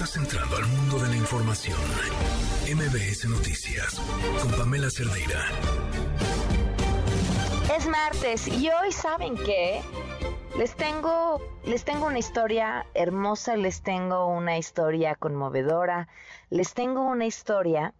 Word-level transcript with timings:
Estás 0.00 0.16
entrando 0.16 0.56
al 0.56 0.66
mundo 0.66 0.98
de 0.98 1.08
la 1.10 1.16
información. 1.16 1.76
MBS 2.74 3.28
Noticias 3.28 4.00
con 4.40 4.50
Pamela 4.52 4.88
Cerdeira. 4.88 5.44
Es 7.76 7.86
martes 7.86 8.48
y 8.48 8.70
hoy 8.70 8.92
saben 8.92 9.36
qué? 9.36 9.82
Les 10.56 10.74
tengo, 10.74 11.42
les 11.66 11.84
tengo 11.84 12.06
una 12.06 12.18
historia 12.18 12.86
hermosa, 12.94 13.56
les 13.58 13.82
tengo 13.82 14.24
una 14.26 14.56
historia 14.56 15.16
conmovedora, 15.16 16.08
les 16.48 16.72
tengo 16.72 17.02
una 17.02 17.26
historia 17.26 17.92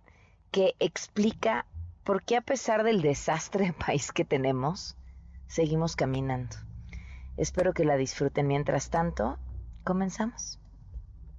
que 0.53 0.77
explica 0.79 1.67
por 2.03 2.23
qué 2.23 2.39
a 2.39 2.41
pesar 2.41 2.83
del 2.83 3.03
desastre 3.03 3.67
de 3.67 3.73
país 3.75 4.11
que 4.11 4.25
tenemos, 4.25 4.97
seguimos 5.49 5.97
caminando. 5.97 6.57
Espero 7.37 7.75
que 7.75 7.85
la 7.85 7.99
disfruten. 7.99 8.47
Mientras 8.47 8.89
tanto, 8.89 9.39
comenzamos. 9.85 10.60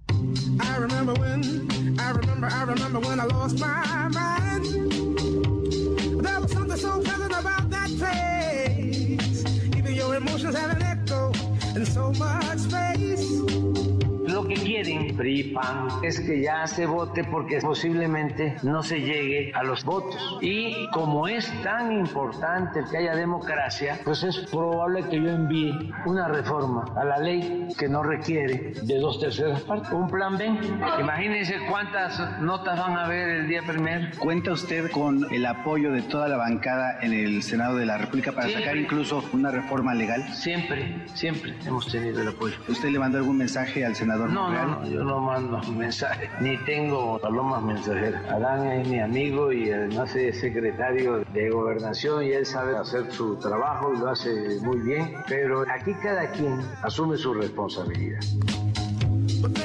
I 0.09 0.77
remember 0.77 1.13
when, 1.13 1.99
I 1.99 2.11
remember, 2.11 2.47
I 2.47 2.63
remember 2.63 2.99
when 2.99 3.19
I 3.19 3.25
lost 3.25 3.59
my 3.59 4.07
mind. 4.09 4.65
There 6.23 6.39
was 6.39 6.51
something 6.51 6.77
so 6.77 7.01
pleasant 7.01 7.33
about 7.39 7.69
that 7.69 7.89
place. 7.97 9.45
Even 9.75 9.93
your 9.93 10.15
emotions 10.15 10.55
have 10.55 10.75
an 10.75 10.81
echo 10.83 11.31
in 11.75 11.85
so 11.85 12.11
much 12.13 12.59
space. 12.59 13.00
Quieren 14.83 15.15
PRI, 15.15 15.43
PAN, 15.53 15.87
es 16.01 16.19
que 16.19 16.41
ya 16.41 16.65
se 16.65 16.85
vote 16.85 17.23
porque 17.23 17.59
posiblemente 17.59 18.55
no 18.63 18.81
se 18.81 18.99
llegue 18.99 19.51
a 19.53 19.63
los 19.63 19.83
votos. 19.83 20.39
Y 20.41 20.87
como 20.91 21.27
es 21.27 21.51
tan 21.61 21.91
importante 21.91 22.81
que 22.89 22.97
haya 22.97 23.15
democracia, 23.15 23.99
pues 24.03 24.23
es 24.23 24.37
probable 24.49 25.03
que 25.09 25.21
yo 25.21 25.29
envíe 25.29 25.91
una 26.05 26.27
reforma 26.27 26.85
a 26.95 27.05
la 27.05 27.19
ley 27.19 27.67
que 27.77 27.87
no 27.87 28.01
requiere 28.01 28.73
de 28.81 28.97
dos 28.97 29.19
terceras 29.19 29.61
partes. 29.61 29.91
Un 29.91 30.09
plan 30.09 30.37
B. 30.37 30.47
Imagínense 30.99 31.57
cuántas 31.69 32.41
notas 32.41 32.79
van 32.79 32.97
a 32.97 33.05
haber 33.05 33.29
el 33.29 33.47
día 33.47 33.61
primero. 33.61 34.07
¿Cuenta 34.17 34.51
usted 34.51 34.89
con 34.91 35.31
el 35.31 35.45
apoyo 35.45 35.91
de 35.91 36.01
toda 36.01 36.27
la 36.27 36.37
bancada 36.37 36.99
en 37.01 37.13
el 37.13 37.43
Senado 37.43 37.75
de 37.75 37.85
la 37.85 37.97
República 37.97 38.31
para 38.31 38.49
sacar 38.49 38.77
incluso 38.77 39.23
una 39.33 39.51
reforma 39.51 39.93
legal? 39.93 40.23
Siempre, 40.33 41.05
siempre 41.13 41.55
hemos 41.65 41.91
tenido 41.91 42.21
el 42.21 42.29
apoyo. 42.29 42.55
¿Usted 42.67 42.89
le 42.89 42.99
mandó 42.99 43.17
algún 43.19 43.37
mensaje 43.37 43.85
al 43.85 43.95
senador? 43.95 44.29
No, 44.29 44.49
no, 44.49 44.70
no, 44.71 44.87
yo 44.87 45.03
no 45.03 45.19
mando 45.19 45.59
mensajes, 45.77 46.29
ni 46.41 46.57
tengo 46.65 47.19
palomas 47.19 47.61
mensajeras. 47.63 48.23
Adán 48.29 48.67
es 48.67 48.87
mi 48.87 48.99
amigo 48.99 49.51
y 49.51 49.71
además 49.71 50.15
es 50.15 50.39
secretario 50.39 51.23
de 51.33 51.49
gobernación 51.49 52.23
y 52.23 52.31
él 52.31 52.45
sabe 52.45 52.77
hacer 52.77 53.11
su 53.11 53.35
trabajo 53.37 53.93
y 53.93 53.97
lo 53.99 54.09
hace 54.09 54.59
muy 54.61 54.79
bien, 54.79 55.13
pero 55.27 55.61
aquí 55.69 55.93
cada 56.01 56.31
quien 56.31 56.59
asume 56.83 57.17
su 57.17 57.33
responsabilidad. 57.33 58.19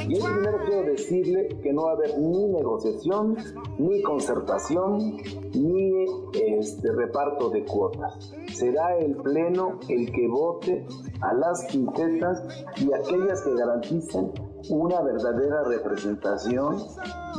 Yo 0.09 0.25
primero 0.25 0.59
quiero 0.65 0.85
decirle 0.85 1.49
que 1.63 1.73
no 1.73 1.85
va 1.85 1.91
a 1.91 1.95
haber 1.95 2.19
ni 2.19 2.47
negociación, 2.47 3.37
ni 3.79 4.03
concertación, 4.03 5.17
ni 5.53 6.05
este 6.33 6.93
reparto 6.93 7.51
de 7.51 7.65
cuotas. 7.65 8.33
Será 8.55 8.97
el 8.97 9.17
Pleno 9.17 9.79
el 9.89 10.11
que 10.13 10.29
vote 10.29 10.87
a 11.21 11.35
las 11.35 11.65
quintetas 11.65 12.65
y 12.77 12.93
aquellas 12.93 13.43
que 13.43 13.55
garanticen 13.55 14.33
una 14.71 15.01
verdadera 15.01 15.63
representación 15.65 16.79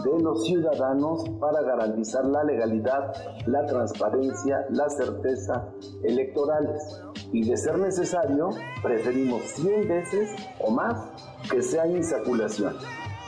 de 0.03 0.19
los 0.21 0.45
ciudadanos 0.45 1.29
para 1.39 1.61
garantizar 1.61 2.25
la 2.25 2.43
legalidad, 2.43 3.13
la 3.45 3.65
transparencia, 3.65 4.65
la 4.69 4.89
certeza 4.89 5.69
electorales. 6.03 7.01
Y 7.31 7.49
de 7.49 7.57
ser 7.57 7.77
necesario, 7.79 8.49
preferimos 8.81 9.41
100 9.43 9.87
veces 9.87 10.29
o 10.59 10.71
más 10.71 11.11
que 11.51 11.61
sea 11.61 11.87
insaculación 11.87 12.75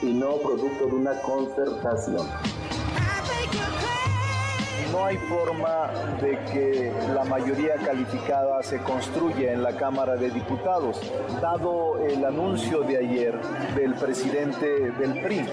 y 0.02 0.14
no 0.14 0.38
producto 0.38 0.86
de 0.86 0.96
una 0.96 1.22
concertación 1.22 2.26
no 4.92 5.06
hay 5.06 5.18
forma 5.18 5.92
de 6.22 6.38
que 6.52 6.92
la 7.14 7.24
mayoría 7.24 7.76
calificada 7.76 8.62
se 8.64 8.80
construya 8.80 9.54
en 9.54 9.64
la 9.64 9.74
Cámara 9.76 10.16
de 10.16 10.30
Diputados, 10.30 11.00
dado 11.42 12.00
el 12.00 12.24
anuncio 12.26 12.82
de 12.82 12.98
ayer 12.98 13.40
del 13.76 13.94
presidente 13.96 14.92
del 14.92 15.22
PRI. 15.22 15.46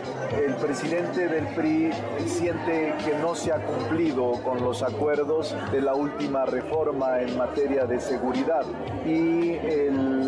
El 0.44 0.54
presidente 0.56 1.28
del 1.28 1.46
PRI 1.54 1.90
siente 2.26 2.94
que 3.04 3.18
no 3.20 3.34
se 3.34 3.52
ha 3.52 3.58
cumplido 3.64 4.32
con 4.42 4.62
los 4.62 4.82
acuerdos 4.82 5.54
de 5.70 5.80
la 5.80 5.94
última 5.94 6.46
reforma 6.46 7.20
en 7.20 7.36
materia 7.36 7.84
de 7.84 8.00
seguridad 8.00 8.64
y 9.04 9.56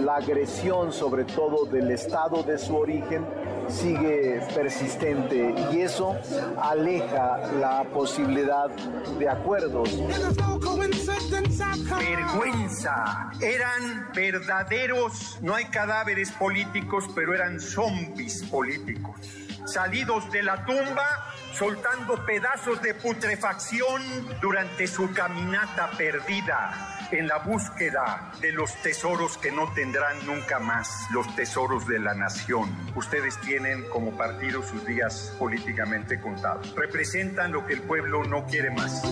la 0.04 0.16
agresión 0.16 0.92
sobre 0.92 1.24
todo 1.24 1.66
del 1.66 1.90
Estado 1.90 2.42
de 2.42 2.58
su 2.58 2.76
origen 2.76 3.24
sigue 3.68 4.40
persistente 4.54 5.54
y 5.72 5.80
eso 5.80 6.16
aleja 6.60 7.52
la 7.60 7.84
posibilidad 7.84 8.68
de 9.18 9.28
acuerdos. 9.28 9.90
Vergüenza. 11.98 13.30
Eran 13.40 14.12
verdaderos, 14.14 15.38
no 15.42 15.54
hay 15.54 15.66
cadáveres 15.66 16.30
políticos, 16.32 17.04
pero 17.14 17.34
eran 17.34 17.60
zombies 17.60 18.42
políticos. 18.44 19.47
Salidos 19.68 20.30
de 20.30 20.42
la 20.42 20.64
tumba, 20.64 21.30
soltando 21.52 22.24
pedazos 22.24 22.80
de 22.80 22.94
putrefacción 22.94 24.02
durante 24.40 24.86
su 24.86 25.12
caminata 25.12 25.90
perdida 25.90 26.98
en 27.10 27.26
la 27.26 27.38
búsqueda 27.38 28.32
de 28.40 28.52
los 28.52 28.74
tesoros 28.82 29.36
que 29.36 29.52
no 29.52 29.70
tendrán 29.74 30.24
nunca 30.26 30.58
más, 30.58 31.06
los 31.12 31.34
tesoros 31.36 31.86
de 31.86 31.98
la 31.98 32.14
nación. 32.14 32.74
Ustedes 32.94 33.38
tienen 33.40 33.88
como 33.90 34.16
partido 34.16 34.62
sus 34.62 34.86
días 34.86 35.34
políticamente 35.38 36.18
contados. 36.18 36.74
Representan 36.74 37.52
lo 37.52 37.66
que 37.66 37.74
el 37.74 37.82
pueblo 37.82 38.24
no 38.24 38.46
quiere 38.46 38.70
más. 38.70 39.02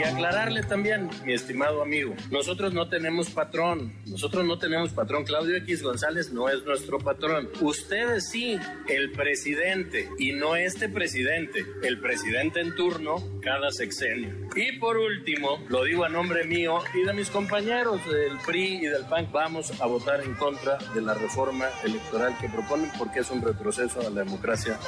Y 0.00 0.02
aclararle 0.02 0.62
también, 0.62 1.10
mi 1.26 1.34
estimado 1.34 1.82
amigo, 1.82 2.14
nosotros 2.30 2.72
no 2.72 2.88
tenemos 2.88 3.28
patrón, 3.28 3.92
nosotros 4.06 4.46
no 4.46 4.58
tenemos 4.58 4.92
patrón. 4.92 5.24
Claudio 5.24 5.56
X 5.56 5.82
González 5.82 6.32
no 6.32 6.48
es 6.48 6.64
nuestro 6.64 6.98
patrón. 6.98 7.50
Ustedes 7.60 8.30
sí, 8.30 8.58
el 8.88 9.12
presidente, 9.12 10.08
y 10.18 10.32
no 10.32 10.56
este 10.56 10.88
presidente, 10.88 11.66
el 11.82 12.00
presidente 12.00 12.60
en 12.60 12.74
turno 12.74 13.16
cada 13.42 13.70
sexenio. 13.72 14.48
Y 14.56 14.78
por 14.78 14.96
último, 14.96 15.62
lo 15.68 15.84
digo 15.84 16.04
a 16.04 16.08
nombre 16.08 16.44
mío 16.44 16.78
y 16.94 17.06
de 17.06 17.12
mis 17.12 17.28
compañeros 17.28 18.00
del 18.10 18.38
PRI 18.46 18.76
y 18.76 18.86
del 18.86 19.04
PAN, 19.04 19.28
vamos 19.30 19.78
a 19.82 19.84
votar 19.84 20.22
en 20.22 20.32
contra 20.32 20.78
de 20.94 21.02
la 21.02 21.12
reforma 21.12 21.66
electoral 21.84 22.38
que 22.40 22.48
proponen 22.48 22.90
porque 22.96 23.18
es 23.18 23.30
un 23.30 23.42
retroceso 23.42 24.00
a 24.00 24.04
la 24.04 24.24
democracia. 24.24 24.78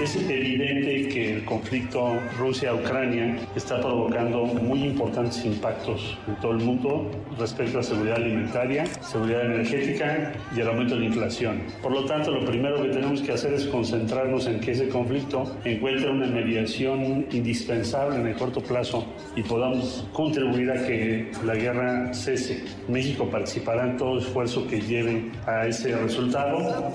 Es 0.00 0.16
evidente 0.16 1.08
que 1.08 1.34
el 1.34 1.44
conflicto 1.44 2.18
Rusia-Ucrania 2.36 3.38
está 3.54 3.80
provocando 3.80 4.44
muy 4.44 4.82
importantes 4.82 5.44
impactos 5.44 6.18
en 6.26 6.34
todo 6.40 6.50
el 6.50 6.64
mundo 6.64 7.08
respecto 7.38 7.78
a 7.78 7.82
seguridad 7.84 8.16
alimentaria, 8.16 8.86
seguridad 9.00 9.46
energética 9.46 10.32
y 10.54 10.60
el 10.60 10.68
aumento 10.68 10.94
de 10.94 11.02
la 11.02 11.06
inflación. 11.06 11.62
Por 11.80 11.92
lo 11.92 12.04
tanto, 12.06 12.32
lo 12.32 12.44
primero 12.44 12.82
que 12.82 12.88
tenemos 12.88 13.22
que 13.22 13.32
hacer 13.34 13.54
es 13.54 13.66
concentrarnos 13.66 14.48
en 14.48 14.58
que 14.58 14.72
ese 14.72 14.88
conflicto 14.88 15.56
encuentre 15.64 16.10
una 16.10 16.26
mediación 16.26 17.26
indispensable 17.30 18.16
en 18.16 18.26
el 18.26 18.34
corto 18.34 18.60
plazo 18.60 19.06
y 19.36 19.44
podamos 19.44 20.08
contribuir 20.12 20.72
a 20.72 20.86
que 20.86 21.30
la 21.44 21.54
guerra 21.54 22.12
cese. 22.12 22.64
México 22.88 23.30
participará 23.30 23.84
en 23.84 23.96
todo 23.96 24.18
esfuerzo 24.18 24.66
que 24.66 24.80
lleve 24.80 25.30
a 25.46 25.68
ese 25.68 25.96
resultado. 25.96 26.92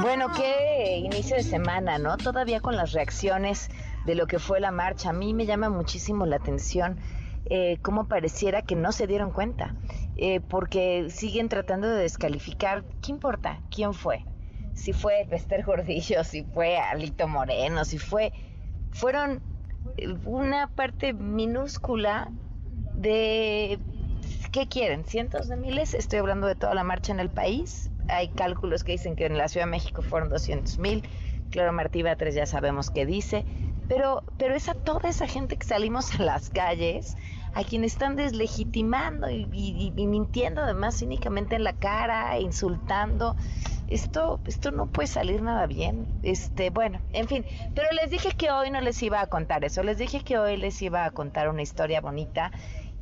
Bueno, 0.00 0.28
qué 0.36 0.98
inicio 0.98 1.36
de 1.36 1.42
semana, 1.42 1.98
¿no? 1.98 2.16
Todavía 2.16 2.60
con 2.60 2.76
las 2.76 2.92
reacciones 2.92 3.68
de 4.06 4.14
lo 4.14 4.26
que 4.26 4.38
fue 4.38 4.60
la 4.60 4.70
marcha. 4.70 5.10
A 5.10 5.12
mí 5.12 5.34
me 5.34 5.44
llama 5.44 5.70
muchísimo 5.70 6.24
la 6.26 6.36
atención 6.36 6.98
eh, 7.46 7.78
cómo 7.82 8.08
pareciera 8.08 8.62
que 8.62 8.76
no 8.76 8.92
se 8.92 9.06
dieron 9.06 9.30
cuenta, 9.30 9.74
eh, 10.16 10.40
porque 10.40 11.08
siguen 11.10 11.48
tratando 11.48 11.88
de 11.88 12.02
descalificar. 12.02 12.84
¿Qué 13.02 13.10
importa? 13.10 13.60
¿Quién 13.70 13.94
fue? 13.94 14.24
Si 14.74 14.92
fue 14.92 15.26
Pester 15.28 15.64
Gordillo, 15.64 16.22
si 16.24 16.44
fue 16.44 16.78
Alito 16.78 17.26
Moreno, 17.28 17.84
si 17.84 17.98
fue... 17.98 18.32
Fueron 18.90 19.42
una 20.24 20.68
parte 20.68 21.12
minúscula 21.12 22.30
de... 22.94 23.78
¿Qué 24.52 24.66
quieren? 24.68 25.04
¿Cientos 25.04 25.48
de 25.48 25.56
miles? 25.56 25.94
Estoy 25.94 26.20
hablando 26.20 26.46
de 26.46 26.54
toda 26.54 26.74
la 26.74 26.84
marcha 26.84 27.12
en 27.12 27.20
el 27.20 27.30
país 27.30 27.90
hay 28.08 28.28
cálculos 28.28 28.84
que 28.84 28.92
dicen 28.92 29.16
que 29.16 29.26
en 29.26 29.38
la 29.38 29.48
Ciudad 29.48 29.66
de 29.66 29.70
México 29.70 30.02
fueron 30.02 30.28
200 30.28 30.78
mil. 30.78 31.02
Claro, 31.50 31.72
Martí 31.72 32.02
Batres 32.02 32.34
ya 32.34 32.46
sabemos 32.46 32.90
qué 32.90 33.06
dice. 33.06 33.44
Pero, 33.88 34.22
pero 34.36 34.54
es 34.54 34.68
a 34.68 34.74
toda 34.74 35.08
esa 35.08 35.26
gente 35.26 35.56
que 35.56 35.66
salimos 35.66 36.14
a 36.18 36.22
las 36.22 36.50
calles, 36.50 37.16
a 37.54 37.64
quienes 37.64 37.92
están 37.92 38.16
deslegitimando 38.16 39.30
y, 39.30 39.46
mintiendo 39.96 40.62
además 40.62 40.98
cínicamente 40.98 41.56
en 41.56 41.64
la 41.64 41.72
cara, 41.72 42.38
insultando. 42.38 43.34
Esto, 43.88 44.40
esto 44.44 44.70
no 44.70 44.86
puede 44.86 45.06
salir 45.06 45.40
nada 45.40 45.66
bien. 45.66 46.06
Este, 46.22 46.68
bueno, 46.68 47.00
en 47.14 47.26
fin. 47.26 47.46
Pero 47.74 47.88
les 47.92 48.10
dije 48.10 48.32
que 48.36 48.50
hoy 48.50 48.70
no 48.70 48.82
les 48.82 49.02
iba 49.02 49.22
a 49.22 49.26
contar 49.28 49.64
eso. 49.64 49.82
Les 49.82 49.96
dije 49.96 50.20
que 50.20 50.36
hoy 50.38 50.58
les 50.58 50.82
iba 50.82 51.06
a 51.06 51.10
contar 51.10 51.48
una 51.48 51.62
historia 51.62 52.02
bonita 52.02 52.52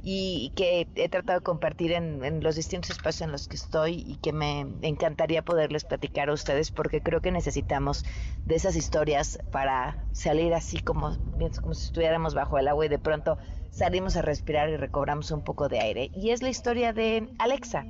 y 0.09 0.53
que 0.55 0.87
he 0.95 1.09
tratado 1.09 1.41
de 1.41 1.45
compartir 1.45 1.91
en, 1.91 2.41
los 2.41 2.55
distintos 2.55 2.91
espacios 2.91 3.23
en 3.23 3.33
los 3.33 3.49
que 3.49 3.57
estoy 3.57 4.05
y 4.07 4.15
que 4.19 4.33
me 4.33 4.61
encantaría 4.83 5.45
poderles 5.45 5.85
platicar 5.85 6.29
a 6.29 6.33
ustedes 6.33 6.71
porque 6.71 7.03
creo 7.03 7.21
que 7.21 7.33
necesitamos 7.33 8.05
de 8.45 8.55
esas 8.55 8.77
historias 8.77 9.41
para 9.51 10.05
salir 10.13 10.55
así 10.55 10.79
como, 10.79 11.17
como 11.61 11.75
si 11.75 11.87
estuviéramos 11.87 12.35
bajo 12.35 12.57
el 12.57 12.69
agua 12.69 12.87
y 12.87 12.89
de 12.89 13.01
pronto 13.01 13.37
salimos 13.73 14.15
a 14.15 14.23
respirar 14.23 14.71
y 14.71 14.77
recobramos 14.77 15.33
un 15.33 15.43
poco 15.43 15.69
de 15.69 15.81
aire. 15.81 16.11
Y 16.15 16.31
es 16.31 16.41
la 16.41 16.51
historia 16.51 16.93
de 16.93 17.29
Alexa. 17.41 17.85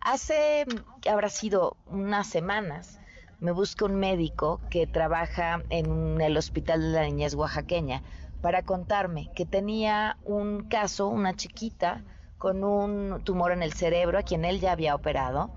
Hace, 0.00 0.66
habrá 1.08 1.28
sido 1.28 1.76
unas 1.86 2.26
semanas, 2.26 2.98
me 3.38 3.52
busca 3.52 3.84
un 3.84 3.94
médico 3.94 4.60
que 4.70 4.88
trabaja 4.88 5.62
en 5.70 6.20
el 6.20 6.36
Hospital 6.36 6.82
de 6.82 6.88
la 6.88 7.04
Niñez 7.04 7.36
Oaxaqueña 7.36 8.02
para 8.40 8.62
contarme 8.62 9.30
que 9.34 9.46
tenía 9.46 10.18
un 10.24 10.68
caso, 10.68 11.08
una 11.08 11.34
chiquita 11.34 12.04
con 12.38 12.64
un 12.64 13.22
tumor 13.22 13.52
en 13.52 13.62
el 13.62 13.72
cerebro 13.72 14.18
a 14.18 14.22
quien 14.22 14.44
él 14.44 14.60
ya 14.60 14.72
había 14.72 14.94
operado, 14.94 15.50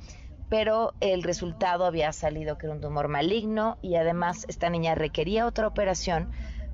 pero 0.49 0.93
el 0.99 1.23
resultado 1.23 1.85
había 1.85 2.11
salido 2.11 2.57
que 2.57 2.67
era 2.67 2.75
un 2.75 2.81
tumor 2.81 3.07
maligno 3.07 3.77
y 3.81 3.95
además 3.95 4.45
esta 4.49 4.69
niña 4.69 4.93
requería 4.93 5.45
otra 5.45 5.65
operación, 5.65 6.29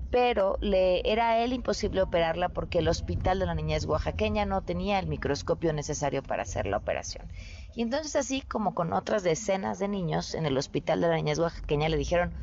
pero 0.09 0.57
le 0.61 1.01
era 1.09 1.29
a 1.29 1.43
él 1.43 1.53
imposible 1.53 2.01
operarla 2.01 2.49
porque 2.49 2.79
el 2.79 2.87
hospital 2.87 3.37
de 3.37 3.45
la 3.45 3.53
niñez 3.53 3.85
oaxaqueña 3.85 4.45
no 4.45 4.63
tenía 4.63 4.97
el 4.97 5.07
microscopio 5.07 5.71
necesario 5.73 6.23
para 6.23 6.41
hacer 6.41 6.65
la 6.65 6.77
operación. 6.77 7.31
Y 7.75 7.83
entonces 7.83 8.15
así 8.15 8.41
como 8.41 8.73
con 8.73 8.91
otras 8.93 9.21
decenas 9.21 9.77
de 9.77 9.87
niños 9.87 10.33
en 10.33 10.47
el 10.47 10.57
hospital 10.57 11.01
de 11.01 11.07
la 11.09 11.15
niñez 11.15 11.37
oaxaqueña 11.37 11.87
le 11.87 11.97
dijeron, 11.97 12.33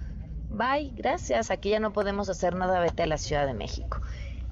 bye, 0.56 0.90
gracias, 0.96 1.50
aquí 1.50 1.70
ya 1.70 1.80
no 1.80 1.92
podemos 1.92 2.28
hacer 2.30 2.54
nada, 2.54 2.80
vete 2.80 3.02
a 3.02 3.06
la 3.06 3.18
Ciudad 3.18 3.46
de 3.46 3.54
México. 3.54 4.00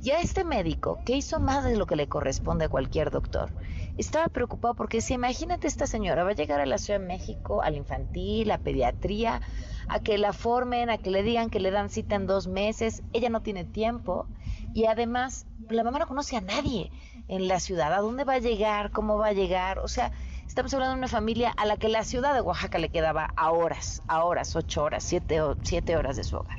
Y 0.03 0.11
a 0.11 0.21
este 0.21 0.45
médico, 0.45 1.01
que 1.06 1.17
hizo 1.17 1.41
más 1.41 1.65
de 1.65 1.77
lo 1.77 1.87
que 1.87 1.97
le 1.97 2.09
corresponde 2.09 2.67
a 2.67 2.69
cualquier 2.69 3.11
doctor, 3.11 3.55
estaba 3.97 4.29
preocupado 4.29 4.75
porque 4.75 5.01
si 5.01 5.15
imagínate 5.15 5.67
esta 5.67 5.87
señora 5.87 6.25
va 6.25 6.31
a 6.31 6.35
llegar 6.35 6.61
a 6.61 6.67
la 6.67 6.77
Ciudad 6.77 7.01
de 7.01 7.06
México, 7.06 7.62
al 7.62 7.75
infantil, 7.75 8.51
a 8.51 8.59
pediatría, 8.59 9.41
a 9.89 10.01
que 10.01 10.19
la 10.19 10.35
formen, 10.35 10.91
a 10.91 10.99
que 10.99 11.11
le 11.11 11.23
digan 11.23 11.49
que 11.49 11.61
le 11.61 11.71
dan 11.71 11.89
cita 11.89 12.17
en 12.17 12.27
dos 12.27 12.49
meses, 12.49 13.03
ella 13.15 13.31
no 13.31 13.41
tiene 13.41 13.65
tiempo 13.65 14.29
y 14.75 14.85
además 14.87 15.47
la 15.71 15.85
mamá 15.85 16.01
no 16.01 16.06
conoce 16.06 16.37
a 16.37 16.43
nadie 16.43 16.91
en 17.29 17.49
la 17.49 17.61
ciudad, 17.61 17.95
a 17.95 18.01
dónde 18.01 18.25
va 18.25 18.35
a 18.35 18.39
llegar, 18.41 18.91
cómo 18.91 19.17
va 19.17 19.29
a 19.29 19.33
llegar, 19.33 19.79
o 19.79 19.89
sea, 19.89 20.12
Estamos 20.55 20.73
hablando 20.73 20.95
de 20.95 20.99
una 21.01 21.09
familia 21.09 21.51
a 21.51 21.67
la 21.67 21.77
que 21.77 21.89
la 21.89 22.05
ciudad 22.05 22.33
de 22.33 22.41
Oaxaca 22.41 22.79
le 22.79 22.89
quedaba 22.89 23.29
a 23.35 23.51
horas, 23.51 24.05
a 24.06 24.25
horas, 24.25 24.55
ocho 24.55 24.85
horas, 24.85 25.03
siete, 25.03 25.41
siete 25.62 25.97
horas 25.97 26.15
de 26.15 26.23
su 26.23 26.37
hogar. 26.37 26.59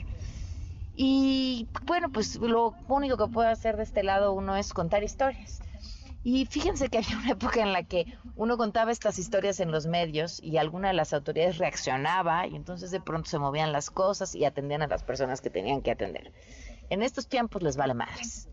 Y 0.93 1.69
bueno, 1.83 2.09
pues 2.11 2.35
lo 2.35 2.75
único 2.89 3.15
que 3.15 3.31
puede 3.31 3.47
hacer 3.47 3.77
de 3.77 3.83
este 3.83 4.03
lado 4.03 4.33
uno 4.33 4.57
es 4.57 4.73
contar 4.73 5.01
historias. 5.05 5.61
Y 6.25 6.45
fíjense 6.45 6.89
que 6.89 6.97
había 7.05 7.17
una 7.17 7.31
época 7.31 7.61
en 7.61 7.71
la 7.71 7.83
que 7.83 8.05
uno 8.35 8.57
contaba 8.57 8.91
estas 8.91 9.17
historias 9.17 9.61
en 9.61 9.71
los 9.71 9.85
medios 9.85 10.43
y 10.43 10.57
alguna 10.57 10.89
de 10.89 10.95
las 10.95 11.13
autoridades 11.13 11.57
reaccionaba 11.57 12.47
y 12.47 12.57
entonces 12.57 12.91
de 12.91 12.99
pronto 12.99 13.29
se 13.29 13.39
movían 13.39 13.71
las 13.71 13.89
cosas 13.91 14.35
y 14.35 14.43
atendían 14.43 14.81
a 14.81 14.87
las 14.87 15.03
personas 15.03 15.39
que 15.39 15.49
tenían 15.49 15.81
que 15.81 15.91
atender. 15.91 16.33
En 16.89 17.01
estos 17.01 17.29
tiempos 17.29 17.63
les 17.63 17.77
vale 17.77 17.93
madres. 17.93 18.49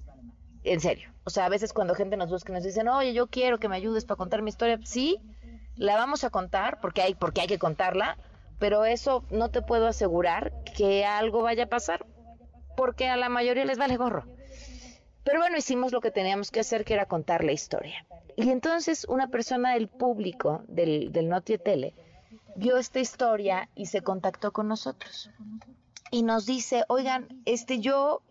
En 0.65 0.81
serio. 0.81 1.13
O 1.25 1.31
sea, 1.31 1.47
a 1.47 1.49
veces 1.49 1.73
cuando 1.73 1.95
gente 1.95 2.17
nos 2.17 2.31
busca 2.31 2.53
y 2.53 2.55
nos 2.55 2.65
dicen, 2.65 2.89
oye, 2.89 3.13
yo 3.13 3.27
quiero 3.27 3.59
que 3.59 3.69
me 3.69 3.77
ayudes 3.77 4.05
para 4.05 4.19
contar 4.19 4.43
mi 4.43 4.51
historia, 4.51 4.79
sí, 4.85 5.19
la 5.77 5.97
vamos 5.97 6.25
a 6.25 6.31
contar 6.31 6.81
porque 6.81 7.03
hay, 7.03 7.15
porque 7.15 7.41
hay 7.41 7.47
que 7.47 7.59
contarla, 7.59 8.19
pero 8.59 8.85
eso 8.85 9.25
no 9.31 9.51
te 9.51 9.63
puedo 9.63 9.87
asegurar 9.87 10.53
que 10.77 11.05
algo 11.05 11.43
vaya 11.43 11.65
a 11.65 11.69
pasar, 11.69 12.07
porque 12.77 13.09
a 13.09 13.17
la 13.17 13.29
mayoría 13.29 13.65
les 13.65 13.79
vale 13.79 13.97
gorro. 13.97 14.25
Pero 15.25 15.41
bueno, 15.41 15.57
hicimos 15.57 15.93
lo 15.93 16.01
que 16.01 16.11
teníamos 16.11 16.51
que 16.51 16.61
hacer, 16.61 16.85
que 16.85 16.95
era 16.95 17.07
contar 17.07 17.45
la 17.45 17.53
historia. 17.53 18.05
Y 18.37 18.51
entonces 18.51 19.05
una 19.09 19.29
persona 19.29 19.75
del 19.75 19.89
público 19.89 20.63
del, 20.67 21.13
del 21.13 21.31
Tele 21.63 21.95
vio 22.57 22.77
esta 22.77 23.01
historia 23.01 23.69
y 23.75 23.87
se 23.87 24.03
contactó 24.03 24.53
con 24.53 24.69
nosotros. 24.69 25.31
Y 26.13 26.23
nos 26.23 26.47
dice, 26.47 26.85
oigan, 26.89 27.27
este 27.47 27.81
yo 27.81 28.23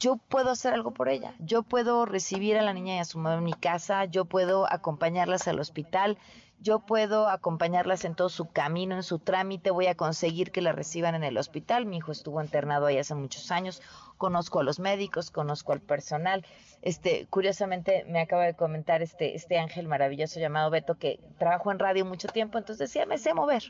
yo 0.00 0.16
puedo 0.16 0.50
hacer 0.50 0.72
algo 0.72 0.92
por 0.92 1.08
ella. 1.08 1.34
Yo 1.38 1.62
puedo 1.62 2.06
recibir 2.06 2.56
a 2.56 2.62
la 2.62 2.72
niña 2.72 2.96
y 2.96 2.98
a 2.98 3.04
su 3.04 3.18
mamá 3.18 3.36
en 3.36 3.44
mi 3.44 3.52
casa, 3.52 4.06
yo 4.06 4.24
puedo 4.24 4.66
acompañarlas 4.72 5.46
al 5.46 5.60
hospital, 5.60 6.18
yo 6.60 6.80
puedo 6.80 7.28
acompañarlas 7.28 8.04
en 8.04 8.14
todo 8.14 8.28
su 8.28 8.50
camino, 8.50 8.94
en 8.94 9.02
su 9.02 9.18
trámite, 9.18 9.70
voy 9.70 9.86
a 9.86 9.96
conseguir 9.96 10.50
que 10.50 10.62
la 10.62 10.72
reciban 10.72 11.14
en 11.14 11.24
el 11.24 11.36
hospital. 11.36 11.86
Mi 11.86 11.98
hijo 11.98 12.10
estuvo 12.10 12.42
internado 12.42 12.86
ahí 12.86 12.98
hace 12.98 13.14
muchos 13.14 13.50
años, 13.50 13.82
conozco 14.16 14.60
a 14.60 14.64
los 14.64 14.80
médicos, 14.80 15.30
conozco 15.30 15.72
al 15.72 15.80
personal. 15.80 16.46
Este, 16.80 17.26
curiosamente 17.28 18.04
me 18.08 18.20
acaba 18.20 18.44
de 18.44 18.54
comentar 18.54 19.02
este, 19.02 19.36
este 19.36 19.58
ángel 19.58 19.88
maravilloso 19.88 20.40
llamado 20.40 20.70
Beto 20.70 20.96
que 20.96 21.20
trabajó 21.38 21.70
en 21.70 21.78
radio 21.78 22.04
mucho 22.04 22.28
tiempo, 22.28 22.58
entonces 22.58 22.88
decía, 22.88 23.06
me 23.06 23.18
sé 23.18 23.34
mover 23.34 23.64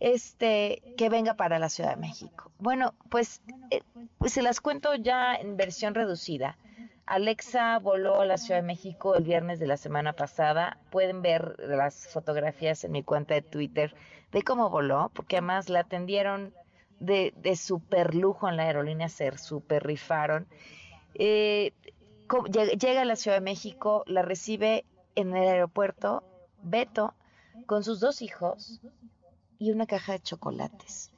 este, 0.00 0.82
que 0.96 1.08
venga 1.08 1.34
para 1.34 1.58
la 1.58 1.68
Ciudad 1.68 1.90
de 1.90 2.00
México. 2.00 2.50
Bueno, 2.58 2.94
pues, 3.08 3.42
eh, 3.70 3.82
pues 4.18 4.32
se 4.32 4.42
las 4.42 4.60
cuento 4.60 4.94
ya 4.94 5.34
en 5.34 5.56
versión 5.56 5.94
reducida. 5.94 6.56
Alexa 7.06 7.78
voló 7.78 8.20
a 8.20 8.26
la 8.26 8.36
Ciudad 8.36 8.60
de 8.60 8.66
México 8.66 9.14
el 9.14 9.24
viernes 9.24 9.60
de 9.60 9.66
la 9.66 9.76
semana 9.76 10.12
pasada. 10.12 10.78
Pueden 10.90 11.22
ver 11.22 11.56
las 11.58 12.08
fotografías 12.08 12.82
en 12.84 12.92
mi 12.92 13.02
cuenta 13.02 13.34
de 13.34 13.42
Twitter 13.42 13.94
de 14.32 14.42
cómo 14.42 14.70
voló, 14.70 15.10
porque 15.14 15.36
además 15.36 15.68
la 15.68 15.80
atendieron 15.80 16.52
de, 16.98 17.32
de 17.36 17.56
super 17.56 18.14
lujo 18.14 18.48
en 18.48 18.56
la 18.56 18.64
aerolínea, 18.64 19.08
se 19.08 19.36
super 19.38 19.86
rifaron. 19.86 20.46
Eh, 21.14 21.72
llega 22.78 23.02
a 23.02 23.04
la 23.04 23.16
Ciudad 23.16 23.36
de 23.36 23.42
México, 23.42 24.02
la 24.06 24.22
recibe 24.22 24.84
en 25.14 25.34
el 25.34 25.48
aeropuerto 25.48 26.24
Beto 26.62 27.14
con 27.66 27.84
sus 27.84 28.00
dos 28.00 28.20
hijos, 28.20 28.80
y 29.58 29.70
una 29.70 29.86
caja 29.86 30.12
de 30.12 30.20
chocolates. 30.20 31.12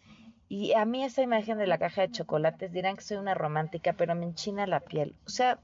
Y 0.48 0.72
a 0.72 0.84
mí 0.84 1.04
esa 1.04 1.22
imagen 1.22 1.58
de 1.58 1.66
la 1.66 1.78
caja 1.78 2.02
de 2.02 2.10
chocolates 2.10 2.72
dirán 2.72 2.96
que 2.96 3.02
soy 3.02 3.18
una 3.18 3.34
romántica, 3.34 3.92
pero 3.92 4.14
me 4.14 4.24
enchina 4.24 4.66
la 4.66 4.80
piel. 4.80 5.14
O 5.26 5.30
sea, 5.30 5.58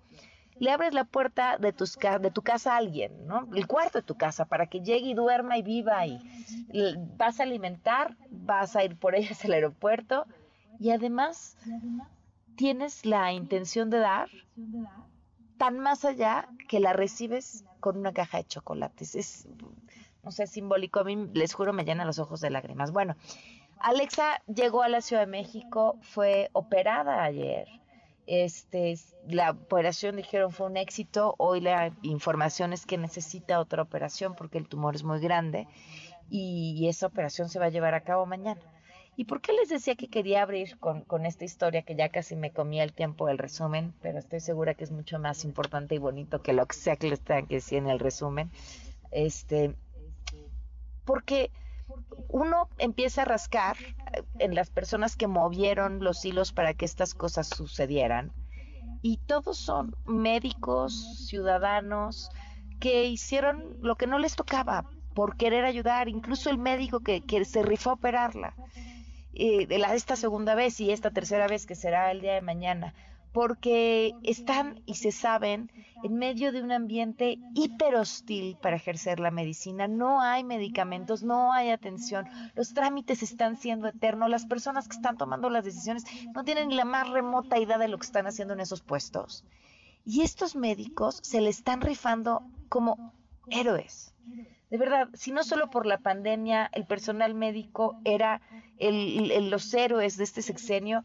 le 0.59 0.71
abres 0.71 0.95
la 0.95 1.05
puerta 1.05 1.59
de, 1.59 1.73
tus, 1.73 1.97
de 1.97 2.31
tu 2.31 2.43
casa 2.43 2.75
a 2.75 2.77
alguien, 2.77 3.27
¿no? 3.27 3.49
El 3.55 3.67
cuarto 3.67 3.99
de 3.99 4.05
tu 4.05 4.17
casa, 4.17 4.45
para 4.45 4.67
que 4.67 4.81
llegue 4.81 5.09
y 5.09 5.15
duerma 5.15 5.59
y 5.59 5.63
viva 5.63 6.07
y 6.07 6.21
vas 7.17 7.41
a 7.41 7.45
alimentar, 7.45 8.17
vas 8.31 8.77
a 8.77 8.85
ir 8.85 8.97
por 8.97 9.15
ellas 9.17 9.45
al 9.45 9.53
aeropuerto 9.53 10.27
y 10.79 10.91
además 10.91 11.57
tienes 12.57 13.05
la 13.07 13.33
intención 13.33 13.91
de 13.91 13.99
dar 13.99 14.29
tan 15.59 15.79
más 15.79 16.05
allá 16.05 16.49
que 16.69 16.81
la 16.81 16.93
recibes 16.93 17.65
con 17.81 17.99
una 17.99 18.13
caja 18.13 18.39
de 18.39 18.45
chocolates. 18.45 19.15
Es 19.15 19.49
no 20.25 20.31
sé, 20.31 20.47
simbólico, 20.47 21.01
a 21.01 21.05
mí 21.05 21.29
les 21.33 21.55
juro 21.55 21.73
me 21.73 21.85
llena 21.85 22.05
los 22.05 22.19
ojos 22.19 22.41
de 22.41 22.51
lágrimas. 22.51 22.93
Bueno, 22.93 23.17
Alexa 23.79 24.43
llegó 24.47 24.83
a 24.83 24.89
la 24.89 25.01
Ciudad 25.01 25.23
de 25.23 25.31
México, 25.31 25.99
fue 26.01 26.51
operada 26.53 27.23
ayer. 27.23 27.69
Este, 28.27 28.97
la 29.29 29.51
operación 29.51 30.17
dijeron 30.17 30.51
fue 30.51 30.67
un 30.67 30.77
éxito. 30.77 31.35
Hoy 31.39 31.61
la 31.61 31.93
información 32.03 32.73
es 32.73 32.87
que 32.87 32.97
necesita 32.97 33.61
otra 33.61 33.83
operación 33.83 34.35
porque 34.35 34.59
el 34.59 34.69
tumor 34.69 34.95
es 34.95 35.05
muy 35.05 35.21
grande 35.21 35.69
y 36.31 36.89
esa 36.89 37.07
operación 37.07 37.51
se 37.51 37.59
va 37.59 37.67
a 37.67 37.71
llevar 37.71 37.95
a 37.95 38.05
cabo 38.05 38.25
mañana. 38.25 38.61
¿Y 39.17 39.25
por 39.27 39.41
qué 39.41 39.53
les 39.53 39.69
decía 39.69 39.95
que 39.95 40.09
quería 40.09 40.43
abrir 40.43 40.77
con, 40.79 41.03
con, 41.03 41.25
esta 41.25 41.45
historia 41.45 41.83
que 41.83 41.95
ya 41.95 42.09
casi 42.09 42.35
me 42.35 42.51
comía 42.51 42.83
el 42.83 42.93
tiempo 42.93 43.27
del 43.27 43.39
resumen, 43.39 43.95
pero 44.03 44.19
estoy 44.19 44.41
segura 44.41 44.75
que 44.75 44.83
es 44.83 44.91
mucho 44.91 45.21
más 45.21 45.45
importante 45.45 45.95
y 45.95 45.99
bonito 45.99 46.43
que 46.43 46.53
lo 46.53 46.67
que 46.67 46.75
sea 46.75 46.97
que 46.97 47.09
les 47.09 47.21
tengan 47.21 47.47
que 47.47 47.63
en 47.71 47.89
el 47.89 48.01
resumen? 48.01 48.51
Este, 49.13 49.77
porque 51.05 51.51
uno 52.29 52.69
empieza 52.79 53.23
a 53.23 53.27
rascar 53.27 53.77
en 54.39 54.55
las 54.55 54.71
personas 54.71 55.17
que 55.17 55.27
movieron 55.27 56.03
los 56.03 56.25
hilos 56.25 56.53
para 56.53 56.75
que 56.75 56.85
estas 56.85 57.15
cosas 57.15 57.49
sucedieran 57.49 58.33
y 59.03 59.19
todos 59.19 59.59
son 59.59 59.95
médicos, 60.07 61.27
ciudadanos 61.29 62.31
que 62.81 63.05
hicieron 63.05 63.77
lo 63.83 63.97
que 63.97 64.07
no 64.07 64.19
les 64.19 64.35
tocaba 64.35 64.87
por 65.15 65.37
querer 65.37 65.65
ayudar, 65.65 66.09
incluso 66.09 66.51
el 66.51 66.59
médico 66.59 67.01
que, 67.01 67.23
se 67.45 67.63
rifó 67.63 67.91
a 67.91 67.95
operarla. 67.95 68.55
Eh, 69.35 69.67
de 69.67 69.79
la, 69.79 69.95
esta 69.95 70.17
segunda 70.17 70.55
vez 70.55 70.81
y 70.81 70.91
esta 70.91 71.11
tercera 71.11 71.47
vez 71.49 71.67
que 71.67 71.75
será 71.75 72.11
el 72.13 72.21
día 72.21 72.35
de 72.35 72.41
mañana 72.41 72.95
porque 73.35 74.15
están 74.23 74.81
y 74.87 74.95
se 74.95 75.11
saben 75.11 75.69
en 76.05 76.15
medio 76.15 76.53
de 76.53 76.63
un 76.63 76.71
ambiente 76.71 77.41
hiper 77.55 77.97
hostil 77.97 78.57
para 78.63 78.77
ejercer 78.77 79.19
la 79.19 79.33
medicina. 79.33 79.89
No 79.89 80.21
hay 80.21 80.45
medicamentos, 80.45 81.25
no 81.25 81.53
hay 81.53 81.71
atención, 81.71 82.27
los 82.55 82.75
trámites 82.75 83.25
están 83.25 83.57
siendo 83.57 83.89
eternos, 83.89 84.31
las 84.31 84.47
personas 84.47 84.87
que 84.87 84.95
están 84.95 85.19
tomando 85.19 85.51
las 85.51 85.65
decisiones 85.65 86.05
no 86.33 86.45
tienen 86.45 86.69
ni 86.69 86.77
la 86.77 86.85
más 86.85 87.11
remota 87.11 87.59
idea 87.59 87.77
de 87.77 87.89
lo 87.89 87.99
que 87.99 88.07
están 88.07 88.29
haciendo 88.29 88.55
en 88.55 88.61
esos 88.61 88.83
puestos. 88.83 89.45
Y 90.07 90.23
estos 90.23 90.55
médicos 90.55 91.19
se 91.25 91.41
le 91.41 91.51
están 91.51 91.81
rifando 91.81 92.45
como 92.69 93.13
héroes. 93.51 94.15
De 94.71 94.79
verdad, 94.79 95.09
si 95.15 95.33
no 95.33 95.43
solo 95.43 95.71
por 95.71 95.87
la 95.87 95.99
pandemia, 95.99 96.71
el 96.73 96.87
personal 96.87 97.35
médico 97.35 97.99
era 98.05 98.41
el, 98.79 99.51
los 99.51 99.73
héroes 99.75 100.17
de 100.17 100.25
este 100.25 100.43
sexenio, 100.43 101.05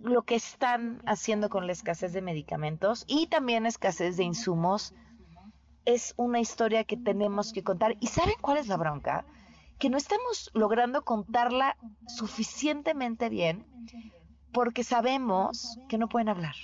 lo 0.00 0.22
que 0.22 0.34
están 0.34 1.02
haciendo 1.06 1.48
con 1.48 1.66
la 1.66 1.72
escasez 1.72 2.12
de 2.12 2.22
medicamentos 2.22 3.04
y 3.06 3.26
también 3.26 3.66
escasez 3.66 4.16
de 4.16 4.24
insumos 4.24 4.94
es 5.84 6.14
una 6.16 6.40
historia 6.40 6.84
que 6.84 6.96
tenemos 6.96 7.52
que 7.52 7.62
contar. 7.62 7.96
¿Y 8.00 8.06
saben 8.06 8.34
cuál 8.40 8.58
es 8.58 8.68
la 8.68 8.76
bronca? 8.76 9.24
Que 9.78 9.90
no 9.90 9.96
estamos 9.96 10.50
logrando 10.54 11.02
contarla 11.02 11.76
suficientemente 12.06 13.28
bien 13.28 13.66
porque 14.52 14.84
sabemos 14.84 15.78
que 15.88 15.98
no 15.98 16.08
pueden 16.08 16.28
hablar. 16.28 16.54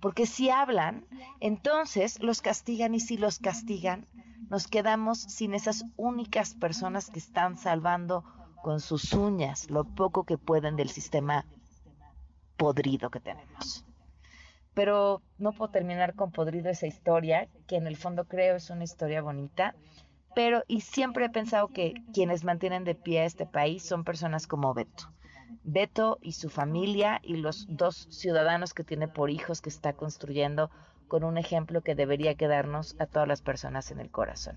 Porque 0.00 0.26
si 0.26 0.50
hablan, 0.50 1.06
entonces 1.40 2.22
los 2.22 2.40
castigan 2.40 2.94
y 2.94 3.00
si 3.00 3.16
los 3.16 3.38
castigan, 3.38 4.06
nos 4.48 4.68
quedamos 4.68 5.18
sin 5.18 5.54
esas 5.54 5.84
únicas 5.96 6.54
personas 6.54 7.10
que 7.10 7.18
están 7.18 7.56
salvando 7.56 8.24
con 8.62 8.80
sus 8.80 9.12
uñas 9.12 9.70
lo 9.70 9.84
poco 9.84 10.24
que 10.24 10.38
pueden 10.38 10.76
del 10.76 10.88
sistema 10.88 11.44
podrido 12.56 13.10
que 13.10 13.20
tenemos. 13.20 13.84
Pero 14.74 15.22
no 15.38 15.52
puedo 15.52 15.70
terminar 15.70 16.14
con 16.14 16.32
podrido 16.32 16.70
esa 16.70 16.86
historia, 16.86 17.48
que 17.66 17.76
en 17.76 17.86
el 17.86 17.96
fondo 17.96 18.24
creo 18.24 18.56
es 18.56 18.70
una 18.70 18.84
historia 18.84 19.20
bonita, 19.20 19.74
pero 20.34 20.62
y 20.66 20.80
siempre 20.80 21.26
he 21.26 21.30
pensado 21.30 21.68
que 21.68 21.94
quienes 22.14 22.44
mantienen 22.44 22.84
de 22.84 22.94
pie 22.94 23.20
a 23.20 23.24
este 23.24 23.46
país 23.46 23.86
son 23.86 24.04
personas 24.04 24.46
como 24.46 24.72
Beto. 24.72 25.12
Beto 25.64 26.18
y 26.22 26.32
su 26.32 26.48
familia 26.48 27.20
y 27.22 27.36
los 27.36 27.66
dos 27.68 28.08
ciudadanos 28.10 28.72
que 28.72 28.84
tiene 28.84 29.08
por 29.08 29.30
hijos 29.30 29.60
que 29.60 29.68
está 29.68 29.92
construyendo 29.92 30.70
con 31.06 31.24
un 31.24 31.36
ejemplo 31.36 31.82
que 31.82 31.94
debería 31.94 32.34
quedarnos 32.34 32.96
a 32.98 33.06
todas 33.06 33.28
las 33.28 33.42
personas 33.42 33.90
en 33.90 34.00
el 34.00 34.10
corazón. 34.10 34.56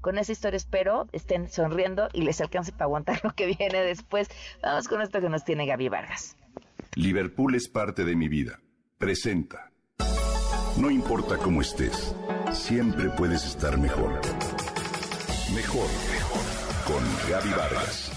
Con 0.00 0.18
esa 0.18 0.32
historia 0.32 0.58
espero 0.58 1.06
estén 1.12 1.48
sonriendo 1.48 2.08
y 2.12 2.22
les 2.22 2.40
alcance 2.40 2.72
para 2.72 2.84
aguantar 2.84 3.20
lo 3.24 3.32
que 3.32 3.46
viene 3.46 3.80
después. 3.80 4.28
Vamos 4.62 4.86
con 4.86 5.00
esto 5.00 5.20
que 5.20 5.28
nos 5.28 5.44
tiene 5.44 5.66
Gaby 5.66 5.88
Vargas. 5.88 6.36
Liverpool 6.94 7.54
es 7.54 7.68
parte 7.68 8.04
de 8.04 8.16
mi 8.16 8.28
vida. 8.28 8.60
Presenta. 8.98 9.70
No 10.76 10.90
importa 10.90 11.36
cómo 11.36 11.60
estés, 11.60 12.14
siempre 12.52 13.10
puedes 13.10 13.44
estar 13.44 13.78
mejor. 13.78 14.20
Mejor, 15.54 15.86
mejor. 16.10 16.42
Con 16.86 17.30
Gaby 17.30 17.50
Vargas. 17.50 18.12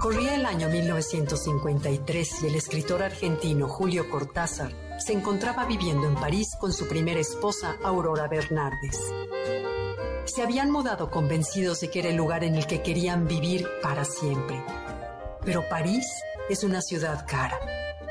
Corría 0.00 0.34
el 0.36 0.46
año 0.46 0.68
1953 0.68 2.42
y 2.42 2.46
el 2.46 2.54
escritor 2.54 3.02
argentino 3.02 3.68
Julio 3.68 4.08
Cortázar 4.10 4.87
se 5.08 5.14
encontraba 5.14 5.64
viviendo 5.64 6.06
en 6.06 6.16
París 6.16 6.54
con 6.60 6.70
su 6.70 6.86
primera 6.86 7.18
esposa, 7.18 7.78
Aurora 7.82 8.28
Bernardes. 8.28 9.00
Se 10.26 10.42
habían 10.42 10.70
mudado 10.70 11.10
convencidos 11.10 11.80
de 11.80 11.88
que 11.88 12.00
era 12.00 12.10
el 12.10 12.16
lugar 12.16 12.44
en 12.44 12.56
el 12.56 12.66
que 12.66 12.82
querían 12.82 13.26
vivir 13.26 13.66
para 13.82 14.04
siempre. 14.04 14.62
Pero 15.46 15.66
París 15.70 16.06
es 16.50 16.62
una 16.62 16.82
ciudad 16.82 17.24
cara, 17.26 17.58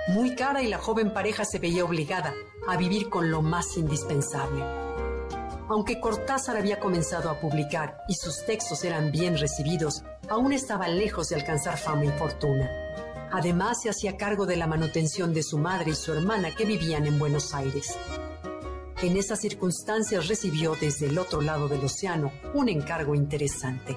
muy 0.07 0.33
cara 0.33 0.63
y 0.63 0.69
la 0.69 0.79
joven 0.79 1.13
pareja 1.13 1.45
se 1.45 1.59
veía 1.59 1.85
obligada 1.85 2.33
a 2.67 2.77
vivir 2.77 3.09
con 3.09 3.29
lo 3.29 3.43
más 3.43 3.77
indispensable. 3.77 4.65
Aunque 5.69 5.99
Cortázar 5.99 6.57
había 6.57 6.79
comenzado 6.79 7.29
a 7.29 7.39
publicar 7.39 7.99
y 8.07 8.15
sus 8.15 8.43
textos 8.43 8.83
eran 8.83 9.11
bien 9.11 9.37
recibidos, 9.37 10.01
aún 10.29 10.51
estaba 10.51 10.87
lejos 10.87 11.29
de 11.29 11.35
alcanzar 11.35 11.77
fama 11.77 12.05
y 12.05 12.11
fortuna. 12.17 12.86
Además, 13.31 13.81
se 13.81 13.89
hacía 13.89 14.17
cargo 14.17 14.45
de 14.45 14.55
la 14.55 14.67
manutención 14.67 15.33
de 15.33 15.43
su 15.43 15.57
madre 15.57 15.91
y 15.91 15.95
su 15.95 16.13
hermana 16.13 16.55
que 16.55 16.65
vivían 16.65 17.05
en 17.05 17.19
Buenos 17.19 17.53
Aires. 17.53 17.97
En 19.01 19.15
esas 19.15 19.39
circunstancias 19.41 20.27
recibió 20.27 20.73
desde 20.79 21.07
el 21.07 21.19
otro 21.19 21.41
lado 21.41 21.67
del 21.67 21.83
océano 21.85 22.31
un 22.53 22.69
encargo 22.69 23.13
interesante. 23.13 23.95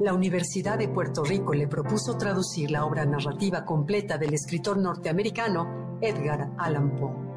La 0.00 0.14
Universidad 0.14 0.78
de 0.78 0.88
Puerto 0.88 1.22
Rico 1.22 1.52
le 1.52 1.68
propuso 1.68 2.16
traducir 2.16 2.70
la 2.70 2.84
obra 2.84 3.04
narrativa 3.04 3.64
completa 3.64 4.16
del 4.16 4.34
escritor 4.34 4.78
norteamericano 4.78 5.98
Edgar 6.00 6.50
Allan 6.56 6.96
Poe. 6.96 7.28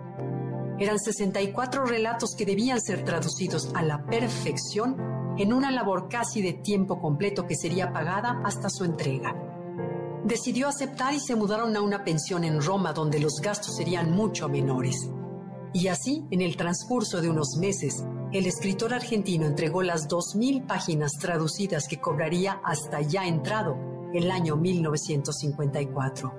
Eran 0.79 0.97
64 0.97 1.85
relatos 1.85 2.33
que 2.35 2.45
debían 2.45 2.81
ser 2.81 3.03
traducidos 3.03 3.71
a 3.75 3.83
la 3.83 4.03
perfección 4.05 4.95
en 5.37 5.53
una 5.53 5.71
labor 5.71 6.07
casi 6.09 6.41
de 6.41 6.53
tiempo 6.53 6.99
completo 6.99 7.45
que 7.47 7.55
sería 7.55 7.91
pagada 7.91 8.41
hasta 8.43 8.69
su 8.69 8.83
entrega. 8.83 9.35
Decidió 10.23 10.67
aceptar 10.67 11.13
y 11.13 11.19
se 11.19 11.35
mudaron 11.35 11.75
a 11.75 11.81
una 11.81 12.03
pensión 12.03 12.43
en 12.43 12.61
Roma 12.61 12.93
donde 12.93 13.19
los 13.19 13.41
gastos 13.41 13.75
serían 13.75 14.11
mucho 14.11 14.49
menores. 14.49 15.09
Y 15.73 15.87
así, 15.87 16.25
en 16.31 16.41
el 16.41 16.57
transcurso 16.57 17.21
de 17.21 17.29
unos 17.29 17.57
meses, 17.59 18.05
el 18.31 18.45
escritor 18.45 18.93
argentino 18.93 19.45
entregó 19.45 19.81
las 19.81 20.07
2.000 20.07 20.67
páginas 20.67 21.13
traducidas 21.19 21.87
que 21.87 21.99
cobraría 21.99 22.61
hasta 22.63 23.01
ya 23.01 23.25
entrado 23.25 23.77
el 24.13 24.29
año 24.29 24.57
1954. 24.57 26.33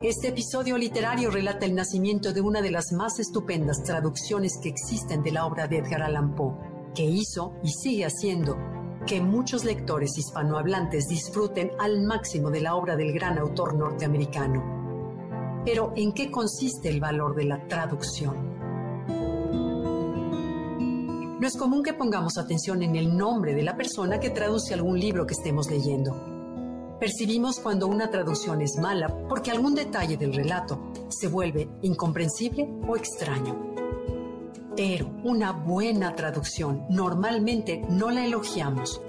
Este 0.00 0.28
episodio 0.28 0.76
literario 0.76 1.30
relata 1.30 1.64
el 1.64 1.74
nacimiento 1.74 2.32
de 2.32 2.42
una 2.42 2.60
de 2.60 2.70
las 2.70 2.92
más 2.92 3.18
estupendas 3.18 3.82
traducciones 3.82 4.58
que 4.62 4.68
existen 4.68 5.22
de 5.22 5.32
la 5.32 5.46
obra 5.46 5.66
de 5.66 5.78
Edgar 5.78 6.02
Allan 6.02 6.34
Poe 6.34 6.73
que 6.94 7.04
hizo 7.04 7.54
y 7.62 7.70
sigue 7.70 8.04
haciendo 8.06 8.56
que 9.06 9.20
muchos 9.20 9.64
lectores 9.64 10.16
hispanohablantes 10.16 11.08
disfruten 11.08 11.72
al 11.78 12.02
máximo 12.02 12.50
de 12.50 12.60
la 12.62 12.74
obra 12.74 12.96
del 12.96 13.12
gran 13.12 13.38
autor 13.38 13.74
norteamericano. 13.74 15.62
Pero 15.64 15.92
¿en 15.96 16.12
qué 16.12 16.30
consiste 16.30 16.88
el 16.88 17.00
valor 17.00 17.34
de 17.34 17.44
la 17.44 17.66
traducción? 17.68 18.54
No 21.40 21.48
es 21.48 21.56
común 21.56 21.82
que 21.82 21.92
pongamos 21.92 22.38
atención 22.38 22.82
en 22.82 22.96
el 22.96 23.14
nombre 23.16 23.54
de 23.54 23.62
la 23.62 23.76
persona 23.76 24.18
que 24.18 24.30
traduce 24.30 24.72
algún 24.72 24.98
libro 24.98 25.26
que 25.26 25.34
estemos 25.34 25.70
leyendo. 25.70 26.14
Percibimos 26.98 27.60
cuando 27.60 27.86
una 27.86 28.08
traducción 28.08 28.62
es 28.62 28.78
mala 28.78 29.08
porque 29.28 29.50
algún 29.50 29.74
detalle 29.74 30.16
del 30.16 30.32
relato 30.32 30.92
se 31.08 31.28
vuelve 31.28 31.68
incomprensible 31.82 32.70
o 32.88 32.96
extraño. 32.96 33.83
Pero 34.76 35.08
una 35.22 35.52
buena 35.52 36.16
traducción 36.16 36.84
normalmente 36.90 37.82
no 37.88 38.10
la 38.10 38.24
elogiamos, 38.24 39.00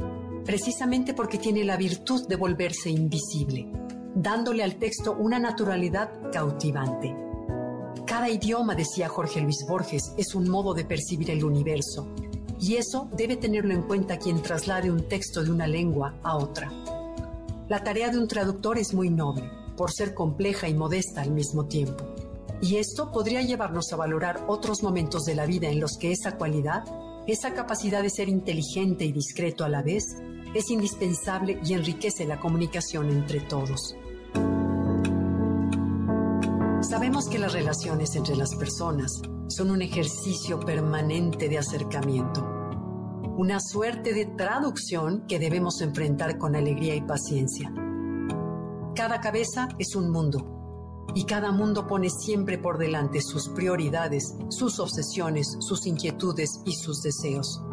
precisamente 0.45 1.15
porque 1.15 1.39
tiene 1.39 1.63
la 1.63 1.75
virtud 1.75 2.27
de 2.27 2.35
volverse 2.35 2.91
invisible, 2.91 3.71
dándole 4.13 4.63
al 4.63 4.75
texto 4.75 5.15
una 5.17 5.39
naturalidad 5.39 6.11
cautivante. 6.31 7.15
Cada 8.05 8.29
idioma, 8.29 8.75
decía 8.75 9.09
Jorge 9.09 9.41
Luis 9.41 9.65
Borges, 9.67 10.13
es 10.17 10.35
un 10.35 10.47
modo 10.47 10.75
de 10.75 10.85
percibir 10.85 11.31
el 11.31 11.43
universo, 11.43 12.07
y 12.59 12.75
eso 12.75 13.09
debe 13.17 13.35
tenerlo 13.35 13.73
en 13.73 13.81
cuenta 13.81 14.19
quien 14.19 14.43
traslade 14.43 14.91
un 14.91 15.07
texto 15.07 15.43
de 15.43 15.49
una 15.49 15.65
lengua 15.65 16.13
a 16.21 16.37
otra. 16.37 16.71
La 17.67 17.83
tarea 17.83 18.09
de 18.09 18.19
un 18.19 18.27
traductor 18.27 18.77
es 18.77 18.93
muy 18.93 19.09
noble, 19.09 19.49
por 19.75 19.91
ser 19.91 20.13
compleja 20.13 20.67
y 20.67 20.75
modesta 20.75 21.21
al 21.21 21.31
mismo 21.31 21.65
tiempo. 21.65 22.14
Y 22.61 22.77
esto 22.77 23.11
podría 23.11 23.41
llevarnos 23.41 23.91
a 23.91 23.97
valorar 23.97 24.45
otros 24.47 24.81
momentos 24.81 25.25
de 25.25 25.35
la 25.35 25.45
vida 25.45 25.69
en 25.69 25.79
los 25.79 25.97
que 25.97 26.11
esa 26.11 26.37
cualidad, 26.37 26.83
esa 27.27 27.53
capacidad 27.53 28.01
de 28.01 28.09
ser 28.09 28.29
inteligente 28.29 29.05
y 29.05 29.11
discreto 29.11 29.65
a 29.65 29.69
la 29.69 29.81
vez, 29.81 30.03
es 30.53 30.69
indispensable 30.69 31.59
y 31.63 31.73
enriquece 31.73 32.25
la 32.25 32.39
comunicación 32.39 33.09
entre 33.09 33.41
todos. 33.41 33.95
Sabemos 36.81 37.27
que 37.27 37.39
las 37.39 37.53
relaciones 37.53 38.15
entre 38.15 38.35
las 38.35 38.55
personas 38.55 39.21
son 39.47 39.71
un 39.71 39.81
ejercicio 39.81 40.59
permanente 40.59 41.49
de 41.49 41.57
acercamiento, 41.57 42.41
una 43.37 43.59
suerte 43.59 44.13
de 44.13 44.25
traducción 44.25 45.25
que 45.27 45.39
debemos 45.39 45.81
enfrentar 45.81 46.37
con 46.37 46.55
alegría 46.55 46.95
y 46.95 47.01
paciencia. 47.01 47.73
Cada 48.95 49.19
cabeza 49.19 49.67
es 49.77 49.95
un 49.95 50.09
mundo 50.09 50.54
y 51.15 51.23
cada 51.23 51.51
mundo 51.53 51.87
pone 51.87 52.09
siempre 52.09 52.57
por 52.57 52.77
delante 52.77 53.21
sus 53.21 53.47
prioridades, 53.47 54.35
sus 54.49 54.79
obsesiones, 54.79 55.55
sus 55.61 55.87
inquietudes 55.87 56.59
y 56.65 56.73
sus 56.73 57.01
deseos. 57.01 57.63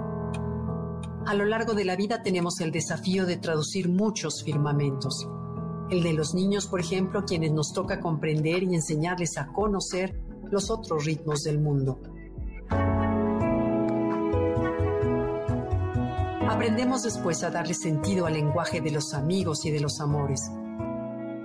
A 1.27 1.35
lo 1.35 1.45
largo 1.45 1.75
de 1.75 1.85
la 1.85 1.97
vida 1.97 2.23
tenemos 2.23 2.61
el 2.61 2.71
desafío 2.71 3.27
de 3.27 3.37
traducir 3.37 3.89
muchos 3.89 4.45
firmamentos. 4.45 5.29
El 5.91 6.05
de 6.05 6.13
los 6.13 6.35
niños, 6.35 6.69
por 6.69 6.81
ejemplo, 6.81 7.25
quienes 7.25 7.53
nos 7.53 7.73
toca 7.73 8.01
comprender 8.01 8.63
y 8.63 8.75
enseñarles 8.77 9.37
a 9.37 9.49
conocer 9.49 10.21
los 10.51 10.71
otros 10.71 11.05
ritmos 11.05 11.43
del 11.43 11.59
mundo. 11.61 12.01
Aprendemos 16.49 17.03
después 17.03 17.43
a 17.43 17.51
darle 17.51 17.75
sentido 17.75 18.27
al 18.27 18.35
lenguaje 18.35 18.81
de 18.81 18.93
los 18.93 19.15
amigos 19.15 19.65
y 19.65 19.73
de 19.73 19.81
los 19.81 20.01
amores 20.01 20.49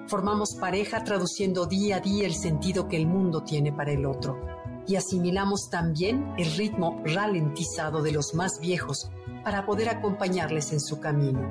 Formamos 0.07 0.55
pareja 0.55 1.03
traduciendo 1.03 1.65
día 1.65 1.97
a 1.97 1.99
día 1.99 2.25
el 2.25 2.33
sentido 2.33 2.87
que 2.87 2.95
el 2.95 3.07
mundo 3.07 3.43
tiene 3.43 3.73
para 3.73 3.91
el 3.91 4.05
otro. 4.05 4.39
Y 4.87 4.95
asimilamos 4.95 5.69
también 5.69 6.33
el 6.37 6.49
ritmo 6.53 7.01
ralentizado 7.03 8.01
de 8.01 8.13
los 8.13 8.33
más 8.33 8.61
viejos 8.61 9.11
para 9.43 9.65
poder 9.65 9.89
acompañarles 9.89 10.71
en 10.71 10.79
su 10.79 11.01
camino. 11.01 11.41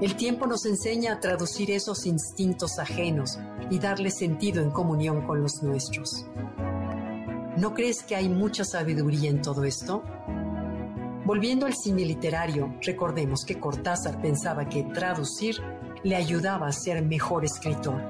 El 0.00 0.16
tiempo 0.16 0.46
nos 0.46 0.64
enseña 0.64 1.12
a 1.12 1.20
traducir 1.20 1.70
esos 1.70 2.06
instintos 2.06 2.78
ajenos 2.78 3.38
y 3.70 3.78
darle 3.78 4.10
sentido 4.10 4.62
en 4.62 4.70
comunión 4.70 5.26
con 5.26 5.42
los 5.42 5.62
nuestros. 5.62 6.24
¿No 7.58 7.74
crees 7.74 8.02
que 8.02 8.16
hay 8.16 8.30
mucha 8.30 8.64
sabiduría 8.64 9.28
en 9.28 9.42
todo 9.42 9.64
esto? 9.64 10.02
Volviendo 11.26 11.66
al 11.66 11.74
cine 11.74 12.06
literario, 12.06 12.74
recordemos 12.80 13.44
que 13.44 13.60
Cortázar 13.60 14.20
pensaba 14.22 14.68
que 14.68 14.82
traducir 14.82 15.56
le 16.04 16.16
ayudaba 16.16 16.66
a 16.66 16.72
ser 16.72 17.02
mejor 17.02 17.44
escritor. 17.44 18.00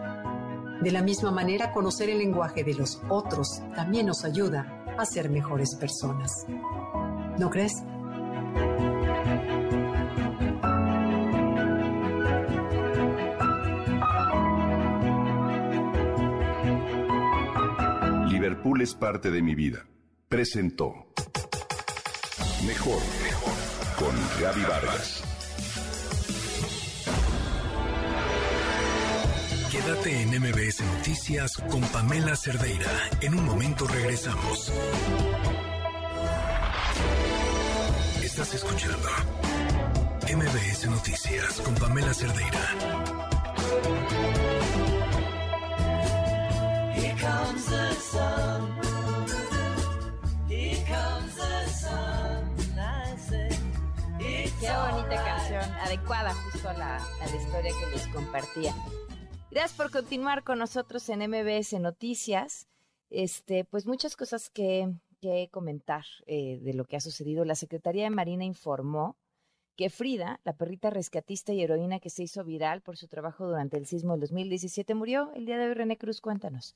De 0.83 0.91
la 0.91 1.03
misma 1.03 1.31
manera, 1.31 1.73
conocer 1.73 2.11
el 2.11 2.19
lenguaje 2.19 2.65
de 2.65 2.75
los 2.75 3.01
otros 3.09 3.63
también 3.75 4.07
nos 4.07 4.25
ayuda 4.25 4.85
a 4.99 5.05
ser 5.05 5.31
mejores 5.31 5.77
personas. 5.77 6.47
¿No 7.39 7.51
crees? 7.51 7.73
Liverpool 18.29 18.83
es 18.83 18.95
parte 18.95 19.31
de 19.31 19.41
mi 19.41 19.55
vida. 19.55 19.87
Presentó. 20.29 20.95
Mejor. 22.67 23.01
Con 23.97 24.15
Gaby 24.41 24.63
Vargas. 24.63 25.32
Quédate 29.85 30.23
en 30.23 30.29
MBS 30.41 30.81
Noticias 30.97 31.57
con 31.57 31.81
Pamela 31.81 32.37
Cerdeira. 32.37 32.89
En 33.21 33.35
un 33.35 33.45
momento 33.45 33.85
regresamos. 33.89 34.73
Estás 38.23 38.55
escuchando 38.55 39.09
MBS 40.33 40.87
Noticias 40.87 41.61
con 41.63 41.75
Pamela 41.75 42.15
Cerdeira. 42.15 42.61
Here 46.95 47.17
comes 47.21 47.67
the 47.67 47.95
sun. 47.95 48.83
Qué 54.63 54.71
bonita 54.71 55.25
canción, 55.25 55.65
adecuada 55.81 56.33
justo 56.35 56.69
a 56.69 56.73
la, 56.75 57.01
historia 57.27 57.73
que 57.81 57.97
les 57.97 58.07
compartía. 58.07 58.73
Gracias 59.53 59.77
por 59.77 59.91
continuar 59.91 60.45
con 60.45 60.59
nosotros 60.59 61.07
en 61.11 61.29
MBS 61.29 61.79
Noticias. 61.79 62.69
Este, 63.11 63.67
pues 63.67 63.85
muchas 63.85 64.17
cosas 64.17 64.49
que, 64.49 64.95
comentar 65.51 66.07
eh, 66.27 66.59
de 66.63 66.73
lo 66.73 66.87
que 66.87 66.97
ha 66.97 67.01
sucedido. 67.01 67.45
La 67.45 67.55
Secretaría 67.55 68.05
de 68.05 68.11
Marina 68.11 68.47
informó 68.47 69.15
que 69.77 69.91
Frida, 69.91 70.41
la 70.45 70.55
perrita 70.55 70.89
rescatista 70.89 71.53
y 71.53 71.63
heroína 71.63 72.01
que 72.01 72.09
se 72.09 72.23
hizo 72.23 72.43
viral 72.45 72.81
por 72.81 72.97
su 72.97 73.09
trabajo 73.09 73.47
durante 73.47 73.77
el 73.77 73.85
sismo 73.85 74.13
del 74.13 74.21
2017, 74.23 74.95
murió. 74.95 75.31
El 75.35 75.45
día 75.45 75.59
de 75.59 75.67
hoy, 75.67 75.75
René 75.75 75.99
Cruz, 75.99 76.23
cuéntanos. 76.23 76.75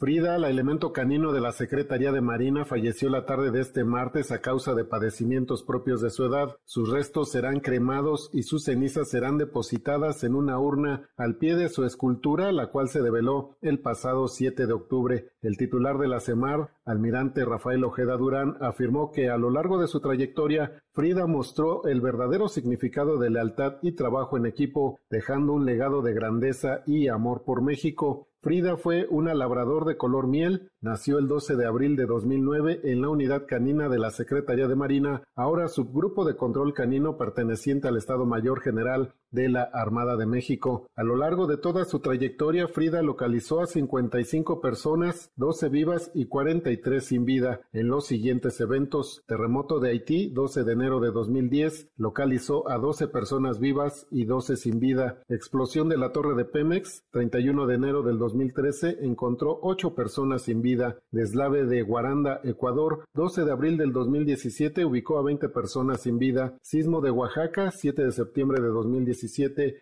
Frida, 0.00 0.38
la 0.38 0.48
elemento 0.48 0.92
canino 0.92 1.32
de 1.32 1.40
la 1.40 1.50
Secretaría 1.50 2.12
de 2.12 2.20
Marina, 2.20 2.64
falleció 2.64 3.10
la 3.10 3.26
tarde 3.26 3.50
de 3.50 3.60
este 3.60 3.82
martes 3.82 4.30
a 4.30 4.40
causa 4.40 4.76
de 4.76 4.84
padecimientos 4.84 5.64
propios 5.64 6.00
de 6.00 6.10
su 6.10 6.24
edad. 6.24 6.56
Sus 6.64 6.88
restos 6.88 7.32
serán 7.32 7.58
cremados 7.58 8.30
y 8.32 8.44
sus 8.44 8.62
cenizas 8.62 9.10
serán 9.10 9.38
depositadas 9.38 10.22
en 10.22 10.36
una 10.36 10.56
urna 10.60 11.10
al 11.16 11.34
pie 11.38 11.56
de 11.56 11.68
su 11.68 11.84
escultura, 11.84 12.52
la 12.52 12.68
cual 12.68 12.88
se 12.88 13.02
develó 13.02 13.56
el 13.60 13.80
pasado 13.80 14.28
7 14.28 14.68
de 14.68 14.72
octubre. 14.72 15.32
El 15.42 15.56
titular 15.56 15.98
de 15.98 16.06
la 16.06 16.20
CEMAR, 16.20 16.70
almirante 16.84 17.44
Rafael 17.44 17.82
Ojeda 17.82 18.16
Durán, 18.16 18.56
afirmó 18.60 19.10
que 19.10 19.30
a 19.30 19.36
lo 19.36 19.50
largo 19.50 19.80
de 19.80 19.88
su 19.88 19.98
trayectoria, 19.98 20.80
Frida 20.98 21.28
mostró 21.28 21.84
el 21.86 22.00
verdadero 22.00 22.48
significado 22.48 23.18
de 23.18 23.30
lealtad 23.30 23.74
y 23.82 23.92
trabajo 23.92 24.36
en 24.36 24.46
equipo, 24.46 24.98
dejando 25.08 25.52
un 25.52 25.64
legado 25.64 26.02
de 26.02 26.12
grandeza 26.12 26.82
y 26.86 27.06
amor 27.06 27.44
por 27.44 27.62
México. 27.62 28.26
Frida 28.40 28.76
fue 28.76 29.06
una 29.08 29.32
labrador 29.32 29.84
de 29.84 29.96
color 29.96 30.26
miel, 30.26 30.72
nació 30.80 31.20
el 31.20 31.28
12 31.28 31.54
de 31.54 31.66
abril 31.66 31.94
de 31.94 32.06
2009 32.06 32.80
en 32.82 33.00
la 33.00 33.10
unidad 33.10 33.46
canina 33.46 33.88
de 33.88 34.00
la 34.00 34.10
Secretaría 34.10 34.66
de 34.66 34.74
Marina, 34.74 35.22
ahora 35.36 35.68
subgrupo 35.68 36.24
de 36.24 36.34
control 36.34 36.74
canino 36.74 37.16
perteneciente 37.16 37.86
al 37.86 37.96
Estado 37.96 38.26
Mayor 38.26 38.60
General 38.60 39.14
de 39.30 39.48
la 39.48 39.62
Armada 39.62 40.16
de 40.16 40.26
México. 40.26 40.86
A 40.96 41.02
lo 41.02 41.16
largo 41.16 41.46
de 41.46 41.56
toda 41.56 41.84
su 41.84 42.00
trayectoria, 42.00 42.68
Frida 42.68 43.02
localizó 43.02 43.60
a 43.60 43.66
55 43.66 44.60
personas, 44.60 45.30
12 45.36 45.68
vivas 45.68 46.10
y 46.14 46.26
43 46.26 47.04
sin 47.04 47.24
vida. 47.24 47.60
En 47.72 47.88
los 47.88 48.06
siguientes 48.06 48.60
eventos, 48.60 49.22
terremoto 49.26 49.80
de 49.80 49.90
Haití, 49.90 50.30
12 50.30 50.64
de 50.64 50.72
enero 50.72 51.00
de 51.00 51.10
2010, 51.10 51.90
localizó 51.96 52.68
a 52.70 52.78
12 52.78 53.08
personas 53.08 53.60
vivas 53.60 54.06
y 54.10 54.24
12 54.24 54.56
sin 54.56 54.80
vida. 54.80 55.18
Explosión 55.28 55.88
de 55.88 55.98
la 55.98 56.12
torre 56.12 56.34
de 56.34 56.44
Pemex, 56.44 57.04
31 57.10 57.66
de 57.66 57.74
enero 57.74 58.02
del 58.02 58.18
2013, 58.18 58.98
encontró 59.02 59.58
8 59.62 59.94
personas 59.94 60.42
sin 60.42 60.62
vida. 60.62 60.98
Deslave 61.10 61.64
de 61.64 61.82
Guaranda, 61.82 62.40
Ecuador, 62.44 63.04
12 63.14 63.44
de 63.44 63.52
abril 63.52 63.76
del 63.76 63.92
2017, 63.92 64.84
ubicó 64.84 65.18
a 65.18 65.22
20 65.22 65.48
personas 65.48 66.02
sin 66.02 66.18
vida. 66.18 66.56
Sismo 66.62 67.00
de 67.00 67.10
Oaxaca, 67.10 67.70
7 67.70 68.04
de 68.04 68.12
septiembre 68.12 68.60
de 68.60 68.68
2017, 68.68 69.17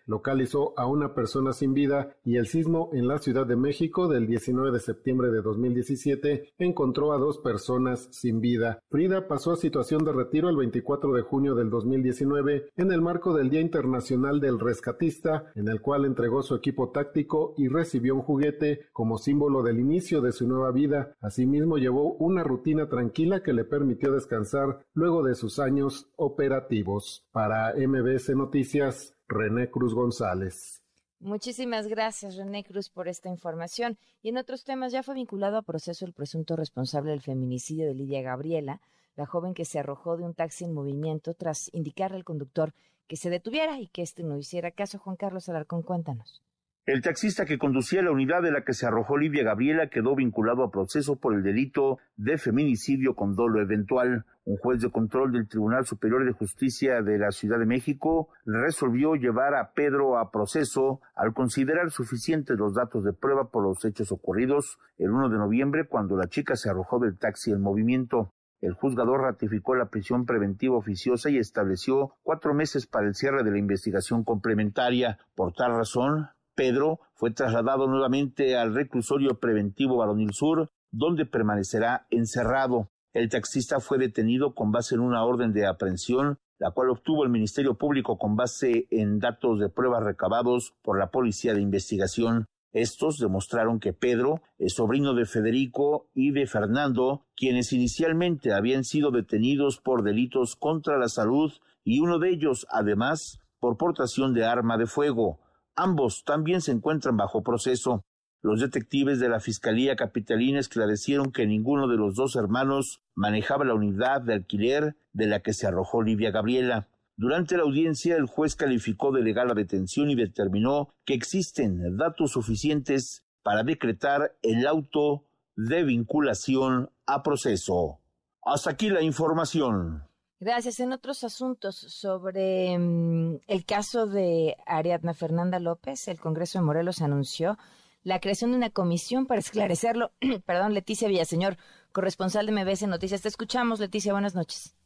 localizó 0.06 0.78
a 0.78 0.86
una 0.86 1.14
persona 1.14 1.52
sin 1.52 1.74
vida 1.74 2.16
y 2.24 2.36
el 2.36 2.46
sismo 2.46 2.90
en 2.92 3.08
la 3.08 3.18
Ciudad 3.18 3.46
de 3.46 3.56
México 3.56 4.08
del 4.08 4.26
19 4.26 4.72
de 4.72 4.80
septiembre 4.80 5.30
de 5.30 5.42
2017 5.42 6.52
encontró 6.58 7.12
a 7.12 7.18
dos 7.18 7.38
personas 7.38 8.08
sin 8.12 8.40
vida. 8.40 8.80
Frida 8.88 9.28
pasó 9.28 9.52
a 9.52 9.56
situación 9.56 10.04
de 10.04 10.12
retiro 10.12 10.48
el 10.48 10.56
24 10.56 11.12
de 11.12 11.22
junio 11.22 11.54
del 11.54 11.70
2019 11.70 12.70
en 12.76 12.92
el 12.92 13.00
marco 13.00 13.34
del 13.34 13.50
Día 13.50 13.60
Internacional 13.60 14.40
del 14.40 14.58
Rescatista, 14.58 15.52
en 15.54 15.68
el 15.68 15.80
cual 15.80 16.04
entregó 16.04 16.42
su 16.42 16.54
equipo 16.54 16.90
táctico 16.90 17.54
y 17.56 17.68
recibió 17.68 18.14
un 18.14 18.22
juguete 18.22 18.86
como 18.92 19.18
símbolo 19.18 19.62
del 19.62 19.80
inicio 19.80 20.20
de 20.20 20.32
su 20.32 20.46
nueva 20.46 20.72
vida. 20.72 21.14
Asimismo 21.20 21.78
llevó 21.78 22.14
una 22.14 22.42
rutina 22.44 22.88
tranquila 22.88 23.42
que 23.42 23.52
le 23.52 23.64
permitió 23.64 24.12
descansar 24.12 24.84
luego 24.94 25.22
de 25.22 25.34
sus 25.34 25.58
años 25.58 26.08
operativos. 26.16 27.24
Para 27.32 27.74
MBS 27.74 28.34
Noticias, 28.34 29.16
René 29.28 29.70
Cruz 29.70 29.94
González. 29.94 30.82
Muchísimas 31.18 31.86
gracias, 31.88 32.36
René 32.36 32.62
Cruz, 32.62 32.90
por 32.90 33.08
esta 33.08 33.28
información. 33.28 33.98
Y 34.22 34.28
en 34.28 34.36
otros 34.36 34.64
temas, 34.64 34.92
ya 34.92 35.02
fue 35.02 35.14
vinculado 35.14 35.56
a 35.56 35.62
proceso 35.62 36.04
el 36.04 36.12
presunto 36.12 36.56
responsable 36.56 37.10
del 37.10 37.22
feminicidio 37.22 37.86
de 37.86 37.94
Lidia 37.94 38.22
Gabriela, 38.22 38.80
la 39.16 39.26
joven 39.26 39.54
que 39.54 39.64
se 39.64 39.78
arrojó 39.78 40.16
de 40.16 40.24
un 40.24 40.34
taxi 40.34 40.64
en 40.64 40.74
movimiento 40.74 41.34
tras 41.34 41.72
indicarle 41.72 42.18
al 42.18 42.24
conductor 42.24 42.74
que 43.08 43.16
se 43.16 43.30
detuviera 43.30 43.80
y 43.80 43.88
que 43.88 44.02
éste 44.02 44.22
no 44.22 44.36
hiciera 44.36 44.70
caso. 44.70 44.98
Juan 44.98 45.16
Carlos 45.16 45.48
Alarcón, 45.48 45.82
cuéntanos. 45.82 46.42
El 46.86 47.02
taxista 47.02 47.46
que 47.46 47.58
conducía 47.58 48.00
la 48.00 48.12
unidad 48.12 48.42
de 48.42 48.52
la 48.52 48.62
que 48.62 48.72
se 48.72 48.86
arrojó 48.86 49.16
Livia 49.16 49.42
Gabriela 49.42 49.88
quedó 49.88 50.14
vinculado 50.14 50.62
a 50.62 50.70
proceso 50.70 51.16
por 51.16 51.34
el 51.34 51.42
delito 51.42 51.98
de 52.16 52.38
feminicidio 52.38 53.16
con 53.16 53.34
dolo 53.34 53.60
eventual. 53.60 54.24
Un 54.44 54.56
juez 54.56 54.80
de 54.80 54.92
control 54.92 55.32
del 55.32 55.48
Tribunal 55.48 55.84
Superior 55.84 56.24
de 56.24 56.30
Justicia 56.30 57.02
de 57.02 57.18
la 57.18 57.32
Ciudad 57.32 57.58
de 57.58 57.66
México 57.66 58.28
resolvió 58.44 59.16
llevar 59.16 59.56
a 59.56 59.72
Pedro 59.72 60.16
a 60.16 60.30
proceso 60.30 61.00
al 61.16 61.34
considerar 61.34 61.90
suficientes 61.90 62.56
los 62.56 62.72
datos 62.72 63.02
de 63.02 63.12
prueba 63.12 63.50
por 63.50 63.64
los 63.64 63.84
hechos 63.84 64.12
ocurridos 64.12 64.78
el 64.96 65.10
1 65.10 65.28
de 65.30 65.38
noviembre 65.38 65.88
cuando 65.88 66.16
la 66.16 66.28
chica 66.28 66.54
se 66.54 66.70
arrojó 66.70 67.00
del 67.00 67.18
taxi 67.18 67.50
en 67.50 67.62
movimiento. 67.62 68.32
El 68.60 68.74
juzgador 68.74 69.22
ratificó 69.22 69.74
la 69.74 69.90
prisión 69.90 70.24
preventiva 70.24 70.76
oficiosa 70.76 71.30
y 71.30 71.38
estableció 71.38 72.14
cuatro 72.22 72.54
meses 72.54 72.86
para 72.86 73.08
el 73.08 73.14
cierre 73.14 73.42
de 73.42 73.50
la 73.50 73.58
investigación 73.58 74.22
complementaria. 74.22 75.18
Por 75.34 75.52
tal 75.52 75.76
razón, 75.76 76.28
Pedro 76.56 77.00
fue 77.14 77.30
trasladado 77.30 77.86
nuevamente 77.86 78.56
al 78.56 78.74
reclusorio 78.74 79.38
preventivo 79.38 79.98
Baronil 79.98 80.32
Sur, 80.32 80.70
donde 80.90 81.26
permanecerá 81.26 82.06
encerrado. 82.10 82.90
El 83.12 83.28
taxista 83.28 83.78
fue 83.78 83.98
detenido 83.98 84.54
con 84.54 84.72
base 84.72 84.94
en 84.94 85.02
una 85.02 85.24
orden 85.24 85.52
de 85.52 85.66
aprehensión, 85.66 86.38
la 86.58 86.70
cual 86.70 86.90
obtuvo 86.90 87.24
el 87.24 87.30
Ministerio 87.30 87.74
Público 87.74 88.18
con 88.18 88.36
base 88.36 88.86
en 88.90 89.18
datos 89.18 89.60
de 89.60 89.68
pruebas 89.68 90.02
recabados 90.02 90.74
por 90.82 90.98
la 90.98 91.10
Policía 91.10 91.54
de 91.54 91.60
Investigación. 91.60 92.46
Estos 92.72 93.18
demostraron 93.18 93.78
que 93.78 93.92
Pedro 93.92 94.42
es 94.58 94.74
sobrino 94.74 95.14
de 95.14 95.26
Federico 95.26 96.08
y 96.14 96.32
de 96.32 96.46
Fernando, 96.46 97.26
quienes 97.36 97.72
inicialmente 97.72 98.52
habían 98.52 98.84
sido 98.84 99.10
detenidos 99.10 99.78
por 99.78 100.02
delitos 100.02 100.56
contra 100.56 100.98
la 100.98 101.08
salud 101.08 101.52
y 101.84 102.00
uno 102.00 102.18
de 102.18 102.30
ellos, 102.30 102.66
además, 102.70 103.40
por 103.60 103.76
portación 103.76 104.34
de 104.34 104.44
arma 104.44 104.76
de 104.76 104.86
fuego. 104.86 105.40
Ambos 105.76 106.24
también 106.24 106.62
se 106.62 106.72
encuentran 106.72 107.18
bajo 107.18 107.42
proceso. 107.42 108.02
Los 108.42 108.60
detectives 108.60 109.20
de 109.20 109.28
la 109.28 109.40
Fiscalía 109.40 109.94
Capitalina 109.94 110.58
esclarecieron 110.58 111.32
que 111.32 111.46
ninguno 111.46 111.86
de 111.86 111.96
los 111.96 112.14
dos 112.14 112.34
hermanos 112.36 113.02
manejaba 113.14 113.64
la 113.64 113.74
unidad 113.74 114.22
de 114.22 114.34
alquiler 114.34 114.96
de 115.12 115.26
la 115.26 115.40
que 115.40 115.52
se 115.52 115.66
arrojó 115.66 116.02
Livia 116.02 116.30
Gabriela. 116.30 116.88
Durante 117.18 117.56
la 117.56 117.64
audiencia, 117.64 118.16
el 118.16 118.26
juez 118.26 118.56
calificó 118.56 119.12
de 119.12 119.22
legal 119.22 119.48
la 119.48 119.54
detención 119.54 120.10
y 120.10 120.14
determinó 120.14 120.88
que 121.04 121.14
existen 121.14 121.96
datos 121.96 122.32
suficientes 122.32 123.24
para 123.42 123.62
decretar 123.62 124.36
el 124.42 124.66
auto 124.66 125.26
de 125.56 125.84
vinculación 125.84 126.90
a 127.06 127.22
proceso. 127.22 128.00
Hasta 128.42 128.70
aquí 128.70 128.90
la 128.90 129.02
información. 129.02 130.04
Gracias. 130.38 130.80
En 130.80 130.92
otros 130.92 131.24
asuntos 131.24 131.76
sobre 131.76 132.76
mm, 132.78 133.40
el 133.46 133.64
caso 133.64 134.06
de 134.06 134.56
Ariadna 134.66 135.14
Fernanda 135.14 135.58
López, 135.58 136.08
el 136.08 136.20
Congreso 136.20 136.58
de 136.58 136.64
Morelos 136.64 137.00
anunció 137.00 137.56
la 138.02 138.20
creación 138.20 138.50
de 138.50 138.58
una 138.58 138.70
comisión 138.70 139.26
para 139.26 139.40
esclarecerlo. 139.40 140.12
Perdón, 140.46 140.74
Leticia 140.74 141.08
Villaseñor, 141.08 141.56
corresponsal 141.90 142.46
de 142.46 142.52
MBS 142.52 142.86
Noticias. 142.86 143.22
Te 143.22 143.28
escuchamos, 143.28 143.80
Leticia. 143.80 144.12
Buenas 144.12 144.34
noches. 144.34 144.76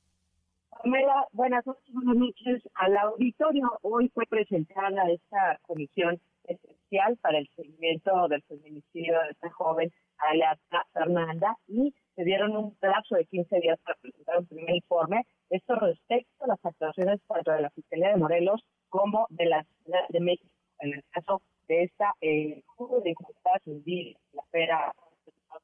buenas 1.33 1.67
noches, 1.67 1.93
buenas 1.93 2.17
noches 2.17 2.63
al 2.75 2.97
auditorio. 2.97 3.79
Hoy 3.83 4.09
fue 4.15 4.27
presentada 4.27 5.11
esta 5.11 5.59
comisión 5.67 6.21
especial 6.45 7.17
para 7.19 7.39
el 7.39 7.49
seguimiento 7.57 8.29
del 8.29 8.43
feminicidio 8.45 9.21
de 9.21 9.31
esta 9.33 9.51
joven, 9.51 9.93
Ariadna 10.17 10.87
Fernanda, 10.93 11.59
y 11.67 11.93
se 12.21 12.25
dieron 12.27 12.55
un 12.55 12.75
plazo 12.75 13.15
de 13.15 13.25
15 13.25 13.61
días 13.61 13.79
para 13.83 13.97
presentar 13.97 14.39
un 14.39 14.47
primer 14.47 14.75
informe. 14.77 15.27
Esto 15.49 15.75
respecto 15.77 16.45
a 16.45 16.49
las 16.49 16.59
actuaciones 16.63 17.19
tanto 17.27 17.51
de 17.51 17.63
la 17.63 17.71
Fiscalía 17.71 18.11
de 18.11 18.17
Morelos 18.17 18.61
como 18.91 19.27
de 19.31 19.47
la 19.47 19.65
Ciudad 19.65 20.07
de 20.11 20.21
México, 20.21 20.53
en 20.81 20.93
el 20.93 21.05
caso 21.13 21.41
de 21.67 21.85
esta 21.85 22.13
eh, 22.21 22.63
de 23.03 23.11
imputadas 23.11 23.63
en 23.65 24.15
la 24.35 24.43
fera 24.51 24.93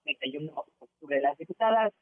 31 0.05 0.47
de 0.47 0.53
octubre. 0.79 1.21
Las 1.21 1.37
diputadas 1.37 1.93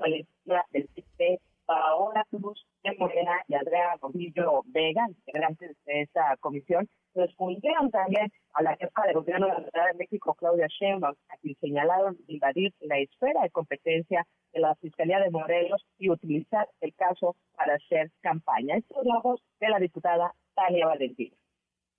Valentina 0.00 0.64
del 0.72 0.88
PP, 0.88 1.40
Paola 1.66 2.26
Cruz 2.28 2.66
de 2.82 2.92
Morena 2.98 3.40
y 3.46 3.54
Andrea 3.54 3.96
Gordillo 4.00 4.62
Vega, 4.66 5.06
integrantes 5.08 5.76
de 5.84 6.02
esa 6.02 6.36
comisión, 6.40 6.88
respondieron 7.16 7.90
también 7.90 8.30
a 8.54 8.62
la 8.62 8.76
jefa 8.76 9.02
de 9.06 9.14
gobierno 9.14 9.46
de 9.46 9.52
la 9.52 9.70
Ciudad 9.70 9.86
de 9.92 9.98
México, 9.98 10.34
Claudia 10.34 10.66
Sheinbaum, 10.68 11.14
a 11.28 11.36
quien 11.38 11.56
señalaron 11.56 12.16
invadir 12.28 12.72
la 12.80 12.98
esfera 12.98 13.42
de 13.42 13.50
competencia 13.50 14.26
de 14.52 14.60
la 14.60 14.74
Fiscalía 14.76 15.18
de 15.18 15.30
Morelos 15.30 15.84
y 15.98 16.10
utilizar 16.10 16.68
el 16.80 16.94
caso 16.94 17.36
para 17.56 17.74
hacer 17.74 18.10
campaña. 18.20 18.76
Estos 18.76 18.98
es 19.04 19.60
de 19.60 19.68
la 19.68 19.78
diputada 19.78 20.34
Tania 20.54 20.86
Valentina. 20.86 21.36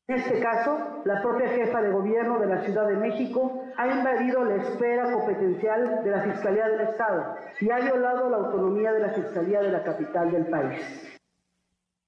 En 0.09 0.15
este 0.15 0.39
caso, 0.39 1.01
la 1.03 1.21
propia 1.21 1.49
jefa 1.49 1.81
de 1.81 1.91
gobierno 1.91 2.39
de 2.39 2.47
la 2.47 2.61
Ciudad 2.61 2.87
de 2.87 2.95
México 2.95 3.65
ha 3.75 3.87
invadido 3.87 4.45
la 4.45 4.55
esfera 4.55 5.11
competencial 5.11 6.01
de 6.01 6.11
la 6.11 6.23
Fiscalía 6.23 6.69
del 6.69 6.79
Estado 6.79 7.35
y 7.59 7.69
ha 7.69 7.79
violado 7.79 8.29
la 8.29 8.37
autonomía 8.37 8.93
de 8.93 9.01
la 9.01 9.09
Fiscalía 9.09 9.61
de 9.61 9.71
la 9.71 9.83
capital 9.83 10.31
del 10.31 10.45
país. 10.45 11.16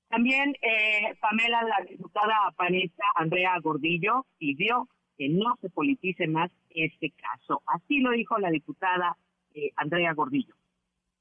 También 0.10 0.56
eh, 0.62 1.16
Pamela, 1.22 1.62
la 1.64 1.86
diputada 1.88 2.52
panista 2.58 3.04
Andrea 3.16 3.58
Gordillo, 3.62 4.26
pidió 4.40 4.88
que 5.18 5.30
no 5.30 5.56
se 5.62 5.70
politice 5.70 6.28
más 6.28 6.52
este 6.70 7.12
caso. 7.12 7.62
Así 7.68 8.00
lo 8.00 8.12
dijo 8.12 8.38
la 8.40 8.50
diputada 8.50 9.18
eh, 9.54 9.72
Andrea 9.76 10.14
Gordillo. 10.14 10.56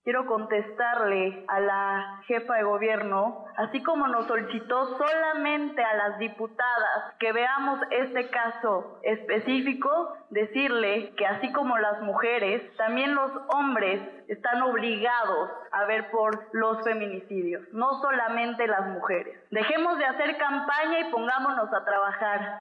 Quiero 0.09 0.25
contestarle 0.25 1.45
a 1.49 1.61
la 1.61 2.23
jefa 2.27 2.55
de 2.55 2.63
gobierno, 2.63 3.45
así 3.59 3.83
como 3.83 4.09
nos 4.09 4.27
solicitó 4.27 4.97
solamente 4.97 5.85
a 5.85 5.95
las 5.97 6.19
diputadas 6.19 7.15
que 7.19 7.31
veamos 7.31 7.79
este 7.91 8.31
caso 8.31 9.01
específico, 9.03 10.17
decirle 10.31 11.13
que 11.15 11.27
así 11.27 11.53
como 11.53 11.77
las 11.77 12.01
mujeres, 12.01 12.75
también 12.79 13.15
los 13.15 13.31
hombres 13.49 14.01
están 14.29 14.63
obligados 14.63 15.51
a 15.73 15.85
ver 15.85 16.11
por 16.11 16.49
los 16.55 16.83
feminicidios, 16.85 17.69
no 17.75 18.01
solamente 18.01 18.67
las 18.67 18.87
mujeres. 18.87 19.39
Dejemos 19.51 19.99
de 19.99 20.07
hacer 20.07 20.39
campaña 20.39 21.01
y 21.01 21.11
pongámonos 21.11 21.71
a 21.71 21.85
trabajar. 21.85 22.61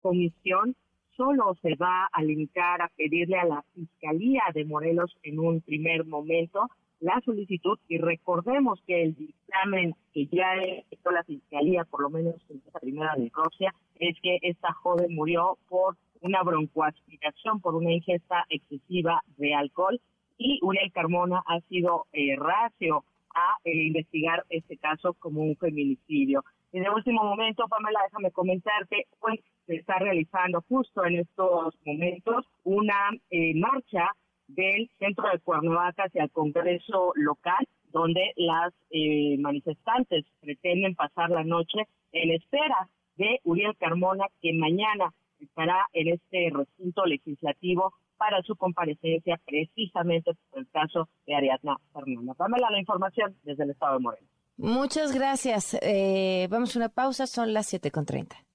Comisión 0.00 0.76
solo 1.20 1.54
se 1.60 1.74
va 1.74 2.08
a 2.10 2.22
limitar 2.22 2.80
a 2.80 2.90
pedirle 2.96 3.36
a 3.36 3.44
la 3.44 3.62
Fiscalía 3.74 4.42
de 4.54 4.64
Morelos 4.64 5.14
en 5.22 5.38
un 5.38 5.60
primer 5.60 6.06
momento 6.06 6.66
la 7.00 7.20
solicitud 7.26 7.78
y 7.88 7.98
recordemos 7.98 8.80
que 8.86 9.02
el 9.02 9.14
dictamen 9.14 9.94
que 10.14 10.26
ya 10.28 10.54
hecho 10.90 11.10
la 11.10 11.22
Fiscalía, 11.24 11.84
por 11.84 12.00
lo 12.00 12.08
menos 12.08 12.36
en 12.48 12.62
esta 12.66 12.80
primera 12.80 13.14
necropsia, 13.16 13.74
es 13.98 14.16
que 14.22 14.38
esta 14.40 14.72
joven 14.72 15.14
murió 15.14 15.58
por 15.68 15.98
una 16.22 16.42
broncoaspiración, 16.42 17.60
por 17.60 17.74
una 17.74 17.92
ingesta 17.92 18.46
excesiva 18.48 19.22
de 19.36 19.54
alcohol 19.54 20.00
y 20.38 20.58
Uriel 20.62 20.90
Carmona 20.90 21.42
ha 21.46 21.60
sido 21.68 22.06
eh, 22.14 22.34
racio 22.36 23.04
a 23.34 23.58
eh, 23.64 23.88
investigar 23.88 24.46
este 24.48 24.78
caso 24.78 25.12
como 25.14 25.42
un 25.42 25.54
feminicidio. 25.56 26.44
En 26.72 26.84
el 26.84 26.90
último 26.90 27.24
momento, 27.24 27.66
Pamela, 27.68 28.00
déjame 28.06 28.30
comentarte, 28.30 29.06
pues 29.20 29.40
se 29.70 29.76
está 29.76 30.00
realizando 30.00 30.64
justo 30.68 31.04
en 31.04 31.20
estos 31.20 31.78
momentos 31.86 32.44
una 32.64 33.10
eh, 33.30 33.54
marcha 33.54 34.10
del 34.48 34.90
centro 34.98 35.30
de 35.30 35.38
Cuernavaca 35.38 36.04
hacia 36.06 36.24
el 36.24 36.30
Congreso 36.32 37.12
local, 37.14 37.64
donde 37.92 38.32
las 38.34 38.74
eh, 38.90 39.36
manifestantes 39.38 40.24
pretenden 40.40 40.96
pasar 40.96 41.30
la 41.30 41.44
noche 41.44 41.86
en 42.10 42.32
espera 42.32 42.88
de 43.14 43.38
Uriel 43.44 43.76
Carmona, 43.76 44.26
que 44.42 44.52
mañana 44.54 45.14
estará 45.38 45.86
en 45.92 46.14
este 46.14 46.50
recinto 46.52 47.06
legislativo 47.06 47.94
para 48.16 48.42
su 48.42 48.56
comparecencia 48.56 49.40
precisamente 49.46 50.32
por 50.50 50.62
el 50.62 50.68
caso 50.70 51.08
de 51.28 51.36
Ariadna 51.36 51.76
Fernanda. 51.92 52.34
Pamela, 52.34 52.70
la 52.70 52.80
información 52.80 53.36
desde 53.44 53.62
el 53.62 53.70
Estado 53.70 53.98
de 53.98 54.00
Moreno. 54.00 54.26
Muchas 54.56 55.12
gracias. 55.14 55.78
Eh, 55.80 56.48
vamos 56.50 56.74
a 56.74 56.80
una 56.80 56.88
pausa, 56.88 57.28
son 57.28 57.54
las 57.54 57.72
7.30. 57.72 58.49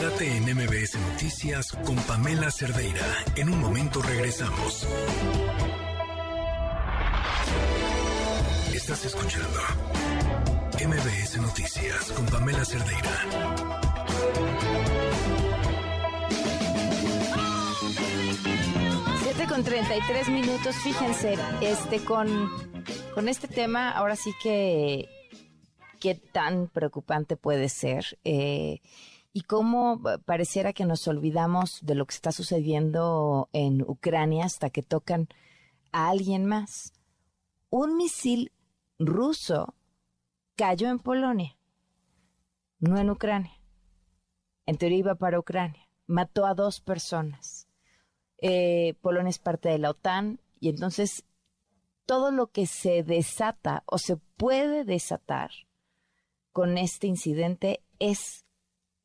Quédate 0.00 0.34
en 0.34 0.44
MBS 0.44 0.98
Noticias 0.98 1.72
con 1.84 1.94
Pamela 1.96 2.50
Cerdeira. 2.50 3.04
En 3.36 3.50
un 3.50 3.60
momento 3.60 4.00
regresamos. 4.00 4.88
Estás 8.72 9.04
escuchando 9.04 9.60
MBS 10.82 11.36
Noticias 11.42 12.12
con 12.12 12.24
Pamela 12.24 12.64
Cerdeira. 12.64 13.26
con 19.50 19.64
33 19.64 20.28
minutos, 20.28 20.76
fíjense, 20.76 21.36
este 21.60 22.02
con, 22.04 22.50
con 23.14 23.28
este 23.28 23.48
tema, 23.48 23.90
ahora 23.90 24.16
sí 24.16 24.30
que 24.42 25.08
qué 25.98 26.14
tan 26.14 26.68
preocupante 26.68 27.36
puede 27.36 27.68
ser 27.68 28.18
eh, 28.24 28.80
y 29.32 29.42
cómo 29.42 30.00
pareciera 30.24 30.72
que 30.72 30.84
nos 30.84 31.06
olvidamos 31.08 31.78
de 31.82 31.94
lo 31.94 32.06
que 32.06 32.14
está 32.14 32.32
sucediendo 32.32 33.48
en 33.52 33.82
Ucrania 33.82 34.44
hasta 34.44 34.70
que 34.70 34.82
tocan 34.82 35.28
a 35.92 36.08
alguien 36.08 36.46
más. 36.46 36.92
Un 37.68 37.96
misil 37.96 38.52
ruso 38.98 39.74
cayó 40.56 40.88
en 40.88 40.98
Polonia, 40.98 41.56
no 42.78 42.98
en 42.98 43.10
Ucrania. 43.10 43.60
En 44.66 44.76
teoría 44.76 44.98
iba 44.98 45.14
para 45.14 45.38
Ucrania. 45.38 45.88
Mató 46.06 46.46
a 46.46 46.54
dos 46.54 46.80
personas 46.80 47.70
eh, 48.40 48.94
Polonia 49.02 49.30
es 49.30 49.38
parte 49.38 49.68
de 49.68 49.78
la 49.78 49.90
OTAN 49.90 50.40
y 50.60 50.70
entonces 50.70 51.24
todo 52.06 52.30
lo 52.30 52.48
que 52.48 52.66
se 52.66 53.02
desata 53.02 53.82
o 53.86 53.98
se 53.98 54.16
puede 54.16 54.84
desatar 54.84 55.50
con 56.52 56.78
este 56.78 57.06
incidente 57.06 57.84
es 57.98 58.46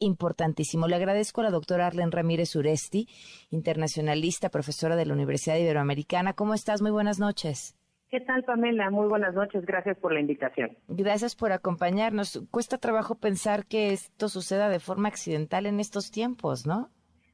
importantísimo. 0.06 0.88
Le 0.88 0.96
agradezco 0.96 1.42
a 1.42 1.46
la 1.46 1.52
doctora 1.52 1.88
Arlen 1.88 2.12
Ramírez 2.12 2.56
Uresti, 2.56 3.08
internacionalista, 3.50 4.50
profesora 4.50 4.96
de 4.96 5.06
la 5.06 5.14
Universidad 5.14 5.58
Iberoamericana. 5.58 6.34
¿Cómo 6.34 6.54
estás? 6.54 6.82
Muy 6.82 6.92
buenas 6.92 7.20
noches. 7.20 7.76
¿Qué 8.10 8.22
tal, 8.22 8.44
Pamela? 8.44 8.90
Muy 8.92 9.08
buenas 9.08 9.34
noches. 9.34 9.66
Gracias 9.66 9.98
por 9.98 10.14
la 10.14 10.20
invitación. 10.20 10.78
Gracias 10.88 11.36
por 11.36 11.52
acompañarnos. 11.52 12.42
Cuesta 12.52 12.78
trabajo 12.78 13.16
pensar 13.16 13.66
que 13.66 13.92
esto 13.92 14.30
suceda 14.30 14.70
de 14.70 14.80
forma 14.80 15.10
accidental 15.10 15.66
en 15.66 15.80
estos 15.80 16.12
tiempos, 16.12 16.66
¿no? 16.66 16.90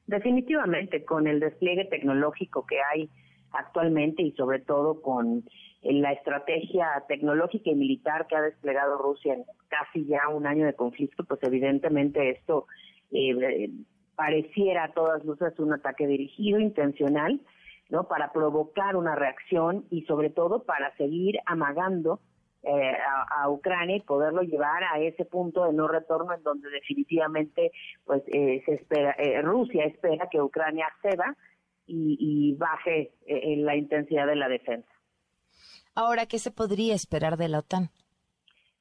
Definitivamente, 0.08 1.06
con 1.06 1.28
el 1.28 1.40
despliegue 1.40 1.86
tecnológico 1.86 2.66
que 2.66 2.78
hay 2.82 3.10
actualmente 3.52 4.24
y 4.24 4.32
sobre 4.32 4.60
todo 4.60 5.02
con 5.02 5.44
la 5.82 6.12
estrategia 6.14 7.04
tecnológica 7.08 7.70
y 7.70 7.76
militar 7.76 8.28
que 8.28 8.36
ha 8.36 8.42
desplegado 8.42 8.98
Rusia 8.98 9.34
en 9.34 9.46
casi 9.68 10.06
ya 10.06 10.28
un 10.30 10.46
año 10.46 10.66
de 10.66 10.74
conflicto, 10.74 11.24
pues 11.24 11.42
evidentemente 11.44 12.30
esto 12.30 12.68
eh, 13.12 13.70
pareciera 14.16 14.86
a 14.86 14.94
todas 14.94 15.26
luces 15.26 15.58
un 15.60 15.74
ataque 15.74 16.06
dirigido, 16.06 16.60
intencional, 16.60 17.42
¿no? 17.90 18.08
Para 18.08 18.32
provocar 18.32 18.96
una 18.96 19.16
reacción 19.16 19.86
y 19.90 20.04
sobre 20.04 20.30
todo 20.30 20.64
para 20.64 20.96
seguir 20.98 21.40
amagando 21.46 22.20
eh, 22.64 22.94
a, 23.32 23.50
Ucrania 23.50 23.96
y 23.96 24.02
poderlo 24.02 24.44
llevar 24.44 24.84
a 24.84 25.00
ese 25.00 25.26
punto 25.26 25.66
de 25.66 25.74
no 25.74 25.88
retorno 25.88 26.32
en 26.32 26.44
donde 26.44 26.70
definitivamente 26.70 27.72
pues 28.06 28.22
eh, 28.28 28.62
se 28.68 28.76
espera 28.76 29.16
eh, 29.18 29.42
Rusia 29.42 29.86
espera 29.86 30.30
que 30.30 30.40
Ucrania 30.40 30.86
ceda 31.02 31.36
y, 31.88 32.56
baje 32.60 33.12
en 33.26 33.66
la 33.66 33.76
intensidad 33.76 34.28
de 34.28 34.36
la 34.36 34.48
defensa. 34.48 34.88
Ahora, 35.96 36.26
¿qué 36.26 36.40
se 36.40 36.52
podría 36.52 36.96
esperar 36.96 37.38
de 37.38 37.50
la 37.50 37.60
OTAN? 37.60 37.90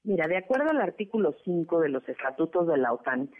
Mira, 0.02 0.28
de 0.28 0.38
acuerdo 0.38 0.70
al 0.70 0.80
artículo 0.80 1.34
5 1.44 1.80
de 1.80 1.88
los 1.88 2.08
estatutos 2.08 2.66
de 2.66 2.78
la 2.78 2.92
OTAN, 2.92 3.30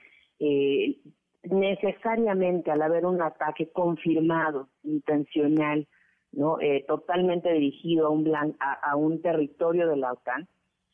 necesariamente 1.44 2.70
al 2.70 2.82
haber 2.82 3.06
un 3.06 3.22
ataque 3.22 3.70
confirmado, 3.70 4.68
intencional, 4.82 5.86
no 6.32 6.60
eh, 6.60 6.84
totalmente 6.86 7.52
dirigido 7.52 8.06
a 8.06 8.10
un, 8.10 8.32
a, 8.34 8.96
un 8.96 9.20
territorio 9.20 9.88
de 9.88 9.96
la 9.96 10.12
OTAN, 10.12 10.48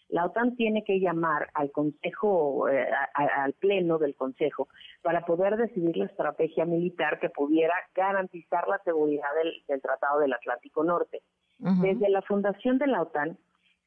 la 0.09 0.25
OTAN 0.25 0.55
tiene 0.55 0.85
que 0.85 1.01
llamar 1.01 1.49
al 1.55 1.73
Consejo, 1.73 2.69
eh, 2.69 2.87
al 3.15 3.53
Pleno 3.55 3.99
del 3.99 4.15
Consejo, 4.15 4.69
para 5.03 5.27
poder 5.27 5.57
decidir 5.57 5.97
la 5.97 6.07
estrategia 6.07 6.65
militar 6.65 7.19
que 7.19 7.29
pudiera 7.29 7.75
garantizar 7.93 8.69
la 8.69 8.79
seguridad 8.85 9.29
del, 9.67 9.81
Tratado 9.83 10.21
del 10.21 10.33
Atlántico 10.33 10.85
Norte. 10.85 11.23
Desde 11.59 12.11
la 12.11 12.23
fundación 12.23 12.79
de 12.79 12.87
la 12.87 13.03
OTAN 13.03 13.39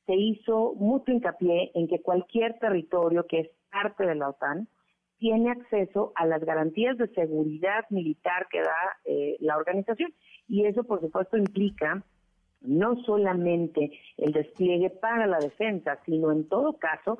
se 0.05 0.15
hizo 0.15 0.73
mucho 0.75 1.12
hincapié 1.12 1.71
en 1.75 1.88
que 1.88 2.01
cualquier 2.01 2.58
territorio 2.58 3.27
que 3.27 3.41
es 3.41 3.49
parte 3.71 4.05
de 4.05 4.15
la 4.15 4.29
OTAN 4.29 4.67
tiene 5.19 5.51
acceso 5.51 6.12
a 6.15 6.25
las 6.25 6.43
garantías 6.43 6.97
de 6.97 7.08
seguridad 7.10 7.86
militar 7.89 8.47
que 8.49 8.62
da 8.62 8.97
eh, 9.05 9.38
la 9.39 9.58
organización. 9.58 10.13
Y 10.47 10.65
eso, 10.65 10.84
por 10.84 11.01
supuesto, 11.01 11.38
implica 11.38 12.03
no 12.62 12.95
solamente 13.03 13.91
el 14.17 14.34
despliegue 14.34 14.89
para 14.89 15.27
la 15.27 15.39
defensa, 15.39 15.99
sino 16.05 16.32
en 16.32 16.47
todo 16.47 16.77
caso 16.77 17.19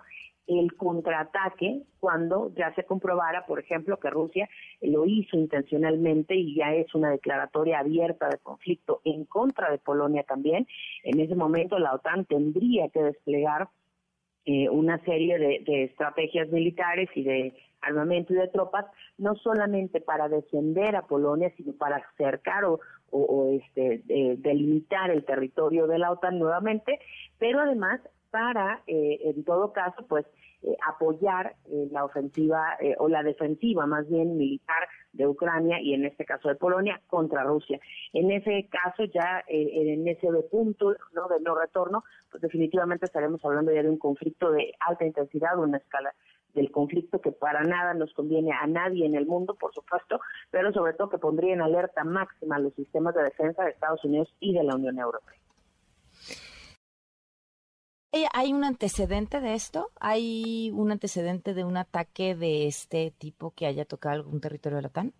el 0.50 0.74
contraataque 0.76 1.84
cuando 2.00 2.52
ya 2.56 2.74
se 2.74 2.84
comprobara, 2.84 3.46
por 3.46 3.60
ejemplo, 3.60 3.98
que 3.98 4.10
Rusia 4.10 4.50
lo 4.82 5.06
hizo 5.06 5.38
intencionalmente 5.38 6.36
y 6.36 6.56
ya 6.56 6.74
es 6.74 6.94
una 6.96 7.12
declaratoria 7.12 7.80
abierta 7.80 8.30
de 8.30 8.40
conflicto 8.40 9.02
en 9.04 9.26
contra 9.26 9.70
de 9.70 9.78
Polonia 9.78 10.24
también. 10.24 10.68
En 11.04 11.20
ese 11.20 11.36
momento 11.36 11.78
la 11.78 11.94
OTAN 11.94 12.26
tendría 12.26 12.90
que 12.90 13.04
desplegar 13.04 13.70
eh, 14.46 14.70
una 14.70 14.98
serie 15.06 15.38
de, 15.38 15.84
estrategias 15.84 16.50
militares 16.50 17.10
y 17.14 17.24
de 17.24 17.54
armamento 17.82 18.34
y 18.34 18.38
de 18.38 18.48
tropas, 18.48 18.86
no 19.18 19.36
solamente 19.36 20.02
para 20.02 20.28
defender 20.28 20.96
a 20.96 21.06
Polonia, 21.06 21.54
sino 21.56 21.74
para 21.74 21.98
acercar 21.98 22.66
o, 22.66 22.80
o, 23.12 23.52
este, 23.54 24.02
delimitar 24.38 25.12
el 25.12 25.24
territorio 25.26 25.88
de 25.88 26.00
la 26.00 26.12
OTAN 26.12 26.40
nuevamente, 26.40 27.00
pero 27.38 27.60
además 27.60 28.02
para, 28.32 28.82
eh, 28.88 29.20
en 29.24 29.44
todo 29.44 29.74
caso, 29.74 30.06
pues 30.08 30.26
eh, 30.62 30.76
apoyar 30.88 31.56
eh, 31.66 31.88
la 31.92 32.04
ofensiva 32.04 32.78
o 32.98 33.08
la 33.08 33.24
defensiva 33.24 33.86
más 33.86 34.10
bien 34.10 34.38
militar 34.38 34.88
de 35.14 35.28
Ucrania 35.28 35.82
y 35.82 35.94
en 35.94 36.06
este 36.06 36.26
caso 36.26 36.50
de 36.50 36.56
Polonia 36.56 37.02
contra 37.08 37.44
Rusia. 37.44 37.80
En 38.14 38.32
ese 38.32 38.68
caso 38.70 39.06
ya 39.06 39.44
en 39.48 40.08
ese 40.08 40.28
punto 40.52 40.92
de 40.92 40.98
no 41.42 41.56
retorno, 41.56 42.04
pues 42.30 42.42
definitivamente 42.42 43.06
estaremos 43.06 43.44
hablando 43.44 43.72
ya 43.72 43.84
de 43.84 43.90
un 43.90 43.98
conflicto 43.98 44.52
de 44.52 44.74
alta 44.80 45.06
intensidad, 45.06 45.58
una 45.58 45.78
escala 45.78 46.14
del 46.54 46.72
conflicto 46.72 47.22
que 47.22 47.32
para 47.32 47.64
nada 47.64 47.94
nos 47.94 48.14
conviene 48.14 48.52
a 48.52 48.68
nadie 48.68 49.06
en 49.06 49.16
el 49.16 49.26
mundo, 49.26 49.56
por 49.56 49.74
supuesto, 49.74 50.20
pero 50.52 50.72
sobre 50.74 50.94
todo 50.94 51.10
que 51.10 51.18
pondría 51.18 51.54
en 51.54 51.62
alerta 51.62 52.04
máxima 52.04 52.60
los 52.60 52.74
sistemas 52.74 53.16
de 53.16 53.24
defensa 53.24 53.64
de 53.64 53.72
Estados 53.72 54.04
Unidos 54.04 54.34
y 54.40 54.54
de 54.54 54.64
la 54.64 54.76
Unión 54.76 54.98
Europea. 55.00 55.39
¿Hay 58.34 58.54
un 58.54 58.64
antecedente 58.64 59.40
de 59.40 59.54
esto? 59.54 59.92
¿Hay 60.00 60.72
un 60.74 60.92
antecedente 60.92 61.54
de 61.54 61.64
un 61.64 61.78
ataque 61.78 62.36
de 62.36 62.68
este 62.68 63.12
tipo 63.12 63.52
que 63.52 63.68
haya 63.68 63.86
tocado 63.86 64.16
algún 64.16 64.42
territorio 64.42 64.78
de 64.78 64.82
la? 64.82 65.14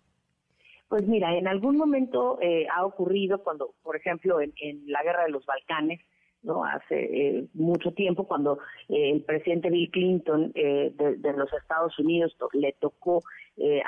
Pues 0.88 1.06
mira, 1.06 1.36
en 1.36 1.46
algún 1.46 1.76
momento 1.76 2.38
eh, 2.42 2.66
ha 2.74 2.84
ocurrido 2.84 3.44
cuando, 3.44 3.74
por 3.84 3.94
ejemplo, 3.94 4.40
en, 4.40 4.52
la 4.86 5.04
guerra 5.04 5.22
de 5.22 5.30
los 5.30 5.46
Balcanes, 5.46 6.00
no 6.42 6.64
hace 6.64 7.04
eh, 7.04 7.46
mucho 7.54 7.92
tiempo 7.92 8.26
cuando 8.26 8.58
eh, 8.88 9.10
el 9.12 9.22
presidente 9.22 9.70
Bill 9.70 9.90
Clinton 9.90 10.52
de, 10.52 11.16
de, 11.18 11.32
los 11.34 11.52
Estados 11.52 11.98
Unidos 11.98 12.36
le 12.52 12.72
tocó 12.80 13.22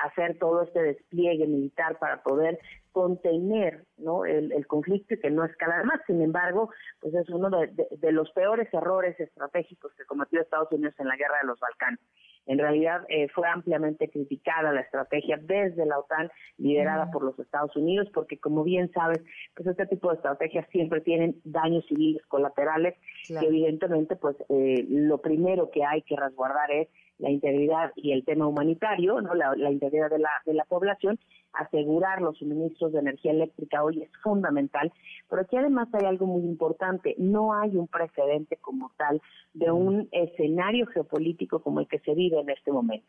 hacer 0.04 0.38
todo 0.38 0.62
este 0.62 0.82
despliegue 0.82 1.46
militar 1.46 1.98
para 1.98 2.22
poder 2.22 2.58
contener 2.92 3.84
¿no? 3.96 4.24
el, 4.24 4.66
conflicto 4.66 5.14
y 5.14 5.20
que 5.20 5.30
no 5.30 5.44
escalar 5.44 5.84
más. 5.84 6.00
Sin 6.06 6.22
embargo, 6.22 6.70
pues 7.00 7.14
es 7.14 7.28
uno 7.30 7.50
de, 7.50 8.12
los 8.12 8.30
peores 8.32 8.72
errores 8.72 9.18
estratégicos 9.18 9.92
que 9.94 10.04
cometió 10.04 10.40
Estados 10.40 10.70
Unidos 10.70 10.94
en 10.98 11.08
la 11.08 11.16
guerra 11.16 11.38
de 11.40 11.48
los 11.48 11.58
Balcanes. 11.58 12.00
En 12.46 12.58
realidad 12.58 13.02
eh, 13.08 13.28
fue 13.28 13.48
ampliamente 13.48 14.08
criticada 14.08 14.72
la 14.72 14.80
estrategia 14.80 15.38
desde 15.40 15.86
la 15.86 15.98
OTAN, 15.98 16.30
liderada 16.58 17.10
por 17.10 17.22
los 17.22 17.38
Estados 17.38 17.74
Unidos, 17.76 18.08
porque 18.12 18.38
como 18.38 18.64
bien 18.64 18.90
sabes, 18.92 19.20
pues 19.54 19.68
este 19.68 19.86
tipo 19.86 20.10
de 20.10 20.16
estrategias 20.16 20.66
siempre 20.70 21.00
tienen 21.00 21.40
daños 21.44 21.84
civiles 21.86 22.24
colaterales, 22.26 22.94
que 23.26 23.46
evidentemente 23.46 24.16
pues 24.16 24.36
eh, 24.48 24.84
lo 24.88 25.18
primero 25.18 25.70
que 25.70 25.84
hay 25.84 26.02
que 26.02 26.16
resguardar 26.16 26.70
es 26.70 26.88
la 27.22 27.30
integridad 27.30 27.92
y 27.94 28.12
el 28.12 28.24
tema 28.24 28.48
humanitario, 28.48 29.20
¿no? 29.20 29.32
la, 29.34 29.70
integridad 29.70 30.10
de 30.10 30.18
la, 30.18 30.28
de 30.44 30.54
la 30.54 30.64
población, 30.64 31.20
asegurar 31.52 32.20
los 32.20 32.36
suministros 32.36 32.92
de 32.92 32.98
energía 32.98 33.30
eléctrica 33.30 33.84
hoy 33.84 34.02
es 34.02 34.10
fundamental, 34.24 34.92
pero 35.30 35.42
aquí 35.42 35.56
además 35.56 35.88
hay 35.92 36.04
algo 36.04 36.26
muy 36.26 36.42
importante, 36.42 37.14
no 37.18 37.54
hay 37.54 37.76
un 37.76 37.86
precedente 37.86 38.56
como 38.56 38.90
tal 38.98 39.22
de 39.54 39.70
un 39.70 40.08
escenario 40.10 40.86
geopolítico 40.86 41.62
como 41.62 41.78
el 41.78 41.86
que 41.86 42.00
se 42.00 42.12
vive 42.12 42.40
en 42.40 42.50
este 42.50 42.72
momento. 42.72 43.06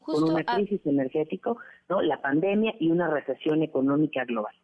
con 0.00 0.24
una 0.24 0.44
crisis 0.44 0.84
energética, 0.84 1.54
¿no? 1.88 2.02
la 2.02 2.20
pandemia 2.20 2.74
y 2.78 2.90
una 2.90 3.08
recesión 3.08 3.62
económica 3.62 4.26
global. 4.26 4.54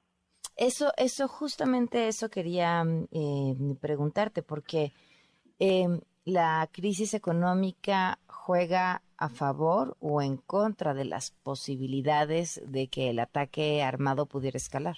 Eso, 0.57 0.93
eso, 0.99 1.27
justamente 1.27 2.07
eso 2.07 2.29
quería 2.29 2.85
eh, 3.11 3.55
preguntarte, 3.81 4.43
porque 4.43 4.93
eh, 5.59 5.89
la 6.25 6.69
crisis 6.73 7.15
económica 7.15 8.19
juega 8.27 9.03
a 9.17 9.29
favor 9.29 9.97
o 10.01 10.23
en 10.23 10.37
contra 10.37 10.95
de 10.95 11.05
las 11.05 11.31
posibilidades 11.31 12.63
de 12.67 12.89
que 12.89 13.11
el 13.11 13.19
ataque 13.19 13.83
armado 13.83 14.27
pudiera 14.27 14.57
escalar 14.57 14.97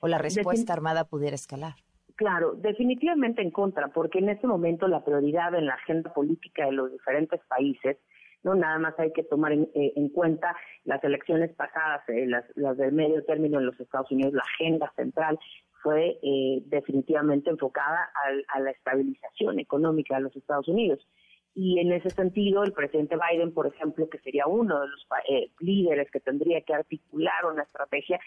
o 0.00 0.08
la 0.08 0.18
respuesta 0.18 0.72
armada 0.72 1.04
pudiera 1.04 1.34
escalar. 1.34 1.74
Claro, 2.16 2.52
definitivamente 2.54 3.42
en 3.42 3.50
contra, 3.50 3.88
porque 3.88 4.18
en 4.18 4.28
este 4.28 4.46
momento 4.46 4.88
la 4.88 5.04
prioridad 5.04 5.54
en 5.54 5.66
la 5.66 5.74
agenda 5.74 6.12
política 6.12 6.66
de 6.66 6.72
los 6.72 6.92
diferentes 6.92 7.40
países, 7.48 7.96
no 8.42 8.54
nada 8.54 8.78
más 8.78 8.98
hay 8.98 9.12
que 9.12 9.22
tomar 9.22 9.52
en, 9.52 9.70
eh, 9.74 9.92
cuenta 10.14 10.56
las 10.84 11.02
elecciones 11.04 11.50
pasadas, 11.54 12.06
eh, 12.08 12.26
las, 12.26 12.44
las 12.56 12.76
del 12.76 12.92
medio 12.92 13.24
término 13.24 13.58
en 13.58 13.66
los 13.66 13.78
Estados 13.78 14.10
Unidos, 14.10 14.34
la 14.34 14.42
agenda 14.42 14.92
central 14.96 15.38
fue 15.82 16.18
eh, 16.22 16.62
definitivamente 16.66 17.50
enfocada 17.50 18.10
a, 18.54 18.60
la 18.60 18.70
estabilización 18.70 19.58
económica 19.58 20.16
de 20.16 20.22
los 20.22 20.36
Estados 20.36 20.68
Unidos. 20.68 21.06
Y 21.54 21.80
en 21.80 21.92
ese 21.92 22.10
sentido, 22.10 22.62
el 22.62 22.72
presidente 22.72 23.16
Biden, 23.16 23.52
por 23.52 23.66
ejemplo, 23.66 24.08
que 24.08 24.18
sería 24.18 24.46
uno 24.46 24.80
de 24.80 24.88
los 24.88 25.06
eh, 25.28 25.50
líderes 25.58 26.10
que 26.10 26.20
tendría 26.20 26.60
que 26.60 26.74
articular 26.74 27.44
una 27.44 27.64
estrategia, 27.64 28.20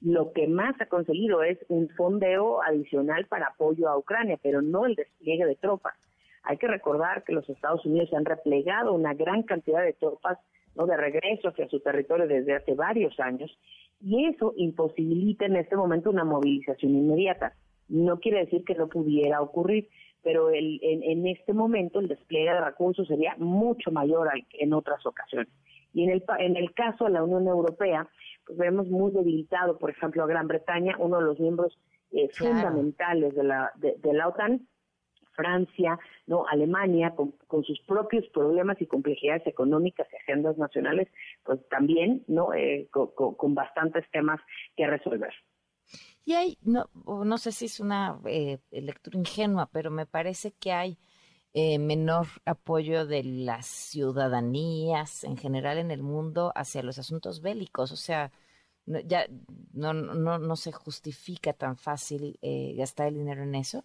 lo 0.00 0.32
que 0.32 0.46
más 0.46 0.80
ha 0.80 0.86
conseguido 0.86 1.42
es 1.42 1.58
un 1.68 1.88
fondeo 1.90 2.62
adicional 2.62 3.26
para 3.26 3.48
apoyo 3.48 3.88
a 3.88 3.98
Ucrania, 3.98 4.38
pero 4.40 4.62
no 4.62 4.86
el 4.86 4.94
despliegue 4.94 5.44
de 5.44 5.56
tropas. 5.56 5.94
Hay 6.44 6.56
que 6.56 6.68
recordar 6.68 7.24
que 7.24 7.32
los 7.32 7.48
Estados 7.50 7.84
Unidos 7.84 8.12
han 8.14 8.24
replegado 8.24 8.92
una 8.92 9.12
gran 9.12 9.42
cantidad 9.42 9.82
de 9.82 9.92
tropas 9.94 10.38
¿no? 10.76 10.86
de 10.86 10.96
regreso 10.96 11.48
hacia 11.48 11.68
su 11.68 11.80
territorio 11.80 12.28
desde 12.28 12.54
hace 12.54 12.74
varios 12.74 13.18
años 13.18 13.50
y 14.00 14.26
eso 14.26 14.54
imposibilita 14.56 15.46
en 15.46 15.56
este 15.56 15.76
momento 15.76 16.10
una 16.10 16.24
movilización 16.24 16.94
inmediata. 16.94 17.54
No 17.88 18.20
quiere 18.20 18.40
decir 18.40 18.64
que 18.64 18.74
no 18.74 18.88
pudiera 18.88 19.40
ocurrir, 19.40 19.88
pero 20.22 20.50
el, 20.50 20.78
en, 20.82 21.26
este 21.26 21.52
momento 21.52 22.00
el 22.00 22.08
despliegue 22.08 22.50
de 22.50 22.60
recursos 22.60 23.08
sería 23.08 23.34
mucho 23.38 23.90
mayor 23.90 24.28
que 24.50 24.64
en 24.64 24.72
otras 24.72 25.04
ocasiones. 25.06 25.48
Y 25.94 26.04
en 26.04 26.10
el, 26.10 26.24
en 26.38 26.56
el 26.56 26.72
caso 26.74 27.04
de 27.04 27.10
la 27.10 27.24
Unión 27.24 27.46
Europea, 27.46 28.08
pues 28.46 28.58
vemos 28.58 28.88
muy 28.88 29.10
debilitado, 29.10 29.78
por 29.78 29.90
ejemplo, 29.90 30.22
a 30.22 30.26
Gran 30.26 30.46
Bretaña, 30.46 30.96
uno 30.98 31.18
de 31.18 31.24
los 31.24 31.40
miembros 31.40 31.78
eh, 32.12 32.28
fundamentales 32.32 33.34
de 33.34 33.44
la, 33.44 33.72
de 33.76 34.12
la 34.12 34.28
OTAN, 34.28 34.66
Francia, 35.38 36.00
no 36.26 36.46
Alemania, 36.48 37.14
con, 37.14 37.64
sus 37.64 37.80
propios 37.82 38.26
problemas 38.30 38.76
y 38.82 38.86
complejidades 38.86 39.46
económicas 39.46 40.08
y 40.12 40.16
agendas 40.16 40.58
nacionales, 40.58 41.06
pues 41.44 41.60
también 41.68 42.24
no 42.26 42.52
eh, 42.54 42.88
con, 42.90 43.54
bastantes 43.54 44.04
temas 44.10 44.40
que 44.76 44.88
resolver. 44.88 45.32
Y 46.24 46.34
hay, 46.34 46.58
no, 46.62 46.90
no 47.06 47.38
sé 47.38 47.52
si 47.52 47.66
es 47.66 47.78
una 47.78 48.18
eh, 48.26 48.58
lectura 48.72 49.16
ingenua, 49.16 49.70
pero 49.72 49.92
me 49.92 50.06
parece 50.06 50.52
que 50.52 50.72
hay 50.72 50.98
eh, 51.54 51.78
menor 51.78 52.26
apoyo 52.44 53.06
de 53.06 53.22
las 53.22 53.66
ciudadanías 53.66 55.22
en 55.22 55.36
general 55.36 55.78
en 55.78 55.92
el 55.92 56.02
mundo 56.02 56.52
hacia 56.56 56.82
los 56.82 56.98
asuntos 56.98 57.40
bélicos. 57.42 57.92
O 57.92 57.96
sea, 57.96 58.32
ya 58.86 59.26
no, 59.72 59.92
no, 59.92 60.38
no 60.38 60.56
se 60.56 60.72
justifica 60.72 61.52
tan 61.52 61.76
fácil 61.76 62.38
gastar 62.76 63.06
el 63.08 63.14
dinero 63.14 63.44
en 63.44 63.54
eso. 63.54 63.84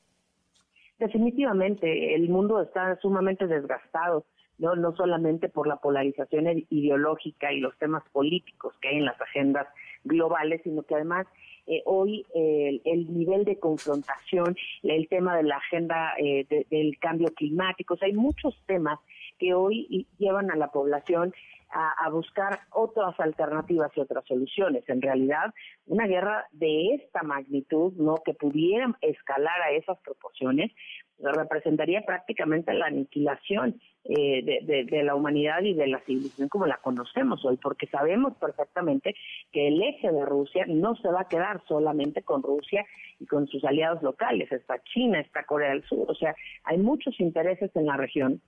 Definitivamente, 0.99 2.15
el 2.15 2.29
mundo 2.29 2.61
está 2.61 2.97
sumamente 3.01 3.47
desgastado, 3.47 4.25
no, 4.57 4.75
no 4.75 4.95
solamente 4.95 5.49
por 5.49 5.67
la 5.67 5.77
polarización 5.77 6.65
ideológica 6.69 7.51
y 7.51 7.59
los 7.59 7.77
temas 7.77 8.03
políticos 8.11 8.75
que 8.81 8.89
hay 8.89 8.97
en 8.97 9.05
las 9.05 9.19
agendas 9.19 9.67
globales, 10.03 10.61
sino 10.63 10.83
que 10.83 10.95
además 10.95 11.27
eh, 11.65 11.81
hoy 11.85 12.25
el 12.33 13.13
nivel 13.13 13.45
de 13.45 13.57
confrontación, 13.57 14.55
el 14.83 15.07
tema 15.07 15.37
de 15.37 15.43
la 15.43 15.57
agenda 15.57 16.13
eh, 16.17 16.45
del 16.69 16.97
cambio 16.99 17.29
climático, 17.33 17.97
hay 18.01 18.13
muchos 18.13 18.61
temas 18.65 18.99
que 19.39 19.53
hoy 19.53 20.07
llevan 20.17 20.51
a 20.51 20.55
la 20.55 20.71
población 20.71 21.33
a, 21.73 22.09
buscar 22.09 22.61
otras 22.71 23.19
alternativas 23.19 23.91
y 23.95 23.99
otras 23.99 24.25
soluciones. 24.25 24.87
En 24.87 25.01
realidad, 25.01 25.53
una 25.87 26.05
guerra 26.05 26.45
de 26.51 26.95
esta 26.95 27.23
magnitud, 27.23 27.93
no 27.93 28.17
que 28.23 28.33
pudiera 28.33 28.95
escalar 29.01 29.61
a 29.61 29.71
esas 29.71 29.97
proporciones, 29.99 30.71
representaría 31.19 32.01
prácticamente 32.01 32.73
la 32.73 32.87
aniquilación 32.87 33.79
eh, 34.03 34.43
de, 34.43 35.03
la 35.03 35.15
humanidad 35.15 35.61
y 35.61 35.73
de 35.73 35.87
la 35.87 35.99
civilización 36.01 36.49
como 36.49 36.65
la 36.65 36.77
conocemos 36.77 37.45
hoy, 37.45 37.57
porque 37.57 37.87
sabemos 37.87 38.35
perfectamente 38.37 39.15
que 39.51 39.69
el 39.69 39.81
eje 39.81 40.11
de 40.11 40.25
Rusia 40.25 40.65
no 40.67 40.95
se 40.97 41.07
va 41.07 41.21
a 41.21 41.27
quedar 41.27 41.61
solamente 41.67 42.23
con 42.23 42.43
Rusia 42.43 42.85
y 43.19 43.25
con 43.25 43.47
sus 43.47 43.63
aliados 43.63 44.03
locales, 44.03 44.51
está 44.51 44.81
China, 44.83 45.19
está 45.21 45.43
Corea 45.45 45.69
del 45.69 45.83
Sur, 45.83 46.09
o 46.09 46.15
sea, 46.15 46.35
hay 46.65 46.77
muchos 46.77 47.17
intereses 47.19 47.71
en 47.75 47.85
la 47.85 47.95
región 47.95 48.41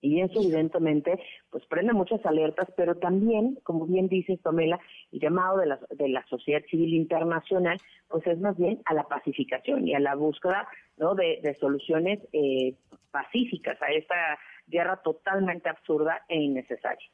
y 0.00 0.20
eso 0.20 0.40
evidentemente 0.40 1.18
pues 1.50 1.64
prende 1.66 1.92
muchas 1.92 2.24
alertas, 2.26 2.68
pero 2.76 2.96
también, 2.96 3.58
como 3.62 3.86
bien 3.86 4.08
dice 4.08 4.38
Tomela, 4.42 4.78
el 5.12 5.20
llamado 5.20 5.58
de 5.58 5.66
la, 5.66 5.80
de 5.90 6.08
la 6.08 6.24
sociedad 6.26 6.62
civil 6.70 6.94
internacional 6.94 7.78
pues 8.08 8.26
es 8.26 8.38
más 8.38 8.56
bien 8.56 8.80
a 8.84 8.94
la 8.94 9.04
pacificación 9.04 9.86
y 9.86 9.94
a 9.94 10.00
la 10.00 10.14
búsqueda 10.14 10.68
¿no? 10.96 11.14
de, 11.14 11.40
de 11.42 11.54
soluciones 11.56 12.20
eh, 12.32 12.74
pacíficas 13.10 13.80
a 13.82 13.86
esta 13.92 14.38
guerra 14.66 15.00
totalmente 15.02 15.68
absurda 15.68 16.22
e 16.28 16.36
innecesaria. 16.36 17.08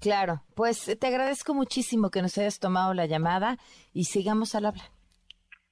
Claro, 0.00 0.42
pues 0.54 0.96
te 0.98 1.06
agradezco 1.06 1.54
muchísimo 1.54 2.10
que 2.10 2.22
nos 2.22 2.38
hayas 2.38 2.60
tomado 2.60 2.94
la 2.94 3.06
llamada 3.06 3.58
y 3.92 4.04
sigamos 4.04 4.54
al 4.54 4.66
hablar. 4.66 4.97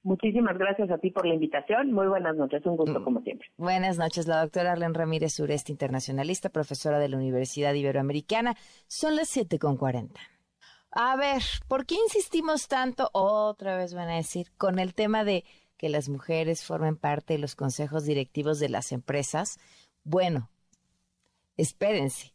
Muchísimas 0.07 0.57
gracias 0.57 0.89
a 0.89 0.99
ti 0.99 1.11
por 1.11 1.25
la 1.25 1.33
invitación. 1.33 1.91
Muy 1.91 2.07
buenas 2.07 2.33
noches, 2.37 2.65
un 2.65 2.77
gusto 2.77 3.01
mm. 3.01 3.03
como 3.03 3.21
siempre. 3.23 3.49
Buenas 3.57 3.97
noches, 3.97 4.25
la 4.25 4.39
doctora 4.39 4.71
Arlen 4.71 4.93
Ramírez 4.93 5.33
Sureste, 5.33 5.73
internacionalista, 5.73 6.47
profesora 6.47 6.97
de 6.97 7.09
la 7.09 7.17
Universidad 7.17 7.73
Iberoamericana. 7.73 8.55
Son 8.87 9.17
las 9.17 9.27
siete 9.27 9.59
con 9.59 9.75
cuarenta. 9.75 10.21
A 10.91 11.17
ver, 11.17 11.41
¿por 11.67 11.85
qué 11.85 11.95
insistimos 11.95 12.69
tanto, 12.69 13.09
otra 13.11 13.75
vez 13.75 13.93
van 13.93 14.07
a 14.07 14.15
decir, 14.15 14.47
con 14.57 14.79
el 14.79 14.93
tema 14.93 15.25
de 15.25 15.43
que 15.75 15.89
las 15.89 16.07
mujeres 16.07 16.63
formen 16.63 16.95
parte 16.95 17.33
de 17.33 17.39
los 17.39 17.57
consejos 17.57 18.05
directivos 18.05 18.59
de 18.59 18.69
las 18.69 18.93
empresas? 18.93 19.59
Bueno, 20.05 20.49
espérense, 21.57 22.33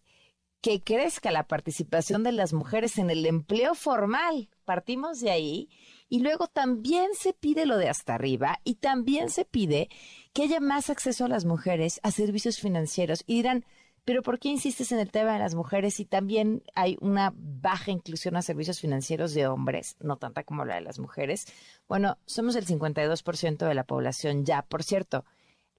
que 0.60 0.82
crezca 0.82 1.30
la 1.30 1.44
participación 1.44 2.22
de 2.22 2.32
las 2.32 2.52
mujeres 2.52 2.98
en 2.98 3.08
el 3.08 3.24
empleo 3.24 3.74
formal. 3.74 4.50
Partimos 4.66 5.20
de 5.20 5.30
ahí 5.30 5.70
y 6.12 6.18
luego 6.18 6.46
también 6.46 7.14
se 7.14 7.32
pide 7.32 7.64
lo 7.64 7.78
de 7.78 7.88
hasta 7.88 8.14
arriba 8.14 8.60
y 8.64 8.74
también 8.74 9.30
se 9.30 9.46
pide 9.46 9.88
que 10.34 10.42
haya 10.42 10.60
más 10.60 10.90
acceso 10.90 11.24
a 11.24 11.28
las 11.28 11.46
mujeres 11.46 12.00
a 12.02 12.10
servicios 12.10 12.60
financieros. 12.60 13.24
Y 13.26 13.36
dirán, 13.36 13.64
pero 14.04 14.20
¿por 14.20 14.38
qué 14.38 14.50
insistes 14.50 14.92
en 14.92 14.98
el 14.98 15.10
tema 15.10 15.32
de 15.32 15.38
las 15.38 15.54
mujeres 15.54 15.94
si 15.94 16.04
también 16.04 16.64
hay 16.74 16.98
una 17.00 17.32
baja 17.34 17.92
inclusión 17.92 18.36
a 18.36 18.42
servicios 18.42 18.78
financieros 18.78 19.32
de 19.32 19.46
hombres, 19.46 19.96
no 20.00 20.18
tanta 20.18 20.44
como 20.44 20.66
la 20.66 20.74
de 20.74 20.82
las 20.82 20.98
mujeres? 20.98 21.46
Bueno, 21.88 22.18
somos 22.26 22.56
el 22.56 22.66
52% 22.66 23.66
de 23.66 23.74
la 23.74 23.84
población 23.84 24.44
ya. 24.44 24.60
Por 24.60 24.82
cierto, 24.82 25.24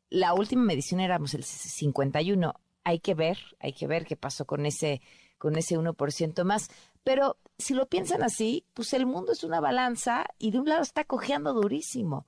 la 0.09 0.33
última 0.33 0.63
medición 0.63 0.99
éramos 0.99 1.35
el 1.35 1.43
51. 1.43 2.55
Hay 2.83 2.99
que 3.01 3.13
ver, 3.13 3.37
hay 3.59 3.73
que 3.73 3.85
ver 3.85 4.03
qué 4.07 4.15
pasó 4.15 4.45
con 4.45 4.65
ese 4.65 4.99
con 5.43 5.57
ese 5.57 5.77
1% 5.77 6.43
más. 6.45 6.69
Pero 7.03 7.37
si 7.57 7.73
lo 7.73 7.87
piensan 7.87 8.23
así, 8.23 8.65
pues 8.73 8.93
el 8.93 9.05
mundo 9.05 9.31
es 9.31 9.43
una 9.43 9.59
balanza 9.59 10.25
y 10.39 10.51
de 10.51 10.59
un 10.59 10.69
lado 10.69 10.81
está 10.81 11.03
cojeando 11.03 11.53
durísimo. 11.53 12.25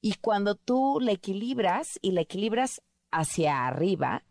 Y 0.00 0.14
cuando 0.14 0.54
tú 0.54 0.98
la 1.00 1.12
equilibras 1.12 1.98
y 2.02 2.12
la 2.12 2.20
equilibras 2.20 2.82
hacia 3.10 3.66
arriba, 3.66 4.24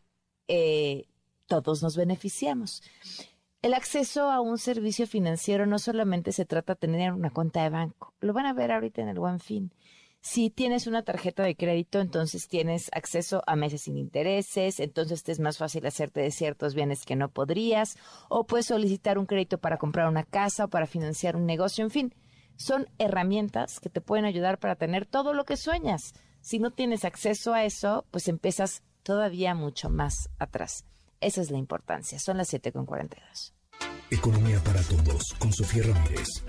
eh, 0.47 1.07
todos 1.47 1.81
nos 1.83 1.97
beneficiamos. 1.97 2.83
El 3.61 3.73
acceso 3.73 4.29
a 4.29 4.39
un 4.39 4.57
servicio 4.57 5.07
financiero 5.07 5.65
no 5.65 5.79
solamente 5.79 6.31
se 6.31 6.45
trata 6.45 6.73
de 6.73 6.79
tener 6.79 7.11
una 7.11 7.31
cuenta 7.31 7.63
de 7.63 7.69
banco, 7.69 8.13
lo 8.21 8.33
van 8.33 8.45
a 8.45 8.53
ver 8.53 8.71
ahorita 8.71 9.01
en 9.01 9.09
el 9.09 9.19
buen 9.19 9.39
fin. 9.39 9.73
Si 10.29 10.49
tienes 10.49 10.87
una 10.87 11.03
tarjeta 11.03 11.41
de 11.43 11.55
crédito, 11.55 12.01
entonces 12.01 12.49
tienes 12.49 12.89
acceso 12.91 13.41
a 13.47 13.55
meses 13.55 13.83
sin 13.83 13.97
intereses, 13.97 14.81
entonces 14.81 15.23
te 15.23 15.31
es 15.31 15.39
más 15.39 15.57
fácil 15.57 15.85
hacerte 15.85 16.19
de 16.19 16.31
ciertos 16.31 16.75
bienes 16.75 17.05
que 17.05 17.15
no 17.15 17.29
podrías, 17.29 17.95
o 18.27 18.45
puedes 18.45 18.65
solicitar 18.65 19.17
un 19.17 19.25
crédito 19.25 19.57
para 19.57 19.77
comprar 19.77 20.09
una 20.09 20.25
casa 20.25 20.65
o 20.65 20.67
para 20.67 20.85
financiar 20.85 21.37
un 21.37 21.45
negocio, 21.45 21.85
en 21.85 21.91
fin, 21.91 22.15
son 22.57 22.89
herramientas 22.97 23.79
que 23.79 23.89
te 23.89 24.01
pueden 24.01 24.25
ayudar 24.25 24.59
para 24.59 24.75
tener 24.75 25.05
todo 25.05 25.33
lo 25.33 25.45
que 25.45 25.55
sueñas. 25.55 26.13
Si 26.41 26.59
no 26.59 26.71
tienes 26.71 27.05
acceso 27.05 27.53
a 27.53 27.63
eso, 27.63 28.05
pues 28.11 28.27
empiezas 28.27 28.83
todavía 29.03 29.55
mucho 29.55 29.89
más 29.89 30.29
atrás. 30.39 30.83
Esa 31.21 31.39
es 31.39 31.51
la 31.51 31.57
importancia. 31.57 32.19
Son 32.19 32.35
las 32.35 32.51
7.42. 32.53 33.53
Economía 34.09 34.55
para 34.63 34.79
todos 34.87 35.35
con 35.37 35.51
Sofía 35.51 35.83
Ramírez. 35.83 36.39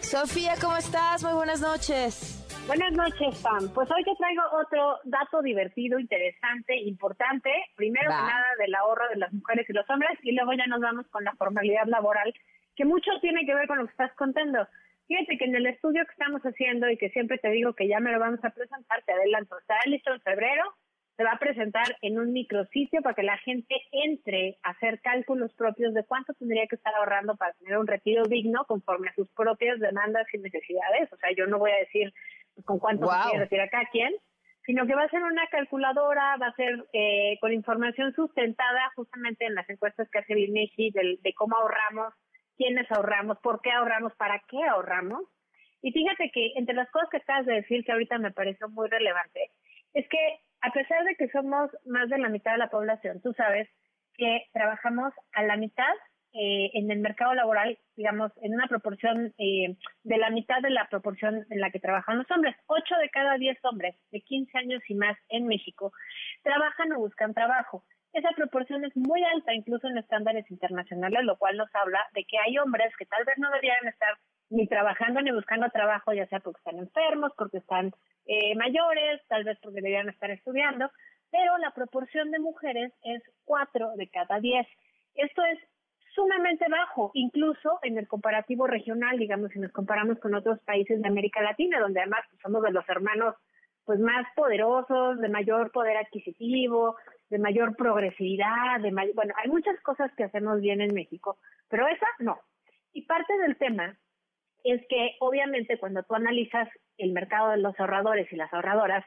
Sofía, 0.00 0.54
¿cómo 0.58 0.74
estás? 0.78 1.22
Muy 1.22 1.34
buenas 1.34 1.60
noches. 1.60 2.40
Buenas 2.66 2.92
noches, 2.92 3.42
Pam. 3.42 3.68
Pues 3.74 3.90
hoy 3.90 4.02
te 4.04 4.16
traigo 4.16 4.40
otro 4.56 5.00
dato 5.04 5.42
divertido, 5.42 5.98
interesante, 5.98 6.74
importante. 6.80 7.50
Primero 7.76 8.08
que 8.08 8.16
nada 8.16 8.56
del 8.58 8.74
ahorro 8.74 9.06
de 9.10 9.16
las 9.16 9.30
mujeres 9.34 9.68
y 9.68 9.74
los 9.74 9.88
hombres 9.90 10.18
y 10.22 10.32
luego 10.32 10.54
ya 10.54 10.66
nos 10.66 10.80
vamos 10.80 11.06
con 11.08 11.24
la 11.24 11.34
formalidad 11.36 11.84
laboral, 11.88 12.32
que 12.74 12.86
mucho 12.86 13.10
tiene 13.20 13.44
que 13.44 13.54
ver 13.54 13.68
con 13.68 13.78
lo 13.78 13.84
que 13.84 13.90
estás 13.90 14.14
contando. 14.14 14.66
Fíjate 15.06 15.36
que 15.36 15.44
en 15.44 15.56
el 15.56 15.66
estudio 15.66 16.06
que 16.06 16.12
estamos 16.12 16.40
haciendo 16.40 16.88
y 16.88 16.96
que 16.96 17.10
siempre 17.10 17.36
te 17.36 17.50
digo 17.50 17.74
que 17.74 17.86
ya 17.86 18.00
me 18.00 18.12
lo 18.12 18.18
vamos 18.18 18.42
a 18.42 18.48
presentar, 18.48 19.02
te 19.04 19.12
adelanto, 19.12 19.58
está 19.58 19.74
listo 19.84 20.10
en 20.10 20.22
febrero, 20.22 20.72
se 21.16 21.24
va 21.24 21.32
a 21.32 21.38
presentar 21.38 21.96
en 22.02 22.18
un 22.18 22.32
micrositio 22.32 23.00
para 23.02 23.14
que 23.14 23.22
la 23.22 23.38
gente 23.38 23.74
entre 23.92 24.58
a 24.62 24.70
hacer 24.70 25.00
cálculos 25.00 25.52
propios 25.54 25.94
de 25.94 26.04
cuánto 26.04 26.34
tendría 26.34 26.66
que 26.66 26.76
estar 26.76 26.94
ahorrando 26.94 27.36
para 27.36 27.52
tener 27.54 27.78
un 27.78 27.86
retiro 27.86 28.24
digno 28.24 28.64
conforme 28.64 29.08
a 29.08 29.14
sus 29.14 29.28
propias 29.30 29.78
demandas 29.78 30.26
y 30.32 30.38
necesidades. 30.38 31.12
O 31.12 31.16
sea, 31.16 31.30
yo 31.36 31.46
no 31.46 31.58
voy 31.58 31.70
a 31.70 31.78
decir 31.78 32.12
pues, 32.54 32.66
con 32.66 32.78
cuánto 32.80 33.06
se 33.06 33.22
quiere 33.22 33.44
retirar 33.44 33.70
cada 33.70 33.86
quien, 33.86 34.12
sino 34.66 34.86
que 34.86 34.94
va 34.94 35.04
a 35.04 35.10
ser 35.10 35.22
una 35.22 35.46
calculadora, 35.48 36.36
va 36.36 36.48
a 36.48 36.56
ser 36.56 36.84
eh, 36.92 37.38
con 37.40 37.52
información 37.52 38.12
sustentada 38.14 38.90
justamente 38.96 39.46
en 39.46 39.54
las 39.54 39.68
encuestas 39.70 40.08
que 40.10 40.18
hace 40.18 40.32
el 40.32 40.52
de, 40.52 41.18
de 41.22 41.34
cómo 41.34 41.56
ahorramos, 41.56 42.12
quiénes 42.56 42.90
ahorramos, 42.90 43.38
por 43.38 43.60
qué 43.60 43.70
ahorramos, 43.70 44.14
para 44.16 44.42
qué 44.48 44.64
ahorramos. 44.64 45.22
Y 45.80 45.92
fíjate 45.92 46.30
que 46.32 46.54
entre 46.56 46.74
las 46.74 46.90
cosas 46.90 47.08
que 47.10 47.18
acabas 47.18 47.46
de 47.46 47.54
decir 47.54 47.84
que 47.84 47.92
ahorita 47.92 48.18
me 48.18 48.32
pareció 48.32 48.68
muy 48.70 48.88
relevante, 48.88 49.50
es 49.92 50.08
que 50.08 50.40
a 50.64 50.70
pesar 50.72 51.04
de 51.04 51.14
que 51.16 51.28
somos 51.28 51.70
más 51.84 52.08
de 52.08 52.18
la 52.18 52.30
mitad 52.30 52.52
de 52.52 52.58
la 52.58 52.70
población, 52.70 53.20
tú 53.20 53.34
sabes 53.34 53.68
que 54.16 54.46
trabajamos 54.52 55.12
a 55.34 55.42
la 55.42 55.56
mitad 55.56 55.92
eh, 56.32 56.70
en 56.72 56.90
el 56.90 57.00
mercado 57.00 57.34
laboral, 57.34 57.78
digamos, 57.96 58.32
en 58.42 58.54
una 58.54 58.66
proporción 58.66 59.34
eh, 59.36 59.76
de 60.04 60.16
la 60.16 60.30
mitad 60.30 60.62
de 60.62 60.70
la 60.70 60.88
proporción 60.88 61.46
en 61.50 61.60
la 61.60 61.70
que 61.70 61.80
trabajan 61.80 62.16
los 62.16 62.30
hombres. 62.30 62.56
Ocho 62.66 62.96
de 62.96 63.10
cada 63.10 63.36
diez 63.36 63.58
hombres 63.64 63.94
de 64.10 64.22
15 64.22 64.56
años 64.56 64.82
y 64.88 64.94
más 64.94 65.18
en 65.28 65.46
México 65.46 65.92
trabajan 66.42 66.92
o 66.92 66.98
buscan 66.98 67.34
trabajo. 67.34 67.84
Esa 68.14 68.30
proporción 68.30 68.84
es 68.84 68.96
muy 68.96 69.22
alta, 69.22 69.52
incluso 69.52 69.86
en 69.86 69.98
estándares 69.98 70.50
internacionales, 70.50 71.24
lo 71.24 71.36
cual 71.36 71.58
nos 71.58 71.68
habla 71.74 72.00
de 72.14 72.24
que 72.24 72.38
hay 72.38 72.56
hombres 72.58 72.90
que 72.96 73.06
tal 73.06 73.24
vez 73.24 73.36
no 73.36 73.50
deberían 73.50 73.86
estar 73.86 74.16
ni 74.50 74.66
trabajando 74.66 75.20
ni 75.20 75.32
buscando 75.32 75.68
trabajo, 75.70 76.12
ya 76.12 76.26
sea 76.26 76.40
porque 76.40 76.58
están 76.58 76.78
enfermos, 76.78 77.32
porque 77.36 77.58
están 77.58 77.92
eh, 78.26 78.54
mayores, 78.56 79.20
tal 79.28 79.44
vez 79.44 79.58
porque 79.62 79.76
deberían 79.76 80.08
estar 80.08 80.30
estudiando, 80.30 80.90
pero 81.30 81.58
la 81.58 81.72
proporción 81.72 82.30
de 82.30 82.38
mujeres 82.38 82.92
es 83.02 83.22
4 83.44 83.92
de 83.96 84.08
cada 84.08 84.40
10. 84.40 84.66
Esto 85.14 85.42
es 85.44 85.58
sumamente 86.14 86.64
bajo, 86.70 87.10
incluso 87.14 87.78
en 87.82 87.98
el 87.98 88.06
comparativo 88.06 88.66
regional, 88.66 89.18
digamos, 89.18 89.50
si 89.50 89.58
nos 89.58 89.72
comparamos 89.72 90.18
con 90.20 90.34
otros 90.34 90.60
países 90.60 91.02
de 91.02 91.08
América 91.08 91.42
Latina, 91.42 91.80
donde 91.80 92.00
además 92.00 92.24
somos 92.40 92.62
de 92.62 92.70
los 92.70 92.88
hermanos 92.88 93.34
pues 93.84 93.98
más 93.98 94.26
poderosos, 94.34 95.20
de 95.20 95.28
mayor 95.28 95.70
poder 95.70 95.96
adquisitivo, 95.98 96.96
de 97.28 97.38
mayor 97.38 97.76
progresividad, 97.76 98.80
de 98.80 98.90
bueno, 99.14 99.34
hay 99.42 99.50
muchas 99.50 99.78
cosas 99.82 100.10
que 100.16 100.24
hacemos 100.24 100.60
bien 100.60 100.80
en 100.80 100.94
México, 100.94 101.36
pero 101.68 101.86
esa 101.88 102.06
no. 102.20 102.38
Y 102.92 103.02
parte 103.02 103.36
del 103.38 103.56
tema 103.56 103.96
es 104.64 104.80
que 104.88 105.16
obviamente 105.20 105.78
cuando 105.78 106.02
tú 106.02 106.14
analizas 106.14 106.68
el 106.98 107.12
mercado 107.12 107.50
de 107.50 107.58
los 107.58 107.78
ahorradores 107.78 108.32
y 108.32 108.36
las 108.36 108.52
ahorradoras, 108.52 109.04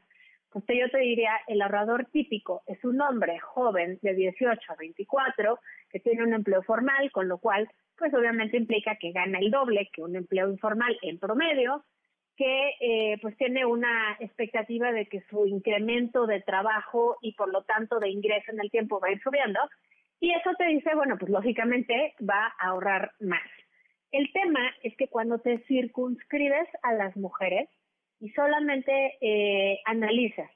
pues 0.52 0.80
yo 0.80 0.90
te 0.90 1.00
diría, 1.00 1.32
el 1.48 1.62
ahorrador 1.62 2.06
típico 2.06 2.64
es 2.68 2.84
un 2.86 3.02
hombre 3.02 3.38
joven 3.40 4.00
de 4.02 4.14
18 4.14 4.60
a 4.72 4.76
24 4.76 5.60
que 5.90 6.00
tiene 6.00 6.24
un 6.24 6.34
empleo 6.34 6.64
formal, 6.64 7.12
con 7.12 7.28
lo 7.28 7.38
cual, 7.40 7.70
pues 7.98 8.14
obviamente 8.14 8.58
implica 8.58 8.96
que 8.96 9.12
gana 9.12 9.40
el 9.40 9.52
doble 9.52 9.90
que 9.92 10.02
un 10.02 10.16
empleo 10.16 10.50
informal 10.50 10.98
en 11.02 11.20
promedio, 11.20 11.84
que 12.36 12.72
eh, 12.80 13.18
pues 13.22 13.36
tiene 13.38 13.66
una 13.66 14.16
expectativa 14.20 14.92
de 14.92 15.08
que 15.08 15.22
su 15.30 15.48
incremento 15.48 16.28
de 16.28 16.42
trabajo 16.42 17.18
y 17.22 17.34
por 17.34 17.52
lo 17.52 17.64
tanto 17.64 18.00
de 18.00 18.10
ingreso 18.10 18.52
en 18.52 18.62
el 18.62 18.70
tiempo 18.70 19.00
va 19.00 19.08
a 19.10 19.12
ir 19.12 19.22
subiendo. 19.22 19.60
Y 20.20 20.32
eso 20.34 20.52
te 20.58 20.66
dice, 20.66 20.96
bueno, 20.96 21.18
pues 21.18 21.32
lógicamente 21.32 22.16
va 22.22 22.54
a 22.60 22.70
ahorrar 22.70 23.12
más. 23.20 23.42
El 24.48 24.54
tema 24.54 24.74
es 24.82 24.96
que 24.96 25.10
cuando 25.10 25.40
te 25.40 25.60
circunscribes 25.68 26.70
a 26.84 26.94
las 26.94 27.18
mujeres 27.18 27.70
y 28.20 28.30
solamente 28.30 29.18
eh, 29.20 29.80
analizas 29.86 30.50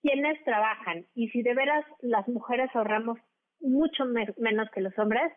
quiénes 0.00 0.42
trabajan 0.44 1.04
y 1.14 1.28
si 1.28 1.42
de 1.42 1.54
veras 1.54 1.84
las 2.00 2.26
mujeres 2.28 2.70
ahorramos 2.74 3.18
mucho 3.60 4.04
menos 4.06 4.70
que 4.70 4.80
los 4.80 4.98
hombres, 4.98 5.32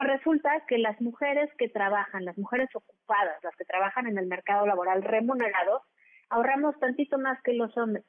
Resulta 0.00 0.50
que 0.66 0.78
las 0.78 1.00
mujeres 1.00 1.50
que 1.56 1.68
trabajan, 1.68 2.24
las 2.24 2.36
mujeres 2.36 2.68
ocupadas, 2.74 3.42
las 3.44 3.54
que 3.56 3.64
trabajan 3.64 4.06
en 4.08 4.18
el 4.18 4.26
mercado 4.26 4.66
laboral 4.66 5.02
remunerado, 5.02 5.82
ahorramos 6.30 6.78
tantito 6.80 7.18
más 7.18 7.40
que 7.42 7.52
los 7.52 7.76
hombres. 7.76 8.04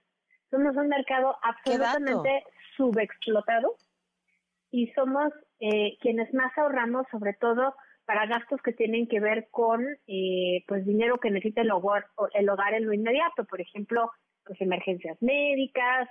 Somos 0.50 0.76
un 0.76 0.88
mercado 0.88 1.38
absolutamente 1.44 2.44
subexplotado 2.76 3.76
y 4.72 4.88
somos 4.94 5.32
eh, 5.60 5.98
quienes 6.02 6.34
más 6.34 6.58
ahorramos, 6.58 7.06
sobre 7.12 7.34
todo 7.34 7.76
para 8.06 8.28
gastos 8.28 8.62
que 8.62 8.74
tienen 8.74 9.08
que 9.08 9.20
ver 9.20 9.48
con 9.52 9.86
eh, 10.08 10.64
pues 10.68 10.86
dinero 10.86 11.20
que 11.20 11.32
necesita 11.32 11.62
el 11.62 11.72
hogar, 11.72 12.06
el 12.34 12.50
hogar 12.50 12.74
en 12.74 12.86
lo 12.86 12.94
inmediato, 12.94 13.46
por 13.46 13.62
ejemplo, 13.62 14.12
pues 14.46 14.60
emergencias 14.62 15.22
médicas, 15.22 16.08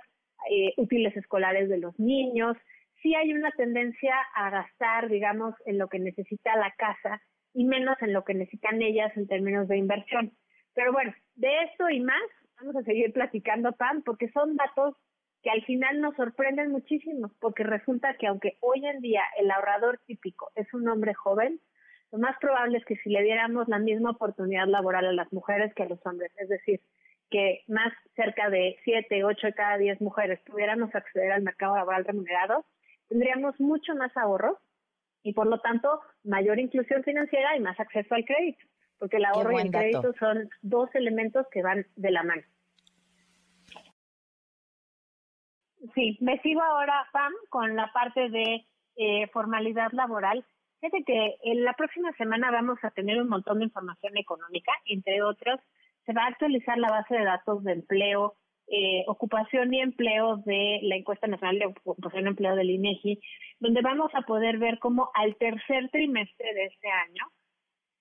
eh, 0.49 0.73
útiles 0.77 1.15
escolares 1.15 1.69
de 1.69 1.77
los 1.77 1.97
niños. 1.99 2.57
Sí 3.01 3.15
hay 3.15 3.33
una 3.33 3.51
tendencia 3.51 4.15
a 4.35 4.49
gastar, 4.49 5.09
digamos, 5.09 5.55
en 5.65 5.77
lo 5.77 5.87
que 5.87 5.99
necesita 5.99 6.55
la 6.57 6.71
casa 6.77 7.21
y 7.53 7.65
menos 7.65 7.95
en 8.01 8.13
lo 8.13 8.23
que 8.23 8.33
necesitan 8.33 8.81
ellas 8.81 9.15
en 9.15 9.27
términos 9.27 9.67
de 9.67 9.77
inversión. 9.77 10.31
Pero 10.73 10.91
bueno, 10.91 11.13
de 11.35 11.63
esto 11.63 11.89
y 11.89 12.01
más 12.01 12.21
vamos 12.59 12.75
a 12.75 12.83
seguir 12.83 13.13
platicando, 13.13 13.71
Pam, 13.73 14.03
porque 14.03 14.29
son 14.29 14.55
datos 14.55 14.95
que 15.41 15.51
al 15.51 15.63
final 15.65 16.01
nos 16.01 16.15
sorprenden 16.15 16.71
muchísimo, 16.71 17.31
porque 17.39 17.63
resulta 17.63 18.15
que 18.17 18.27
aunque 18.27 18.57
hoy 18.61 18.85
en 18.85 18.99
día 18.99 19.21
el 19.37 19.51
ahorrador 19.51 19.99
típico 20.07 20.51
es 20.55 20.73
un 20.73 20.87
hombre 20.89 21.13
joven, 21.13 21.59
lo 22.15 22.21
más 22.21 22.37
probable 22.39 22.77
es 22.77 22.85
que 22.85 22.95
si 22.97 23.09
le 23.09 23.21
diéramos 23.23 23.67
la 23.67 23.77
misma 23.77 24.11
oportunidad 24.11 24.67
laboral 24.67 25.05
a 25.05 25.11
las 25.11 25.33
mujeres 25.33 25.73
que 25.73 25.83
a 25.83 25.89
los 25.89 25.99
hombres, 26.05 26.31
es 26.37 26.47
decir, 26.47 26.79
que 27.29 27.63
más 27.67 27.91
cerca 28.15 28.49
de 28.49 28.77
7, 28.85 29.25
8 29.25 29.47
de 29.47 29.53
cada 29.53 29.77
10 29.77 29.99
mujeres 29.99 30.39
pudiéramos 30.45 30.95
acceder 30.95 31.33
al 31.33 31.41
mercado 31.41 31.75
laboral 31.75 32.05
remunerado, 32.05 32.65
tendríamos 33.09 33.59
mucho 33.59 33.95
más 33.95 34.15
ahorro 34.15 34.59
y 35.23 35.33
por 35.33 35.47
lo 35.47 35.59
tanto 35.59 35.99
mayor 36.23 36.57
inclusión 36.57 37.03
financiera 37.03 37.57
y 37.57 37.59
más 37.59 37.77
acceso 37.81 38.15
al 38.15 38.23
crédito, 38.23 38.65
porque 38.97 39.17
el 39.17 39.25
ahorro 39.25 39.51
y 39.51 39.63
el 39.63 39.71
crédito 39.71 40.13
son 40.17 40.49
dos 40.61 40.89
elementos 40.95 41.45
que 41.51 41.63
van 41.63 41.85
de 41.97 42.11
la 42.11 42.23
mano. 42.23 42.43
Sí, 45.93 46.17
me 46.21 46.39
sigo 46.39 46.61
ahora, 46.61 47.07
Pam, 47.11 47.33
con 47.49 47.75
la 47.75 47.91
parte 47.91 48.29
de 48.29 48.65
eh, 48.95 49.27
formalidad 49.33 49.91
laboral. 49.91 50.45
Fíjate 50.85 51.03
que 51.03 51.37
en 51.41 51.63
la 51.63 51.73
próxima 51.73 52.11
semana 52.13 52.51
vamos 52.51 52.77
a 52.83 52.91
tener 52.91 53.19
un 53.19 53.27
montón 53.27 53.57
de 53.57 53.65
información 53.65 54.15
económica, 54.17 54.71
entre 54.85 55.23
otros, 55.23 55.59
se 56.05 56.13
va 56.13 56.25
a 56.25 56.27
actualizar 56.27 56.77
la 56.77 56.91
base 56.91 57.15
de 57.15 57.23
datos 57.23 57.63
de 57.63 57.71
empleo, 57.71 58.35
eh, 58.67 59.03
ocupación 59.07 59.73
y 59.73 59.81
empleo 59.81 60.37
de 60.45 60.81
la 60.83 60.95
encuesta 60.95 61.25
nacional 61.25 61.57
de 61.57 61.65
ocupación 61.65 62.25
y 62.25 62.27
empleo 62.27 62.55
del 62.55 62.69
INEGI, 62.69 63.19
donde 63.59 63.81
vamos 63.81 64.11
a 64.13 64.21
poder 64.21 64.59
ver 64.59 64.77
cómo 64.77 65.09
al 65.15 65.35
tercer 65.37 65.89
trimestre 65.89 66.53
de 66.53 66.65
este 66.65 66.87
año, 66.87 67.23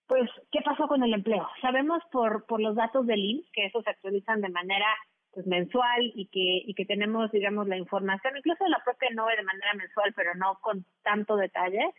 pues, 0.07 0.29
¿qué 0.53 0.61
pasó 0.63 0.87
con 0.87 1.03
el 1.03 1.15
empleo? 1.15 1.49
Sabemos 1.63 2.03
por, 2.13 2.45
por 2.45 2.61
los 2.61 2.77
datos 2.77 3.07
del 3.07 3.21
INS, 3.21 3.51
que 3.55 3.65
esos 3.65 3.83
se 3.83 3.91
actualizan 3.91 4.43
de 4.43 4.51
manera 4.51 4.89
pues 5.33 5.47
mensual 5.47 6.13
y 6.15 6.27
que 6.27 6.71
y 6.71 6.75
que 6.75 6.85
tenemos 6.85 7.33
digamos 7.33 7.67
la 7.67 7.77
información 7.77 8.37
incluso 8.37 8.69
la 8.69 8.79
propia 8.85 9.11
NOE 9.11 9.35
de 9.35 9.43
manera 9.43 9.75
mensual 9.75 10.13
pero 10.15 10.33
no 10.37 10.61
con 10.61 10.87
tanto 11.03 11.35
detalle 11.35 11.93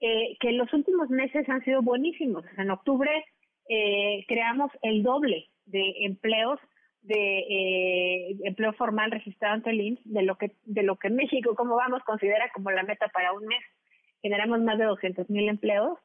eh, 0.00 0.36
que 0.40 0.52
los 0.52 0.72
últimos 0.72 1.10
meses 1.10 1.48
han 1.48 1.62
sido 1.64 1.82
buenísimos. 1.82 2.44
En 2.56 2.70
octubre 2.70 3.24
eh, 3.68 4.24
creamos 4.28 4.70
el 4.82 5.02
doble 5.02 5.48
de 5.66 6.04
empleos 6.04 6.58
de 7.02 7.38
eh, 7.38 8.36
empleo 8.44 8.72
formal 8.74 9.10
registrado 9.10 9.54
ante 9.54 9.70
el 9.70 9.80
INS 9.80 10.00
de 10.04 10.22
lo 10.22 10.36
que 10.36 10.52
de 10.64 10.82
lo 10.82 10.96
que 10.96 11.08
México 11.08 11.54
como 11.54 11.76
vamos 11.76 12.02
considera 12.04 12.50
como 12.54 12.70
la 12.70 12.82
meta 12.82 13.08
para 13.08 13.32
un 13.32 13.46
mes. 13.46 13.62
Generamos 14.22 14.60
más 14.60 14.78
de 14.78 14.84
200 14.84 15.30
mil 15.30 15.48
empleos 15.48 15.98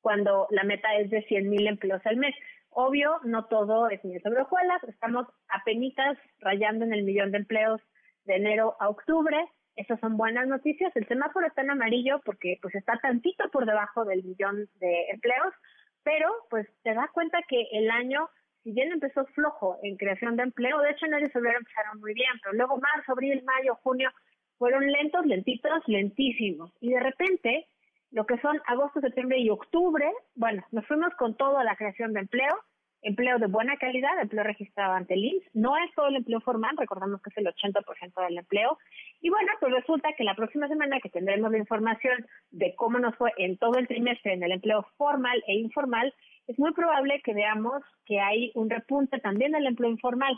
cuando 0.00 0.46
la 0.50 0.64
meta 0.64 0.94
es 0.96 1.10
de 1.10 1.22
100 1.22 1.48
mil 1.48 1.66
empleos 1.66 2.02
al 2.04 2.16
mes. 2.16 2.34
Obvio, 2.70 3.18
no 3.24 3.46
todo 3.46 3.88
es 3.88 4.04
miel 4.04 4.22
sobre 4.22 4.42
hojuelas, 4.42 4.82
estamos 4.84 5.26
apenas 5.48 6.16
rayando 6.38 6.84
en 6.84 6.92
el 6.92 7.02
millón 7.02 7.32
de 7.32 7.38
empleos 7.38 7.80
de 8.24 8.36
enero 8.36 8.76
a 8.78 8.88
octubre, 8.88 9.36
esas 9.80 9.98
son 10.00 10.16
buenas 10.16 10.46
noticias. 10.46 10.94
El 10.94 11.08
semáforo 11.08 11.46
está 11.46 11.62
en 11.62 11.70
amarillo 11.70 12.20
porque 12.24 12.58
pues 12.60 12.74
está 12.74 12.98
tantito 12.98 13.48
por 13.50 13.64
debajo 13.64 14.04
del 14.04 14.22
millón 14.22 14.68
de 14.78 15.06
empleos, 15.10 15.54
pero 16.02 16.28
pues 16.50 16.68
te 16.82 16.94
das 16.94 17.10
cuenta 17.12 17.38
que 17.48 17.66
el 17.72 17.90
año, 17.90 18.28
si 18.62 18.72
bien 18.72 18.92
empezó 18.92 19.24
flojo 19.26 19.78
en 19.82 19.96
creación 19.96 20.36
de 20.36 20.42
empleo, 20.44 20.78
de 20.80 20.90
hecho 20.90 21.06
enero 21.06 21.26
y 21.26 21.30
febrero 21.30 21.58
empezaron 21.58 22.00
muy 22.00 22.12
bien, 22.12 22.32
pero 22.42 22.54
luego 22.54 22.78
marzo, 22.78 23.12
abril, 23.12 23.42
mayo, 23.44 23.74
junio 23.82 24.10
fueron 24.58 24.86
lentos, 24.86 25.24
lentitos, 25.24 25.82
lentísimos. 25.86 26.70
Y 26.80 26.90
de 26.90 27.00
repente 27.00 27.66
lo 28.10 28.26
que 28.26 28.38
son 28.38 28.60
agosto, 28.66 29.00
septiembre 29.00 29.38
y 29.38 29.48
octubre, 29.48 30.10
bueno, 30.34 30.62
nos 30.72 30.86
fuimos 30.86 31.14
con 31.14 31.36
toda 31.36 31.64
la 31.64 31.76
creación 31.76 32.12
de 32.12 32.20
empleo, 32.20 32.58
empleo 33.02 33.38
de 33.38 33.46
buena 33.46 33.76
calidad, 33.76 34.20
empleo 34.20 34.44
registrado 34.44 34.92
ante 34.92 35.14
el 35.14 35.24
INS, 35.24 35.44
no 35.54 35.76
es 35.76 35.94
todo 35.94 36.08
el 36.08 36.16
empleo 36.16 36.40
formal, 36.40 36.76
recordamos 36.76 37.22
que 37.22 37.30
es 37.30 37.38
el 37.38 37.46
80% 37.46 38.26
del 38.26 38.38
empleo, 38.38 38.78
y 39.20 39.28
bueno, 39.28 39.52
pues 39.60 39.72
resulta 39.72 40.12
que 40.16 40.24
la 40.24 40.34
próxima 40.34 40.66
semana 40.68 41.00
que 41.00 41.10
tendremos 41.10 41.50
la 41.50 41.58
información 41.58 42.26
de 42.50 42.74
cómo 42.74 42.98
nos 42.98 43.14
fue 43.16 43.32
en 43.36 43.58
todo 43.58 43.74
el 43.78 43.86
trimestre 43.86 44.32
en 44.32 44.42
el 44.42 44.52
empleo 44.52 44.86
formal 44.96 45.42
e 45.46 45.54
informal, 45.56 46.14
es 46.46 46.58
muy 46.58 46.72
probable 46.72 47.20
que 47.22 47.34
veamos 47.34 47.82
que 48.06 48.18
hay 48.18 48.50
un 48.54 48.70
repunte 48.70 49.18
también 49.20 49.52
del 49.52 49.66
empleo 49.66 49.90
informal. 49.90 50.34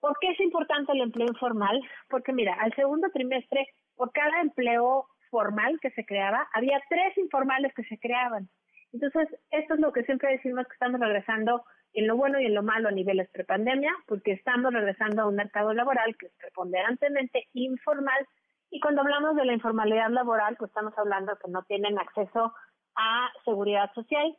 ¿Por 0.00 0.18
qué 0.18 0.30
es 0.30 0.40
importante 0.40 0.92
el 0.92 1.02
empleo 1.02 1.28
informal? 1.28 1.80
Porque 2.08 2.32
mira, 2.32 2.54
al 2.54 2.74
segundo 2.74 3.08
trimestre, 3.10 3.66
por 3.96 4.12
cada 4.12 4.40
empleo 4.40 5.06
formal 5.30 5.78
que 5.80 5.90
se 5.90 6.04
creaba, 6.04 6.48
había 6.54 6.82
tres 6.88 7.16
informales 7.18 7.72
que 7.74 7.84
se 7.84 7.98
creaban. 7.98 8.48
Entonces, 8.92 9.28
esto 9.50 9.74
es 9.74 9.80
lo 9.80 9.92
que 9.92 10.04
siempre 10.04 10.32
decimos 10.32 10.66
que 10.66 10.74
estamos 10.74 11.00
regresando 11.00 11.64
en 11.92 12.06
lo 12.06 12.16
bueno 12.16 12.40
y 12.40 12.46
en 12.46 12.54
lo 12.54 12.62
malo 12.62 12.88
a 12.88 12.92
niveles 12.92 13.28
prepandemia, 13.30 13.92
porque 14.06 14.32
estamos 14.32 14.72
regresando 14.72 15.22
a 15.22 15.26
un 15.26 15.36
mercado 15.36 15.72
laboral 15.74 16.16
que 16.16 16.26
es 16.26 16.32
preponderantemente 16.38 17.48
informal. 17.52 18.26
Y 18.70 18.80
cuando 18.80 19.02
hablamos 19.02 19.36
de 19.36 19.44
la 19.44 19.52
informalidad 19.52 20.10
laboral, 20.10 20.56
pues 20.56 20.70
estamos 20.70 20.96
hablando 20.96 21.36
que 21.36 21.50
no 21.50 21.62
tienen 21.64 21.98
acceso 21.98 22.54
a 22.94 23.30
seguridad 23.44 23.92
social 23.94 24.36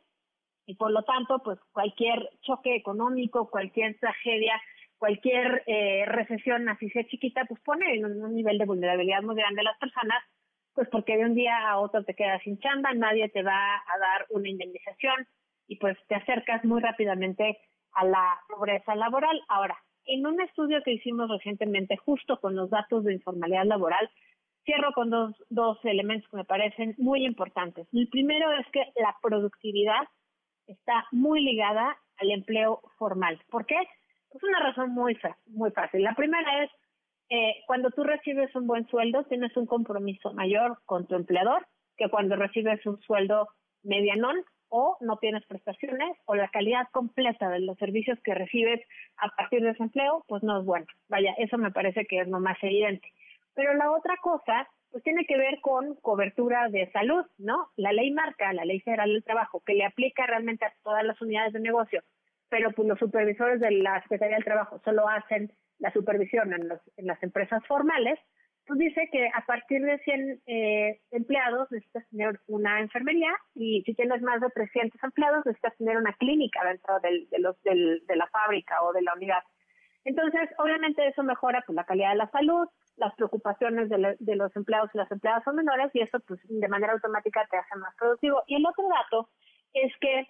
y 0.66 0.76
por 0.76 0.90
lo 0.90 1.02
tanto, 1.02 1.40
pues 1.42 1.58
cualquier 1.72 2.30
choque 2.40 2.74
económico, 2.74 3.50
cualquier 3.50 3.98
tragedia, 3.98 4.60
cualquier 4.98 5.62
eh, 5.66 6.04
recesión, 6.06 6.68
así 6.68 6.88
sea 6.90 7.06
chiquita, 7.06 7.44
pues 7.44 7.60
pone 7.60 7.94
en 7.94 8.04
un 8.04 8.34
nivel 8.34 8.58
de 8.58 8.64
vulnerabilidad 8.64 9.22
muy 9.22 9.36
grande 9.36 9.60
a 9.60 9.64
las 9.64 9.78
personas 9.78 10.22
pues 10.74 10.88
porque 10.88 11.16
de 11.16 11.24
un 11.24 11.34
día 11.34 11.56
a 11.68 11.78
otro 11.78 12.04
te 12.04 12.14
quedas 12.14 12.42
sin 12.42 12.58
chamba, 12.58 12.92
nadie 12.94 13.28
te 13.28 13.42
va 13.42 13.76
a 13.76 13.98
dar 13.98 14.26
una 14.30 14.48
indemnización 14.48 15.26
y 15.66 15.76
pues 15.76 15.96
te 16.08 16.14
acercas 16.14 16.64
muy 16.64 16.80
rápidamente 16.80 17.58
a 17.92 18.04
la 18.04 18.38
pobreza 18.48 18.94
laboral. 18.94 19.40
Ahora, 19.48 19.76
en 20.06 20.26
un 20.26 20.40
estudio 20.40 20.82
que 20.82 20.92
hicimos 20.92 21.30
recientemente 21.30 21.96
justo 21.96 22.38
con 22.40 22.54
los 22.54 22.70
datos 22.70 23.04
de 23.04 23.14
informalidad 23.14 23.64
laboral, 23.64 24.10
cierro 24.64 24.92
con 24.92 25.10
dos, 25.10 25.34
dos 25.50 25.78
elementos 25.84 26.28
que 26.30 26.38
me 26.38 26.44
parecen 26.44 26.94
muy 26.98 27.24
importantes. 27.24 27.86
El 27.92 28.08
primero 28.08 28.52
es 28.52 28.66
que 28.72 28.84
la 28.96 29.16
productividad 29.22 30.08
está 30.66 31.06
muy 31.12 31.42
ligada 31.42 31.96
al 32.18 32.30
empleo 32.30 32.80
formal. 32.98 33.40
¿Por 33.50 33.66
qué? 33.66 33.76
Es 34.30 34.42
una 34.42 34.60
razón 34.60 34.90
muy, 34.90 35.16
muy 35.46 35.70
fácil. 35.70 36.02
La 36.02 36.14
primera 36.14 36.64
es 36.64 36.70
eh, 37.30 37.62
cuando 37.66 37.90
tú 37.90 38.04
recibes 38.04 38.54
un 38.54 38.66
buen 38.66 38.86
sueldo, 38.88 39.24
tienes 39.24 39.56
un 39.56 39.66
compromiso 39.66 40.32
mayor 40.32 40.78
con 40.86 41.06
tu 41.06 41.14
empleador 41.14 41.66
que 41.96 42.08
cuando 42.08 42.36
recibes 42.36 42.84
un 42.86 43.00
sueldo 43.02 43.48
medianón 43.82 44.36
o 44.76 44.96
no 45.00 45.18
tienes 45.18 45.46
prestaciones 45.46 46.16
o 46.24 46.34
la 46.34 46.48
calidad 46.48 46.88
completa 46.90 47.48
de 47.48 47.60
los 47.60 47.78
servicios 47.78 48.18
que 48.24 48.34
recibes 48.34 48.80
a 49.18 49.28
partir 49.28 49.62
de 49.62 49.70
ese 49.70 49.84
empleo, 49.84 50.24
pues 50.26 50.42
no 50.42 50.58
es 50.58 50.64
bueno. 50.64 50.86
Vaya, 51.08 51.32
eso 51.38 51.58
me 51.58 51.70
parece 51.70 52.06
que 52.06 52.18
es 52.18 52.26
lo 52.26 52.40
más 52.40 52.58
evidente. 52.60 53.06
Pero 53.54 53.72
la 53.74 53.92
otra 53.92 54.16
cosa, 54.16 54.68
pues 54.90 55.04
tiene 55.04 55.26
que 55.26 55.38
ver 55.38 55.60
con 55.60 55.94
cobertura 56.02 56.68
de 56.70 56.90
salud, 56.90 57.24
¿no? 57.38 57.68
La 57.76 57.92
ley 57.92 58.10
marca, 58.10 58.52
la 58.52 58.64
ley 58.64 58.80
federal 58.80 59.12
del 59.12 59.22
trabajo, 59.22 59.62
que 59.64 59.74
le 59.74 59.84
aplica 59.84 60.26
realmente 60.26 60.64
a 60.64 60.74
todas 60.82 61.04
las 61.04 61.22
unidades 61.22 61.52
de 61.52 61.60
negocio, 61.60 62.02
pero 62.48 62.72
pues 62.72 62.88
los 62.88 62.98
supervisores 62.98 63.60
de 63.60 63.70
la 63.70 64.02
Secretaría 64.02 64.34
del 64.34 64.44
Trabajo 64.44 64.80
solo 64.84 65.08
hacen 65.08 65.52
la 65.78 65.92
supervisión 65.92 66.52
en, 66.52 66.68
las 67.06 67.22
empresas 67.22 67.64
formales, 67.68 68.18
pues 68.66 68.78
dice 68.78 69.08
que 69.12 69.28
a 69.34 69.44
partir 69.46 69.82
de 69.82 69.98
100 69.98 70.42
eh, 70.46 71.00
empleados 71.10 71.70
necesitas 71.70 72.08
tener 72.08 72.40
una 72.46 72.80
enfermería 72.80 73.30
y 73.54 73.82
si 73.82 73.94
tienes 73.94 74.22
más 74.22 74.40
de 74.40 74.48
300 74.48 75.02
empleados 75.02 75.44
necesitas 75.44 75.76
tener 75.76 75.96
una 75.96 76.12
clínica 76.14 76.64
dentro 76.64 76.98
de, 77.00 77.26
los, 77.38 77.60
de 77.62 78.16
la 78.16 78.26
fábrica 78.28 78.82
o 78.82 78.92
de 78.92 79.02
la 79.02 79.14
unidad. 79.14 79.42
Entonces, 80.04 80.50
obviamente 80.58 81.06
eso 81.06 81.22
mejora 81.22 81.62
pues, 81.66 81.76
la 81.76 81.84
calidad 81.84 82.10
de 82.10 82.16
la 82.16 82.30
salud, 82.30 82.68
las 82.96 83.14
preocupaciones 83.14 83.88
de, 83.88 84.16
de, 84.18 84.36
los 84.36 84.54
empleados 84.56 84.90
y 84.94 84.98
las 84.98 85.10
empleadas 85.10 85.44
son 85.44 85.56
menores 85.56 85.90
y 85.94 86.00
eso 86.00 86.20
pues 86.26 86.40
de 86.44 86.68
manera 86.68 86.92
automática 86.92 87.46
te 87.50 87.56
hace 87.56 87.76
más 87.76 87.94
productivo. 87.96 88.42
Y 88.46 88.56
el 88.56 88.66
otro 88.66 88.84
dato 88.88 89.30
es 89.72 89.92
que 90.00 90.26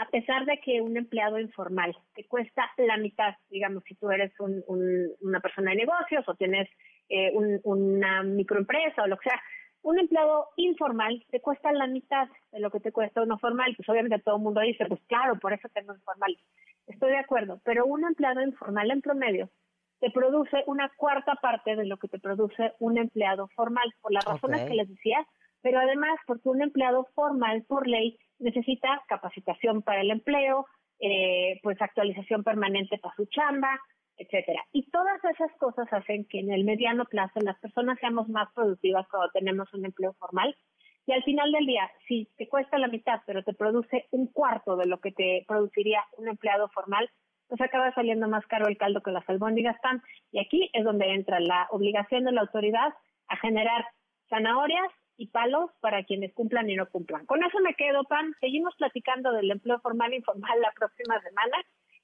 a 0.00 0.08
pesar 0.08 0.46
de 0.46 0.58
que 0.60 0.80
un 0.80 0.96
empleado 0.96 1.38
informal 1.38 1.94
te 2.14 2.26
cuesta 2.26 2.70
la 2.78 2.96
mitad, 2.96 3.34
digamos, 3.50 3.84
si 3.84 3.94
tú 3.96 4.10
eres 4.10 4.32
una 4.38 5.40
persona 5.40 5.72
de 5.72 5.76
negocios 5.76 6.26
o 6.26 6.34
tienes 6.36 6.68
eh, 7.10 7.32
una 7.64 8.22
microempresa 8.22 9.02
o 9.02 9.06
lo 9.06 9.18
que 9.18 9.28
sea, 9.28 9.40
un 9.82 9.98
empleado 9.98 10.48
informal 10.56 11.24
te 11.30 11.40
cuesta 11.40 11.72
la 11.72 11.86
mitad 11.86 12.28
de 12.52 12.60
lo 12.60 12.70
que 12.70 12.80
te 12.80 12.92
cuesta 12.92 13.22
uno 13.22 13.38
formal. 13.38 13.74
Pues 13.76 13.88
obviamente 13.88 14.18
todo 14.20 14.36
el 14.36 14.42
mundo 14.42 14.60
dice, 14.60 14.86
pues 14.86 15.00
claro, 15.06 15.38
por 15.38 15.52
eso 15.52 15.68
tengo 15.74 15.94
informal. 15.94 16.38
Estoy 16.86 17.10
de 17.10 17.18
acuerdo, 17.18 17.60
pero 17.64 17.86
un 17.86 18.04
empleado 18.04 18.42
informal 18.42 18.90
en 18.90 19.00
promedio 19.00 19.50
te 20.00 20.10
produce 20.10 20.64
una 20.66 20.90
cuarta 20.96 21.34
parte 21.36 21.76
de 21.76 21.84
lo 21.84 21.98
que 21.98 22.08
te 22.08 22.18
produce 22.18 22.72
un 22.78 22.96
empleado 22.96 23.48
formal, 23.48 23.92
por 24.00 24.12
las 24.12 24.24
razones 24.24 24.62
que 24.66 24.74
les 24.74 24.88
decía, 24.88 25.26
pero 25.60 25.78
además 25.78 26.18
porque 26.26 26.48
un 26.48 26.62
empleado 26.62 27.06
formal 27.14 27.64
por 27.68 27.86
ley 27.86 28.18
necesita 28.38 29.02
capacitación 29.08 29.82
para 29.82 30.00
el 30.00 30.10
empleo, 30.10 30.66
eh, 31.00 31.60
pues 31.62 31.80
actualización 31.80 32.42
permanente 32.44 32.98
para 32.98 33.14
su 33.14 33.26
chamba, 33.26 33.78
etcétera. 34.20 34.62
Y 34.72 34.90
todas 34.90 35.18
esas 35.24 35.50
cosas 35.58 35.90
hacen 35.92 36.26
que 36.26 36.40
en 36.40 36.52
el 36.52 36.64
mediano 36.64 37.06
plazo 37.06 37.40
las 37.40 37.58
personas 37.58 37.98
seamos 38.00 38.28
más 38.28 38.52
productivas 38.54 39.08
cuando 39.08 39.30
tenemos 39.30 39.72
un 39.72 39.86
empleo 39.86 40.12
formal. 40.14 40.54
Y 41.06 41.12
al 41.12 41.24
final 41.24 41.50
del 41.50 41.66
día, 41.66 41.90
si 42.06 42.28
te 42.36 42.46
cuesta 42.46 42.78
la 42.78 42.88
mitad, 42.88 43.22
pero 43.26 43.42
te 43.42 43.54
produce 43.54 44.06
un 44.10 44.26
cuarto 44.26 44.76
de 44.76 44.86
lo 44.86 45.00
que 45.00 45.10
te 45.10 45.44
produciría 45.48 46.04
un 46.18 46.28
empleado 46.28 46.68
formal, 46.68 47.10
pues 47.48 47.60
acaba 47.62 47.92
saliendo 47.94 48.28
más 48.28 48.46
caro 48.46 48.68
el 48.68 48.76
caldo 48.76 49.02
que 49.02 49.10
las 49.10 49.28
albóndigas 49.28 49.74
están. 49.76 50.02
Y 50.30 50.38
aquí 50.38 50.70
es 50.74 50.84
donde 50.84 51.14
entra 51.14 51.40
la 51.40 51.66
obligación 51.70 52.24
de 52.24 52.32
la 52.32 52.42
autoridad 52.42 52.92
a 53.28 53.36
generar 53.38 53.86
zanahorias 54.28 54.92
y 55.16 55.28
palos 55.28 55.70
para 55.80 56.04
quienes 56.04 56.32
cumplan 56.34 56.68
y 56.68 56.76
no 56.76 56.86
cumplan. 56.90 57.24
Con 57.26 57.42
eso 57.42 57.58
me 57.60 57.74
quedo, 57.74 58.04
Pan. 58.04 58.34
Seguimos 58.38 58.74
platicando 58.76 59.32
del 59.32 59.50
empleo 59.50 59.80
formal 59.80 60.12
e 60.12 60.16
informal 60.16 60.60
la 60.60 60.72
próxima 60.72 61.20
semana. 61.22 61.56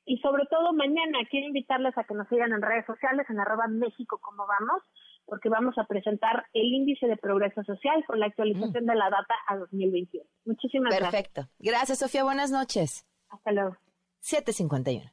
Y 0.06 0.18
sobre 0.18 0.46
todo 0.46 0.72
mañana 0.72 1.18
quiero 1.28 1.48
invitarles 1.48 1.98
a 1.98 2.04
que 2.04 2.14
nos 2.14 2.28
sigan 2.28 2.52
en 2.52 2.62
redes 2.62 2.86
sociales, 2.86 3.26
en 3.28 3.40
arroba 3.40 3.66
México 3.66 4.18
como 4.22 4.46
vamos, 4.46 4.82
porque 5.26 5.48
vamos 5.48 5.76
a 5.78 5.84
presentar 5.84 6.46
el 6.52 6.72
índice 6.72 7.08
de 7.08 7.16
progreso 7.16 7.62
social 7.64 8.04
con 8.06 8.20
la 8.20 8.26
actualización 8.26 8.84
mm. 8.84 8.86
de 8.86 8.94
la 8.94 9.10
data 9.10 9.34
a 9.48 9.56
2021. 9.56 10.24
Muchísimas 10.44 10.96
gracias. 10.96 11.10
Perfecto. 11.10 11.48
Gracias, 11.58 11.98
Sofía. 11.98 12.22
Buenas 12.22 12.52
noches. 12.52 13.04
Hasta 13.28 13.50
luego. 13.50 13.76
751. 14.20 15.10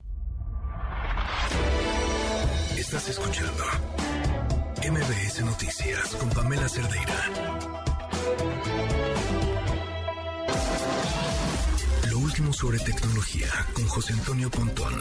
Estás 2.78 3.10
escuchando 3.10 3.64
MBS 4.78 5.44
Noticias 5.46 6.16
con 6.18 6.30
Pamela 6.30 6.70
Cerdeira. 6.70 7.64
Último 12.34 12.52
sobre 12.52 12.80
tecnología 12.80 13.46
con 13.76 13.86
José 13.86 14.14
Antonio 14.14 14.50
Pontón. 14.50 14.94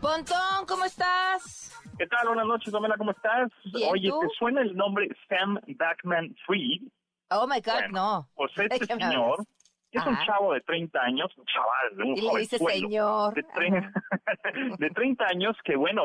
Pontón, 0.00 0.64
¿cómo 0.68 0.84
estás? 0.84 1.74
¿Qué 1.98 2.06
tal? 2.06 2.28
Buenas 2.28 2.46
noches, 2.46 2.72
Pamela, 2.72 2.96
¿cómo 2.96 3.10
estás? 3.10 3.50
Oye, 3.90 4.10
¿te 4.20 4.28
suena 4.38 4.62
el 4.62 4.76
nombre 4.76 5.08
Sam 5.28 5.58
Backman 5.76 6.36
Fried? 6.46 6.82
Oh 7.30 7.48
my 7.48 7.60
God, 7.60 7.90
no. 7.90 8.28
Pues 8.36 8.52
este 8.58 8.86
señor 8.86 9.44
es 9.90 10.06
un 10.06 10.16
chavo 10.24 10.52
de 10.52 10.60
30 10.60 11.00
años, 11.00 11.32
un 11.36 11.46
chaval, 11.46 12.06
un 12.06 12.16
y 12.16 12.20
le 12.20 12.40
dice 12.42 12.58
señor. 12.58 13.34
De, 13.34 13.42
de 14.78 14.90
30 14.90 15.24
años 15.24 15.56
que, 15.64 15.74
bueno, 15.74 16.04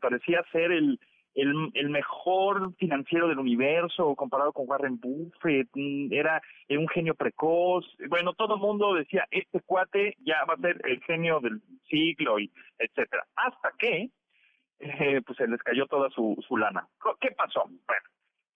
parecía 0.00 0.44
ser 0.52 0.70
el, 0.70 1.00
el, 1.40 1.90
mejor 1.90 2.74
financiero 2.76 3.28
del 3.28 3.38
universo 3.38 4.14
comparado 4.14 4.52
con 4.52 4.68
Warren 4.68 4.98
Buffett, 5.00 5.68
mm, 5.74 6.12
era 6.12 6.40
un 6.70 6.88
genio 6.88 7.14
precoz, 7.14 7.84
bueno, 8.08 8.32
todo 8.34 8.54
el 8.54 8.60
mundo 8.60 8.94
decía, 8.94 9.26
este 9.30 9.60
cuate 9.60 10.16
ya 10.20 10.44
va 10.44 10.54
a 10.54 10.60
ser 10.60 10.80
el 10.84 11.02
genio 11.02 11.40
del 11.40 11.60
siglo 11.88 12.38
y 12.38 12.50
etcétera, 12.78 13.26
hasta 13.36 13.72
que 13.78 14.10
eh, 14.80 15.20
pues 15.26 15.36
se 15.36 15.46
les 15.46 15.62
cayó 15.62 15.86
toda 15.86 16.08
su, 16.10 16.42
su 16.46 16.56
lana. 16.56 16.86
¿Qué 17.20 17.30
pasó? 17.32 17.64
Bueno, 17.64 18.04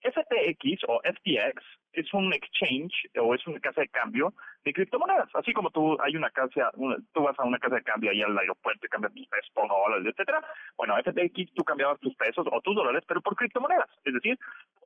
FTX 0.05 0.83
o 0.87 1.01
FTX 1.03 1.63
es 1.93 2.13
un 2.13 2.33
exchange 2.33 2.93
o 3.19 3.33
es 3.33 3.45
una 3.47 3.59
casa 3.59 3.81
de 3.81 3.89
cambio 3.89 4.33
de 4.63 4.73
criptomonedas. 4.73 5.29
Así 5.33 5.53
como 5.53 5.71
tú 5.71 5.97
hay 6.01 6.15
una 6.15 6.29
casa, 6.29 6.71
tú 7.13 7.21
vas 7.23 7.37
a 7.39 7.43
una 7.43 7.59
casa 7.59 7.75
de 7.75 7.83
cambio 7.83 8.11
ahí 8.11 8.21
al 8.21 8.37
aeropuerto 8.37 8.85
y 8.85 8.89
cambias 8.89 9.13
tus 9.13 9.27
pesos 9.27 9.51
por 9.53 9.67
dólares, 9.67 10.07
etcétera. 10.07 10.43
Bueno, 10.77 10.95
FTX 10.97 11.53
tú 11.53 11.63
cambiabas 11.63 11.99
tus 11.99 12.15
pesos 12.15 12.45
o 12.51 12.61
tus 12.61 12.75
dólares, 12.75 13.03
pero 13.07 13.21
por 13.21 13.35
criptomonedas. 13.35 13.89
Es 14.03 14.13
decir, 14.13 14.37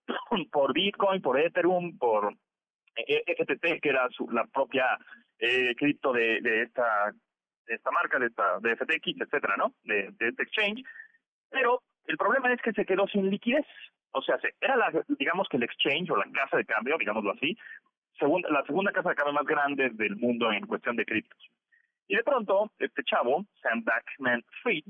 por 0.51 0.73
Bitcoin, 0.73 1.21
por 1.21 1.39
Ethereum, 1.39 1.97
por 1.97 2.33
eh, 2.95 3.23
FTT, 3.37 3.81
que 3.81 3.89
era 3.89 4.07
su, 4.11 4.29
la 4.29 4.45
propia 4.45 4.97
eh, 5.39 5.75
cripto 5.75 6.13
de, 6.13 6.41
de 6.41 6.63
esta 6.63 7.13
de 7.65 7.75
esta 7.75 7.91
marca, 7.91 8.17
de 8.17 8.27
esta 8.27 8.59
de 8.59 8.75
FTX, 8.75 9.21
etcétera, 9.21 9.55
¿no? 9.57 9.73
De 9.83 10.11
este 10.19 10.43
exchange. 10.43 10.83
Pero 11.49 11.83
el 12.05 12.17
problema 12.17 12.51
es 12.51 12.61
que 12.61 12.73
se 12.73 12.85
quedó 12.85 13.07
sin 13.07 13.29
liquidez. 13.29 13.65
O 14.11 14.21
sea, 14.21 14.37
era 14.59 14.75
la, 14.75 14.91
digamos 15.07 15.47
que 15.49 15.57
el 15.57 15.63
exchange 15.63 16.09
o 16.09 16.17
la 16.17 16.25
casa 16.31 16.57
de 16.57 16.65
cambio, 16.65 16.97
digámoslo 16.97 17.31
así, 17.31 17.57
la 18.49 18.63
segunda 18.65 18.91
casa 18.91 19.09
de 19.09 19.15
cambio 19.15 19.33
más 19.33 19.45
grande 19.45 19.89
del 19.91 20.15
mundo 20.15 20.51
en 20.51 20.65
cuestión 20.65 20.95
de 20.95 21.05
criptos. 21.05 21.39
Y 22.07 22.15
de 22.15 22.23
pronto, 22.23 22.71
este 22.79 23.03
chavo, 23.03 23.45
Sam 23.61 23.83
Backman 23.83 24.43
Fried, 24.63 24.83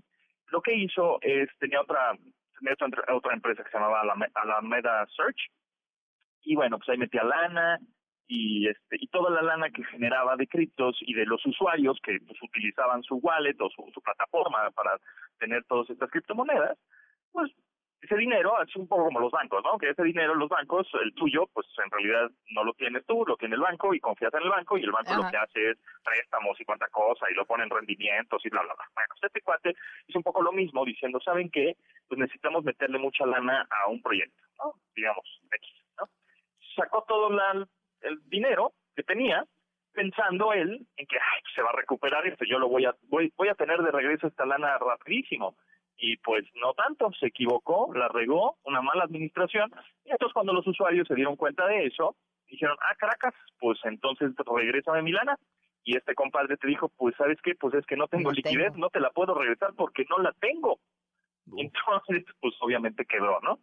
lo 0.47 0.61
que 0.61 0.73
hizo 0.73 1.19
es, 1.21 1.49
tenía 1.59 1.81
otra, 1.81 2.17
tenía 2.57 2.73
otra, 2.73 3.13
otra 3.13 3.33
empresa 3.33 3.63
que 3.63 3.69
se 3.69 3.77
llamaba 3.77 4.01
Alameda 4.01 5.05
Search, 5.15 5.51
y 6.41 6.55
bueno, 6.55 6.77
pues 6.77 6.89
ahí 6.89 6.97
metía 6.97 7.23
lana, 7.23 7.77
y 8.29 8.67
este 8.67 8.97
y 8.99 9.07
toda 9.07 9.31
la 9.31 9.41
lana 9.41 9.71
que 9.71 9.83
generaba 9.85 10.35
de 10.37 10.47
criptos 10.47 10.95
y 11.01 11.13
de 11.15 11.25
los 11.25 11.43
usuarios 11.45 11.99
que 12.03 12.19
pues, 12.25 12.41
utilizaban 12.41 13.01
su 13.01 13.15
wallet 13.15 13.55
o 13.59 13.69
su, 13.71 13.91
su 13.91 14.01
plataforma 14.01 14.69
para 14.71 14.97
tener 15.39 15.63
todas 15.65 15.89
estas 15.89 16.11
criptomonedas, 16.11 16.77
pues 17.31 17.51
ese 18.01 18.15
dinero 18.15 18.61
es 18.61 18.73
un 18.75 18.87
poco 18.87 19.05
como 19.05 19.19
los 19.19 19.31
bancos, 19.31 19.63
¿no? 19.63 19.77
Que 19.77 19.89
ese 19.89 20.03
dinero 20.03 20.33
los 20.35 20.47
bancos, 20.47 20.87
el 21.01 21.13
tuyo, 21.13 21.47
pues 21.53 21.67
en 21.83 21.91
realidad 21.91 22.31
no 22.51 22.63
lo 22.63 22.73
tienes 22.73 23.05
tú, 23.05 23.25
lo 23.27 23.35
tiene 23.35 23.55
el 23.55 23.61
banco 23.61 23.93
y 23.93 23.99
confías 23.99 24.33
en 24.33 24.43
el 24.43 24.49
banco 24.49 24.77
y 24.77 24.83
el 24.83 24.91
banco 24.91 25.15
lo 25.15 25.29
que 25.29 25.37
hace 25.37 25.71
es 25.71 25.77
préstamos 26.03 26.59
y 26.59 26.65
cuánta 26.65 26.87
cosa 26.87 27.25
y 27.29 27.35
lo 27.35 27.45
pone 27.45 27.63
en 27.63 27.69
rendimientos 27.69 28.45
y 28.45 28.49
bla, 28.49 28.61
bla, 28.61 28.73
bla. 28.73 28.85
Bueno, 28.95 29.09
pues, 29.09 29.23
este 29.23 29.41
cuate 29.41 29.75
es 30.07 30.15
un 30.15 30.23
poco 30.23 30.41
lo 30.41 30.51
mismo 30.51 30.85
diciendo, 30.85 31.19
¿saben 31.19 31.49
qué? 31.49 31.75
Pues 32.07 32.19
necesitamos 32.19 32.63
meterle 32.63 32.99
mucha 32.99 33.25
lana 33.25 33.67
a 33.69 33.89
un 33.89 34.01
proyecto, 34.01 34.41
¿no? 34.59 34.73
Digamos, 34.95 35.25
X, 35.51 35.69
¿no? 35.97 36.05
Sacó 36.75 37.03
todo 37.07 37.29
el 38.01 38.29
dinero 38.29 38.73
que 38.95 39.03
tenía 39.03 39.45
pensando 39.91 40.53
él 40.53 40.87
en 40.95 41.05
que 41.05 41.17
ay, 41.17 41.41
se 41.53 41.61
va 41.61 41.69
a 41.71 41.75
recuperar 41.75 42.25
esto, 42.25 42.45
yo 42.45 42.59
lo 42.59 42.69
voy 42.69 42.85
a 42.85 42.95
voy, 43.09 43.33
voy 43.35 43.49
a 43.49 43.55
tener 43.55 43.81
de 43.81 43.91
regreso 43.91 44.27
esta 44.27 44.45
lana 44.45 44.77
rapidísimo 44.77 45.57
y 45.99 46.17
pues 46.17 46.45
no 46.55 46.73
tanto, 46.73 47.11
se 47.19 47.27
equivocó, 47.27 47.93
la 47.93 48.07
regó, 48.07 48.57
una 48.63 48.81
mala 48.81 49.03
administración, 49.03 49.71
y 50.05 50.11
entonces 50.11 50.33
cuando 50.33 50.53
los 50.53 50.65
usuarios 50.65 51.07
se 51.07 51.15
dieron 51.15 51.35
cuenta 51.35 51.67
de 51.67 51.85
eso, 51.85 52.15
dijeron, 52.47 52.77
ah, 52.81 52.95
Caracas, 52.95 53.33
pues 53.59 53.77
entonces 53.83 54.31
regresa 54.45 54.93
de 54.93 55.01
Milana, 55.01 55.37
y 55.83 55.97
este 55.97 56.15
compadre 56.15 56.57
te 56.57 56.67
dijo, 56.67 56.89
pues 56.97 57.15
sabes 57.17 57.37
qué, 57.41 57.55
pues 57.55 57.73
es 57.73 57.85
que 57.85 57.97
no 57.97 58.07
tengo 58.07 58.31
liquidez, 58.31 58.75
no 58.75 58.89
te 58.89 58.99
la 58.99 59.09
puedo 59.11 59.33
regresar 59.33 59.73
porque 59.75 60.05
no 60.09 60.17
la 60.19 60.31
tengo. 60.33 60.79
Entonces, 61.57 62.25
pues 62.39 62.53
obviamente 62.59 63.05
quebró, 63.05 63.39
¿no? 63.41 63.59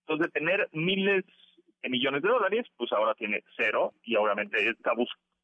Entonces, 0.00 0.32
de 0.32 0.40
tener 0.40 0.68
miles 0.72 1.24
de 1.82 1.88
millones 1.88 2.22
de 2.22 2.28
dólares, 2.28 2.66
pues 2.76 2.92
ahora 2.92 3.14
tiene 3.14 3.44
cero, 3.56 3.92
y 4.02 4.16
obviamente 4.16 4.68
está 4.68 4.92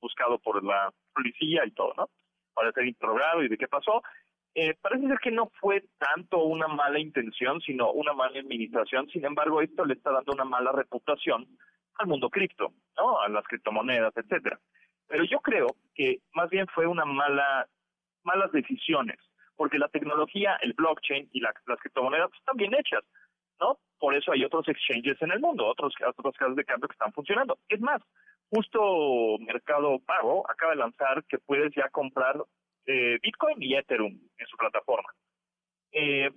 buscado 0.00 0.38
por 0.38 0.64
la 0.64 0.92
policía 1.14 1.66
y 1.66 1.72
todo, 1.72 1.92
¿no? 1.96 2.08
Para 2.54 2.72
ser 2.72 2.86
interrogado 2.86 3.42
y 3.42 3.48
de 3.48 3.58
qué 3.58 3.68
pasó, 3.68 4.02
eh, 4.54 4.74
parece 4.80 5.06
ser 5.06 5.18
que 5.18 5.30
no 5.30 5.50
fue 5.60 5.84
tanto 5.98 6.44
una 6.44 6.68
mala 6.68 6.98
intención, 6.98 7.60
sino 7.60 7.90
una 7.92 8.12
mala 8.12 8.38
administración. 8.38 9.08
Sin 9.08 9.24
embargo, 9.24 9.62
esto 9.62 9.84
le 9.84 9.94
está 9.94 10.10
dando 10.10 10.32
una 10.32 10.44
mala 10.44 10.72
reputación 10.72 11.46
al 11.98 12.06
mundo 12.06 12.28
cripto, 12.28 12.72
¿no? 12.96 13.20
A 13.20 13.28
las 13.28 13.44
criptomonedas, 13.44 14.14
etcétera. 14.16 14.58
Pero 15.08 15.24
yo 15.24 15.40
creo 15.40 15.68
que 15.94 16.18
más 16.34 16.50
bien 16.50 16.66
fue 16.68 16.86
una 16.86 17.04
mala, 17.04 17.66
malas 18.24 18.52
decisiones, 18.52 19.18
porque 19.56 19.78
la 19.78 19.88
tecnología, 19.88 20.56
el 20.62 20.74
blockchain 20.74 21.28
y 21.32 21.40
las 21.40 21.54
criptomonedas 21.80 22.30
están 22.38 22.56
bien 22.56 22.74
hechas, 22.74 23.04
¿no? 23.60 23.78
Por 23.98 24.14
eso 24.14 24.32
hay 24.32 24.44
otros 24.44 24.68
exchanges 24.68 25.20
en 25.22 25.32
el 25.32 25.40
mundo, 25.40 25.66
otros, 25.66 25.94
otros 26.06 26.36
casos 26.36 26.56
de 26.56 26.64
cambio 26.64 26.88
que 26.88 26.94
están 26.94 27.12
funcionando. 27.12 27.58
Es 27.68 27.80
más, 27.80 28.02
justo 28.50 29.38
Mercado 29.40 29.98
Pago 30.00 30.48
acaba 30.50 30.72
de 30.72 30.78
lanzar 30.78 31.24
que 31.24 31.38
puedes 31.38 31.72
ya 31.74 31.88
comprar 31.88 32.36
eh, 32.86 33.18
Bitcoin 33.22 33.62
y 33.62 33.74
Ethereum 33.74 34.18
en 34.38 34.46
su 34.46 34.56
plataforma. 34.56 35.08
Eh, 35.92 36.30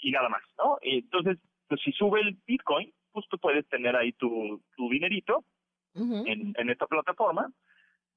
y 0.00 0.10
nada 0.10 0.28
más, 0.28 0.42
¿no? 0.58 0.78
Entonces, 0.82 1.38
pues 1.68 1.80
si 1.82 1.92
sube 1.92 2.20
el 2.20 2.36
Bitcoin, 2.46 2.92
pues 3.12 3.26
tú 3.28 3.38
puedes 3.38 3.66
tener 3.68 3.96
ahí 3.96 4.12
tu, 4.12 4.62
tu 4.76 4.88
dinerito 4.88 5.44
en, 5.94 6.54
en 6.56 6.70
esta 6.70 6.86
plataforma, 6.86 7.50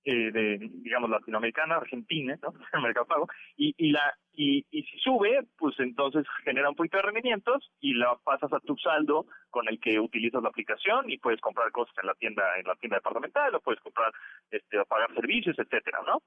eh, 0.03 0.31
de, 0.31 0.57
digamos, 0.59 1.09
latinoamericana, 1.09 1.75
argentina, 1.75 2.37
¿no? 2.41 2.53
El 2.73 2.81
mercado 2.81 3.05
pago, 3.05 3.27
y, 3.55 3.73
y, 3.77 3.91
la, 3.91 4.13
y, 4.33 4.65
y 4.71 4.83
si 4.83 4.99
sube, 4.99 5.45
pues 5.57 5.79
entonces 5.79 6.25
genera 6.43 6.69
un 6.69 6.75
poquito 6.75 6.97
de 6.97 7.03
rendimientos 7.03 7.71
y 7.79 7.93
la 7.93 8.15
pasas 8.23 8.51
a 8.51 8.59
tu 8.59 8.75
saldo 8.77 9.25
con 9.49 9.67
el 9.67 9.79
que 9.79 9.99
utilizas 9.99 10.41
la 10.41 10.49
aplicación 10.49 11.09
y 11.09 11.17
puedes 11.17 11.39
comprar 11.39 11.71
cosas 11.71 11.95
en 11.99 12.07
la 12.07 12.15
tienda, 12.15 12.43
en 12.57 12.65
la 12.65 12.75
tienda 12.75 12.97
departamental, 12.97 13.53
o 13.53 13.61
puedes 13.61 13.81
comprar, 13.81 14.11
este, 14.49 14.83
pagar 14.85 15.13
servicios, 15.13 15.57
etcétera, 15.59 15.99
¿no? 16.05 16.21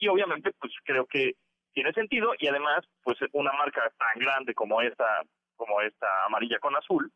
Y 0.00 0.08
obviamente 0.08 0.52
pues 0.58 0.72
creo 0.84 1.06
que 1.06 1.36
tiene 1.72 1.92
sentido 1.92 2.32
y 2.38 2.48
además 2.48 2.84
pues 3.04 3.18
una 3.32 3.52
marca 3.52 3.92
tan 3.96 4.20
grande 4.20 4.54
como 4.54 4.82
esta 4.82 5.22
como 5.54 5.80
esta 5.80 6.06
amarilla 6.26 6.58
con 6.58 6.74
azul 6.74 7.12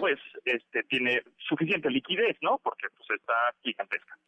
pues 0.00 0.18
este 0.44 0.82
tiene 0.84 1.22
suficiente 1.48 1.88
liquidez, 1.88 2.36
¿no? 2.42 2.58
Porque 2.62 2.88
pues 2.96 3.08
está 3.18 3.34
gigantesca. 3.62 4.18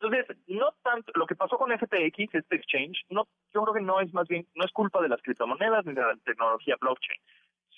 Entonces, 0.00 0.36
no 0.46 0.72
tanto, 0.82 1.12
lo 1.14 1.26
que 1.26 1.34
pasó 1.34 1.56
con 1.56 1.76
FTX, 1.76 2.34
este 2.34 2.56
exchange, 2.56 3.04
no, 3.08 3.26
yo 3.52 3.62
creo 3.62 3.74
que 3.74 3.80
no 3.80 4.00
es 4.00 4.12
más 4.12 4.28
bien, 4.28 4.46
no 4.54 4.64
es 4.64 4.72
culpa 4.72 5.00
de 5.00 5.08
las 5.08 5.20
criptomonedas 5.22 5.84
ni 5.86 5.92
de 5.92 6.02
la 6.02 6.16
tecnología 6.24 6.76
blockchain. 6.80 7.20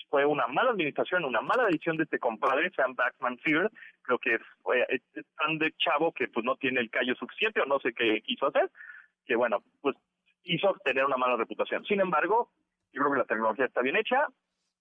Fue 0.09 0.25
una 0.27 0.47
mala 0.49 0.71
administración, 0.71 1.25
una 1.25 1.41
mala 1.41 1.67
decisión 1.67 1.97
de 1.97 2.05
este 2.05 2.19
compadre, 2.19 2.71
Sam 2.75 2.95
Backman 2.95 3.39
Fear, 3.39 3.71
creo 4.03 4.19
que 4.19 4.39
fue 4.63 4.85
es 4.89 5.03
tan 5.37 5.59
de 5.59 5.73
chavo 5.79 6.13
que 6.13 6.27
pues 6.29 6.45
no 6.45 6.57
tiene 6.57 6.81
el 6.81 6.91
callo 6.91 7.15
suficiente 7.15 7.61
o 7.61 7.67
no 7.67 7.79
sé 7.81 7.93
qué 7.93 8.21
quiso 8.23 8.47
hacer, 8.49 8.71
que 9.25 9.37
bueno, 9.37 9.63
pues 9.81 9.97
hizo 10.45 10.75
tener 10.85 11.05
una 11.05 11.17
mala 11.17 11.37
reputación. 11.37 11.85
Sin 11.85 12.01
embargo, 12.01 12.51
yo 12.93 13.03
creo 13.03 13.13
que 13.13 13.19
la 13.19 13.25
tecnología 13.25 13.67
está 13.67 13.83
bien 13.83 13.97
hecha, 13.97 14.27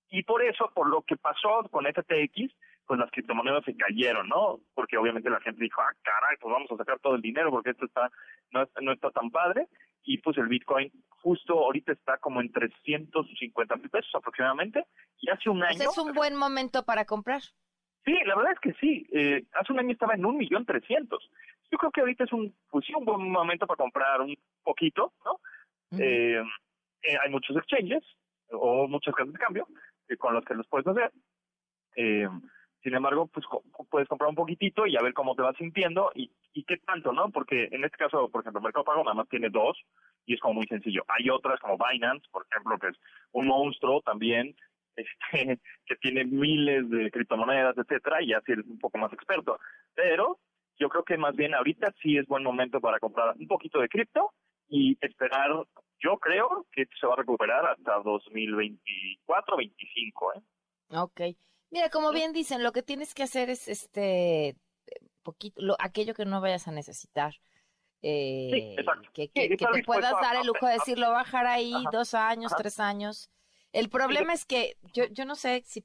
y 0.10 0.24
por 0.24 0.44
eso, 0.44 0.72
por 0.74 0.90
lo 0.90 1.04
que 1.04 1.18
pasó 1.18 1.64
con 1.70 1.86
FTX, 1.86 2.54
pues 2.86 3.00
las 3.00 3.12
criptomonedas 3.12 3.64
se 3.66 3.78
cayeron, 3.78 4.28
¿no? 4.28 4.60
Porque 4.74 4.98
obviamente 4.98 5.30
la 5.30 5.40
gente 5.42 5.64
dijo, 5.64 5.80
ah, 5.82 5.94
caray, 6.02 6.38
pues 6.42 6.52
vamos 6.52 6.72
a 6.72 6.78
sacar 6.78 7.00
todo 7.00 7.16
el 7.16 7.22
dinero 7.22 7.52
porque 7.52 7.70
esto 7.70 7.86
está 7.86 8.10
no, 8.52 8.68
no 8.82 8.92
está 8.92 9.12
tan 9.12 9.30
padre. 9.30 9.68
Y 10.04 10.18
pues 10.18 10.38
el 10.40 10.48
Bitcoin 10.48 10.92
justo 11.10 11.54
ahorita 11.54 11.92
está 11.92 12.18
como 12.18 12.42
en 12.42 12.52
350 12.52 13.76
mil 13.76 13.90
pesos 13.92 14.10
aproximadamente. 14.16 14.86
Y 15.20 15.30
hace 15.30 15.52
un 15.52 15.64
año... 15.64 15.78
es 15.78 15.98
un 16.00 16.14
buen 16.14 16.36
momento 16.36 16.84
para 16.84 17.06
comprar. 17.06 17.42
Sí, 18.06 18.16
la 18.26 18.36
verdad 18.36 18.54
es 18.54 18.60
que 18.60 18.74
sí. 18.80 19.06
Eh, 19.12 19.44
hace 19.54 19.72
un 19.72 19.80
año 19.80 19.92
estaba 19.92 20.16
en 20.16 20.26
un 20.26 20.38
millón 20.38 20.66
trescientos. 20.66 21.30
Yo 21.72 21.78
creo 21.78 21.92
que 21.92 22.02
ahorita 22.02 22.24
es 22.24 22.34
un, 22.34 22.56
pues 22.70 22.86
sí, 22.86 22.94
un 22.96 23.06
buen 23.06 23.32
momento 23.32 23.68
para 23.68 23.78
comprar 23.78 24.22
un 24.22 24.36
poquito, 24.64 25.14
¿no? 25.24 25.40
eh, 26.00 26.42
eh, 27.02 27.18
hay 27.22 27.30
muchos 27.32 27.56
exchanges 27.58 28.04
o 28.52 28.88
muchas 28.88 29.16
casas 29.16 29.34
de 29.34 29.40
cambio 29.40 29.68
con 30.18 30.34
los 30.34 30.44
que 30.44 30.56
los 30.56 30.68
puedes 30.68 30.88
hacer. 30.88 31.12
Eh, 31.96 32.28
sin 32.82 32.96
embargo, 32.96 33.28
pues 33.28 33.46
puedes 33.90 34.08
comprar 34.08 34.30
un 34.30 34.36
poquitito 34.36 34.88
y 34.88 34.96
a 34.96 35.02
ver 35.02 35.14
cómo 35.14 35.36
te 35.36 35.42
vas 35.42 35.56
sintiendo 35.58 36.12
y, 36.16 36.32
y 36.54 36.64
qué 36.64 36.78
tanto, 36.78 37.12
¿no? 37.12 37.30
Porque 37.30 37.68
en 37.72 37.84
este 37.84 37.98
caso, 37.98 38.30
por 38.30 38.42
ejemplo, 38.42 38.62
Mercado 38.62 38.86
Pago 38.86 39.04
nada 39.04 39.16
más 39.16 39.28
tiene 39.28 39.50
dos 39.50 39.78
y 40.26 40.34
es 40.34 40.40
como 40.40 40.56
muy 40.56 40.68
sencillo. 40.68 41.04
Hay 41.08 41.30
otras 41.30 41.60
como 41.60 41.78
Binance, 41.78 42.26
por 42.32 42.46
ejemplo, 42.50 42.78
que 42.80 42.88
es 42.88 42.98
un 43.32 43.48
monstruo 43.48 44.02
también, 44.02 44.56
este, 44.96 45.60
que 45.86 45.96
tiene 45.98 46.24
miles 46.24 46.90
de 46.90 47.12
criptomonedas, 47.12 47.78
etcétera, 47.78 48.22
y 48.22 48.34
así 48.34 48.54
eres 48.54 48.66
un 48.66 48.80
poco 48.80 48.98
más 48.98 49.12
experto. 49.12 49.60
Pero 49.94 50.40
yo 50.80 50.90
creo 50.90 51.04
que 51.04 51.18
más 51.18 51.36
bien 51.36 51.54
ahorita 51.54 51.94
sí 52.02 52.18
es 52.18 52.26
buen 52.28 52.44
momento 52.44 52.80
para 52.80 53.00
comprar 53.00 53.36
un 53.38 53.48
poquito 53.48 53.80
de 53.80 53.90
cripto 53.90 54.32
y 54.70 54.98
esperar 55.02 55.52
yo 56.00 56.18
creo 56.18 56.66
que 56.72 56.88
se 57.00 57.06
va 57.06 57.14
a 57.14 57.18
recuperar 57.18 57.66
hasta 57.66 58.00
2024, 58.00 59.58
25, 59.58 60.34
¿eh? 60.34 60.42
Ok. 60.92 61.22
Mira, 61.72 61.90
como 61.90 62.12
bien 62.12 62.32
dicen, 62.32 62.64
lo 62.64 62.72
que 62.72 62.82
tienes 62.82 63.14
que 63.14 63.24
hacer 63.24 63.50
es 63.50 63.68
este 63.68 64.56
poquito, 65.22 65.62
lo, 65.62 65.76
aquello 65.80 66.14
que 66.14 66.26
no 66.26 66.42
vayas 66.42 66.68
a 66.68 66.72
necesitar. 66.72 67.36
Eh, 68.02 68.78
que, 69.14 69.28
que, 69.28 69.58
te 69.58 69.84
puedas 69.84 70.14
dar 70.22 70.38
el 70.38 70.48
lujo 70.48 70.66
de 70.66 70.74
decirlo, 70.74 71.12
bajar 71.12 71.46
ahí 71.46 71.74
dos 71.92 72.14
años, 72.14 72.54
tres 72.58 72.80
años. 72.80 73.30
El 73.74 73.90
problema 73.90 74.34
es 74.34 74.46
que 74.46 74.78
yo, 74.94 75.06
yo 75.12 75.26
no 75.26 75.36
sé 75.36 75.64
si 75.66 75.84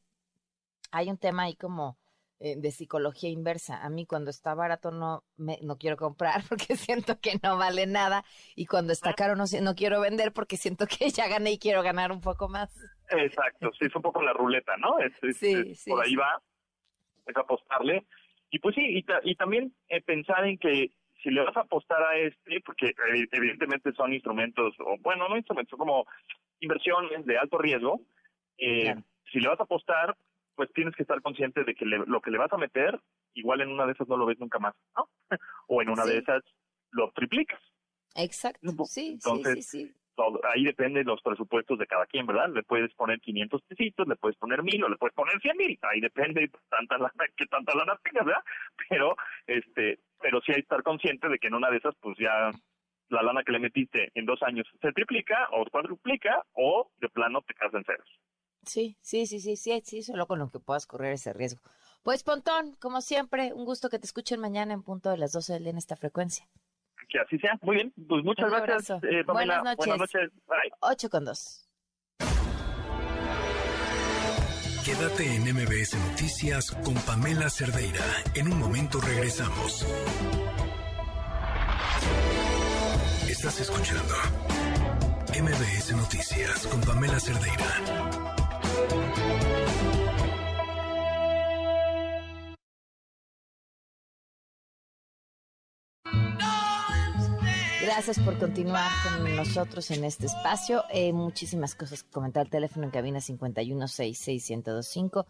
hay 0.92 1.10
un 1.10 1.18
tema 1.18 1.42
ahí 1.42 1.56
como 1.56 1.98
eh, 2.44 2.56
de 2.58 2.70
psicología 2.72 3.30
inversa. 3.30 3.82
A 3.82 3.88
mí 3.88 4.04
cuando 4.04 4.28
está 4.28 4.54
barato 4.54 4.90
no 4.90 5.24
me, 5.38 5.58
no 5.62 5.78
quiero 5.78 5.96
comprar 5.96 6.42
porque 6.50 6.76
siento 6.76 7.18
que 7.18 7.38
no 7.42 7.56
vale 7.56 7.86
nada 7.86 8.22
y 8.54 8.66
cuando 8.66 8.92
está 8.92 9.14
caro 9.14 9.34
no, 9.34 9.44
no 9.62 9.74
quiero 9.74 9.98
vender 10.02 10.30
porque 10.30 10.58
siento 10.58 10.84
que 10.86 11.08
ya 11.08 11.26
gané 11.26 11.52
y 11.52 11.58
quiero 11.58 11.82
ganar 11.82 12.12
un 12.12 12.20
poco 12.20 12.50
más. 12.50 12.70
Exacto, 13.08 13.70
sí, 13.78 13.86
es 13.86 13.96
un 13.96 14.02
poco 14.02 14.20
la 14.20 14.34
ruleta, 14.34 14.76
¿no? 14.76 14.98
Es, 14.98 15.14
sí, 15.38 15.74
sí, 15.74 15.90
por 15.90 16.04
ahí 16.04 16.14
va, 16.16 16.42
es 17.24 17.34
apostarle. 17.34 18.04
Y 18.50 18.58
pues 18.58 18.74
sí, 18.74 18.82
y, 18.82 19.06
y 19.22 19.34
también 19.36 19.74
eh, 19.88 20.02
pensar 20.02 20.46
en 20.46 20.58
que 20.58 20.92
si 21.22 21.30
le 21.30 21.42
vas 21.42 21.56
a 21.56 21.60
apostar 21.60 22.02
a 22.02 22.18
este, 22.18 22.60
porque 22.60 22.92
evidentemente 23.32 23.90
son 23.94 24.12
instrumentos, 24.12 24.74
o 24.80 24.98
bueno, 25.00 25.30
no 25.30 25.38
instrumentos, 25.38 25.70
son 25.70 25.78
como 25.78 26.04
inversiones 26.60 27.24
de 27.24 27.38
alto 27.38 27.56
riesgo, 27.56 28.02
eh, 28.58 28.94
si 29.32 29.40
le 29.40 29.48
vas 29.48 29.60
a 29.60 29.62
apostar, 29.62 30.14
pues 30.54 30.72
tienes 30.72 30.94
que 30.94 31.02
estar 31.02 31.20
consciente 31.22 31.64
de 31.64 31.74
que 31.74 31.84
lo 31.84 32.20
que 32.20 32.30
le 32.30 32.38
vas 32.38 32.52
a 32.52 32.58
meter, 32.58 33.00
igual 33.34 33.60
en 33.60 33.70
una 33.70 33.86
de 33.86 33.92
esas 33.92 34.08
no 34.08 34.16
lo 34.16 34.26
ves 34.26 34.38
nunca 34.38 34.58
más, 34.58 34.74
¿no? 34.96 35.08
o 35.68 35.82
en 35.82 35.88
una 35.88 36.04
de 36.04 36.18
esas 36.18 36.42
lo 36.90 37.10
triplicas. 37.12 37.60
Exacto, 38.16 38.70
sí, 38.84 39.12
Entonces, 39.14 39.66
sí, 39.66 39.86
sí, 39.86 39.94
ahí 40.44 40.64
depende 40.64 41.00
de 41.00 41.04
los 41.04 41.20
presupuestos 41.22 41.78
de 41.78 41.86
cada 41.86 42.06
quien, 42.06 42.26
¿verdad? 42.26 42.48
Le 42.48 42.62
puedes 42.62 42.92
poner 42.94 43.20
500 43.20 43.62
pesitos, 43.62 44.06
le 44.06 44.16
puedes 44.16 44.36
poner 44.38 44.62
mil 44.62 44.82
o 44.84 44.88
le 44.88 44.96
puedes 44.96 45.14
poner 45.14 45.40
100 45.40 45.56
mil, 45.56 45.78
ahí 45.82 46.00
depende 46.00 46.50
tanta 46.68 46.98
la, 46.98 47.12
que 47.36 47.46
tanta 47.46 47.74
lana 47.74 47.98
tengas, 48.02 48.26
¿verdad? 48.26 48.44
Pero, 48.88 49.16
este, 49.46 49.98
pero 50.20 50.40
sí 50.40 50.52
hay 50.52 50.56
que 50.56 50.62
estar 50.62 50.82
consciente 50.82 51.28
de 51.28 51.38
que 51.38 51.48
en 51.48 51.54
una 51.54 51.70
de 51.70 51.78
esas, 51.78 51.94
pues 52.00 52.16
ya 52.18 52.50
la 53.08 53.22
lana 53.22 53.42
que 53.42 53.52
le 53.52 53.58
metiste 53.58 54.10
en 54.14 54.24
dos 54.24 54.42
años 54.42 54.66
se 54.80 54.92
triplica 54.92 55.48
o 55.52 55.64
cuadruplica 55.66 56.42
o 56.52 56.90
de 56.98 57.08
plano 57.08 57.42
te 57.42 57.54
quedas 57.54 57.74
en 57.74 57.84
ceros. 57.84 58.08
Sí, 58.66 58.96
sí, 59.00 59.26
sí, 59.26 59.40
sí, 59.40 59.56
sí, 59.56 59.82
sí, 59.84 60.02
solo 60.02 60.26
con 60.26 60.38
lo 60.38 60.50
que 60.50 60.60
puedas 60.60 60.86
correr 60.86 61.12
ese 61.12 61.32
riesgo. 61.32 61.60
Pues 62.02 62.22
Pontón, 62.22 62.76
como 62.80 63.00
siempre, 63.00 63.52
un 63.52 63.64
gusto 63.64 63.88
que 63.88 63.98
te 63.98 64.06
escuchen 64.06 64.40
mañana 64.40 64.74
en 64.74 64.82
punto 64.82 65.10
de 65.10 65.18
las 65.18 65.32
12 65.32 65.54
del 65.54 65.62
día 65.62 65.70
en 65.70 65.78
esta 65.78 65.96
frecuencia. 65.96 66.46
Que 67.08 67.18
así 67.18 67.38
sea. 67.38 67.58
Muy 67.62 67.76
bien, 67.76 67.92
pues 68.08 68.24
muchas 68.24 68.50
gracias, 68.50 69.02
eh, 69.04 69.22
Buenas 69.26 69.62
noches. 69.64 69.76
Buenas 69.78 69.98
noches. 69.98 70.30
Bye. 70.46 70.72
8 70.80 71.10
con 71.10 71.24
2. 71.24 71.64
Quédate 74.84 75.34
en 75.34 75.42
MBS 75.54 75.96
Noticias 76.10 76.70
con 76.84 76.94
Pamela 77.06 77.48
Cerdeira. 77.48 78.04
En 78.34 78.52
un 78.52 78.58
momento 78.58 79.00
regresamos. 79.00 79.86
Estás 83.26 83.60
escuchando 83.62 84.14
MBS 85.40 85.96
Noticias 85.96 86.66
con 86.66 86.82
Pamela 86.82 87.18
Cerdeira. 87.18 88.43
Gracias 97.96 98.18
por 98.18 98.36
continuar 98.38 98.90
con 99.04 99.36
nosotros 99.36 99.90
en 99.90 100.04
este 100.04 100.26
espacio. 100.26 100.84
Eh, 100.90 101.12
muchísimas 101.12 101.74
cosas 101.74 102.02
que 102.02 102.10
comentar. 102.10 102.48
Teléfono 102.48 102.86
en 102.86 102.90
cabina 102.90 103.20
5166125. 103.20 105.26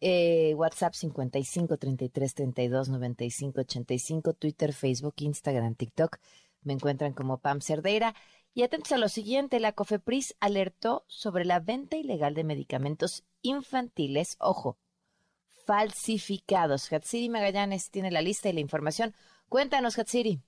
Eh, 0.00 0.54
WhatsApp 0.56 0.94
55 0.94 1.76
33 1.76 2.34
32 2.34 2.88
95 2.88 3.60
85. 3.60 4.32
Twitter, 4.32 4.72
Facebook, 4.72 5.14
Instagram, 5.18 5.74
TikTok. 5.74 6.16
Me 6.62 6.72
encuentran 6.72 7.12
como 7.12 7.38
Pam 7.38 7.60
Cerdeira. 7.60 8.14
Y 8.56 8.62
atentos 8.62 8.92
a 8.92 8.98
lo 8.98 9.08
siguiente, 9.08 9.58
la 9.58 9.72
COFEPRIS 9.72 10.36
alertó 10.38 11.04
sobre 11.08 11.44
la 11.44 11.58
venta 11.58 11.96
ilegal 11.96 12.34
de 12.34 12.44
medicamentos 12.44 13.24
infantiles, 13.42 14.36
ojo, 14.38 14.78
falsificados. 15.66 16.92
Hatsiri 16.92 17.28
Magallanes 17.28 17.90
tiene 17.90 18.12
la 18.12 18.22
lista 18.22 18.48
y 18.48 18.52
la 18.52 18.60
información. 18.60 19.12
Cuéntanos, 19.48 19.98
Hatsiri. 19.98 20.40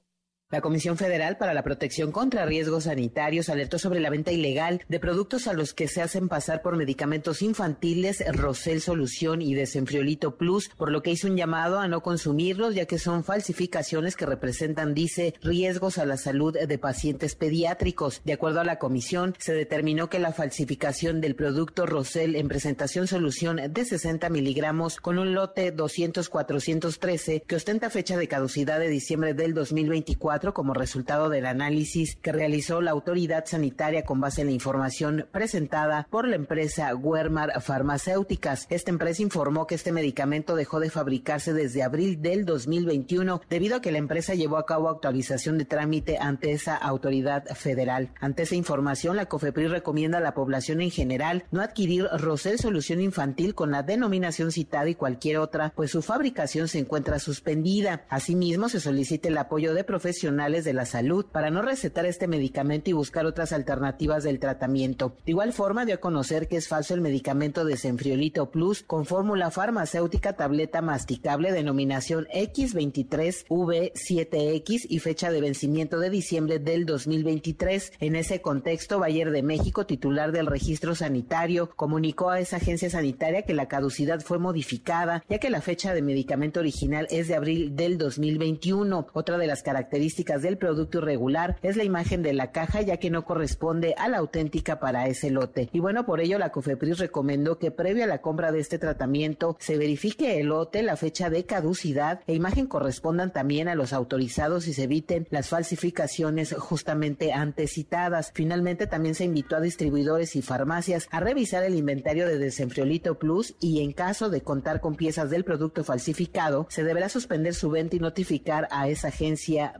La 0.49 0.61
Comisión 0.61 0.97
Federal 0.97 1.39
para 1.39 1.55
la 1.55 1.65
Protección 1.65 2.13
contra 2.13 2.47
Riesgos 2.47 2.85
Sanitarios 2.85 3.49
alertó 3.49 3.81
sobre 3.81 3.99
la 3.99 4.11
venta 4.11 4.31
ilegal 4.31 4.81
de 4.89 5.01
productos 5.01 5.49
a 5.49 5.55
los 5.55 5.75
que 5.75 5.89
se 5.89 6.03
hacen 6.03 6.29
pasar 6.29 6.63
por 6.63 6.77
medicamentos 6.77 7.43
infantiles, 7.43 8.23
Rosel 8.33 8.81
Solución 8.81 9.43
y 9.43 9.55
Desenfriolito 9.55 10.37
Plus, 10.37 10.69
por 10.69 10.93
lo 10.93 11.03
que 11.03 11.11
hizo 11.11 11.27
un 11.27 11.37
llamado 11.37 11.81
a 11.81 11.89
no 11.89 12.01
consumirlos, 12.01 12.77
ya 12.77 12.87
que 12.87 13.01
son 13.01 13.25
falsificaciones 13.25 14.15
que 14.15 14.25
representan, 14.25 14.95
dice, 14.95 15.35
riesgos 15.43 15.99
a 15.99 16.07
la 16.07 16.17
salud 16.17 16.57
de 16.57 16.79
pacientes 16.79 17.35
pediátricos. 17.35 18.23
De 18.25 18.35
acuerdo 18.35 18.61
a 18.61 18.65
la 18.65 18.79
comisión, 18.79 19.35
se 19.41 19.53
determinó 19.53 20.09
que 20.09 20.21
la 20.21 20.33
falsificación 20.33 21.21
del 21.21 21.35
producto 21.35 21.87
Rosel 21.87 22.37
en 22.37 22.47
presentación 22.47 23.09
solución 23.09 23.61
de 23.69 23.85
60 23.85 24.31
miligramos 24.31 24.99
con 24.99 25.19
un 25.19 25.35
lote 25.35 25.75
200-413 25.75 27.43
que 27.43 27.57
ostenta 27.57 27.91
fecha 27.91 28.17
de 28.17 28.29
caducidad 28.29 28.79
de 28.79 28.89
diciembre 28.89 29.35
del 29.35 29.53
2024 29.53 30.36
como 30.37 30.75
resultado 30.75 31.31
del 31.31 31.47
análisis 31.47 32.17
que 32.17 32.31
realizó 32.31 32.83
la 32.83 32.91
autoridad 32.91 33.47
sanitaria 33.47 34.05
con 34.05 34.21
base 34.21 34.43
en 34.43 34.49
la 34.49 34.53
información 34.53 35.27
presentada 35.33 36.07
por 36.11 36.29
la 36.29 36.37
empresa 36.37 36.95
Wermar 36.95 37.63
Farmacéuticas. 37.63 38.67
Esta 38.69 38.91
empresa 38.91 39.23
informó 39.23 39.67
que 39.67 39.77
este 39.77 39.93
medicamento 39.93 40.55
dejó 40.55 40.79
de 40.79 40.91
fabricarse 40.91 41.55
desde 41.55 41.83
abril 41.83 42.21
del 42.21 42.45
2021 42.45 43.41
debido 43.49 43.77
a 43.77 43.81
que 43.81 43.93
la 43.93 43.99
empresa 43.99 44.35
llevó 44.35 44.59
a 44.59 44.67
cabo 44.67 44.91
actualización 44.91 45.57
de 45.57 45.65
trámite 45.65 46.19
ante 46.21 46.53
esa 46.53 46.77
autoridad 46.77 47.47
federal. 47.55 48.11
Ante 48.21 48.43
esa 48.43 48.57
información, 48.57 49.17
la 49.17 49.27
COFEPRIS 49.27 49.71
recomienda 49.71 50.19
a 50.19 50.21
la 50.23 50.35
población 50.35 50.83
en 50.83 50.91
general 50.91 51.45
no 51.51 51.63
adquirir 51.63 52.09
Rosel 52.19 52.59
Solución 52.59 53.01
Infantil 53.01 53.55
con 53.55 53.71
la 53.71 53.83
denominación 53.83 54.53
citada 54.53 54.91
y 54.91 54.95
cualquier 54.95 55.39
otra, 55.39 55.73
pues 55.75 55.93
su 55.93 56.03
fabricación 56.03 56.69
se 56.69 56.79
encuentra 56.79 57.19
suspendida. 57.19 58.05
Asimismo, 58.11 58.69
se 58.69 58.81
solicita 58.81 59.29
el 59.29 59.39
apoyo 59.39 59.73
de 59.73 59.85
profesionales 59.85 60.26
profesionales 60.27 60.65
de 60.65 60.73
la 60.73 60.87
salud 60.87 61.25
para 61.31 61.51
no 61.51 61.63
recetar 61.63 62.05
este 62.05 62.27
medicamento 62.27 62.91
y 62.91 62.95
buscar 62.95 63.27
otras 63.27 63.53
alternativas 63.53 64.25
del 64.25 64.41
tratamiento. 64.41 65.15
De 65.25 65.31
igual 65.31 65.53
forma, 65.53 65.85
dio 65.85 65.95
a 65.95 65.99
conocer 65.99 66.49
que 66.49 66.57
es 66.57 66.67
falso 66.67 66.95
el 66.95 67.01
medicamento 67.01 67.65
de 67.65 67.77
Senfriolito 67.77 68.51
Plus 68.51 68.83
con 68.83 69.07
fórmula 69.07 69.53
farmacéutica 69.53 70.33
tableta 70.33 70.83
masticable 70.83 71.53
denominación 71.53 72.27
X23V7X 72.35 74.87
y 74.89 74.99
fecha 74.99 75.31
de 75.31 75.41
vencimiento 75.41 76.01
de 76.01 76.11
diciembre 76.11 76.59
del 76.59 76.87
2023. 76.87 77.93
En 78.01 78.17
ese 78.17 78.41
contexto, 78.41 78.99
Bayer 78.99 79.31
de 79.31 79.45
México, 79.45 79.87
titular 79.87 80.33
del 80.33 80.47
registro 80.47 80.97
sanitario, 80.97 81.71
comunicó 81.77 82.31
a 82.31 82.41
esa 82.41 82.57
agencia 82.57 82.91
sanitaria 82.91 83.43
que 83.43 83.55
la 83.55 83.69
caducidad 83.69 84.23
fue 84.23 84.41
modificada, 84.41 85.23
ya 85.29 85.39
que 85.39 85.51
la 85.51 85.61
fecha 85.61 85.95
de 85.95 86.03
medicamento 86.03 86.59
original 86.59 87.07
es 87.11 87.29
de 87.29 87.37
abril 87.37 87.77
del 87.77 87.97
2021. 87.97 89.07
Otra 89.13 89.39
de 89.39 89.47
las 89.47 89.63
características 89.63 90.16
del 90.25 90.57
producto 90.57 90.99
irregular 90.99 91.57
es 91.63 91.77
la 91.77 91.85
imagen 91.85 92.23
de 92.23 92.33
la 92.33 92.51
caja, 92.51 92.81
ya 92.81 92.97
que 92.97 93.11
no 93.11 93.25
corresponde 93.25 93.95
a 93.99 94.09
la 94.09 94.19
auténtica 94.19 94.81
para 94.81 95.07
ese 95.09 95.31
lote. 95.31 95.69
Y 95.73 95.81
bueno, 95.81 96.07
por 96.07 96.21
ello 96.21 96.39
la 96.39 96.51
COFEPRIS 96.51 96.99
recomendó 96.99 97.59
que 97.59 97.71
previo 97.71 98.05
a 98.05 98.07
la 98.07 98.23
compra 98.23 98.53
de 98.53 98.61
este 98.61 98.79
tratamiento 98.79 99.57
se 99.61 99.77
verifique 99.77 100.41
el 100.41 100.47
lote, 100.47 100.83
la 100.83 100.97
fecha 100.97 101.31
de 101.31 101.45
caducidad 101.45 102.21
e 102.27 102.35
imagen 102.35 102.67
correspondan 102.67 103.33
también 103.33 103.69
a 103.69 103.75
los 103.75 103.93
autorizados 103.93 104.67
y 104.67 104.73
se 104.73 104.85
eviten 104.85 105.27
las 105.31 105.49
falsificaciones 105.49 106.55
justamente 106.55 107.33
antes 107.33 107.73
citadas. 107.73 108.33
Finalmente 108.35 108.87
también 108.87 109.15
se 109.15 109.25
invitó 109.25 109.57
a 109.57 109.61
distribuidores 109.61 110.35
y 110.37 110.43
farmacias 110.43 111.09
a 111.11 111.21
revisar 111.21 111.63
el 111.65 111.75
inventario 111.75 112.27
de 112.27 112.39
Desenfriolito 112.39 113.19
Plus 113.19 113.55
y 113.61 113.83
en 113.83 113.93
caso 113.93 114.31
de 114.31 114.41
contar 114.41 114.81
con 114.81 114.97
piezas 114.97 115.31
del 115.31 115.45
producto 115.45 115.85
falsificado, 115.85 116.67
se 116.71 116.85
deberá 116.85 117.09
suspender 117.09 117.55
su 117.55 117.71
venta 117.71 117.97
y 117.97 118.01
notificar 118.01 118.69
a 118.71 118.89
esa 118.89 119.09
agencia 119.09 119.75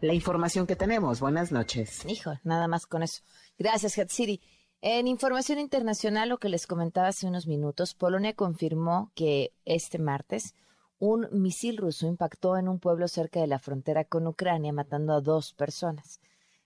La 0.00 0.14
información 0.14 0.66
que 0.66 0.76
tenemos. 0.76 1.20
Buenas 1.20 1.52
noches. 1.52 2.04
Hijo, 2.06 2.32
nada 2.44 2.68
más 2.68 2.86
con 2.86 3.02
eso. 3.02 3.22
Gracias, 3.58 3.98
Hatsiri. 3.98 4.40
En 4.80 5.08
información 5.08 5.58
internacional, 5.58 6.28
lo 6.28 6.38
que 6.38 6.48
les 6.48 6.66
comentaba 6.66 7.08
hace 7.08 7.26
unos 7.26 7.46
minutos, 7.46 7.94
Polonia 7.94 8.34
confirmó 8.34 9.10
que 9.14 9.52
este 9.64 9.98
martes 9.98 10.54
un 11.00 11.28
misil 11.30 11.76
ruso 11.76 12.06
impactó 12.06 12.56
en 12.56 12.68
un 12.68 12.80
pueblo 12.80 13.06
cerca 13.08 13.40
de 13.40 13.46
la 13.46 13.58
frontera 13.58 14.04
con 14.04 14.26
Ucrania, 14.26 14.72
matando 14.72 15.14
a 15.14 15.20
dos 15.20 15.52
personas. 15.52 16.20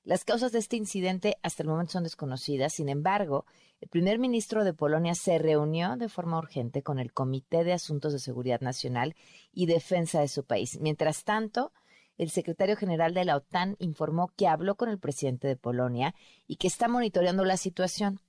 Las 0.04 0.24
causas 0.24 0.52
de 0.52 0.58
este 0.58 0.76
incidente 0.76 1.36
hasta 1.42 1.62
el 1.62 1.68
momento 1.68 1.92
son 1.92 2.02
desconocidas. 2.02 2.72
Sin 2.72 2.88
embargo, 2.88 3.44
el 3.80 3.88
primer 3.88 4.18
ministro 4.18 4.64
de 4.64 4.74
Polonia 4.74 5.14
se 5.14 5.38
reunió 5.38 5.96
de 5.96 6.08
forma 6.08 6.38
urgente 6.38 6.82
con 6.82 6.98
el 6.98 7.12
Comité 7.12 7.62
de 7.62 7.72
Asuntos 7.72 8.12
de 8.12 8.18
Seguridad 8.18 8.60
Nacional 8.60 9.14
y 9.52 9.66
Defensa 9.66 10.20
de 10.20 10.28
su 10.28 10.44
país. 10.44 10.78
Mientras 10.80 11.24
tanto, 11.24 11.72
el 12.18 12.30
secretario 12.30 12.76
general 12.76 13.14
de 13.14 13.24
la 13.24 13.36
OTAN 13.36 13.76
informó 13.78 14.28
que 14.36 14.46
habló 14.46 14.76
con 14.76 14.88
el 14.88 14.98
presidente 14.98 15.48
de 15.48 15.56
Polonia 15.56 16.14
y 16.46 16.56
que 16.56 16.66
está 16.66 16.88
monitoreando 16.88 17.44
la 17.44 17.56
situación. 17.56 18.20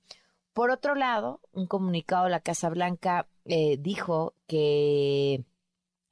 Por 0.52 0.70
otro 0.70 0.94
lado, 0.94 1.40
un 1.52 1.66
comunicado 1.66 2.24
de 2.24 2.30
la 2.30 2.40
Casa 2.40 2.68
Blanca 2.70 3.28
eh, 3.44 3.76
dijo 3.78 4.34
que 4.46 5.44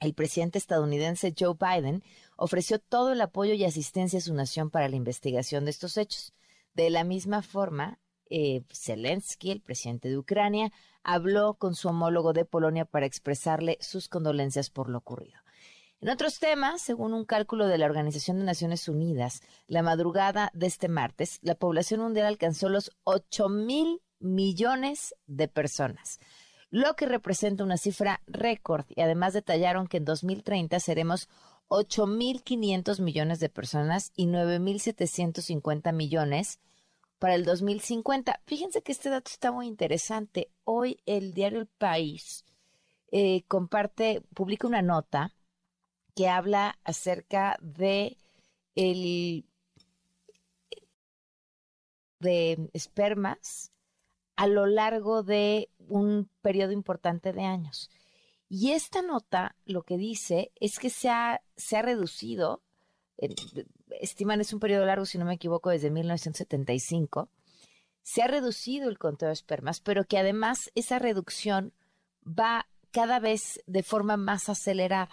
el 0.00 0.14
presidente 0.14 0.58
estadounidense 0.58 1.34
Joe 1.38 1.54
Biden 1.58 2.02
ofreció 2.36 2.80
todo 2.80 3.12
el 3.12 3.20
apoyo 3.20 3.54
y 3.54 3.64
asistencia 3.64 4.18
a 4.18 4.22
su 4.22 4.34
nación 4.34 4.70
para 4.70 4.88
la 4.88 4.96
investigación 4.96 5.64
de 5.64 5.70
estos 5.70 5.96
hechos. 5.96 6.34
De 6.74 6.90
la 6.90 7.04
misma 7.04 7.42
forma, 7.42 8.00
eh, 8.28 8.64
Zelensky, 8.72 9.50
el 9.50 9.60
presidente 9.60 10.08
de 10.08 10.18
Ucrania, 10.18 10.72
habló 11.04 11.54
con 11.54 11.74
su 11.74 11.88
homólogo 11.88 12.32
de 12.32 12.44
Polonia 12.44 12.84
para 12.84 13.06
expresarle 13.06 13.78
sus 13.80 14.08
condolencias 14.08 14.70
por 14.70 14.88
lo 14.88 14.98
ocurrido. 14.98 15.41
En 16.02 16.08
otros 16.08 16.40
temas, 16.40 16.82
según 16.82 17.14
un 17.14 17.24
cálculo 17.24 17.68
de 17.68 17.78
la 17.78 17.86
Organización 17.86 18.40
de 18.40 18.44
Naciones 18.44 18.88
Unidas, 18.88 19.40
la 19.68 19.84
madrugada 19.84 20.50
de 20.52 20.66
este 20.66 20.88
martes, 20.88 21.38
la 21.42 21.54
población 21.54 22.00
mundial 22.00 22.26
alcanzó 22.26 22.68
los 22.68 22.90
8 23.04 23.48
mil 23.48 24.02
millones 24.18 25.14
de 25.28 25.46
personas, 25.46 26.18
lo 26.70 26.96
que 26.96 27.06
representa 27.06 27.62
una 27.62 27.76
cifra 27.76 28.20
récord. 28.26 28.84
Y 28.88 29.00
además 29.00 29.32
detallaron 29.32 29.86
que 29.86 29.98
en 29.98 30.04
2030 30.04 30.80
seremos 30.80 31.28
8.500 31.68 33.00
millones 33.00 33.38
de 33.38 33.48
personas 33.48 34.10
y 34.16 34.26
9.750 34.26 35.92
millones 35.92 36.58
para 37.20 37.36
el 37.36 37.44
2050. 37.44 38.40
Fíjense 38.44 38.82
que 38.82 38.90
este 38.90 39.08
dato 39.08 39.30
está 39.30 39.52
muy 39.52 39.68
interesante. 39.68 40.50
Hoy 40.64 40.98
el 41.06 41.32
diario 41.32 41.60
El 41.60 41.68
País 41.68 42.44
eh, 43.12 43.44
comparte, 43.46 44.24
publica 44.34 44.66
una 44.66 44.82
nota 44.82 45.32
que 46.14 46.28
habla 46.28 46.78
acerca 46.84 47.58
de 47.60 48.18
el 48.74 49.44
de 52.20 52.70
espermas 52.72 53.72
a 54.36 54.46
lo 54.46 54.66
largo 54.66 55.22
de 55.22 55.68
un 55.78 56.30
periodo 56.40 56.72
importante 56.72 57.32
de 57.32 57.42
años. 57.42 57.90
Y 58.48 58.72
esta 58.72 59.02
nota 59.02 59.56
lo 59.64 59.82
que 59.82 59.96
dice 59.96 60.52
es 60.60 60.78
que 60.78 60.90
se 60.90 61.08
ha, 61.10 61.42
se 61.56 61.76
ha 61.76 61.82
reducido, 61.82 62.62
estiman 64.00 64.40
es 64.40 64.52
un 64.52 64.60
periodo 64.60 64.84
largo, 64.86 65.06
si 65.06 65.18
no 65.18 65.24
me 65.24 65.34
equivoco, 65.34 65.70
desde 65.70 65.90
1975, 65.90 67.28
se 68.02 68.22
ha 68.22 68.26
reducido 68.26 68.88
el 68.88 68.98
conteo 68.98 69.28
de 69.28 69.34
espermas, 69.34 69.80
pero 69.80 70.04
que 70.04 70.18
además 70.18 70.70
esa 70.74 70.98
reducción 70.98 71.72
va 72.26 72.66
cada 72.90 73.20
vez 73.20 73.62
de 73.66 73.82
forma 73.82 74.16
más 74.16 74.48
acelerada 74.48 75.08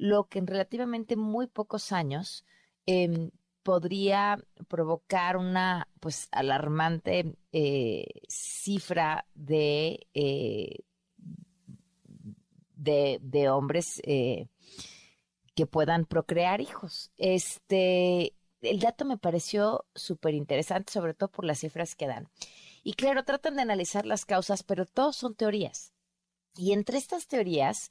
lo 0.00 0.28
que 0.28 0.38
en 0.38 0.46
relativamente 0.46 1.14
muy 1.14 1.46
pocos 1.46 1.92
años 1.92 2.46
em, 2.86 3.30
podría 3.62 4.42
provocar 4.66 5.36
una 5.36 5.88
pues 6.00 6.28
alarmante 6.32 7.36
eh, 7.52 8.06
cifra 8.26 9.26
de, 9.34 10.06
eh, 10.14 10.78
de, 12.76 13.48
hombres 13.50 14.00
eh, 14.04 14.46
que 15.54 15.66
puedan 15.66 16.06
procrear 16.06 16.62
hijos. 16.62 17.12
Este, 17.18 18.32
el 18.62 18.80
dato 18.80 19.04
me 19.04 19.18
pareció 19.18 19.84
súper 19.94 20.32
interesante, 20.32 20.94
sobre 20.94 21.12
todo 21.12 21.30
por 21.30 21.44
las 21.44 21.58
cifras 21.58 21.94
que 21.94 22.06
dan. 22.06 22.30
Y 22.82 22.94
claro, 22.94 23.22
tratan 23.24 23.56
de 23.56 23.62
analizar 23.62 24.06
las 24.06 24.24
causas, 24.24 24.62
pero 24.62 24.86
todos 24.86 25.16
son 25.16 25.34
teorías. 25.34 25.92
Y 26.56 26.72
entre 26.72 26.96
estas 26.96 27.26
teorías, 27.26 27.90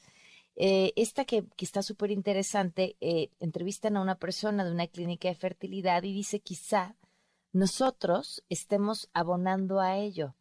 eh, 0.62 0.92
esta 0.98 1.24
que, 1.24 1.46
está 1.58 1.82
súper 1.82 2.12
interesante, 2.12 2.98
eh, 3.00 3.30
entrevistan 3.40 3.96
a 3.96 4.02
una 4.02 4.16
persona 4.16 4.66
de 4.66 4.74
una 4.74 4.88
clínica 4.88 5.30
de 5.30 5.36
fertilidad 5.36 6.04
y 6.04 6.12
dice 6.12 6.42
quizá 6.42 6.98
nosotros 7.54 8.44
estemos 8.50 9.10
abonando 9.14 9.80
a 9.80 9.98
ello 9.98 10.36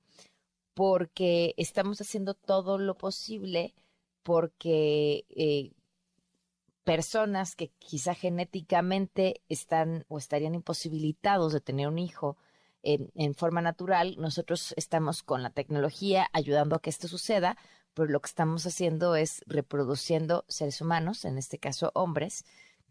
porque 0.74 1.54
estamos 1.56 2.00
haciendo 2.00 2.34
todo 2.34 2.78
lo 2.78 2.98
posible 2.98 3.76
porque 4.24 5.24
eh, 5.30 5.70
personas 6.82 7.54
que 7.54 7.68
quizá 7.78 8.12
genéticamente 8.12 9.42
están 9.48 10.04
o 10.08 10.18
estarían 10.18 10.56
imposibilitados 10.56 11.52
de 11.52 11.60
tener 11.60 11.86
un 11.86 12.00
hijo 12.00 12.36
en 12.82 13.34
forma 13.34 13.60
natural, 13.60 14.14
nosotros 14.18 14.72
estamos 14.76 15.22
con 15.22 15.42
la 15.42 15.50
tecnología 15.50 16.28
ayudando 16.32 16.76
a 16.76 16.80
que 16.80 16.90
esto 16.90 17.06
suceda, 17.06 17.58
pero 17.98 18.12
lo 18.12 18.20
que 18.20 18.28
estamos 18.28 18.64
haciendo 18.64 19.16
es 19.16 19.42
reproduciendo 19.46 20.44
seres 20.46 20.80
humanos, 20.80 21.24
en 21.24 21.36
este 21.36 21.58
caso 21.58 21.90
hombres, 21.94 22.44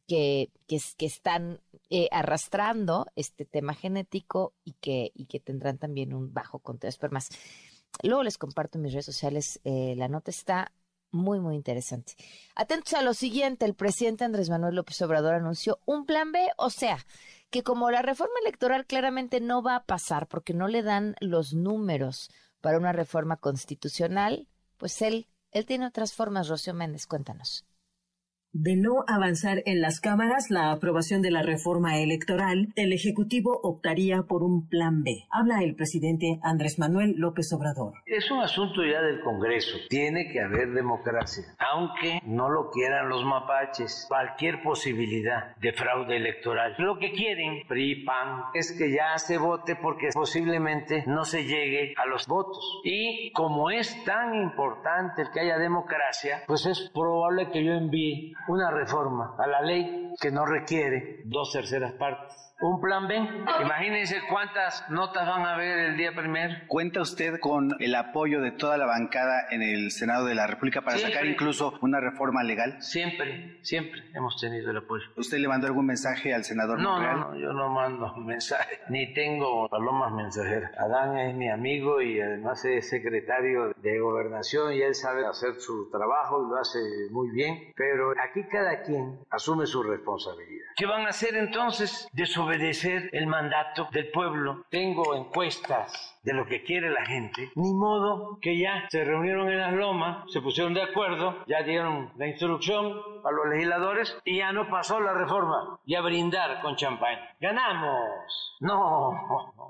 que, 0.05 0.51
que, 0.67 1.05
están 1.05 1.61
eh, 1.89 2.09
arrastrando 2.11 3.07
este 3.15 3.45
tema 3.45 3.73
genético 3.73 4.53
y 4.65 4.73
que, 4.73 5.11
y 5.15 5.25
que 5.27 5.39
tendrán 5.39 5.77
también 5.77 6.13
un 6.13 6.33
bajo 6.33 6.59
conteo 6.59 6.87
de 6.87 6.91
espermas. 6.91 7.29
Luego 8.03 8.23
les 8.23 8.37
comparto 8.37 8.77
en 8.77 8.83
mis 8.83 8.91
redes 8.91 9.05
sociales, 9.05 9.61
eh, 9.63 9.95
la 9.97 10.09
nota 10.09 10.29
está 10.29 10.73
muy, 11.11 11.39
muy 11.39 11.55
interesante. 11.55 12.13
Atentos 12.55 12.93
a 12.93 13.01
lo 13.01 13.13
siguiente, 13.13 13.65
el 13.65 13.75
presidente 13.75 14.25
Andrés 14.25 14.49
Manuel 14.49 14.75
López 14.75 15.01
Obrador 15.01 15.35
anunció 15.35 15.79
un 15.85 16.05
plan 16.05 16.33
B, 16.33 16.49
o 16.57 16.69
sea, 16.69 17.05
que 17.49 17.63
como 17.63 17.91
la 17.91 18.01
reforma 18.01 18.35
electoral 18.41 18.85
claramente 18.85 19.39
no 19.39 19.63
va 19.63 19.75
a 19.77 19.85
pasar 19.85 20.27
porque 20.27 20.53
no 20.53 20.67
le 20.67 20.83
dan 20.83 21.15
los 21.21 21.53
números 21.53 22.29
para 22.59 22.77
una 22.77 22.91
reforma 22.91 23.37
constitucional, 23.37 24.47
pues 24.77 25.01
él, 25.01 25.27
él 25.51 25.65
tiene 25.65 25.87
otras 25.87 26.13
formas, 26.13 26.47
Rocío 26.47 26.73
Méndez, 26.73 27.07
cuéntanos. 27.07 27.65
De 28.59 28.75
no 28.75 29.05
avanzar 29.07 29.61
en 29.67 29.81
las 29.81 30.01
cámaras 30.01 30.49
la 30.49 30.71
aprobación 30.71 31.21
de 31.21 31.29
la 31.29 31.43
reforma 31.43 31.99
electoral, 31.99 32.69
el 32.75 32.91
Ejecutivo 32.91 33.59
optaría 33.61 34.23
por 34.23 34.41
un 34.41 34.67
plan 34.67 35.03
B. 35.03 35.27
Habla 35.29 35.61
el 35.61 35.75
presidente 35.75 36.39
Andrés 36.41 36.79
Manuel 36.79 37.13
López 37.17 37.53
Obrador. 37.53 37.93
Es 38.07 38.31
un 38.31 38.39
asunto 38.39 38.83
ya 38.83 38.99
del 39.03 39.21
Congreso. 39.21 39.77
Tiene 39.89 40.29
que 40.29 40.41
haber 40.41 40.71
democracia. 40.71 41.43
Aunque 41.71 42.19
no 42.25 42.49
lo 42.49 42.71
quieran 42.71 43.09
los 43.09 43.23
mapaches, 43.25 44.07
cualquier 44.07 44.63
posibilidad 44.63 45.55
de 45.57 45.73
fraude 45.73 46.17
electoral. 46.17 46.73
Lo 46.79 46.97
que 46.97 47.11
quieren, 47.11 47.61
PRI, 47.67 48.05
PAN, 48.05 48.45
es 48.55 48.71
que 48.71 48.91
ya 48.91 49.19
se 49.19 49.37
vote 49.37 49.75
porque 49.75 50.09
posiblemente 50.15 51.03
no 51.05 51.25
se 51.25 51.43
llegue 51.43 51.93
a 51.95 52.07
los 52.07 52.25
votos. 52.25 52.81
Y 52.83 53.31
como 53.33 53.69
es 53.69 54.03
tan 54.03 54.33
importante 54.33 55.21
el 55.21 55.29
que 55.29 55.41
haya 55.41 55.59
democracia, 55.59 56.41
pues 56.47 56.65
es 56.65 56.89
probable 56.91 57.51
que 57.51 57.63
yo 57.63 57.73
envíe 57.73 58.33
una 58.47 58.71
reforma 58.71 59.35
a 59.37 59.47
la 59.47 59.61
ley 59.61 60.13
que 60.19 60.31
no 60.31 60.45
requiere 60.45 61.21
dos 61.25 61.51
terceras 61.51 61.93
partes 61.93 62.46
un 62.59 62.81
plan 62.81 63.07
B. 63.07 63.15
Imagínense 63.61 64.21
cuántas 64.29 64.89
notas 64.89 65.27
van 65.27 65.43
a 65.43 65.53
haber 65.53 65.77
el 65.89 65.97
día 65.97 66.13
primero. 66.15 66.55
¿Cuenta 66.67 67.01
usted 67.01 67.39
con 67.39 67.75
el 67.79 67.93
apoyo 67.95 68.41
de 68.41 68.51
toda 68.51 68.77
la 68.77 68.85
bancada 68.85 69.47
en 69.51 69.61
el 69.61 69.91
Senado 69.91 70.25
de 70.25 70.35
la 70.35 70.47
República 70.47 70.81
para 70.81 70.97
sacar 70.97 71.25
incluso 71.25 71.77
una 71.81 71.99
reforma 71.99 72.43
legal? 72.43 72.81
Siempre, 72.81 73.59
siempre 73.61 74.01
hemos 74.13 74.39
tenido 74.39 74.71
el 74.71 74.77
apoyo. 74.77 75.03
¿Usted 75.15 75.37
le 75.37 75.47
mandó 75.47 75.67
algún 75.67 75.85
mensaje 75.85 76.33
al 76.33 76.43
senador 76.43 76.79
no, 76.79 76.99
No, 76.99 77.15
no, 77.15 77.39
yo 77.39 77.53
no 77.53 77.69
mando 77.69 78.15
mensajes, 78.17 78.79
ni 78.89 79.13
tengo 79.13 79.69
palomas 79.69 80.13
mensajeras. 80.13 80.71
Adán 80.77 81.17
es 81.17 81.35
mi 81.35 81.49
amigo 81.49 82.01
y 82.01 82.19
además 82.19 82.65
es 82.65 82.89
secretario 82.89 83.73
de 83.77 83.99
gobernación 83.99 84.73
y 84.73 84.81
él 84.81 84.95
sabe 84.95 85.27
hacer 85.27 85.55
su 85.59 85.89
trabajo 85.91 86.43
y 86.43 86.49
lo 86.49 86.57
hace 86.57 86.79
muy 87.11 87.29
bien, 87.29 87.73
pero 87.75 88.11
aquí 88.11 88.43
cada 88.49 88.81
quien 88.81 89.19
asume 89.29 89.67
su 89.67 89.83
responsabilidad. 89.83 90.65
¿Qué 90.75 90.85
van 90.85 91.05
a 91.05 91.09
hacer 91.09 91.35
entonces? 91.35 92.07
Desobedecer 92.47 93.09
el 93.11 93.27
mandato 93.27 93.89
del 93.91 94.09
pueblo. 94.09 94.63
Tengo 94.69 95.15
encuestas 95.15 96.17
de 96.23 96.33
lo 96.33 96.45
que 96.45 96.63
quiere 96.63 96.89
la 96.89 97.05
gente. 97.05 97.51
Ni 97.55 97.73
modo 97.73 98.39
que 98.41 98.57
ya 98.57 98.87
se 98.89 99.03
reunieron 99.03 99.49
en 99.49 99.59
las 99.59 99.73
lomas, 99.73 100.31
se 100.31 100.39
pusieron 100.39 100.73
de 100.73 100.81
acuerdo, 100.81 101.43
ya 101.45 101.63
dieron 101.63 102.13
la 102.17 102.27
instrucción 102.27 102.93
a 103.25 103.31
los 103.31 103.47
legisladores 103.49 104.17
y 104.23 104.37
ya 104.37 104.53
no 104.53 104.69
pasó 104.69 105.01
la 105.01 105.13
reforma. 105.13 105.77
Y 105.85 105.95
a 105.95 106.01
brindar 106.01 106.61
con 106.61 106.77
champán. 106.77 107.17
¡Ganamos! 107.41 108.55
No, 108.61 109.11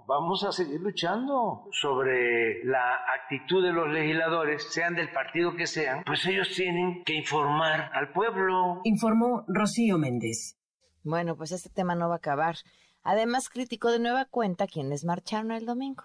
vamos 0.08 0.44
a 0.44 0.52
seguir 0.52 0.80
luchando 0.80 1.68
sobre 1.72 2.64
la 2.64 3.00
actitud 3.22 3.64
de 3.64 3.74
los 3.74 3.90
legisladores, 3.90 4.72
sean 4.72 4.94
del 4.94 5.12
partido 5.12 5.56
que 5.56 5.66
sean, 5.66 6.04
pues 6.06 6.26
ellos 6.28 6.50
tienen 6.56 7.04
que 7.04 7.16
informar 7.16 7.90
al 7.94 8.12
pueblo. 8.12 8.82
Informó 8.84 9.44
Rocío 9.48 9.98
Méndez. 9.98 10.57
Bueno, 11.08 11.38
pues 11.38 11.54
este 11.54 11.70
tema 11.70 11.96
no 11.96 12.10
va 12.10 12.16
a 12.16 12.18
acabar. 12.18 12.58
Además, 13.02 13.48
criticó 13.48 13.92
de 13.92 14.00
nueva 14.00 14.26
cuenta 14.26 14.68
quienes 14.68 15.06
marcharon 15.06 15.52
el 15.54 15.66
domingo. 15.66 16.04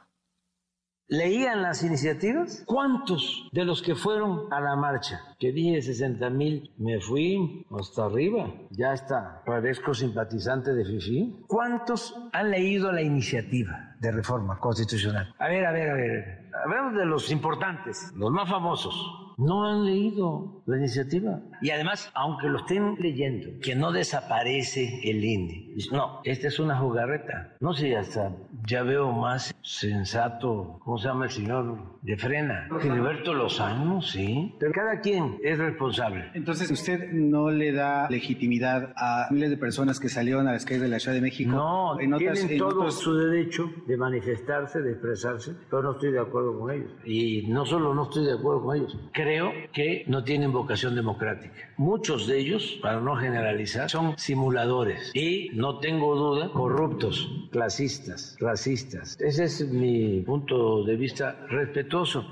¿Leían 1.08 1.60
las 1.60 1.82
iniciativas? 1.82 2.62
¿Cuántos 2.64 3.48
de 3.52 3.64
los 3.64 3.82
que 3.82 3.96
fueron 3.96 4.52
a 4.52 4.60
la 4.60 4.76
marcha? 4.76 5.34
Que 5.40 5.50
dije 5.50 5.82
60 5.82 6.30
mil, 6.30 6.72
me 6.78 7.00
fui 7.00 7.66
hasta 7.76 8.04
arriba. 8.04 8.54
Ya 8.70 8.92
está, 8.92 9.42
parezco 9.44 9.92
simpatizante 9.92 10.72
de 10.72 10.84
FIFI. 10.84 11.46
¿Cuántos 11.48 12.14
han 12.32 12.52
leído 12.52 12.92
la 12.92 13.02
iniciativa 13.02 13.96
de 13.98 14.12
reforma 14.12 14.60
constitucional? 14.60 15.34
A 15.38 15.48
ver, 15.48 15.66
a 15.66 15.72
ver, 15.72 15.90
a 15.90 15.94
ver. 15.94 16.41
Hablamos 16.64 16.94
de 16.94 17.06
los 17.06 17.30
importantes, 17.30 18.12
los 18.14 18.30
más 18.30 18.48
famosos 18.48 19.22
no 19.36 19.66
han 19.66 19.84
leído 19.84 20.62
la 20.66 20.78
iniciativa. 20.78 21.40
Y 21.60 21.70
además, 21.70 22.10
aunque 22.14 22.48
lo 22.48 22.58
estén 22.58 22.96
leyendo, 22.98 23.60
que 23.60 23.74
no 23.74 23.92
desaparece 23.92 25.00
el 25.08 25.24
INE. 25.24 25.74
No, 25.90 26.20
esta 26.24 26.48
es 26.48 26.58
una 26.58 26.76
jugarreta. 26.76 27.56
No 27.60 27.72
sé, 27.72 27.96
hasta 27.96 28.32
ya 28.66 28.82
veo 28.82 29.12
más 29.12 29.54
sensato, 29.62 30.78
¿cómo 30.84 30.98
se 30.98 31.08
llama 31.08 31.24
el 31.26 31.30
señor 31.30 31.91
de 32.02 32.16
frena? 32.16 32.68
Gilberto 32.80 33.32
Lozano, 33.32 34.02
sí. 34.02 34.54
Pero 34.58 34.72
cada 34.72 35.00
quien 35.00 35.38
es 35.42 35.58
responsable. 35.58 36.30
Entonces, 36.34 36.70
¿usted 36.70 37.12
no 37.12 37.50
le 37.50 37.72
da 37.72 38.08
legitimidad 38.10 38.92
a 38.96 39.28
miles 39.30 39.50
de 39.50 39.56
personas 39.56 40.00
que 40.00 40.08
salieron 40.08 40.48
a 40.48 40.52
las 40.52 40.64
calles 40.64 40.82
de 40.82 40.88
la 40.88 40.98
Ciudad 40.98 41.14
de 41.14 41.20
México? 41.20 41.52
No, 41.52 42.00
en 42.00 42.16
tienen 42.18 42.58
todo 42.58 42.90
su 42.90 43.14
derecho 43.14 43.70
de 43.86 43.96
manifestarse, 43.96 44.80
de 44.82 44.92
expresarse, 44.92 45.54
pero 45.70 45.82
no 45.82 45.92
estoy 45.92 46.12
de 46.12 46.20
acuerdo 46.20 46.58
con 46.58 46.70
ellos. 46.72 46.90
Y 47.04 47.46
no 47.48 47.64
solo 47.64 47.94
no 47.94 48.04
estoy 48.04 48.26
de 48.26 48.32
acuerdo 48.32 48.62
con 48.64 48.76
ellos, 48.76 48.98
creo 49.12 49.52
que 49.72 50.04
no 50.08 50.24
tienen 50.24 50.52
vocación 50.52 50.94
democrática. 50.94 51.70
Muchos 51.76 52.26
de 52.26 52.38
ellos, 52.38 52.78
para 52.82 53.00
no 53.00 53.16
generalizar, 53.16 53.88
son 53.88 54.18
simuladores 54.18 55.10
y, 55.14 55.50
no 55.54 55.78
tengo 55.78 56.14
duda, 56.16 56.50
corruptos, 56.52 57.48
clasistas, 57.50 58.36
racistas. 58.40 59.16
Ese 59.20 59.44
es 59.44 59.68
mi 59.68 60.20
punto 60.22 60.84
de 60.84 60.96
vista 60.96 61.46
respetuoso. 61.92 62.24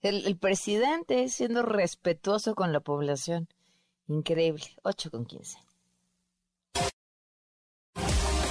El, 0.00 0.26
el 0.26 0.36
presidente 0.36 1.28
siendo 1.28 1.62
respetuoso 1.62 2.54
con 2.54 2.72
la 2.72 2.80
población. 2.80 3.48
Increíble. 4.08 4.64
8 4.82 5.10
con 5.10 5.24
15. 5.24 5.58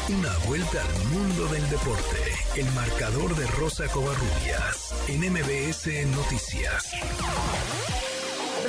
Una 0.09 0.47
vuelta 0.47 0.81
al 0.81 1.05
mundo 1.09 1.45
del 1.47 1.69
deporte. 1.69 2.17
El 2.57 2.65
marcador 2.73 3.35
de 3.35 3.47
Rosa 3.47 3.85
Covarrubias 3.91 5.09
en 5.09 5.21
MBS 5.31 5.87
Noticias. 6.15 6.93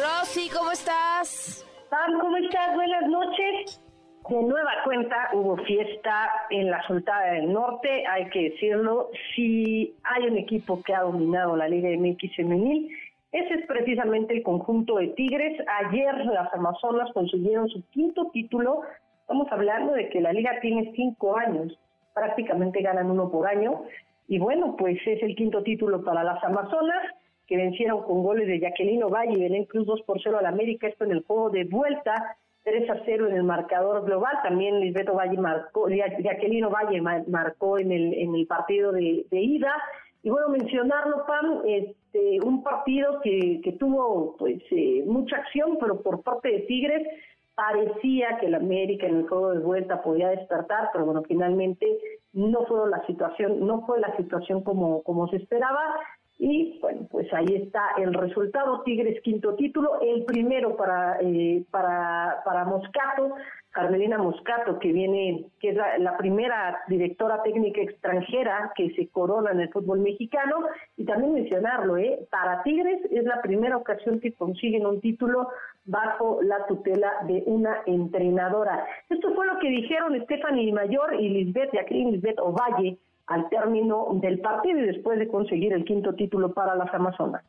Rosy, 0.00 0.48
¿cómo 0.50 0.70
estás? 0.72 1.64
Pam, 1.90 2.20
¿cómo 2.20 2.36
estás? 2.36 2.74
Buenas 2.74 3.08
noches. 3.08 3.83
De 4.28 4.42
nueva 4.42 4.70
cuenta 4.84 5.28
hubo 5.34 5.56
fiesta 5.58 6.30
en 6.48 6.70
la 6.70 6.82
Sultana 6.86 7.32
del 7.32 7.52
Norte, 7.52 8.06
hay 8.06 8.30
que 8.30 8.50
decirlo. 8.50 9.10
Si 9.34 9.94
hay 10.02 10.26
un 10.26 10.38
equipo 10.38 10.82
que 10.82 10.94
ha 10.94 11.02
dominado 11.02 11.56
la 11.56 11.68
Liga 11.68 11.90
MX 11.90 12.34
femenil, 12.34 12.88
ese 13.32 13.54
es 13.54 13.66
precisamente 13.66 14.32
el 14.32 14.42
conjunto 14.42 14.96
de 14.96 15.08
Tigres. 15.08 15.62
Ayer 15.84 16.14
las 16.24 16.52
Amazonas 16.54 17.10
consiguieron 17.12 17.68
su 17.68 17.82
quinto 17.90 18.30
título. 18.32 18.80
Estamos 19.20 19.46
hablando 19.52 19.92
de 19.92 20.08
que 20.08 20.20
la 20.20 20.32
liga 20.32 20.58
tiene 20.60 20.92
cinco 20.94 21.36
años, 21.36 21.78
prácticamente 22.14 22.80
ganan 22.80 23.10
uno 23.10 23.30
por 23.30 23.46
año. 23.46 23.82
Y 24.26 24.38
bueno, 24.38 24.76
pues 24.78 24.98
es 25.06 25.22
el 25.22 25.36
quinto 25.36 25.62
título 25.62 26.02
para 26.02 26.24
las 26.24 26.42
Amazonas 26.42 27.02
que 27.46 27.56
vencieron 27.56 28.02
con 28.04 28.22
goles 28.22 28.46
de 28.46 28.60
Jacqueline 28.60 29.06
Valle 29.10 29.34
y 29.34 29.42
Belén 29.42 29.66
Cruz 29.66 29.86
2 29.86 30.02
por 30.02 30.22
0 30.22 30.38
al 30.38 30.46
América, 30.46 30.86
esto 30.86 31.04
en 31.04 31.12
el 31.12 31.24
juego 31.24 31.50
de 31.50 31.64
vuelta, 31.64 32.36
3 32.64 32.90
a 32.90 33.02
0 33.04 33.28
en 33.28 33.36
el 33.36 33.44
marcador 33.44 34.04
global, 34.04 34.36
también 34.42 34.80
Lisbeto 34.80 35.14
Valle 35.14 35.38
marcó, 35.38 35.88
Jacqueline 35.88 36.68
Valle 36.68 37.00
marcó 37.28 37.78
en 37.78 37.92
el, 37.92 38.14
en 38.14 38.34
el 38.34 38.46
partido 38.46 38.90
de, 38.92 39.26
ida, 39.30 39.74
y 40.22 40.30
bueno, 40.30 40.48
mencionarlo, 40.48 41.26
Pam, 41.26 41.60
este, 41.66 42.40
un 42.42 42.62
partido 42.62 43.20
que, 43.20 43.60
que 43.62 43.72
tuvo 43.72 44.36
pues 44.38 44.62
eh, 44.70 45.04
mucha 45.06 45.36
acción, 45.36 45.76
pero 45.78 46.00
por 46.00 46.22
parte 46.22 46.48
de 46.48 46.60
Tigres 46.60 47.06
parecía 47.54 48.38
que 48.38 48.46
el 48.46 48.54
América 48.54 49.06
en 49.06 49.18
el 49.18 49.28
juego 49.28 49.52
de 49.52 49.60
vuelta 49.60 50.02
podía 50.02 50.28
despertar, 50.30 50.90
pero 50.92 51.04
bueno, 51.04 51.22
finalmente 51.26 51.86
no 52.32 52.64
fue 52.66 52.88
la 52.90 53.04
situación, 53.06 53.64
no 53.64 53.86
fue 53.86 54.00
la 54.00 54.16
situación 54.16 54.62
como, 54.62 55.02
como 55.02 55.28
se 55.28 55.36
esperaba. 55.36 55.94
Y 56.38 56.78
bueno, 56.80 57.06
pues 57.10 57.32
ahí 57.32 57.46
está 57.54 57.92
el 57.96 58.12
resultado. 58.12 58.82
Tigres 58.82 59.20
quinto 59.22 59.54
título, 59.54 60.00
el 60.00 60.24
primero 60.24 60.76
para, 60.76 61.18
eh, 61.20 61.64
para, 61.70 62.42
para 62.44 62.64
Moscato, 62.64 63.34
Carmelina 63.70 64.18
Moscato, 64.18 64.78
que 64.78 64.92
viene, 64.92 65.46
que 65.60 65.70
es 65.70 65.76
la, 65.76 66.16
primera 66.16 66.80
directora 66.88 67.42
técnica 67.42 67.80
extranjera 67.80 68.72
que 68.76 68.90
se 68.94 69.08
corona 69.08 69.52
en 69.52 69.60
el 69.60 69.68
fútbol 69.70 70.00
mexicano. 70.00 70.66
Y 70.96 71.04
también 71.04 71.34
mencionarlo, 71.34 71.96
¿eh? 71.96 72.26
para 72.30 72.62
Tigres 72.62 73.00
es 73.10 73.24
la 73.24 73.40
primera 73.40 73.76
ocasión 73.76 74.20
que 74.20 74.32
consiguen 74.32 74.86
un 74.86 75.00
título 75.00 75.48
bajo 75.86 76.40
la 76.42 76.66
tutela 76.66 77.12
de 77.26 77.42
una 77.46 77.82
entrenadora. 77.86 78.86
Esto 79.08 79.34
fue 79.34 79.46
lo 79.46 79.58
que 79.58 79.68
dijeron 79.68 80.20
Stephanie 80.24 80.72
Mayor 80.72 81.14
y 81.14 81.28
Lisbeth, 81.28 81.72
Jacqueline 81.72 82.12
Lisbeth 82.12 82.38
Ovalle, 82.38 82.96
al 83.26 83.48
término 83.48 84.08
del 84.14 84.40
partido 84.40 84.78
y 84.78 84.86
después 84.86 85.18
de 85.18 85.28
conseguir 85.28 85.72
el 85.72 85.84
quinto 85.84 86.14
título 86.14 86.52
para 86.52 86.74
las 86.74 86.92
Amazonas. 86.92 87.42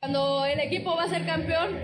Cuando 0.00 0.44
el 0.44 0.60
equipo 0.60 0.94
va 0.96 1.04
a 1.04 1.08
ser 1.08 1.26
campeón, 1.26 1.76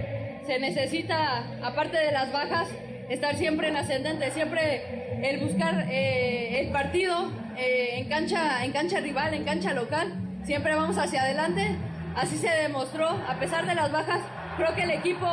se 0.43 0.59
necesita, 0.59 1.45
aparte 1.67 1.97
de 1.99 2.13
las 2.13 2.33
bajas, 2.33 2.69
estar 3.09 3.35
siempre 3.35 3.69
en 3.69 3.77
ascendente, 3.77 4.31
siempre 4.31 5.29
el 5.29 5.41
buscar 5.41 5.87
eh, 5.91 6.61
el 6.61 6.73
partido 6.73 7.31
eh, 7.57 7.99
en, 7.99 8.09
cancha, 8.09 8.65
en 8.65 8.73
cancha 8.73 9.01
rival, 9.01 9.35
en 9.35 9.45
cancha 9.45 9.75
local, 9.75 10.13
siempre 10.45 10.75
vamos 10.75 10.99
hacia 10.99 11.23
adelante. 11.23 11.77
Así 12.15 12.37
se 12.37 12.49
demostró, 12.49 13.09
a 13.09 13.39
pesar 13.41 13.67
de 13.67 13.75
las 13.75 13.91
bajas, 13.91 14.21
creo 14.57 14.75
que 14.75 14.83
el 14.83 14.91
equipo 14.91 15.27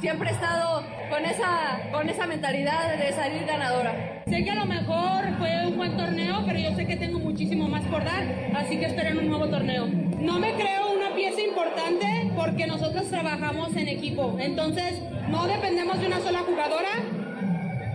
siempre 0.00 0.30
ha 0.30 0.32
estado 0.32 0.82
con 1.10 1.24
esa, 1.24 1.90
con 1.92 2.08
esa 2.08 2.26
mentalidad 2.26 2.96
de 2.96 3.12
salir 3.12 3.44
ganadora. 3.44 4.22
Sé 4.26 4.44
que 4.44 4.50
a 4.50 4.54
lo 4.54 4.66
mejor 4.66 5.24
fue 5.38 5.66
un 5.66 5.76
buen 5.76 5.96
torneo, 5.96 6.42
pero 6.46 6.58
yo 6.58 6.74
sé 6.74 6.86
que 6.86 6.96
tengo 6.96 7.18
muchísimo 7.18 7.68
más 7.68 7.84
por 7.84 8.04
dar, 8.04 8.24
así 8.56 8.78
que 8.78 8.86
esperen 8.86 9.18
un 9.18 9.28
nuevo 9.28 9.48
torneo. 9.48 9.86
No 9.86 10.38
me 10.38 10.54
creo 10.54 10.92
una 10.92 11.14
pieza 11.14 11.40
importante 11.40 12.30
porque 12.34 12.66
nosotros 12.66 13.06
trabajamos 13.08 13.74
en 13.76 13.88
equipo, 13.88 14.36
entonces 14.38 15.00
no 15.28 15.46
dependemos 15.46 16.00
de 16.00 16.06
una 16.06 16.20
sola 16.20 16.40
jugadora. 16.40 16.88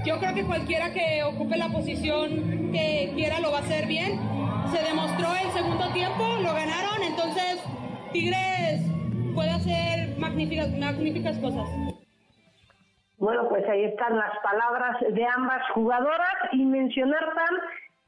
Yo 0.06 0.20
creo 0.20 0.34
que 0.34 0.44
cualquiera 0.44 0.92
que 0.94 1.24
ocupe 1.24 1.58
la 1.58 1.70
posición 1.70 2.72
que 2.72 3.12
quiera 3.16 3.40
lo 3.40 3.52
va 3.52 3.60
a 3.60 3.62
hacer 3.62 3.86
bien. 3.86 4.20
Se 4.72 4.82
demostró 4.82 5.28
el 5.36 5.52
segundo 5.52 5.90
tiempo, 5.90 6.26
lo 6.42 6.54
ganaron, 6.54 7.04
entonces 7.04 7.60
Tigres 8.12 8.82
puede 9.34 9.50
hacer 9.50 10.18
magníficas, 10.18 10.70
magníficas 10.78 11.38
cosas. 11.40 11.68
Bueno, 13.18 13.48
pues 13.50 13.68
ahí 13.70 13.84
están 13.84 14.18
las 14.18 14.32
palabras 14.44 14.98
de 15.14 15.26
ambas 15.26 15.62
jugadoras 15.74 16.36
y 16.54 16.66
mencionar 16.66 17.24
tan 17.36 17.58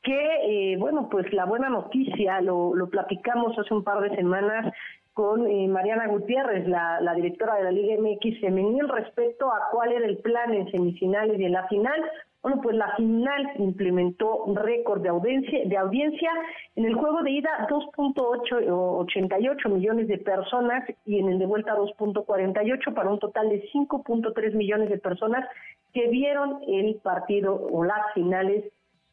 que, 0.02 0.74
eh, 0.74 0.78
bueno, 0.78 1.08
pues 1.10 1.32
la 1.34 1.46
buena 1.46 1.70
noticia, 1.70 2.42
lo, 2.42 2.76
lo 2.76 2.90
platicamos 2.90 3.58
hace 3.58 3.74
un 3.74 3.84
par 3.84 4.02
de 4.02 4.16
semanas, 4.16 4.74
con 5.14 5.48
eh, 5.48 5.68
Mariana 5.68 6.08
Gutiérrez, 6.08 6.68
la, 6.68 7.00
la, 7.00 7.14
directora 7.14 7.56
de 7.56 7.64
la 7.64 7.72
Liga 7.72 7.96
MX 8.00 8.42
Femenil, 8.42 8.90
respecto 8.90 9.52
a 9.52 9.70
cuál 9.72 9.92
era 9.94 10.06
el 10.06 10.18
plan 10.18 10.54
en 10.54 10.70
semifinales 10.72 11.40
y 11.40 11.46
en 11.46 11.52
la 11.52 11.68
final. 11.68 12.04
Bueno, 12.44 12.62
pues 12.62 12.76
la 12.76 12.96
final 12.98 13.52
implementó 13.58 14.44
un 14.44 14.56
récord 14.58 15.02
de 15.02 15.08
audiencia, 15.08 15.60
de 15.64 15.78
audiencia. 15.78 16.30
En 16.76 16.84
el 16.84 16.96
juego 16.96 17.24
de 17.24 17.32
ida, 17.32 17.70
2.88 17.70 19.70
millones 19.70 20.10
de 20.10 20.18
personas 20.18 20.84
y 21.06 21.20
en 21.20 21.30
el 21.30 21.40
de 21.40 21.46
vuelta 21.46 21.74
2.48 21.74 22.94
para 22.94 23.10
un 23.10 23.20
total 23.20 23.48
de 23.48 23.64
5.3 23.72 24.56
millones 24.56 24.90
de 24.90 24.98
personas 24.98 25.48
que 25.94 26.10
vieron 26.10 26.60
el 26.68 26.96
partido 26.96 27.66
o 27.72 27.86
las 27.86 28.14
finales 28.14 28.66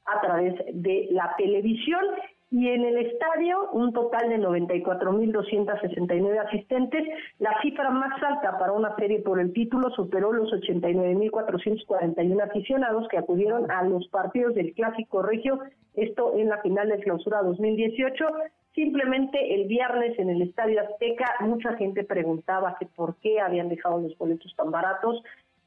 a 0.06 0.20
través 0.20 0.56
de 0.72 1.06
la 1.12 1.32
televisión 1.38 2.04
y 2.50 2.68
en 2.68 2.84
el 2.84 2.98
estadio 2.98 3.70
un 3.72 3.92
total 3.92 4.28
de 4.28 4.38
94.269 4.38 6.46
asistentes. 6.46 7.08
La 7.38 7.58
cifra 7.62 7.90
más 7.90 8.22
alta 8.22 8.58
para 8.58 8.72
una 8.72 8.94
serie 8.96 9.20
por 9.20 9.40
el 9.40 9.52
título 9.52 9.90
superó 9.90 10.32
los 10.32 10.50
89.441 10.52 12.42
aficionados 12.42 13.06
que 13.08 13.18
acudieron 13.18 13.70
a 13.70 13.84
los 13.84 14.08
partidos 14.08 14.54
del 14.54 14.74
Clásico 14.74 15.22
Regio, 15.22 15.60
esto 15.94 16.34
en 16.36 16.48
la 16.48 16.58
final 16.58 16.88
de 16.88 16.98
clausura 16.98 17.40
2018. 17.42 18.26
Simplemente 18.74 19.54
el 19.54 19.68
viernes 19.68 20.18
en 20.18 20.30
el 20.30 20.42
Estadio 20.42 20.80
Azteca 20.80 21.32
mucha 21.40 21.76
gente 21.76 22.02
preguntaba 22.04 22.76
que 22.78 22.86
por 22.86 23.14
qué 23.16 23.40
habían 23.40 23.68
dejado 23.68 24.00
los 24.00 24.16
boletos 24.18 24.52
tan 24.56 24.72
baratos. 24.72 25.22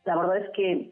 La 0.05 0.17
verdad 0.17 0.37
es 0.37 0.49
que 0.51 0.91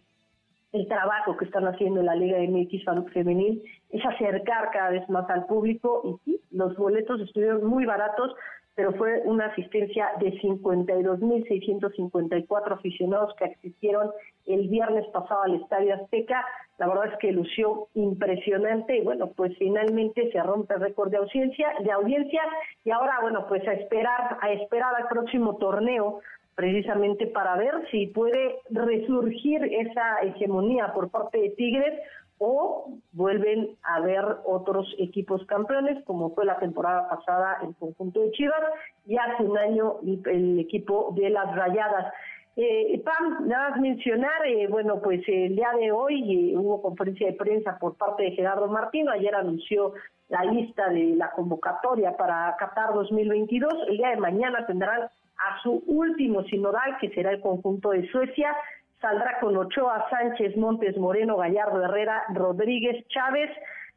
el 0.74 0.88
trabajo 0.88 1.38
que 1.38 1.46
están 1.46 1.68
haciendo 1.68 2.00
en 2.00 2.06
la 2.06 2.16
Liga 2.16 2.38
MX 2.40 2.86
Femenil 3.14 3.64
es 3.90 4.06
acercar 4.06 4.70
cada 4.72 4.92
vez 4.92 5.10
más 5.10 5.28
al 5.30 5.46
público 5.46 6.20
y 6.26 6.40
los 6.52 6.78
boletos 6.78 7.20
estuvieron 7.22 7.66
muy 7.66 7.86
baratos, 7.86 8.34
pero 8.74 8.94
fue 8.94 9.20
una 9.26 9.48
asistencia 9.48 10.12
de 10.20 10.32
52.654 10.40 12.72
aficionados 12.72 13.36
que 13.36 13.44
asistieron 13.46 14.12
el 14.46 14.70
viernes 14.70 15.06
pasado 15.08 15.44
al 15.44 15.56
Estadio 15.56 15.96
Azteca. 15.96 16.46
La 16.78 16.88
verdad 16.88 17.08
es 17.12 17.18
que 17.20 17.34
lució 17.34 17.90
impresionante 17.94 18.96
y 18.98 19.02
bueno, 19.02 19.32
pues 19.36 19.58
finalmente 19.58 20.32
se 20.32 20.42
rompe 20.42 20.76
el 20.76 20.80
récord 20.80 21.12
de 21.12 21.18
audiencia, 21.18 21.74
de 21.84 21.92
audiencia 21.92 22.44
y 22.86 22.92
ahora 22.92 23.20
bueno, 23.22 23.46
pues 23.50 23.68
a 23.68 23.74
esperar, 23.74 24.38
a 24.40 24.54
esperar 24.54 24.96
al 24.96 25.10
próximo 25.10 25.58
torneo 25.58 26.22
precisamente 26.56 27.28
para 27.28 27.56
ver 27.56 27.74
si 27.92 28.08
puede 28.08 28.60
resurgir 28.70 29.64
esa 29.64 30.20
hegemonía 30.22 30.94
por 30.94 31.10
parte 31.10 31.40
de 31.40 31.50
Tigres 31.52 32.00
o 32.44 32.92
vuelven 33.14 33.78
a 33.84 34.00
ver 34.00 34.26
otros 34.46 34.88
equipos 34.98 35.46
campeones, 35.46 36.04
como 36.06 36.34
fue 36.34 36.44
la 36.44 36.58
temporada 36.58 37.08
pasada 37.08 37.60
el 37.62 37.76
conjunto 37.76 38.20
de 38.20 38.32
Chivas 38.32 38.62
y 39.06 39.16
hace 39.16 39.44
un 39.44 39.58
año 39.58 39.98
el 40.02 40.60
equipo 40.60 41.14
de 41.16 41.30
las 41.30 41.56
Rayadas. 41.56 42.12
Eh, 42.58 43.02
Pam, 43.06 43.48
nada 43.48 43.70
más 43.70 43.80
mencionar, 43.80 44.46
eh, 44.46 44.68
bueno, 44.68 45.00
pues 45.02 45.22
el 45.28 45.56
día 45.56 45.70
de 45.80 45.92
hoy 45.92 46.52
eh, 46.52 46.58
hubo 46.58 46.82
conferencia 46.82 47.28
de 47.28 47.34
prensa 47.34 47.78
por 47.80 47.96
parte 47.96 48.24
de 48.24 48.32
Gerardo 48.32 48.68
Martino, 48.68 49.12
ayer 49.12 49.34
anunció 49.36 49.94
la 50.28 50.44
lista 50.44 50.90
de 50.90 51.16
la 51.16 51.32
convocatoria 51.32 52.18
para 52.18 52.56
Qatar 52.58 52.94
2022, 52.94 53.74
el 53.88 53.98
día 53.98 54.10
de 54.10 54.18
mañana 54.18 54.66
tendrán 54.66 55.10
a 55.48 55.62
su 55.62 55.84
último 55.88 56.44
sinodal, 56.44 56.98
que 57.00 57.10
será 57.10 57.32
el 57.32 57.42
conjunto 57.42 57.92
de 57.92 58.08
Suecia. 58.10 58.56
Saldrá 59.00 59.40
con 59.40 59.58
Ochoa, 59.58 60.08
Sánchez, 60.10 60.56
Montes, 60.58 60.98
Moreno, 60.98 61.38
Gallardo, 61.38 61.84
Herrera, 61.84 62.24
Rodríguez, 62.34 63.08
Chávez, 63.08 63.50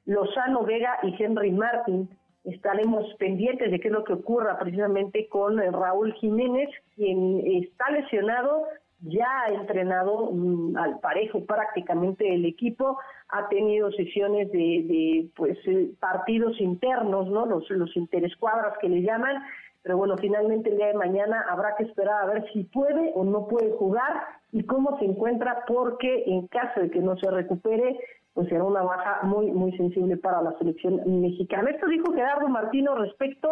Lozano, 0.07 0.64
Vega 0.64 0.99
y 1.03 1.14
Henry 1.22 1.51
Martín. 1.51 2.09
Estaremos 2.45 3.07
pendientes 3.18 3.70
de 3.70 3.80
qué 3.80 3.88
es 3.88 3.95
lo 3.95 4.05
que 4.05 4.14
ocurra 4.14 4.59
precisamente 4.59 5.28
con 5.28 5.59
Raúl 5.59 6.12
Jiménez, 6.14 6.68
quien 6.95 7.42
está 7.47 7.90
lesionado, 7.90 8.66
ya 9.01 9.26
ha 9.42 9.53
entrenado 9.53 10.30
mm, 10.32 10.76
al 10.76 10.99
parejo 11.01 11.45
prácticamente 11.45 12.34
el 12.34 12.45
equipo, 12.45 12.99
ha 13.28 13.49
tenido 13.49 13.90
sesiones 13.92 14.51
de, 14.53 14.59
de 14.59 15.28
pues 15.36 15.59
eh, 15.66 15.90
partidos 16.01 16.61
internos, 16.61 17.28
¿no? 17.28 17.47
Los, 17.47 17.68
los 17.70 17.95
interescuadras 17.97 18.78
que 18.78 18.88
le 18.88 19.03
llaman, 19.03 19.42
pero 19.85 19.99
bueno, 19.99 20.16
finalmente 20.16 20.70
el 20.70 20.78
día 20.78 20.87
de 20.87 20.95
mañana 20.95 21.45
habrá 21.51 21.76
que 21.76 21.85
esperar 21.85 22.22
a 22.22 22.26
ver 22.26 22.51
si 22.55 22.64
puede 22.64 23.12
o 23.14 23.22
no 23.22 23.47
puede 23.47 23.70
jugar 23.72 24.24
y 24.51 24.64
cómo 24.64 24.99
se 24.99 25.05
encuentra, 25.05 25.62
porque 25.68 26.24
en 26.26 26.47
caso 26.47 26.80
de 26.80 26.91
que 26.91 27.01
no 27.01 27.18
se 27.18 27.30
recupere, 27.30 28.01
pues 28.32 28.49
será 28.49 28.64
una 28.64 28.82
baja 28.82 29.20
muy, 29.24 29.53
muy 29.53 29.76
sensible 29.76 30.16
para 30.16 30.41
la 30.41 30.57
selección 30.57 31.03
mexicana. 31.20 31.70
Esto 31.70 31.87
dijo 31.87 32.14
Gerardo 32.14 32.49
Martino 32.49 32.95
respecto 32.95 33.51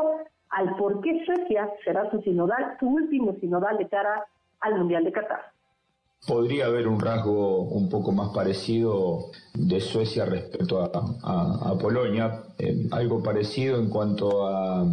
al 0.49 0.75
por 0.77 1.03
qué 1.03 1.23
Suecia 1.27 1.69
será 1.85 2.11
su 2.11 2.23
sinodal, 2.23 2.79
su 2.81 2.89
último 2.89 3.37
sinodal 3.39 3.77
de 3.77 3.89
cara 3.89 4.27
al 4.61 4.79
Mundial 4.79 5.05
de 5.05 5.13
Qatar. 5.13 5.53
Podría 6.27 6.67
haber 6.67 6.89
un 6.89 6.99
rasgo 6.99 7.63
un 7.63 7.91
poco 7.91 8.11
más 8.11 8.31
parecido 8.31 9.33
de 9.53 9.81
Suecia 9.81 10.25
respecto 10.25 10.81
a, 10.81 11.79
Polonia, 11.79 12.45
eh, 12.59 12.87
algo 12.91 13.23
parecido 13.23 13.77
en 13.77 13.91
cuanto 13.91 14.47
a 14.47 14.87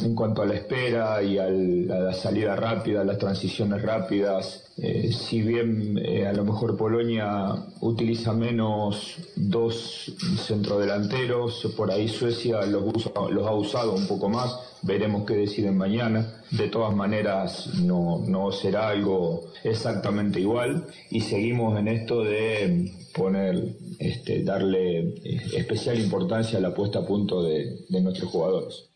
en 0.00 0.14
cuanto 0.14 0.42
a 0.42 0.46
la 0.46 0.54
espera 0.54 1.22
y 1.22 1.38
a 1.38 1.48
la 1.48 2.12
salida 2.14 2.56
rápida, 2.56 3.04
las 3.04 3.18
transiciones 3.18 3.82
rápidas. 3.82 4.64
Eh, 4.78 5.12
si 5.12 5.42
bien 5.42 5.98
eh, 6.02 6.26
a 6.26 6.32
lo 6.32 6.44
mejor 6.44 6.76
Polonia 6.76 7.54
utiliza 7.80 8.32
menos 8.32 9.16
dos 9.36 10.12
centrodelanteros, 10.38 11.72
por 11.76 11.90
ahí 11.90 12.08
Suecia 12.08 12.64
los, 12.66 13.10
los 13.30 13.46
ha 13.46 13.54
usado 13.54 13.92
un 13.94 14.06
poco 14.06 14.28
más, 14.28 14.58
veremos 14.82 15.26
qué 15.26 15.34
deciden 15.34 15.76
mañana. 15.76 16.42
De 16.50 16.68
todas 16.68 16.94
maneras 16.94 17.68
no, 17.82 18.22
no 18.26 18.50
será 18.50 18.88
algo 18.88 19.44
exactamente 19.62 20.40
igual 20.40 20.86
y 21.10 21.20
seguimos 21.20 21.78
en 21.78 21.88
esto 21.88 22.24
de 22.24 22.92
poner, 23.14 23.76
este, 23.98 24.42
darle 24.42 25.00
eh, 25.00 25.42
especial 25.54 25.98
importancia 25.98 26.58
a 26.58 26.62
la 26.62 26.74
puesta 26.74 27.00
a 27.00 27.06
punto 27.06 27.42
de 27.42 27.84
nuestros 27.90 28.30
jugadores. 28.30 28.91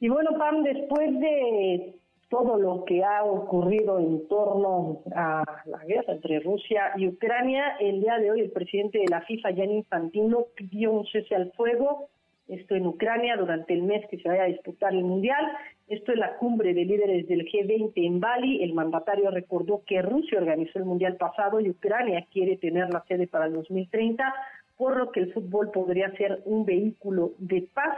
Y 0.00 0.08
bueno, 0.08 0.36
Pam, 0.38 0.62
después 0.62 1.18
de 1.20 1.94
todo 2.28 2.58
lo 2.58 2.84
que 2.84 3.04
ha 3.04 3.22
ocurrido 3.22 3.98
en 3.98 4.26
torno 4.26 5.02
a 5.14 5.44
la 5.66 5.84
guerra 5.84 6.14
entre 6.14 6.40
Rusia 6.40 6.92
y 6.96 7.06
Ucrania, 7.06 7.76
el 7.78 8.00
día 8.00 8.18
de 8.18 8.30
hoy 8.30 8.40
el 8.40 8.50
presidente 8.50 8.98
de 8.98 9.08
la 9.08 9.20
FIFA, 9.22 9.52
Gianni 9.52 9.76
Infantino, 9.76 10.46
pidió 10.56 10.90
un 10.90 11.06
cese 11.06 11.36
al 11.36 11.52
fuego, 11.52 12.08
esto 12.48 12.74
en 12.74 12.86
Ucrania, 12.86 13.36
durante 13.36 13.72
el 13.72 13.82
mes 13.82 14.04
que 14.10 14.18
se 14.18 14.28
vaya 14.28 14.42
a 14.42 14.48
disputar 14.48 14.92
el 14.92 15.04
Mundial. 15.04 15.44
Esto 15.88 16.12
es 16.12 16.18
la 16.18 16.36
cumbre 16.36 16.74
de 16.74 16.84
líderes 16.84 17.26
del 17.26 17.46
G20 17.46 17.92
en 17.94 18.20
Bali. 18.20 18.62
El 18.62 18.74
mandatario 18.74 19.30
recordó 19.30 19.82
que 19.86 20.02
Rusia 20.02 20.38
organizó 20.38 20.78
el 20.78 20.84
Mundial 20.84 21.16
pasado 21.16 21.60
y 21.60 21.70
Ucrania 21.70 22.26
quiere 22.32 22.56
tener 22.56 22.92
la 22.92 23.02
sede 23.06 23.26
para 23.28 23.46
el 23.46 23.54
2030, 23.54 24.34
por 24.76 24.96
lo 24.96 25.10
que 25.10 25.20
el 25.20 25.32
fútbol 25.32 25.70
podría 25.70 26.10
ser 26.16 26.42
un 26.44 26.64
vehículo 26.66 27.32
de 27.38 27.66
paz 27.72 27.96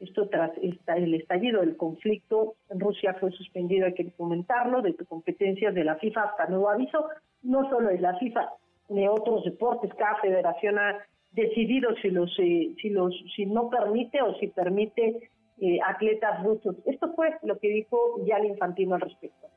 esto 0.00 0.28
tras 0.28 0.52
el 0.58 1.14
estallido 1.14 1.60
del 1.60 1.76
conflicto, 1.76 2.54
Rusia 2.70 3.14
fue 3.18 3.30
suspendido, 3.32 3.86
hay 3.86 3.94
que 3.94 4.10
comentarlo, 4.12 4.82
de 4.82 4.94
competencias 5.08 5.74
de 5.74 5.84
la 5.84 5.96
FIFA 5.96 6.22
hasta 6.22 6.46
nuevo 6.46 6.68
aviso, 6.68 7.06
no 7.42 7.68
solo 7.70 7.88
de 7.88 7.98
la 7.98 8.18
FIFA, 8.18 8.50
ni 8.90 9.08
otros 9.08 9.44
deportes, 9.44 9.92
cada 9.94 10.16
federación 10.20 10.78
ha 10.78 10.98
decidido 11.32 11.94
si 12.02 12.10
los 12.10 12.30
eh, 12.38 12.74
si 12.80 12.90
los 12.90 13.14
si 13.34 13.46
no 13.46 13.68
permite 13.68 14.22
o 14.22 14.34
si 14.38 14.48
permite 14.48 15.30
eh, 15.60 15.78
atletas 15.86 16.42
rusos. 16.42 16.76
Esto 16.86 17.12
fue 17.14 17.36
lo 17.42 17.58
que 17.58 17.68
dijo 17.68 18.24
Gianni 18.24 18.48
Infantino 18.48 18.94
al 18.94 19.00
respecto. 19.02 19.48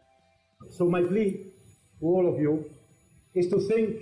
So 0.70 0.86
my 0.86 1.02
plea 1.02 1.54
to 2.00 2.06
all 2.06 2.28
of 2.28 2.40
you 2.40 2.66
is 3.34 3.50
to 3.50 3.60
think 3.60 3.98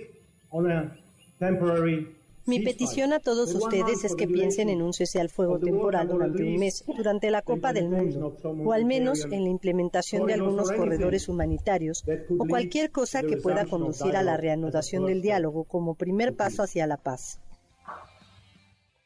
on 0.50 0.70
a 0.70 0.96
temporary 1.38 2.17
mi 2.48 2.60
petición 2.60 3.12
a 3.12 3.20
todos 3.20 3.54
ustedes 3.54 4.04
es 4.04 4.16
que 4.16 4.26
piensen 4.26 4.70
en 4.70 4.80
un 4.80 4.94
cese 4.94 5.20
al 5.20 5.28
fuego 5.28 5.58
temporal 5.58 6.08
durante 6.08 6.42
un 6.42 6.56
mes, 6.56 6.82
durante 6.86 7.30
la 7.30 7.42
Copa 7.42 7.74
del 7.74 7.90
Mundo, 7.90 8.34
o 8.64 8.72
al 8.72 8.86
menos 8.86 9.26
en 9.26 9.44
la 9.44 9.50
implementación 9.50 10.26
de 10.26 10.34
algunos 10.34 10.72
corredores 10.72 11.28
humanitarios 11.28 12.04
o 12.38 12.46
cualquier 12.48 12.90
cosa 12.90 13.22
que 13.22 13.36
pueda 13.36 13.66
conducir 13.66 14.16
a 14.16 14.22
la 14.22 14.38
reanudación 14.38 15.04
del 15.04 15.20
diálogo 15.20 15.64
como 15.64 15.94
primer 15.94 16.34
paso 16.34 16.62
hacia 16.62 16.86
la 16.86 16.96
paz. 16.96 17.38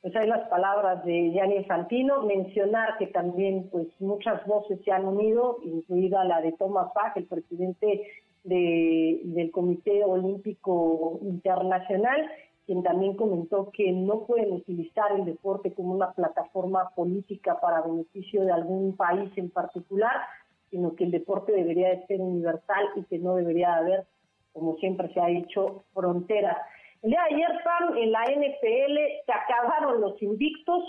Pues 0.02 0.14
hay 0.16 0.28
las 0.28 0.48
palabras 0.48 1.04
de 1.04 1.30
Gianni 1.32 1.64
Santino, 1.64 2.22
mencionar 2.22 2.96
que 2.98 3.06
también 3.08 3.68
pues 3.70 3.88
muchas 4.00 4.44
voces 4.46 4.80
se 4.84 4.90
han 4.90 5.04
unido, 5.04 5.58
incluida 5.64 6.24
la 6.24 6.40
de 6.40 6.52
Thomas 6.52 6.88
Bach, 6.94 7.16
el 7.16 7.26
presidente 7.26 8.06
del 8.44 9.50
Comité 9.52 10.02
Olímpico 10.04 11.20
Internacional, 11.22 12.28
quien 12.72 12.82
también 12.82 13.16
comentó 13.16 13.70
que 13.70 13.92
no 13.92 14.24
pueden 14.24 14.50
utilizar 14.50 15.12
el 15.12 15.26
deporte 15.26 15.74
como 15.74 15.92
una 15.92 16.12
plataforma 16.12 16.88
política 16.96 17.60
para 17.60 17.82
beneficio 17.82 18.46
de 18.46 18.52
algún 18.52 18.96
país 18.96 19.30
en 19.36 19.50
particular, 19.50 20.22
sino 20.70 20.96
que 20.96 21.04
el 21.04 21.10
deporte 21.10 21.52
debería 21.52 21.90
de 21.90 22.06
ser 22.06 22.22
universal 22.22 22.86
y 22.96 23.02
que 23.04 23.18
no 23.18 23.34
debería 23.34 23.74
haber, 23.74 24.06
como 24.54 24.76
siempre 24.76 25.12
se 25.12 25.20
ha 25.20 25.26
dicho, 25.26 25.84
fronteras. 25.92 26.56
El 27.02 27.10
día 27.10 27.20
de 27.28 27.34
ayer, 27.34 27.50
Pam, 27.62 27.94
en 27.94 28.10
la 28.10 28.22
NFL 28.22 28.96
se 29.26 29.32
acabaron 29.32 30.00
los 30.00 30.22
invictos, 30.22 30.82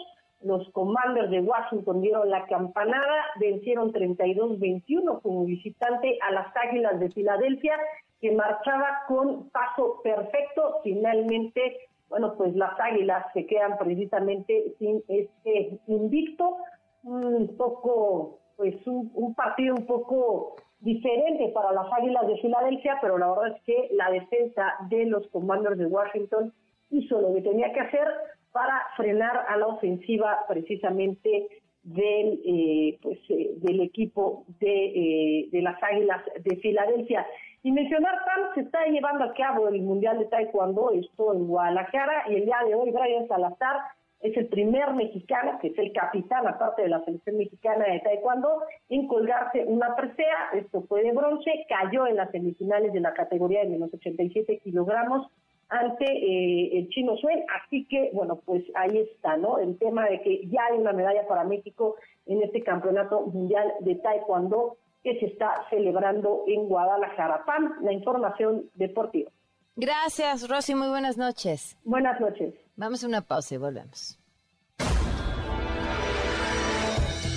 los 0.43 0.69
Commanders 0.71 1.29
de 1.29 1.41
Washington 1.41 2.01
dieron 2.01 2.29
la 2.29 2.45
campanada, 2.45 3.25
vencieron 3.39 3.91
32-21 3.91 5.21
como 5.21 5.45
visitante 5.45 6.17
a 6.21 6.31
las 6.31 6.47
Águilas 6.55 6.99
de 6.99 7.09
Filadelfia, 7.11 7.77
que 8.19 8.31
marchaba 8.31 9.03
con 9.07 9.49
paso 9.49 10.01
perfecto. 10.03 10.79
Finalmente, 10.83 11.77
bueno, 12.09 12.35
pues 12.37 12.55
las 12.55 12.79
Águilas 12.79 13.25
se 13.33 13.45
quedan 13.45 13.77
precisamente 13.77 14.75
sin 14.79 15.03
este 15.07 15.79
invicto, 15.87 16.57
un 17.03 17.55
poco, 17.57 18.39
pues 18.55 18.75
un, 18.85 19.33
partido 19.35 19.75
un 19.75 19.85
poco 19.85 20.55
diferente 20.79 21.49
para 21.53 21.71
las 21.71 21.91
Águilas 21.91 22.27
de 22.27 22.37
Filadelfia, 22.37 22.97
pero 23.01 23.17
la 23.17 23.29
verdad 23.29 23.55
es 23.55 23.63
que 23.63 23.89
la 23.93 24.09
defensa 24.11 24.73
de 24.89 25.05
los 25.05 25.27
Commanders 25.27 25.77
de 25.77 25.85
Washington 25.85 26.53
hizo 26.91 27.19
lo 27.19 27.33
que 27.33 27.41
tenía 27.41 27.71
que 27.73 27.79
hacer 27.79 28.07
para 28.53 28.81
frenar 28.95 29.45
a 29.49 29.57
la 29.57 29.67
ofensiva 29.67 30.45
precisamente 30.47 31.49
del 31.83 32.39
eh, 32.45 32.97
pues 33.01 33.19
eh, 33.29 33.55
del 33.57 33.81
equipo 33.81 34.45
de, 34.59 34.85
eh, 34.85 35.49
de 35.51 35.61
las 35.61 35.81
Águilas 35.83 36.21
de 36.41 36.55
Filadelfia. 36.57 37.25
Y 37.61 37.71
mencionar 37.71 38.15
tan 38.25 38.55
se 38.55 38.61
está 38.61 38.85
llevando 38.85 39.25
a 39.25 39.33
cabo 39.33 39.67
el 39.67 39.81
Mundial 39.81 40.19
de 40.19 40.25
Taekwondo, 40.25 40.91
esto 40.91 41.33
en 41.33 41.47
Guadalajara, 41.47 42.29
y 42.29 42.35
el 42.35 42.45
día 42.45 42.57
de 42.65 42.75
hoy 42.75 42.91
Brian 42.91 43.27
Salazar 43.27 43.77
es 44.21 44.35
el 44.37 44.47
primer 44.47 44.93
mexicano, 44.93 45.59
que 45.61 45.67
es 45.67 45.77
el 45.77 45.91
capitán, 45.91 46.47
aparte 46.47 46.83
de 46.83 46.89
la 46.89 47.03
selección 47.03 47.37
mexicana 47.37 47.85
de 47.85 47.99
Taekwondo, 47.99 48.63
en 48.89 49.07
colgarse 49.07 49.65
una 49.65 49.95
presea, 49.95 50.51
esto 50.53 50.83
fue 50.87 51.03
de 51.03 51.11
bronce, 51.11 51.65
cayó 51.67 52.07
en 52.07 52.15
las 52.15 52.31
semifinales 52.31 52.93
de 52.93 53.01
la 53.01 53.13
categoría 53.13 53.61
de 53.61 53.69
menos 53.69 53.93
87 53.93 54.59
kilogramos, 54.59 55.27
ante 55.69 56.05
eh, 56.05 56.77
el 56.77 56.89
chino 56.89 57.15
Suen. 57.17 57.43
Así 57.63 57.85
que, 57.85 58.11
bueno, 58.13 58.41
pues 58.45 58.63
ahí 58.75 58.97
está, 58.97 59.37
¿no? 59.37 59.57
El 59.57 59.77
tema 59.77 60.07
de 60.07 60.21
que 60.21 60.47
ya 60.47 60.65
hay 60.65 60.77
una 60.77 60.93
medalla 60.93 61.27
para 61.27 61.43
México 61.43 61.95
en 62.25 62.41
este 62.43 62.63
campeonato 62.63 63.21
mundial 63.21 63.73
de 63.81 63.95
Taekwondo 63.95 64.77
que 65.03 65.19
se 65.19 65.25
está 65.25 65.65
celebrando 65.69 66.43
en 66.47 66.67
Guadalajara. 66.67 67.43
Pam, 67.45 67.83
la 67.83 67.91
información 67.91 68.69
deportiva. 68.75 69.29
Gracias, 69.75 70.47
Rosy. 70.49 70.75
Muy 70.75 70.89
buenas 70.89 71.17
noches. 71.17 71.77
Buenas 71.83 72.19
noches. 72.21 72.53
Vamos 72.75 73.03
a 73.03 73.07
una 73.07 73.21
pausa 73.21 73.55
y 73.55 73.57
volvemos. 73.57 74.19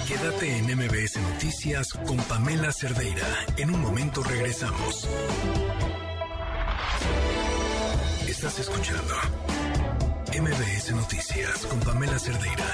Quédate 0.06 0.58
en 0.58 0.64
MBS 0.76 1.20
Noticias 1.32 1.92
con 2.06 2.16
Pamela 2.28 2.70
Cerdeira. 2.70 3.26
En 3.58 3.74
un 3.74 3.82
momento 3.82 4.22
regresamos. 4.22 5.08
Estás 8.36 8.58
escuchando 8.58 9.14
MBS 10.38 10.92
Noticias 10.92 11.66
con 11.68 11.80
Pamela 11.80 12.18
Cerdeira. 12.18 12.64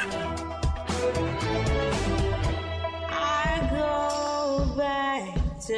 I 3.09 3.61
go 3.71 4.75
back 4.75 5.33
to 5.65 5.75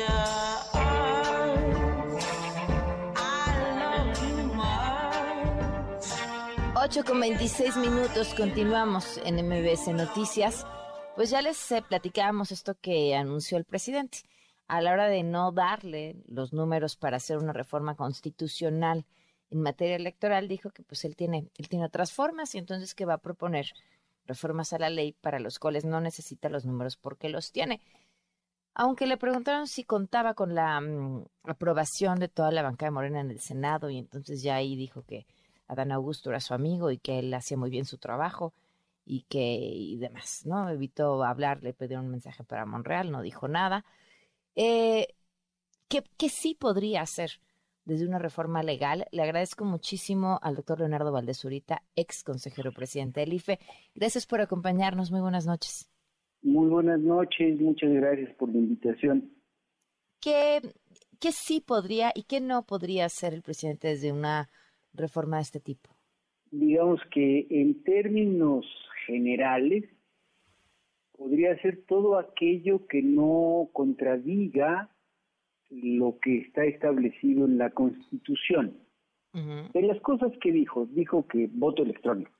8 6.76 7.04
con 7.04 7.20
26 7.20 7.76
minutos, 7.76 8.32
continuamos 8.34 9.20
en 9.22 9.46
MBS 9.46 9.88
Noticias. 9.88 10.66
Pues 11.14 11.28
ya 11.28 11.42
les 11.42 11.72
eh, 11.72 11.84
platicábamos 11.86 12.52
esto 12.52 12.74
que 12.80 13.14
anunció 13.14 13.58
el 13.58 13.66
presidente. 13.66 14.20
A 14.66 14.80
la 14.80 14.92
hora 14.92 15.08
de 15.08 15.22
no 15.24 15.52
darle 15.52 16.16
los 16.26 16.54
números 16.54 16.96
para 16.96 17.18
hacer 17.18 17.36
una 17.36 17.52
reforma 17.52 17.96
constitucional 17.96 19.04
en 19.54 19.62
materia 19.62 19.96
electoral 19.96 20.48
dijo 20.48 20.70
que 20.70 20.82
pues 20.82 21.04
él 21.04 21.14
tiene, 21.14 21.48
él 21.56 21.68
tiene 21.68 21.86
otras 21.86 22.12
formas 22.12 22.54
y 22.54 22.58
entonces 22.58 22.94
que 22.94 23.04
va 23.04 23.14
a 23.14 23.18
proponer 23.18 23.66
reformas 24.26 24.72
a 24.72 24.78
la 24.78 24.90
ley 24.90 25.12
para 25.12 25.38
los 25.38 25.58
cuales 25.58 25.84
no 25.84 26.00
necesita 26.00 26.48
los 26.48 26.64
números 26.64 26.96
porque 26.96 27.28
los 27.28 27.52
tiene. 27.52 27.80
Aunque 28.74 29.06
le 29.06 29.16
preguntaron 29.16 29.68
si 29.68 29.84
contaba 29.84 30.34
con 30.34 30.54
la 30.56 30.80
mm, 30.80 31.24
aprobación 31.44 32.18
de 32.18 32.28
toda 32.28 32.50
la 32.50 32.62
bancada 32.62 32.88
de 32.88 32.94
Morena 32.94 33.20
en 33.20 33.30
el 33.30 33.40
Senado 33.40 33.90
y 33.90 33.98
entonces 33.98 34.42
ya 34.42 34.56
ahí 34.56 34.74
dijo 34.74 35.02
que 35.02 35.26
Adán 35.68 35.92
Augusto 35.92 36.30
era 36.30 36.40
su 36.40 36.52
amigo 36.52 36.90
y 36.90 36.98
que 36.98 37.20
él 37.20 37.32
hacía 37.32 37.56
muy 37.56 37.70
bien 37.70 37.84
su 37.84 37.98
trabajo 37.98 38.52
y 39.06 39.22
que 39.28 39.40
y 39.40 39.96
demás, 39.98 40.42
¿no? 40.46 40.68
Evitó 40.68 41.22
hablar, 41.22 41.62
le 41.62 41.74
pidió 41.74 42.00
un 42.00 42.10
mensaje 42.10 42.42
para 42.42 42.66
Monreal, 42.66 43.12
no 43.12 43.22
dijo 43.22 43.46
nada. 43.46 43.84
Eh, 44.56 45.14
¿qué, 45.88 46.02
¿Qué 46.16 46.28
sí 46.28 46.54
podría 46.54 47.02
hacer? 47.02 47.40
Desde 47.84 48.06
una 48.06 48.18
reforma 48.18 48.62
legal. 48.62 49.06
Le 49.12 49.22
agradezco 49.22 49.64
muchísimo 49.64 50.38
al 50.42 50.56
doctor 50.56 50.80
Leonardo 50.80 51.12
Valdezurita, 51.12 51.82
ex 51.96 52.22
consejero 52.24 52.72
presidente 52.72 53.20
del 53.20 53.34
IFE. 53.34 53.58
Gracias 53.94 54.26
por 54.26 54.40
acompañarnos. 54.40 55.10
Muy 55.10 55.20
buenas 55.20 55.46
noches. 55.46 55.90
Muy 56.42 56.68
buenas 56.68 57.00
noches. 57.00 57.60
Muchas 57.60 57.90
gracias 57.92 58.34
por 58.34 58.48
la 58.50 58.58
invitación. 58.58 59.30
¿Qué, 60.20 60.60
qué 61.20 61.32
sí 61.32 61.60
podría 61.60 62.12
y 62.14 62.24
qué 62.24 62.40
no 62.40 62.64
podría 62.64 63.06
hacer 63.06 63.34
el 63.34 63.42
presidente 63.42 63.88
desde 63.88 64.12
una 64.12 64.48
reforma 64.92 65.36
de 65.36 65.42
este 65.42 65.60
tipo? 65.60 65.90
Digamos 66.50 67.00
que 67.12 67.46
en 67.50 67.82
términos 67.82 68.64
generales, 69.06 69.84
podría 71.16 71.56
ser 71.60 71.84
todo 71.86 72.18
aquello 72.18 72.86
que 72.86 73.02
no 73.02 73.68
contradiga 73.72 74.93
lo 75.70 76.18
que 76.20 76.38
está 76.38 76.64
establecido 76.64 77.46
en 77.46 77.58
la 77.58 77.70
Constitución. 77.70 78.76
De 79.72 79.82
las 79.82 80.00
cosas 80.00 80.30
que 80.40 80.52
dijo, 80.52 80.86
dijo 80.92 81.26
que 81.26 81.48
voto 81.52 81.82
electrónico. 81.82 82.30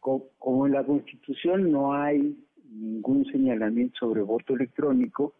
como, 0.00 0.66
en 0.66 0.72
la 0.72 0.84
Constitución 0.84 1.70
no 1.70 1.94
hay 1.94 2.36
ningún 2.64 3.24
señalamiento 3.26 3.98
sobre 4.00 4.22
voto 4.22 4.54
electrónico, 4.54 5.34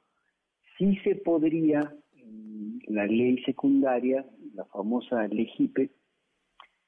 sí 0.78 0.96
se 1.02 1.16
podría, 1.16 1.92
en 2.16 2.80
la 2.86 3.06
ley 3.06 3.42
secundaria, 3.42 4.24
la 4.54 4.64
famosa 4.66 5.26
ley 5.28 5.50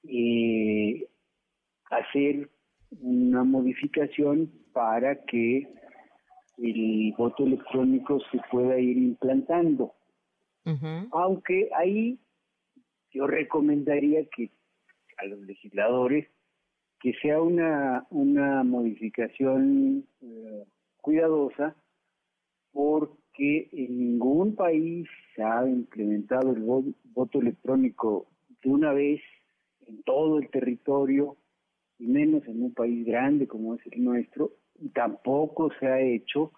eh, 0.05 1.09
hacer 1.91 2.49
una 3.01 3.45
modificación 3.45 4.51
para 4.73 5.25
que 5.25 5.69
el 6.63 7.13
voto 7.19 7.45
electrónico 7.45 8.21
se 8.31 8.41
pueda 8.51 8.79
ir 8.79 8.97
implantando. 8.97 9.95
Aunque 11.11 11.69
ahí 11.77 12.19
yo 13.11 13.27
recomendaría 13.27 14.25
que 14.27 14.51
a 15.19 15.27
los 15.27 15.41
legisladores 15.41 16.29
que 17.01 17.15
sea 17.21 17.43
una, 17.43 18.07
una 18.11 18.63
modificación 18.63 20.07
eh, 20.21 20.65
cuidadosa 21.01 21.75
porque 22.73 23.69
en 23.73 23.99
ningún 23.99 24.55
país 24.55 25.09
se 25.35 25.43
ha 25.43 25.67
implementado 25.69 26.53
el 26.53 26.95
voto 27.13 27.41
electrónico 27.41 28.29
de 28.63 28.71
una 28.71 28.93
vez 28.93 29.21
en 29.89 30.03
todo 30.05 30.39
el 30.39 30.49
territorio 30.49 31.37
y 31.99 32.07
menos 32.07 32.47
en 32.47 32.63
un 32.63 32.73
país 32.73 33.05
grande 33.05 33.49
como 33.49 33.75
es 33.75 33.81
el 33.91 34.05
nuestro 34.05 34.53
tampoco 34.91 35.71
se 35.79 35.87
ha 35.87 36.01
hecho 36.01 36.53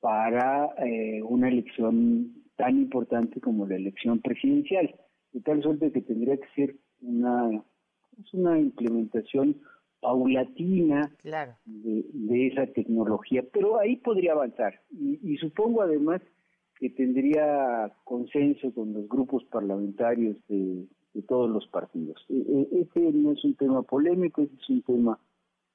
para 0.00 0.74
eh, 0.84 1.22
una 1.22 1.48
elección 1.48 2.34
tan 2.56 2.76
importante 2.76 3.40
como 3.40 3.66
la 3.66 3.76
elección 3.76 4.20
presidencial, 4.20 4.94
de 5.32 5.40
tal 5.40 5.62
suerte 5.62 5.92
que 5.92 6.02
tendría 6.02 6.36
que 6.36 6.48
ser 6.54 6.76
una, 7.00 7.62
una 8.32 8.58
implementación 8.58 9.60
paulatina 10.00 11.12
de, 11.64 12.46
esa 12.48 12.66
tecnología, 12.66 13.44
pero 13.52 13.78
ahí 13.78 13.96
podría 13.96 14.32
avanzar. 14.32 14.80
Y, 14.90 15.36
supongo 15.36 15.82
además 15.82 16.20
que 16.76 16.90
tendría 16.90 17.92
consenso 18.02 18.74
con 18.74 18.92
los 18.92 19.08
grupos 19.08 19.44
parlamentarios 19.44 20.36
de, 20.48 20.84
de 21.14 21.22
todos 21.22 21.48
los 21.48 21.66
partidos. 21.68 22.20
E, 22.28 22.34
e, 22.34 22.80
ese 22.80 23.12
no 23.12 23.32
es 23.32 23.44
un 23.44 23.54
tema 23.54 23.82
polémico, 23.82 24.42
ese 24.42 24.54
es 24.56 24.68
un 24.68 24.82
tema 24.82 25.18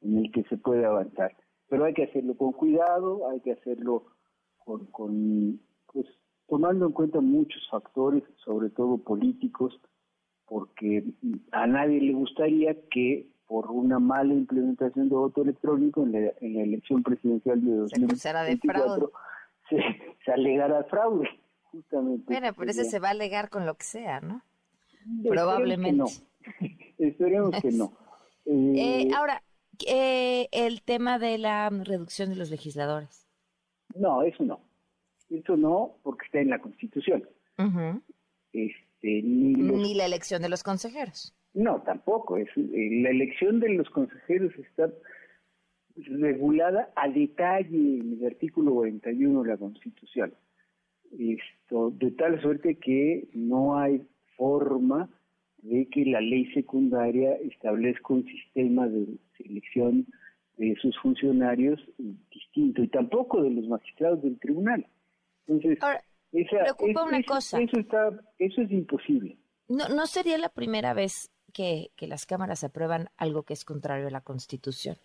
en 0.01 0.17
el 0.17 0.31
que 0.33 0.43
se 0.43 0.57
puede 0.57 0.85
avanzar 0.85 1.33
pero 1.69 1.85
hay 1.85 1.93
que 1.93 2.03
hacerlo 2.03 2.35
con 2.35 2.53
cuidado, 2.53 3.29
hay 3.29 3.39
que 3.41 3.51
hacerlo 3.53 4.05
con, 4.91 5.59
pues, 5.91 6.05
tomando 6.47 6.85
en 6.87 6.91
cuenta 6.91 7.21
muchos 7.21 7.67
factores, 7.69 8.23
sobre 8.43 8.69
todo 8.69 8.97
políticos, 8.97 9.79
porque 10.45 11.03
a 11.51 11.67
nadie 11.67 12.01
le 12.01 12.13
gustaría 12.13 12.75
que 12.89 13.27
por 13.47 13.71
una 13.71 13.99
mala 13.99 14.33
implementación 14.33 15.09
de 15.09 15.15
voto 15.15 15.41
electrónico 15.41 16.03
en 16.03 16.11
la, 16.11 16.31
elección 16.41 17.01
presidencial 17.01 17.63
de 17.63 17.75
2024 17.75 19.11
se, 19.69 19.77
se, 20.23 20.31
alegara 20.31 20.83
fraude, 20.85 21.29
justamente. 21.71 22.25
Bueno, 22.27 22.49
pero 22.57 22.71
ese 22.71 22.85
se 22.85 22.99
va 22.99 23.09
a 23.09 23.11
alegar 23.11 23.49
con 23.49 23.65
lo 23.65 23.75
que 23.75 23.85
sea, 23.85 24.19
¿no? 24.19 24.41
Probablemente. 25.27 26.03
Esperemos 26.97 27.55
que 27.61 27.71
no. 27.71 27.91
Eh, 28.49 29.07
eh, 29.07 29.11
ahora, 29.13 29.43
eh, 29.87 30.47
el 30.51 30.81
tema 30.81 31.19
de 31.19 31.37
la 31.37 31.69
reducción 31.69 32.29
de 32.29 32.35
los 32.35 32.49
legisladores. 32.49 33.27
No, 33.95 34.23
eso 34.23 34.43
no. 34.43 34.61
Eso 35.29 35.57
no, 35.57 35.97
porque 36.03 36.25
está 36.25 36.39
en 36.39 36.49
la 36.49 36.59
Constitución. 36.59 37.27
este, 38.53 39.21
ni, 39.23 39.93
la 39.93 40.05
elección 40.05 40.41
de 40.41 40.49
los 40.49 40.63
consejeros. 40.63 41.33
No, 41.53 41.81
tampoco. 41.81 42.37
Es, 42.37 42.49
eh, 42.57 42.89
la 43.01 43.09
elección 43.09 43.59
de 43.59 43.69
los 43.69 43.89
consejeros 43.89 44.53
está 44.55 44.89
regulada 45.95 46.91
a 46.95 47.09
detalle 47.09 47.99
en 47.99 48.19
el 48.19 48.25
artículo 48.27 48.73
41 48.75 49.43
de 49.43 49.49
la 49.49 49.57
Constitución. 49.57 50.33
Esto, 51.17 51.91
de 51.91 52.11
tal 52.11 52.41
suerte 52.41 52.75
que 52.75 53.27
no 53.33 53.77
hay 53.77 54.05
forma 54.35 55.09
de 55.57 55.87
que 55.89 56.05
la 56.05 56.21
ley 56.21 56.51
secundaria 56.53 57.33
establezca 57.35 58.13
un 58.13 58.25
sistema 58.25 58.87
de 58.87 59.07
selección 59.37 60.07
de 60.57 60.75
sus 60.81 60.97
funcionarios 60.99 61.79
distinto 62.31 62.81
y 62.81 62.87
tampoco 62.87 63.43
de 63.43 63.51
los 63.51 63.67
magistrados 63.67 64.21
del 64.23 64.39
tribunal. 64.39 64.85
Entonces, 65.47 65.79
preocupa 66.31 67.03
una 67.03 67.23
cosa. 67.23 67.61
Eso, 67.61 67.79
está, 67.79 68.09
eso 68.39 68.61
es 68.61 68.71
imposible. 68.71 69.37
No, 69.67 69.87
no 69.89 70.07
sería 70.07 70.37
la 70.37 70.49
primera 70.49 70.93
vez 70.93 71.31
que, 71.53 71.91
que 71.95 72.07
las 72.07 72.25
cámaras 72.25 72.63
aprueban 72.63 73.09
algo 73.17 73.43
que 73.43 73.53
es 73.53 73.65
contrario 73.65 74.07
a 74.07 74.11
la 74.11 74.21
Constitución. 74.21 74.97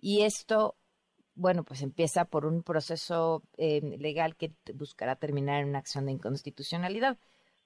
Y 0.00 0.22
esto, 0.22 0.76
bueno, 1.34 1.64
pues 1.64 1.82
empieza 1.82 2.24
por 2.24 2.46
un 2.46 2.62
proceso 2.62 3.42
eh, 3.56 3.80
legal 3.98 4.36
que 4.36 4.52
buscará 4.74 5.16
terminar 5.16 5.62
en 5.62 5.70
una 5.70 5.78
acción 5.78 6.06
de 6.06 6.12
inconstitucionalidad. 6.12 7.18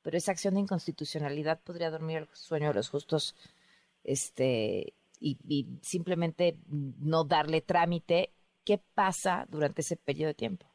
Pero 0.02 0.16
esa 0.16 0.32
acción 0.32 0.54
de 0.54 0.60
inconstitucionalidad 0.60 1.60
podría 1.62 1.90
dormir 1.90 2.18
el 2.18 2.28
sueño 2.32 2.68
de 2.68 2.74
los 2.74 2.90
justos 2.90 3.34
este, 4.04 4.92
y, 5.20 5.66
simplemente 5.82 6.56
no 6.68 7.24
darle 7.24 7.60
trámite. 7.60 8.30
¿Qué 8.64 8.80
pasa 8.94 9.46
durante 9.50 9.82
ese 9.82 9.96
periodo 9.96 10.28
de 10.28 10.34
tiempo? 10.34 10.66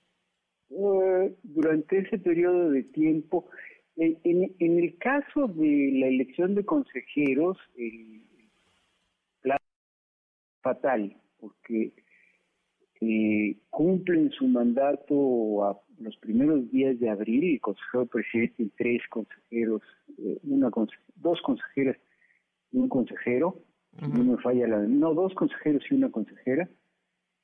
Eh, 0.69 1.35
durante 1.43 1.99
ese 1.99 2.19
periodo 2.19 2.69
de 2.69 2.83
tiempo, 2.83 3.49
en, 3.95 4.17
en, 4.23 4.79
el 4.79 4.97
caso 4.97 5.47
de 5.47 5.91
la 5.93 6.07
elección 6.07 6.55
de 6.55 6.63
consejeros, 6.63 7.57
el 7.75 8.21
plan 9.41 9.57
fatal 10.61 11.17
porque 11.39 11.93
eh, 13.01 13.57
cumplen 13.69 14.29
su 14.31 14.47
mandato 14.47 15.63
a 15.63 15.79
los 15.99 16.17
primeros 16.17 16.69
días 16.69 16.99
de 16.99 17.09
abril, 17.09 17.53
el 17.53 17.61
consejero 17.61 18.05
presidente 18.05 18.63
y 18.63 18.69
tres 18.69 19.01
consejeros, 19.09 19.81
eh, 20.17 20.37
una 20.43 20.69
dos 21.15 21.41
consejeras 21.41 21.97
y 22.71 22.77
un 22.77 22.89
consejero, 22.89 23.63
no 24.01 24.23
me 24.23 24.37
falla 24.37 24.67
la 24.67 24.79
no, 24.79 25.13
dos 25.13 25.33
consejeros 25.33 25.83
y 25.89 25.95
una 25.95 26.09
consejera, 26.09 26.69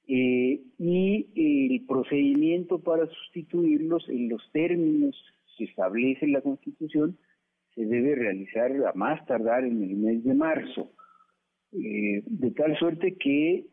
eh, 0.08 0.62
y 0.78 1.74
el 1.74 1.86
procedimiento 1.86 2.80
para 2.80 3.08
sustituirlos 3.08 4.08
en 4.10 4.30
los 4.30 4.42
términos 4.52 5.16
que 5.58 5.66
establece 5.66 6.28
la 6.28 6.42
Constitución 6.42 7.18
se 7.74 7.86
debe 7.86 8.16
realizar 8.16 8.72
a 8.86 8.94
más 8.94 9.26
tardar 9.26 9.66
en 9.66 9.84
el 9.84 9.96
mes 9.98 10.24
de 10.24 10.34
marzo, 10.34 10.92
de 11.72 12.52
tal 12.56 12.78
suerte 12.78 13.16
que 13.18 13.66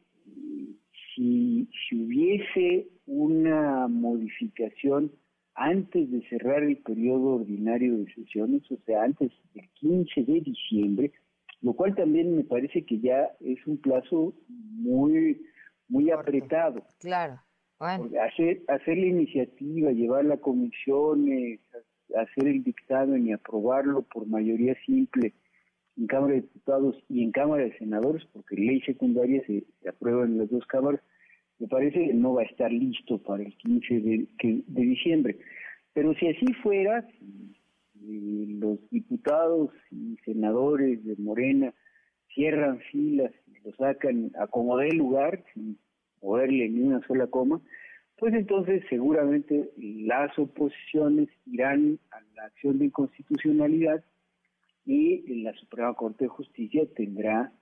si, 1.14 1.68
hubiese 1.92 2.88
una 3.06 3.88
modificación 3.88 5.12
antes 5.54 6.10
de 6.10 6.26
cerrar 6.28 6.62
el 6.62 6.78
periodo 6.78 7.36
ordinario 7.36 7.98
de 7.98 8.12
sesiones, 8.14 8.62
o 8.70 8.78
sea, 8.86 9.02
antes 9.02 9.30
del 9.54 9.68
15 9.74 10.24
de 10.24 10.40
diciembre, 10.40 11.12
lo 11.62 11.74
cual 11.74 11.94
también 11.94 12.36
me 12.36 12.44
parece 12.44 12.84
que 12.84 12.98
ya 12.98 13.30
es 13.40 13.66
un 13.66 13.78
plazo 13.78 14.34
muy 14.48 15.40
muy 15.88 16.10
apretado. 16.10 16.82
Claro. 16.98 17.40
Hacer, 17.78 18.62
hacer 18.68 18.96
la 18.96 19.06
iniciativa, 19.06 19.90
llevar 19.90 20.24
la 20.24 20.36
comisión, 20.36 21.26
hacer 22.16 22.46
el 22.46 22.62
dictamen 22.62 23.26
y 23.26 23.32
aprobarlo 23.32 24.02
por 24.02 24.26
mayoría 24.26 24.74
simple 24.86 25.34
en 25.96 26.06
Cámara 26.06 26.34
de 26.34 26.42
Diputados 26.42 26.96
y 27.08 27.22
en 27.22 27.32
Cámara 27.32 27.64
de 27.64 27.76
Senadores, 27.78 28.24
porque 28.32 28.56
ley 28.56 28.80
secundaria 28.82 29.42
se, 29.46 29.64
aprueba 29.86 30.24
en 30.24 30.38
las 30.38 30.48
dos 30.48 30.64
cámaras, 30.66 31.00
me 31.58 31.68
parece 31.68 32.06
que 32.06 32.14
no 32.14 32.34
va 32.34 32.42
a 32.42 32.46
estar 32.46 32.72
listo 32.72 33.18
para 33.18 33.42
el 33.42 33.54
15 33.56 34.00
de, 34.00 34.26
de 34.40 34.82
diciembre. 34.82 35.38
Pero 35.92 36.14
si 36.14 36.28
así 36.28 36.46
fuera, 36.62 37.06
si, 37.18 37.61
los 38.06 38.78
diputados 38.90 39.70
y 39.90 40.16
senadores 40.24 41.04
de 41.04 41.16
Morena 41.16 41.72
cierran 42.34 42.80
filas 42.90 43.32
y 43.46 43.68
lo 43.68 43.74
sacan 43.76 44.30
a 44.38 44.46
como 44.46 44.76
dé 44.78 44.90
lugar, 44.92 45.44
sin 45.54 45.78
moverle 46.20 46.68
ni 46.68 46.82
una 46.82 47.06
sola 47.06 47.26
coma, 47.26 47.60
pues 48.16 48.34
entonces 48.34 48.84
seguramente 48.88 49.70
las 49.76 50.38
oposiciones 50.38 51.28
irán 51.46 51.98
a 52.10 52.20
la 52.36 52.44
acción 52.44 52.78
de 52.78 52.86
inconstitucionalidad 52.86 54.04
y 54.84 55.42
la 55.42 55.52
Suprema 55.54 55.94
Corte 55.94 56.24
de 56.24 56.28
Justicia 56.28 56.82
tendrá 56.94 57.52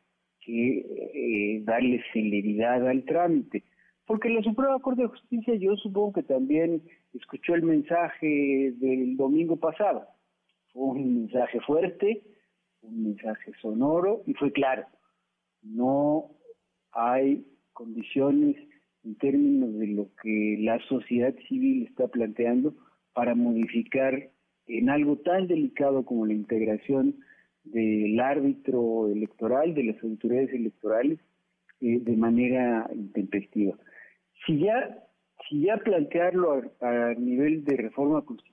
que 0.40 0.78
eh, 0.78 1.62
darle 1.64 2.02
celeridad 2.12 2.86
al 2.88 3.04
trámite. 3.04 3.64
Porque 4.06 4.28
la 4.28 4.42
Suprema 4.42 4.78
Corte 4.80 5.02
de 5.02 5.08
Justicia 5.08 5.54
yo 5.54 5.76
supongo 5.76 6.14
que 6.14 6.22
también 6.22 6.82
escuchó 7.14 7.54
el 7.54 7.62
mensaje 7.62 8.72
del 8.76 9.16
domingo 9.16 9.56
pasado. 9.56 10.06
Fue 10.72 10.82
un 10.82 11.22
mensaje 11.22 11.60
fuerte, 11.60 12.22
un 12.82 13.04
mensaje 13.04 13.52
sonoro 13.60 14.22
y 14.26 14.34
fue 14.34 14.52
claro. 14.52 14.86
No 15.62 16.30
hay 16.92 17.46
condiciones 17.72 18.56
en 19.04 19.14
términos 19.16 19.78
de 19.78 19.86
lo 19.88 20.08
que 20.22 20.56
la 20.60 20.78
sociedad 20.86 21.34
civil 21.48 21.86
está 21.88 22.08
planteando 22.08 22.74
para 23.12 23.34
modificar 23.34 24.30
en 24.66 24.90
algo 24.90 25.16
tan 25.16 25.46
delicado 25.46 26.04
como 26.04 26.26
la 26.26 26.34
integración 26.34 27.16
del 27.64 28.18
árbitro 28.20 29.08
electoral, 29.08 29.74
de 29.74 29.84
las 29.84 30.02
autoridades 30.02 30.52
electorales, 30.52 31.18
eh, 31.80 31.98
de 32.00 32.16
manera 32.16 32.88
intempestiva. 32.94 33.76
Si 34.46 34.58
ya, 34.58 34.98
si 35.48 35.62
ya 35.62 35.76
plantearlo 35.78 36.62
a, 36.80 37.14
nivel 37.14 37.64
de 37.64 37.76
reforma 37.76 38.22
constitucional 38.22 38.49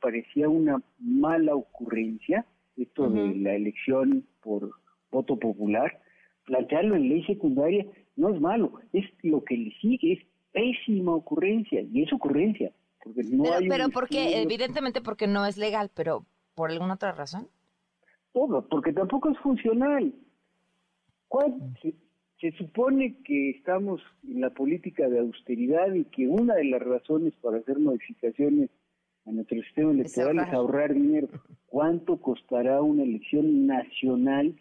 parecía 0.00 0.48
una 0.48 0.82
mala 0.98 1.54
ocurrencia, 1.54 2.46
esto 2.76 3.10
de 3.10 3.34
la 3.36 3.54
elección 3.54 4.24
por 4.42 4.70
voto 5.10 5.38
popular, 5.38 6.00
plantearlo 6.44 6.96
en 6.96 7.08
ley 7.08 7.24
secundaria 7.24 7.86
no 8.16 8.30
es 8.30 8.40
malo, 8.40 8.80
es 8.92 9.04
lo 9.22 9.44
que 9.44 9.56
le 9.56 9.72
sigue, 9.80 10.12
es 10.14 10.20
pésima 10.52 11.14
ocurrencia, 11.14 11.82
y 11.82 12.02
es 12.02 12.12
ocurrencia 12.12 12.72
pero, 13.02 13.58
pero 13.68 13.88
porque, 13.88 14.42
evidentemente 14.42 15.00
porque 15.00 15.26
no 15.26 15.46
es 15.46 15.56
legal, 15.56 15.90
pero 15.94 16.26
¿por 16.54 16.70
alguna 16.70 16.94
otra 16.94 17.12
razón? 17.12 17.48
Todo, 18.32 18.66
porque 18.68 18.92
tampoco 18.92 19.30
es 19.30 19.38
funcional. 19.38 20.12
Se, 21.80 21.94
se, 22.40 22.52
supone 22.58 23.16
que 23.24 23.50
estamos 23.50 24.00
en 24.24 24.40
la 24.40 24.50
política 24.50 25.08
de 25.08 25.20
austeridad 25.20 25.92
y 25.94 26.04
que 26.04 26.26
una 26.26 26.54
de 26.54 26.64
las 26.64 26.82
razones 26.82 27.34
para 27.40 27.58
hacer 27.58 27.78
modificaciones 27.78 28.68
a 29.26 29.32
nuestro 29.32 29.62
sistema 29.62 29.92
electoral 29.92 30.38
es 30.38 30.52
ahorrar, 30.52 30.94
dinero. 30.94 31.28
¿Cuánto 31.66 32.20
costará 32.20 32.82
una 32.82 33.02
elección 33.02 33.66
nacional 33.66 34.56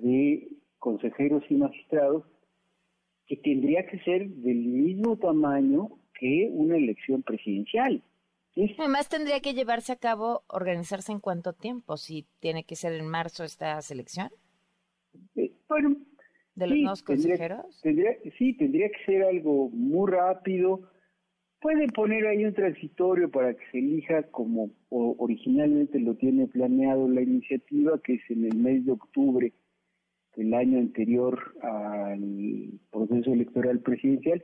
de 0.00 0.48
consejeros 0.78 1.44
y 1.48 1.54
magistrados 1.54 2.24
que 3.26 3.36
tendría 3.36 3.86
que 3.86 3.98
ser 4.00 4.28
del 4.28 4.58
mismo 4.58 5.16
tamaño 5.16 5.90
que 6.18 6.48
una 6.52 6.76
elección 6.76 7.22
presidencial. 7.22 8.02
Además 8.78 9.08
tendría 9.08 9.40
que 9.40 9.54
llevarse 9.54 9.92
a 9.92 9.96
cabo, 9.96 10.42
organizarse 10.46 11.10
en 11.10 11.20
cuánto 11.20 11.52
tiempo, 11.52 11.96
si 11.96 12.26
tiene 12.40 12.64
que 12.64 12.76
ser 12.76 12.92
en 12.92 13.06
marzo 13.06 13.44
esta 13.44 13.80
selección. 13.80 14.30
Eh, 15.36 15.52
bueno, 15.68 15.96
de 16.54 16.66
los 16.66 16.78
nuevos 16.78 17.02
consejeros. 17.02 17.80
Tendría, 17.80 18.16
sí, 18.38 18.52
tendría 18.54 18.88
que 18.90 19.04
ser 19.06 19.22
algo 19.24 19.70
muy 19.70 20.10
rápido. 20.10 20.90
Pueden 21.62 21.90
poner 21.90 22.26
ahí 22.26 22.44
un 22.44 22.54
transitorio 22.54 23.30
para 23.30 23.54
que 23.54 23.64
se 23.70 23.78
elija 23.78 24.24
como 24.24 24.70
originalmente 24.90 26.00
lo 26.00 26.16
tiene 26.16 26.48
planeado 26.48 27.08
la 27.08 27.22
iniciativa, 27.22 28.00
que 28.02 28.14
es 28.14 28.30
en 28.30 28.46
el 28.46 28.56
mes 28.56 28.84
de 28.84 28.90
octubre 28.92 29.52
del 30.34 30.54
año 30.54 30.78
anterior 30.78 31.54
al 31.62 32.80
proceso 32.90 33.32
electoral 33.32 33.78
presidencial, 33.78 34.42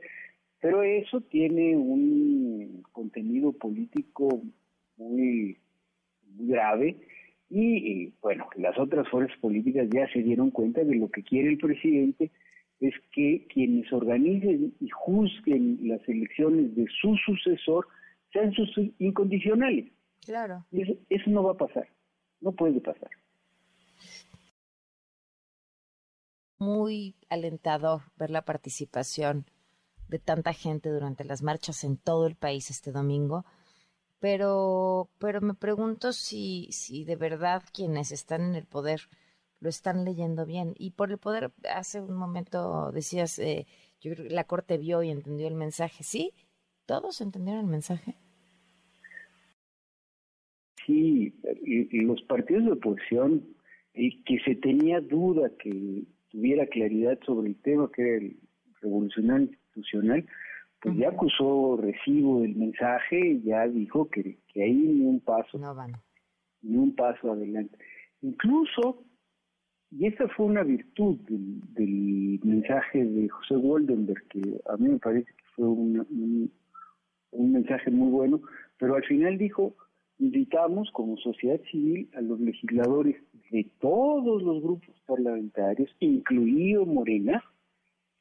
pero 0.61 0.81
eso 0.81 1.19
tiene 1.19 1.75
un 1.75 2.83
contenido 2.93 3.51
político 3.51 4.41
muy, 4.95 5.57
grave 6.37 6.95
y, 7.49 8.13
bueno, 8.21 8.47
las 8.55 8.77
otras 8.79 9.09
fuerzas 9.09 9.37
políticas 9.39 9.89
ya 9.93 10.07
se 10.13 10.19
dieron 10.19 10.51
cuenta 10.51 10.85
de 10.85 10.95
lo 10.95 11.09
que 11.09 11.23
quiere 11.23 11.49
el 11.49 11.57
presidente 11.57 12.31
es 12.79 12.93
que 13.11 13.45
quienes 13.53 13.91
organicen 13.91 14.73
y 14.79 14.89
juzguen 14.89 15.79
las 15.81 16.07
elecciones 16.07 16.75
de 16.75 16.85
su 17.01 17.15
sucesor 17.17 17.87
sean 18.31 18.53
sus 18.53 18.69
incondicionales. 18.99 19.91
Claro. 20.25 20.65
eso, 20.71 20.93
eso 21.09 21.29
no 21.29 21.43
va 21.43 21.53
a 21.53 21.57
pasar, 21.57 21.87
no 22.41 22.51
puede 22.51 22.79
pasar. 22.79 23.09
Muy 26.57 27.15
alentador 27.29 28.01
ver 28.17 28.29
la 28.29 28.43
participación 28.43 29.45
de 30.09 30.19
tanta 30.19 30.53
gente 30.53 30.89
durante 30.89 31.23
las 31.23 31.41
marchas 31.41 31.83
en 31.83 31.97
todo 31.97 32.27
el 32.27 32.35
país 32.35 32.69
este 32.69 32.91
domingo. 32.91 33.45
Pero, 34.19 35.09
pero 35.17 35.39
me 35.39 35.53
pregunto 35.53 36.11
si, 36.11 36.67
si 36.71 37.05
de 37.05 37.15
verdad 37.15 37.63
quienes 37.71 38.11
están 38.11 38.41
en 38.41 38.55
el 38.55 38.65
poder 38.65 39.01
lo 39.61 39.69
están 39.69 40.05
leyendo 40.05 40.45
bien. 40.45 40.73
Y 40.77 40.91
por 40.91 41.11
el 41.11 41.17
poder, 41.17 41.51
hace 41.73 42.01
un 42.01 42.15
momento 42.15 42.91
decías, 42.91 43.39
eh, 43.39 43.67
yo 44.01 44.13
creo 44.13 44.27
que 44.27 44.33
la 44.33 44.45
Corte 44.45 44.77
vio 44.77 45.03
y 45.03 45.09
entendió 45.09 45.47
el 45.47 45.55
mensaje. 45.55 46.03
¿Sí? 46.03 46.33
¿Todos 46.85 47.21
entendieron 47.21 47.61
el 47.65 47.71
mensaje? 47.71 48.15
Sí, 50.85 51.35
los 51.91 52.21
partidos 52.23 52.65
de 52.65 52.71
oposición, 52.71 53.43
el 53.93 54.23
que 54.23 54.39
se 54.39 54.55
tenía 54.55 54.99
duda 55.01 55.51
que 55.59 56.03
tuviera 56.29 56.65
claridad 56.65 57.19
sobre 57.25 57.49
el 57.49 57.61
tema, 57.61 57.91
que 57.93 58.01
era 58.01 58.17
el 58.17 58.39
revolucionario 58.81 59.47
institucional, 59.47 60.25
pues 60.81 60.97
ya 60.97 61.09
acusó 61.09 61.77
recibo 61.77 62.41
del 62.41 62.55
mensaje, 62.55 63.39
ya 63.43 63.67
dijo 63.67 64.09
que, 64.09 64.39
que 64.47 64.63
ahí 64.63 64.73
ni 64.73 65.05
un 65.05 65.19
paso, 65.19 65.57
no 65.57 65.75
van. 65.75 65.91
ni 66.61 66.77
un 66.77 66.95
paso 66.95 67.33
adelante. 67.33 67.77
Incluso, 68.21 69.03
y 69.91 70.05
esa 70.05 70.27
fue 70.29 70.45
una 70.45 70.63
virtud 70.63 71.17
del, 71.27 72.39
mensaje 72.43 73.03
de 73.03 73.27
José 73.27 73.55
Woldenberg, 73.55 74.23
que 74.29 74.61
a 74.69 74.77
mí 74.77 74.89
me 74.89 74.99
parece 74.99 75.25
que 75.25 75.43
fue 75.55 75.67
un, 75.67 76.51
un 77.31 77.51
mensaje 77.51 77.91
muy 77.91 78.09
bueno, 78.09 78.41
pero 78.77 78.95
al 78.95 79.03
final 79.03 79.37
dijo, 79.37 79.75
invitamos 80.19 80.89
como 80.91 81.17
sociedad 81.17 81.59
civil 81.71 82.09
a 82.15 82.21
los 82.21 82.39
legisladores 82.39 83.15
de 83.51 83.67
todos 83.79 84.41
los 84.43 84.61
grupos 84.61 84.95
parlamentarios, 85.05 85.93
incluido 85.99 86.85
Morena, 86.85 87.43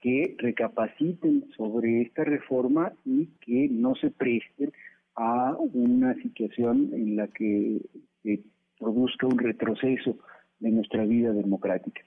que 0.01 0.37
recapaciten 0.39 1.49
sobre 1.57 2.03
esta 2.03 2.25
reforma 2.25 2.93
y 3.05 3.27
que 3.41 3.69
no 3.69 3.95
se 3.97 4.11
presten 4.11 4.73
a 5.17 5.57
una 5.59 6.15
situación 6.23 6.91
en 6.93 7.17
la 7.17 7.27
que 7.29 7.81
se 8.23 8.41
produzca 8.79 9.27
un 9.27 9.39
retroceso 9.39 10.17
de 10.61 10.71
nuestra 10.71 11.05
vida 11.05 11.33
democrática. 11.33 12.03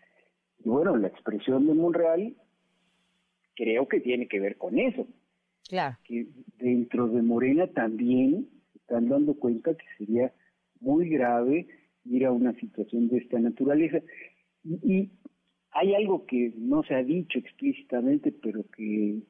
Y 0.64 0.70
bueno, 0.70 0.96
la 0.98 1.08
expresión 1.08 1.68
de 1.68 1.74
Monreal 1.74 2.36
creo 3.56 3.88
que 3.88 4.00
tiene 4.00 4.28
que 4.28 4.40
ver 4.40 4.58
con 4.58 4.78
eso. 4.78 5.08
Claro. 5.68 5.98
Que 6.04 6.28
dentro 6.58 7.08
de 7.08 7.22
Morena 7.22 7.68
también 7.68 8.48
se 8.72 8.80
están 8.80 9.10
dando 9.10 9.36
cuenta 9.36 9.74
que 9.76 9.86
sería 9.98 10.34
muy 10.80 11.10
grave 11.10 11.68
ir 12.06 12.26
a 12.26 12.32
una 12.32 12.54
situación 12.54 13.10
de 13.10 13.18
esta 13.18 13.40
naturaleza. 13.40 14.02
y 14.64 15.10
hay 15.72 15.96
algo 15.96 16.26
que 16.26 16.52
no 16.58 16.84
se 16.84 16.96
ha 16.96 17.04
dicho 17.04 17.40
explícitamente, 17.40 18.32
pero 18.32 18.64
que 18.76 19.22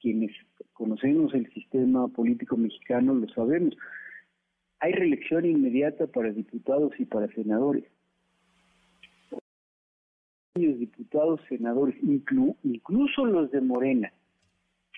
quienes 0.00 0.30
conocemos 0.72 1.34
el 1.34 1.52
sistema 1.52 2.08
político 2.08 2.56
mexicano 2.56 3.14
lo 3.14 3.28
sabemos. 3.30 3.76
Hay 4.80 4.92
reelección 4.92 5.44
inmediata 5.44 6.06
para 6.06 6.30
diputados 6.30 6.92
y 6.98 7.04
para 7.04 7.26
senadores. 7.34 7.84
Diputados, 10.54 11.40
senadores, 11.48 11.94
incluso 12.02 13.24
los 13.24 13.50
de 13.50 13.60
Morena, 13.60 14.12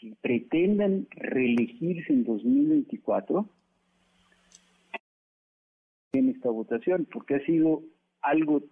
que 0.01 0.15
pretendan 0.21 1.07
reelegirse 1.11 2.13
en 2.13 2.25
2024, 2.25 3.47
en 6.13 6.29
esta 6.31 6.51
votación, 6.51 7.07
porque 7.13 7.35
ha 7.35 7.45
sido 7.45 7.83
algo 8.23 8.63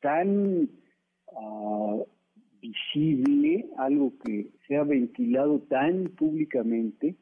tan 0.00 0.70
uh, 1.32 2.04
visible, 2.60 3.66
algo 3.76 4.12
que 4.24 4.50
se 4.66 4.76
ha 4.76 4.84
ventilado 4.84 5.60
tan 5.60 6.04
públicamente, 6.16 7.16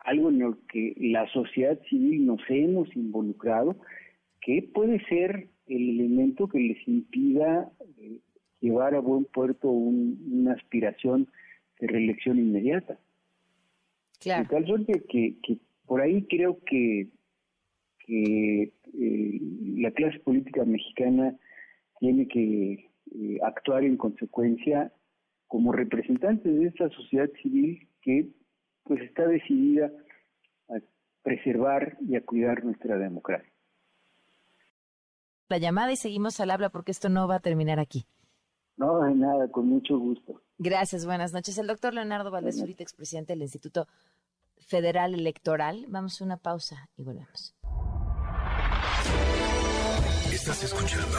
algo 0.00 0.30
en 0.30 0.40
lo 0.40 0.66
que 0.66 0.94
la 0.98 1.28
sociedad 1.32 1.78
civil 1.88 2.26
nos 2.26 2.40
hemos 2.48 2.94
involucrado, 2.96 3.76
que 4.40 4.62
puede 4.62 5.04
ser 5.06 5.48
el 5.70 6.00
elemento 6.00 6.48
que 6.48 6.58
les 6.58 6.88
impida 6.88 7.70
eh, 7.98 8.18
llevar 8.60 8.94
a 8.94 9.00
buen 9.00 9.24
puerto 9.24 9.70
una 9.70 10.52
aspiración 10.52 11.28
de 11.78 11.86
reelección 11.86 12.38
inmediata. 12.38 12.98
Claro. 14.20 14.42
De 14.42 14.48
tal 14.50 14.66
suerte 14.66 15.02
que, 15.08 15.36
que 15.42 15.58
por 15.86 16.00
ahí 16.00 16.26
creo 16.28 16.58
que, 16.64 17.08
que 18.06 18.72
eh, 18.98 19.40
la 19.76 19.90
clase 19.92 20.18
política 20.20 20.64
mexicana 20.64 21.36
tiene 22.00 22.26
que 22.28 22.90
eh, 23.14 23.38
actuar 23.42 23.84
en 23.84 23.96
consecuencia 23.96 24.92
como 25.46 25.72
representantes 25.72 26.58
de 26.58 26.66
esta 26.66 26.88
sociedad 26.90 27.28
civil 27.42 27.88
que 28.02 28.28
pues 28.84 29.02
está 29.02 29.26
decidida 29.26 29.90
a 30.68 30.78
preservar 31.22 31.96
y 32.00 32.16
a 32.16 32.22
cuidar 32.22 32.64
nuestra 32.64 32.98
democracia. 32.98 33.49
La 35.50 35.58
llamada 35.58 35.90
y 35.90 35.96
seguimos 35.96 36.38
al 36.38 36.52
habla 36.52 36.70
porque 36.70 36.92
esto 36.92 37.08
no 37.08 37.26
va 37.26 37.34
a 37.34 37.40
terminar 37.40 37.80
aquí. 37.80 38.06
No, 38.76 39.00
de 39.00 39.12
nada, 39.16 39.48
con 39.50 39.68
mucho 39.68 39.98
gusto. 39.98 40.40
Gracias, 40.58 41.04
buenas 41.04 41.32
noches. 41.32 41.58
El 41.58 41.66
doctor 41.66 41.92
Leonardo 41.92 42.30
Valdés, 42.30 42.60
ahorita 42.60 42.84
expresidente 42.84 43.32
del 43.32 43.42
Instituto 43.42 43.88
Federal 44.58 45.12
Electoral. 45.12 45.86
Vamos 45.88 46.20
a 46.20 46.24
una 46.24 46.36
pausa 46.36 46.88
y 46.96 47.02
volvemos. 47.02 47.56
Estás 50.32 50.62
escuchando 50.62 51.18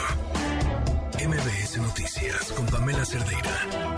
MBS 1.18 1.78
Noticias 1.82 2.52
con 2.52 2.64
Pamela 2.66 3.04
Cerdeira. 3.04 3.92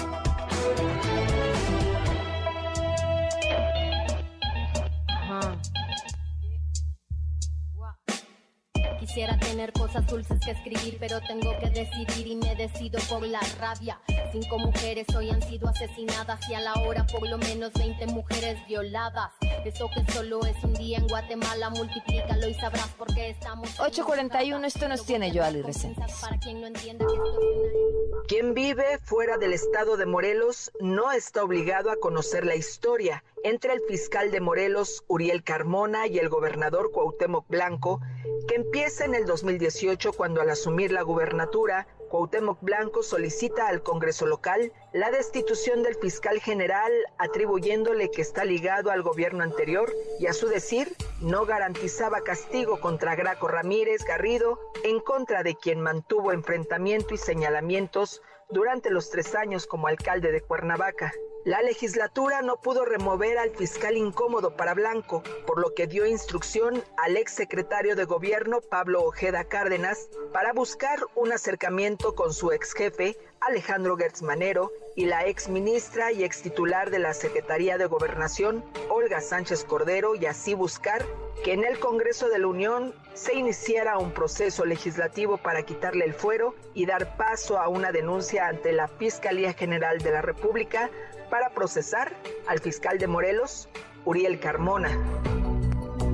Quisiera 9.15 9.39
tener 9.39 9.73
cosas 9.73 10.05
dulces 10.09 10.41
que 10.45 10.51
escribir, 10.51 10.97
pero 10.99 11.21
tengo 11.21 11.57
que 11.61 11.71
decidir 11.71 12.27
y 12.27 12.35
me 12.35 12.57
decido 12.57 12.99
por 13.09 13.25
la 13.25 13.39
rabia. 13.61 14.01
Cinco 14.33 14.59
mujeres 14.59 15.07
hoy 15.15 15.31
han 15.31 15.41
sido 15.41 15.69
asesinadas 15.69 16.41
y 16.51 16.55
a 16.55 16.61
la 16.61 16.75
hora 16.75 17.07
por 17.07 17.25
lo 17.29 17.39
menos 17.39 17.73
20 17.75 18.09
mujeres 18.09 18.59
violadas. 18.67 19.31
Eso 19.65 19.89
que 19.95 20.13
solo 20.13 20.45
es 20.45 20.57
un 20.65 20.75
día 20.75 20.99
en 20.99 21.07
Guatemala, 21.07 21.71
multiplícalo 21.71 22.49
y 22.49 22.55
sabrás 22.55 22.89
por 22.99 23.07
qué 23.15 23.31
estamos. 23.31 23.69
841, 23.79 24.67
esto 24.67 24.89
nos 24.89 25.07
tiene 25.07 25.31
yo, 25.31 25.45
Ali 25.45 25.63
Recentes. 25.63 26.13
Para 26.21 26.37
quien 26.41 26.61
no 26.61 26.67
entienda 26.67 27.07
que 27.07 27.13
esto 27.13 27.41
es 27.41 28.17
una... 28.17 28.23
Quien 28.27 28.53
vive 28.53 28.99
fuera 28.99 29.39
del 29.39 29.53
estado 29.53 29.97
de 29.97 30.07
Morelos 30.07 30.73
no 30.81 31.13
está 31.13 31.45
obligado 31.45 31.93
a 31.93 31.97
conocer 32.01 32.45
la 32.45 32.57
historia 32.57 33.23
entre 33.45 33.75
el 33.75 33.81
fiscal 33.83 34.31
de 34.31 34.41
Morelos, 34.41 35.05
Uriel 35.07 35.45
Carmona, 35.45 36.07
y 36.07 36.19
el 36.19 36.31
gobernador 36.31 36.91
Cuauhtémoc 36.91 37.47
Blanco, 37.47 38.01
que 38.49 38.55
empieza 38.57 39.05
en 39.05 39.15
el 39.15 39.27
2018 39.27 40.15
cuando 40.15 40.41
al 40.41 40.49
asumir 40.49 40.91
la 40.91 41.03
gubernatura, 41.03 41.87
Cuauhtémoc 42.09 42.63
Blanco 42.63 43.03
solicita 43.03 43.69
al 43.69 43.83
Congreso 43.83 44.25
local 44.25 44.73
la 44.93 45.11
destitución 45.11 45.83
del 45.83 45.97
fiscal 45.97 46.41
general 46.41 46.91
atribuyéndole 47.19 48.11
que 48.11 48.23
está 48.23 48.45
ligado 48.45 48.91
al 48.91 49.03
gobierno 49.03 49.43
anterior 49.43 49.93
y 50.21 50.27
a 50.27 50.33
su 50.33 50.49
decir 50.49 50.97
no 51.21 51.45
garantizaba 51.45 52.21
castigo 52.23 52.81
contra 52.81 53.15
Graco 53.15 53.49
Ramírez 53.49 54.05
Garrido 54.05 54.59
en 54.85 55.01
contra 55.01 55.43
de 55.43 55.55
quien 55.57 55.81
mantuvo 55.81 56.33
enfrentamiento 56.33 57.15
y 57.15 57.19
señalamientos 57.19 58.23
durante 58.49 58.91
los 58.91 59.11
tres 59.11 59.35
años 59.35 59.67
como 59.67 59.89
alcalde 59.89 60.33
de 60.33 60.41
Cuernavaca. 60.41 61.13
La 61.45 61.61
legislatura 61.61 62.41
no 62.41 62.57
pudo 62.57 62.87
remover 62.87 63.37
al 63.37 63.51
fiscal 63.51 63.99
incómodo 63.99 64.57
para 64.57 64.73
Blanco, 64.73 65.23
por 65.47 65.61
lo 65.61 65.75
que 65.75 65.87
dio 65.87 66.07
instrucción 66.07 66.83
al 66.97 67.19
ex 67.19 67.35
secretario 67.35 67.97
de 67.97 68.05
gobierno 68.05 68.63
Pablo 68.63 69.03
Ojeda 69.05 69.45
Cárdenas 69.45 70.09
para 70.33 70.55
buscar 70.55 71.01
un 71.15 71.33
acercamiento 71.33 72.15
con 72.15 72.33
su 72.33 72.51
ex 72.51 72.73
jefe 72.73 73.19
Alejandro 73.41 73.99
Gertz 73.99 74.23
Manero 74.23 74.73
y 74.97 75.05
la 75.05 75.27
ex 75.27 75.51
ministra 75.51 76.13
y 76.13 76.25
ex 76.25 76.41
titular 76.41 76.91
de 76.91 77.01
la 77.01 77.13
Secretaría 77.13 77.77
de 77.77 77.85
Gobernación 77.85 78.65
Olga 78.89 79.21
Sánchez 79.21 79.67
Cordero 79.67 80.15
y 80.15 80.25
así 80.25 80.55
buscar 80.55 81.05
que 81.43 81.53
en 81.53 81.65
el 81.65 81.79
Congreso 81.79 82.29
de 82.29 82.39
la 82.39 82.47
Unión 82.47 82.95
se 83.15 83.35
iniciara 83.35 83.99
un 83.99 84.13
proceso 84.13 84.65
legislativo 84.65 85.37
para 85.39 85.63
quitarle 85.63 86.05
el 86.05 86.15
fuero 86.15 86.55
y 86.75 86.87
dar 86.87 87.17
paso 87.17 87.59
a 87.59 87.69
una 87.69 87.93
denuncia 87.93 88.47
ante 88.49 88.73
la 88.73 88.89
Fiscalía 88.89 89.53
General 89.53 89.99
de 89.99 90.13
la 90.13 90.23
República 90.23 90.91
para 91.31 91.51
procesar 91.51 92.13
al 92.47 92.61
fiscal 92.61 92.99
de 92.99 93.07
Morelos, 93.07 93.69
Uriel 94.05 94.39
Carmona. 94.39 94.91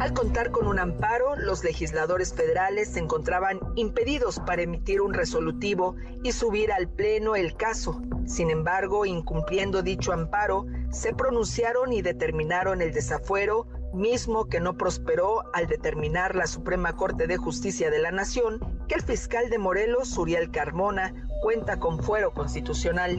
Al 0.01 0.15
contar 0.15 0.51
con 0.51 0.67
un 0.67 0.79
amparo, 0.79 1.37
los 1.37 1.63
legisladores 1.63 2.33
federales 2.33 2.93
se 2.93 3.01
encontraban 3.01 3.61
impedidos 3.77 4.41
para 4.41 4.63
emitir 4.63 5.03
un 5.03 5.13
resolutivo 5.13 5.95
y 6.23 6.33
subir 6.33 6.73
al 6.73 6.89
Pleno 6.89 7.37
el 7.37 7.55
caso. 7.55 8.01
Sin 8.25 8.49
embargo, 8.49 9.05
incumpliendo 9.05 9.83
dicho 9.83 10.13
amparo, 10.15 10.65
se 10.91 11.13
pronunciaron 11.13 11.93
y 11.93 12.01
determinaron 12.01 12.81
el 12.81 12.93
desafuero, 12.93 13.67
mismo 13.93 14.47
que 14.47 14.61
no 14.61 14.77
prosperó 14.77 15.43
al 15.55 15.67
determinar 15.67 16.35
la 16.35 16.47
Suprema 16.47 16.97
Corte 16.97 17.27
de 17.27 17.37
Justicia 17.37 17.91
de 17.91 17.99
la 17.99 18.11
Nación 18.11 18.61
que 18.89 18.95
el 18.95 19.03
fiscal 19.03 19.51
de 19.51 19.59
Morelos, 19.59 20.17
Uriel 20.17 20.51
Carmona, 20.51 21.13
cuenta 21.43 21.79
con 21.79 22.03
fuero 22.03 22.33
constitucional. 22.33 23.19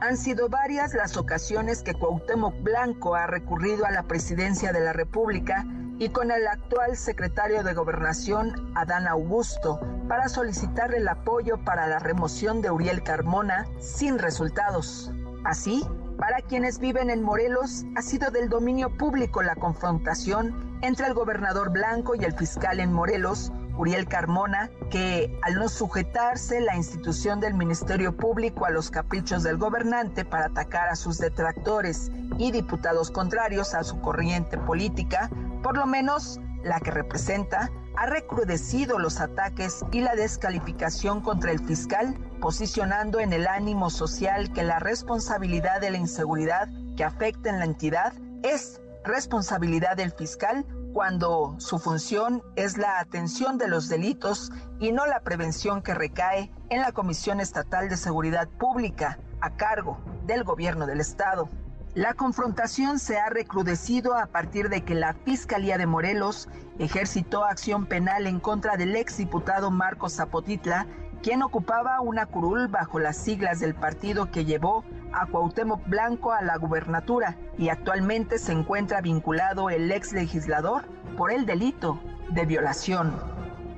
Han 0.00 0.16
sido 0.16 0.48
varias 0.48 0.94
las 0.94 1.16
ocasiones 1.16 1.82
que 1.82 1.94
Cuauhtémoc 1.94 2.54
Blanco 2.62 3.14
ha 3.14 3.26
recurrido 3.26 3.84
a 3.84 3.90
la 3.90 4.04
presidencia 4.04 4.72
de 4.72 4.80
la 4.80 4.92
República 4.92 5.66
y 5.98 6.08
con 6.08 6.30
el 6.30 6.46
actual 6.46 6.96
secretario 6.96 7.62
de 7.62 7.74
Gobernación, 7.74 8.72
Adán 8.74 9.06
Augusto, 9.06 9.78
para 10.08 10.28
solicitar 10.30 10.94
el 10.94 11.06
apoyo 11.06 11.62
para 11.62 11.86
la 11.86 11.98
remoción 11.98 12.62
de 12.62 12.70
Uriel 12.70 13.02
Carmona 13.02 13.66
sin 13.78 14.18
resultados. 14.18 15.12
Así, 15.44 15.86
para 16.20 16.42
quienes 16.42 16.78
viven 16.78 17.08
en 17.08 17.22
Morelos, 17.22 17.86
ha 17.96 18.02
sido 18.02 18.30
del 18.30 18.50
dominio 18.50 18.90
público 18.90 19.42
la 19.42 19.56
confrontación 19.56 20.78
entre 20.82 21.06
el 21.06 21.14
gobernador 21.14 21.70
Blanco 21.72 22.14
y 22.14 22.24
el 22.24 22.34
fiscal 22.34 22.78
en 22.78 22.92
Morelos, 22.92 23.50
Uriel 23.78 24.06
Carmona, 24.06 24.68
que 24.90 25.34
al 25.42 25.54
no 25.54 25.70
sujetarse 25.70 26.60
la 26.60 26.76
institución 26.76 27.40
del 27.40 27.54
Ministerio 27.54 28.14
Público 28.14 28.66
a 28.66 28.70
los 28.70 28.90
caprichos 28.90 29.44
del 29.44 29.56
gobernante 29.56 30.26
para 30.26 30.46
atacar 30.46 30.90
a 30.90 30.96
sus 30.96 31.16
detractores 31.16 32.10
y 32.36 32.52
diputados 32.52 33.10
contrarios 33.10 33.72
a 33.72 33.82
su 33.82 33.98
corriente 34.02 34.58
política, 34.58 35.30
por 35.62 35.78
lo 35.78 35.86
menos 35.86 36.38
la 36.62 36.80
que 36.80 36.90
representa, 36.90 37.70
ha 37.96 38.06
recrudecido 38.06 38.98
los 38.98 39.20
ataques 39.20 39.84
y 39.92 40.00
la 40.00 40.14
descalificación 40.14 41.20
contra 41.20 41.52
el 41.52 41.60
fiscal, 41.60 42.16
posicionando 42.40 43.20
en 43.20 43.32
el 43.32 43.46
ánimo 43.46 43.90
social 43.90 44.52
que 44.52 44.62
la 44.62 44.78
responsabilidad 44.78 45.80
de 45.80 45.90
la 45.90 45.98
inseguridad 45.98 46.68
que 46.96 47.04
afecta 47.04 47.50
en 47.50 47.58
la 47.58 47.64
entidad 47.64 48.12
es 48.42 48.80
responsabilidad 49.04 49.96
del 49.96 50.12
fiscal 50.12 50.66
cuando 50.92 51.54
su 51.58 51.78
función 51.78 52.42
es 52.56 52.76
la 52.76 52.98
atención 52.98 53.58
de 53.58 53.68
los 53.68 53.88
delitos 53.88 54.50
y 54.78 54.92
no 54.92 55.06
la 55.06 55.20
prevención 55.20 55.82
que 55.82 55.94
recae 55.94 56.52
en 56.68 56.80
la 56.80 56.92
Comisión 56.92 57.40
Estatal 57.40 57.88
de 57.88 57.96
Seguridad 57.96 58.48
Pública 58.48 59.18
a 59.40 59.56
cargo 59.56 59.98
del 60.26 60.44
gobierno 60.44 60.86
del 60.86 61.00
Estado. 61.00 61.48
La 61.94 62.14
confrontación 62.14 63.00
se 63.00 63.18
ha 63.18 63.30
recrudecido 63.30 64.14
a 64.14 64.26
partir 64.26 64.68
de 64.68 64.82
que 64.82 64.94
la 64.94 65.12
Fiscalía 65.12 65.76
de 65.76 65.86
Morelos 65.86 66.48
ejercitó 66.78 67.44
acción 67.44 67.84
penal 67.86 68.28
en 68.28 68.38
contra 68.38 68.76
del 68.76 68.94
exdiputado 68.94 69.72
Marcos 69.72 70.14
Zapotitla 70.14 70.86
quien 71.20 71.42
ocupaba 71.42 72.00
una 72.00 72.26
curul 72.26 72.68
bajo 72.68 73.00
las 73.00 73.16
siglas 73.16 73.58
del 73.58 73.74
partido 73.74 74.30
que 74.30 74.44
llevó 74.44 74.84
a 75.12 75.26
Cuauhtémoc 75.26 75.84
Blanco 75.86 76.32
a 76.32 76.42
la 76.42 76.56
gubernatura 76.56 77.36
y 77.58 77.68
actualmente 77.68 78.38
se 78.38 78.52
encuentra 78.52 79.00
vinculado 79.00 79.68
el 79.68 79.90
ex 79.90 80.12
legislador 80.12 80.84
por 81.16 81.32
el 81.32 81.44
delito 81.44 82.00
de 82.30 82.46
violación. 82.46 83.12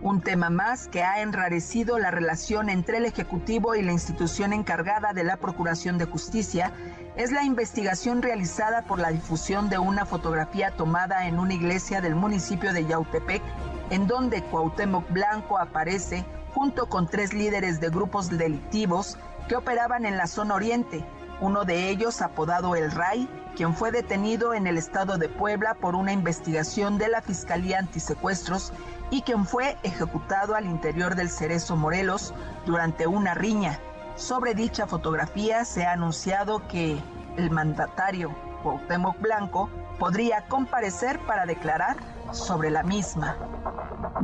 Un 0.02 0.20
tema 0.20 0.50
más 0.50 0.88
que 0.88 1.04
ha 1.04 1.22
enrarecido 1.22 1.96
la 1.96 2.10
relación 2.10 2.68
entre 2.70 2.96
el 2.96 3.04
Ejecutivo 3.04 3.76
y 3.76 3.82
la 3.82 3.92
institución 3.92 4.52
encargada 4.52 5.12
de 5.12 5.22
la 5.22 5.36
Procuración 5.36 5.96
de 5.96 6.06
Justicia 6.06 6.72
es 7.14 7.30
la 7.30 7.44
investigación 7.44 8.20
realizada 8.20 8.82
por 8.82 8.98
la 8.98 9.12
difusión 9.12 9.68
de 9.68 9.78
una 9.78 10.04
fotografía 10.04 10.72
tomada 10.72 11.28
en 11.28 11.38
una 11.38 11.54
iglesia 11.54 12.00
del 12.00 12.16
municipio 12.16 12.72
de 12.72 12.84
Yautepec, 12.84 13.42
en 13.90 14.08
donde 14.08 14.42
Cuauhtémoc 14.42 15.08
Blanco 15.12 15.56
aparece 15.56 16.24
junto 16.52 16.88
con 16.88 17.06
tres 17.06 17.32
líderes 17.32 17.80
de 17.80 17.90
grupos 17.90 18.28
delictivos 18.28 19.18
que 19.46 19.54
operaban 19.54 20.04
en 20.04 20.16
la 20.16 20.26
zona 20.26 20.54
oriente, 20.54 21.04
uno 21.40 21.64
de 21.64 21.90
ellos 21.90 22.22
apodado 22.22 22.74
El 22.74 22.90
Ray, 22.90 23.28
quien 23.54 23.72
fue 23.72 23.92
detenido 23.92 24.52
en 24.52 24.66
el 24.66 24.78
estado 24.78 25.16
de 25.16 25.28
Puebla 25.28 25.74
por 25.74 25.94
una 25.94 26.12
investigación 26.12 26.98
de 26.98 27.06
la 27.06 27.22
Fiscalía 27.22 27.78
Antisecuestros 27.78 28.72
y 29.12 29.20
quien 29.20 29.44
fue 29.44 29.76
ejecutado 29.82 30.56
al 30.56 30.64
interior 30.64 31.14
del 31.14 31.28
Cerezo 31.28 31.76
Morelos 31.76 32.32
durante 32.64 33.06
una 33.06 33.34
riña. 33.34 33.78
Sobre 34.16 34.54
dicha 34.54 34.86
fotografía 34.86 35.66
se 35.66 35.84
ha 35.84 35.92
anunciado 35.92 36.66
que 36.66 36.98
el 37.36 37.50
mandatario 37.50 38.34
Cuauhtémoc 38.62 39.20
Blanco 39.20 39.68
podría 39.98 40.46
comparecer 40.46 41.18
para 41.26 41.46
declarar 41.46 41.96
sobre 42.32 42.70
la 42.70 42.82
misma. 42.82 43.36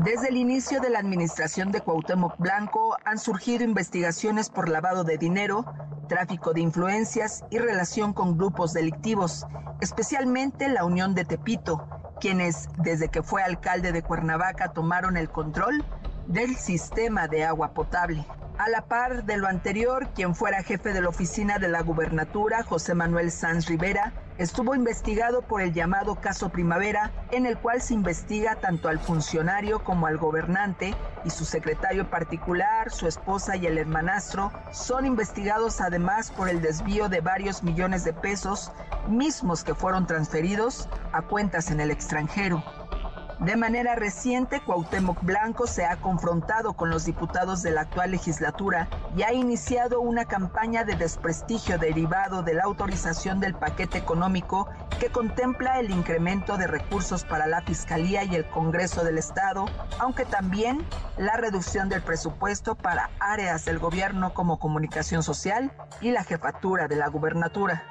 Desde 0.04 0.28
el 0.28 0.36
inicio 0.36 0.80
de 0.80 0.90
la 0.90 1.00
administración 1.00 1.72
de 1.72 1.80
Cuauhtémoc 1.80 2.38
Blanco 2.38 2.96
han 3.04 3.18
surgido 3.18 3.64
investigaciones 3.64 4.48
por 4.48 4.68
lavado 4.68 5.04
de 5.04 5.18
dinero, 5.18 5.64
tráfico 6.08 6.52
de 6.52 6.60
influencias 6.60 7.44
y 7.50 7.58
relación 7.58 8.12
con 8.12 8.38
grupos 8.38 8.72
delictivos, 8.72 9.46
especialmente 9.80 10.68
la 10.68 10.84
Unión 10.84 11.14
de 11.14 11.24
Tepito, 11.24 11.86
quienes 12.20 12.68
desde 12.78 13.08
que 13.08 13.22
fue 13.22 13.42
alcalde 13.42 13.92
de 13.92 14.02
Cuernavaca 14.02 14.72
tomaron 14.72 15.16
el 15.16 15.28
control 15.28 15.84
del 16.28 16.56
sistema 16.56 17.26
de 17.26 17.44
agua 17.44 17.72
potable. 17.72 18.24
A 18.58 18.68
la 18.68 18.82
par 18.82 19.24
de 19.24 19.36
lo 19.36 19.46
anterior, 19.46 20.08
quien 20.14 20.34
fuera 20.34 20.62
jefe 20.62 20.92
de 20.92 21.00
la 21.00 21.08
oficina 21.08 21.58
de 21.58 21.68
la 21.68 21.80
gubernatura, 21.80 22.62
José 22.64 22.92
Manuel 22.94 23.30
Sanz 23.30 23.66
Rivera, 23.66 24.12
estuvo 24.36 24.74
investigado 24.74 25.42
por 25.42 25.62
el 25.62 25.72
llamado 25.72 26.16
caso 26.16 26.50
Primavera, 26.50 27.12
en 27.30 27.46
el 27.46 27.56
cual 27.56 27.80
se 27.80 27.94
investiga 27.94 28.56
tanto 28.56 28.88
al 28.88 28.98
funcionario 28.98 29.84
como 29.84 30.06
al 30.06 30.18
gobernante 30.18 30.94
y 31.24 31.30
su 31.30 31.44
secretario 31.44 32.10
particular, 32.10 32.90
su 32.90 33.06
esposa 33.06 33.56
y 33.56 33.66
el 33.66 33.78
hermanastro 33.78 34.52
son 34.72 35.06
investigados 35.06 35.80
además 35.80 36.30
por 36.32 36.48
el 36.48 36.60
desvío 36.60 37.08
de 37.08 37.20
varios 37.20 37.62
millones 37.62 38.04
de 38.04 38.12
pesos, 38.12 38.72
mismos 39.08 39.64
que 39.64 39.74
fueron 39.74 40.06
transferidos 40.06 40.88
a 41.12 41.22
cuentas 41.22 41.70
en 41.70 41.80
el 41.80 41.90
extranjero. 41.90 42.62
De 43.40 43.54
manera 43.54 43.94
reciente, 43.94 44.60
Cuauhtémoc 44.60 45.22
Blanco 45.22 45.68
se 45.68 45.86
ha 45.86 45.96
confrontado 46.00 46.72
con 46.72 46.90
los 46.90 47.04
diputados 47.04 47.62
de 47.62 47.70
la 47.70 47.82
actual 47.82 48.10
legislatura 48.10 48.88
y 49.16 49.22
ha 49.22 49.32
iniciado 49.32 50.00
una 50.00 50.24
campaña 50.24 50.82
de 50.82 50.96
desprestigio 50.96 51.78
derivado 51.78 52.42
de 52.42 52.54
la 52.54 52.64
autorización 52.64 53.38
del 53.38 53.54
paquete 53.54 53.96
económico 53.96 54.68
que 54.98 55.10
contempla 55.10 55.78
el 55.78 55.92
incremento 55.92 56.56
de 56.56 56.66
recursos 56.66 57.24
para 57.24 57.46
la 57.46 57.62
Fiscalía 57.62 58.24
y 58.24 58.34
el 58.34 58.44
Congreso 58.48 59.04
del 59.04 59.18
Estado, 59.18 59.66
aunque 60.00 60.24
también 60.24 60.84
la 61.16 61.36
reducción 61.36 61.88
del 61.88 62.02
presupuesto 62.02 62.74
para 62.74 63.10
áreas 63.20 63.64
del 63.64 63.78
gobierno 63.78 64.34
como 64.34 64.58
comunicación 64.58 65.22
social 65.22 65.70
y 66.00 66.10
la 66.10 66.24
jefatura 66.24 66.88
de 66.88 66.96
la 66.96 67.06
gubernatura. 67.06 67.84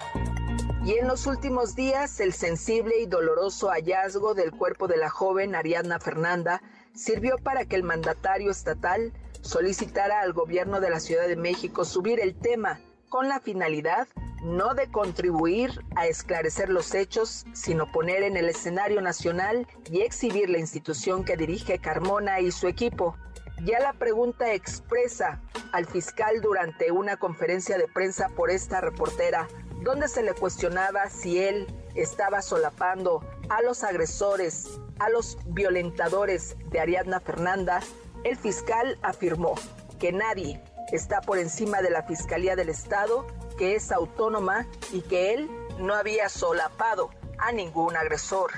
Y 0.83 0.93
en 0.93 1.07
los 1.07 1.27
últimos 1.27 1.75
días, 1.75 2.21
el 2.21 2.31
sensible 2.31 2.99
y 2.99 3.07
doloroso 3.07 3.69
hallazgo 3.69 4.33
del 4.33 4.51
cuerpo 4.51 4.87
de 4.87 4.95
la 4.95 5.09
joven 5.09 5.36
Ariadna 5.43 5.99
Fernanda 5.99 6.61
sirvió 6.93 7.37
para 7.37 7.65
que 7.65 7.75
el 7.75 7.83
mandatario 7.83 8.51
estatal 8.51 9.13
solicitara 9.41 10.21
al 10.21 10.33
gobierno 10.33 10.79
de 10.79 10.89
la 10.89 10.99
Ciudad 10.99 11.27
de 11.27 11.35
México 11.35 11.85
subir 11.85 12.19
el 12.19 12.35
tema 12.35 12.79
con 13.09 13.29
la 13.29 13.39
finalidad 13.39 14.07
no 14.43 14.73
de 14.73 14.89
contribuir 14.91 15.71
a 15.95 16.07
esclarecer 16.07 16.69
los 16.69 16.93
hechos, 16.93 17.45
sino 17.53 17.91
poner 17.91 18.23
en 18.23 18.37
el 18.37 18.49
escenario 18.49 19.01
nacional 19.01 19.67
y 19.91 20.01
exhibir 20.01 20.49
la 20.49 20.59
institución 20.59 21.23
que 21.23 21.37
dirige 21.37 21.79
Carmona 21.79 22.39
y 22.39 22.51
su 22.51 22.67
equipo. 22.67 23.15
Ya 23.63 23.79
la 23.79 23.93
pregunta 23.93 24.53
expresa 24.53 25.41
al 25.71 25.87
fiscal 25.87 26.41
durante 26.41 26.91
una 26.91 27.17
conferencia 27.17 27.77
de 27.77 27.87
prensa 27.87 28.29
por 28.29 28.51
esta 28.51 28.81
reportera 28.81 29.47
donde 29.81 30.07
se 30.07 30.21
le 30.21 30.33
cuestionaba 30.33 31.09
si 31.09 31.39
él 31.39 31.67
estaba 31.97 32.41
solapando 32.41 33.23
a 33.49 33.61
los 33.61 33.83
agresores, 33.83 34.79
a 34.99 35.09
los 35.09 35.37
violentadores 35.47 36.55
de 36.69 36.79
Ariadna 36.79 37.19
Fernanda, 37.19 37.81
el 38.23 38.37
fiscal 38.37 38.97
afirmó 39.01 39.55
que 39.99 40.11
nadie 40.11 40.61
está 40.91 41.21
por 41.21 41.37
encima 41.37 41.81
de 41.81 41.89
la 41.89 42.03
Fiscalía 42.03 42.55
del 42.55 42.69
Estado, 42.69 43.25
que 43.57 43.75
es 43.75 43.91
autónoma 43.91 44.67
y 44.91 45.01
que 45.01 45.33
él 45.33 45.49
no 45.79 45.93
había 45.93 46.29
solapado 46.29 47.09
a 47.39 47.51
ningún 47.51 47.95
agresor. 47.95 48.51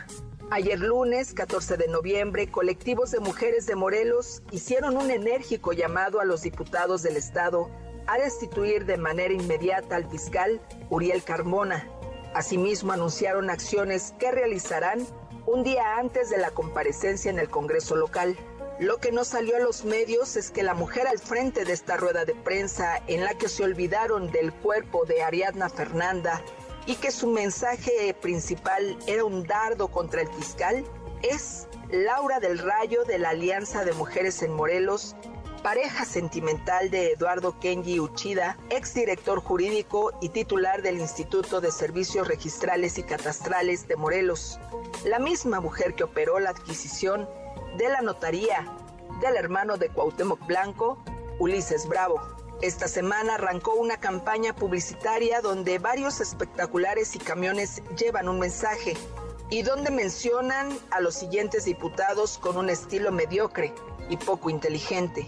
Ayer 0.51 0.79
lunes, 0.79 1.33
14 1.33 1.77
de 1.77 1.87
noviembre, 1.87 2.49
colectivos 2.49 3.11
de 3.11 3.19
mujeres 3.19 3.67
de 3.67 3.75
Morelos 3.75 4.41
hicieron 4.51 4.97
un 4.97 5.11
enérgico 5.11 5.73
llamado 5.73 6.19
a 6.19 6.25
los 6.25 6.41
diputados 6.41 7.03
del 7.03 7.17
Estado 7.17 7.69
a 8.07 8.17
destituir 8.17 8.85
de 8.85 8.97
manera 8.97 9.33
inmediata 9.33 9.95
al 9.95 10.09
fiscal 10.09 10.59
Uriel 10.89 11.23
Carmona. 11.23 11.87
Asimismo, 12.33 12.93
anunciaron 12.93 13.49
acciones 13.49 14.13
que 14.19 14.31
realizarán 14.31 15.05
un 15.45 15.63
día 15.63 15.97
antes 15.97 16.29
de 16.29 16.37
la 16.37 16.51
comparecencia 16.51 17.31
en 17.31 17.39
el 17.39 17.49
Congreso 17.49 17.95
local. 17.95 18.37
Lo 18.79 18.97
que 18.97 19.11
no 19.11 19.23
salió 19.23 19.57
a 19.57 19.59
los 19.59 19.83
medios 19.83 20.35
es 20.35 20.51
que 20.51 20.63
la 20.63 20.73
mujer 20.73 21.07
al 21.07 21.19
frente 21.19 21.65
de 21.65 21.73
esta 21.73 21.97
rueda 21.97 22.25
de 22.25 22.35
prensa 22.35 23.01
en 23.07 23.23
la 23.23 23.33
que 23.33 23.49
se 23.49 23.63
olvidaron 23.63 24.31
del 24.31 24.53
cuerpo 24.53 25.05
de 25.05 25.21
Ariadna 25.21 25.69
Fernanda 25.69 26.41
y 26.85 26.95
que 26.95 27.11
su 27.11 27.27
mensaje 27.27 28.13
principal 28.21 28.97
era 29.05 29.25
un 29.25 29.45
dardo 29.45 29.89
contra 29.89 30.21
el 30.21 30.29
fiscal 30.29 30.85
es 31.21 31.67
Laura 31.91 32.39
del 32.39 32.59
Rayo 32.59 33.03
de 33.03 33.19
la 33.19 33.29
Alianza 33.29 33.83
de 33.83 33.91
Mujeres 33.93 34.41
en 34.41 34.53
Morelos 34.53 35.15
pareja 35.61 36.05
sentimental 36.05 36.89
de 36.89 37.11
Eduardo 37.13 37.59
Kenji 37.59 37.99
Uchida, 37.99 38.57
exdirector 38.69 39.41
jurídico 39.41 40.13
y 40.21 40.29
titular 40.29 40.81
del 40.81 40.99
Instituto 40.99 41.61
de 41.61 41.71
Servicios 41.71 42.27
Registrales 42.27 42.97
y 42.97 43.03
Catastrales 43.03 43.87
de 43.87 43.95
Morelos, 43.95 44.59
la 45.05 45.19
misma 45.19 45.59
mujer 45.59 45.95
que 45.95 46.03
operó 46.05 46.39
la 46.39 46.51
adquisición 46.51 47.27
de 47.77 47.89
la 47.89 48.01
notaría 48.01 48.65
del 49.21 49.35
hermano 49.35 49.77
de 49.77 49.89
Cuauhtémoc 49.89 50.45
Blanco, 50.47 51.03
Ulises 51.39 51.87
Bravo. 51.87 52.21
Esta 52.61 52.87
semana 52.87 53.35
arrancó 53.35 53.73
una 53.73 53.97
campaña 53.97 54.55
publicitaria 54.55 55.41
donde 55.41 55.79
varios 55.79 56.21
espectaculares 56.21 57.15
y 57.15 57.19
camiones 57.19 57.81
llevan 57.97 58.29
un 58.29 58.39
mensaje. 58.39 58.95
y 59.51 59.63
donde 59.63 59.89
mencionan 59.89 60.77
a 60.91 60.99
los 60.99 61.15
siguientes 61.15 61.65
diputados 61.65 62.37
con 62.37 62.55
un 62.55 62.69
estilo 62.69 63.11
mediocre 63.11 63.73
y 64.09 64.17
poco 64.17 64.49
inteligente. 64.49 65.25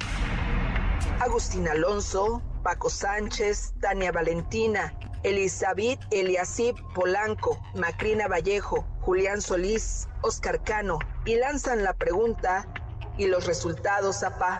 Agustín 1.20 1.68
Alonso, 1.68 2.42
Paco 2.64 2.90
Sánchez, 2.90 3.74
Tania 3.80 4.12
Valentina, 4.12 4.94
Elizabeth 5.24 6.00
Eliasib 6.10 6.76
Polanco, 6.96 7.60
Macrina 7.76 8.28
Vallejo, 8.28 8.86
Julián 9.02 9.42
Solís, 9.42 10.08
Oscar 10.22 10.64
Cano, 10.64 10.98
y 11.26 11.36
lanzan 11.36 11.84
la 11.84 11.94
pregunta 11.94 12.68
y 13.18 13.28
los 13.28 13.46
resultados, 13.46 14.24
APA. 14.24 14.60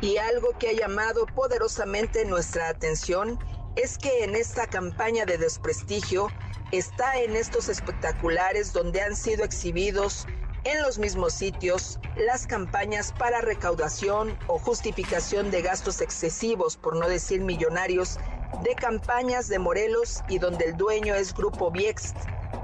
Y 0.00 0.16
algo 0.16 0.58
que 0.58 0.70
ha 0.70 0.72
llamado 0.72 1.26
poderosamente 1.26 2.24
nuestra 2.24 2.68
atención 2.68 3.38
es 3.76 3.98
que 3.98 4.24
en 4.24 4.34
esta 4.34 4.66
campaña 4.66 5.24
de 5.24 5.38
desprestigio 5.38 6.28
está 6.72 7.20
en 7.20 7.36
estos 7.36 7.68
espectaculares 7.68 8.72
donde 8.72 9.00
han 9.00 9.14
sido 9.14 9.44
exhibidos 9.44 10.26
en 10.64 10.82
los 10.82 10.98
mismos 10.98 11.32
sitios 11.32 11.98
las 12.16 12.46
campañas 12.46 13.12
para 13.18 13.40
recaudación 13.40 14.36
o 14.46 14.58
justificación 14.58 15.50
de 15.50 15.62
gastos 15.62 16.00
excesivos, 16.00 16.76
por 16.76 16.96
no 16.96 17.08
decir 17.08 17.40
millonarios, 17.40 18.18
de 18.62 18.74
campañas 18.74 19.48
de 19.48 19.58
Morelos 19.58 20.22
y 20.28 20.38
donde 20.38 20.66
el 20.66 20.76
dueño 20.76 21.14
es 21.14 21.34
Grupo 21.34 21.70
Viext, 21.70 22.16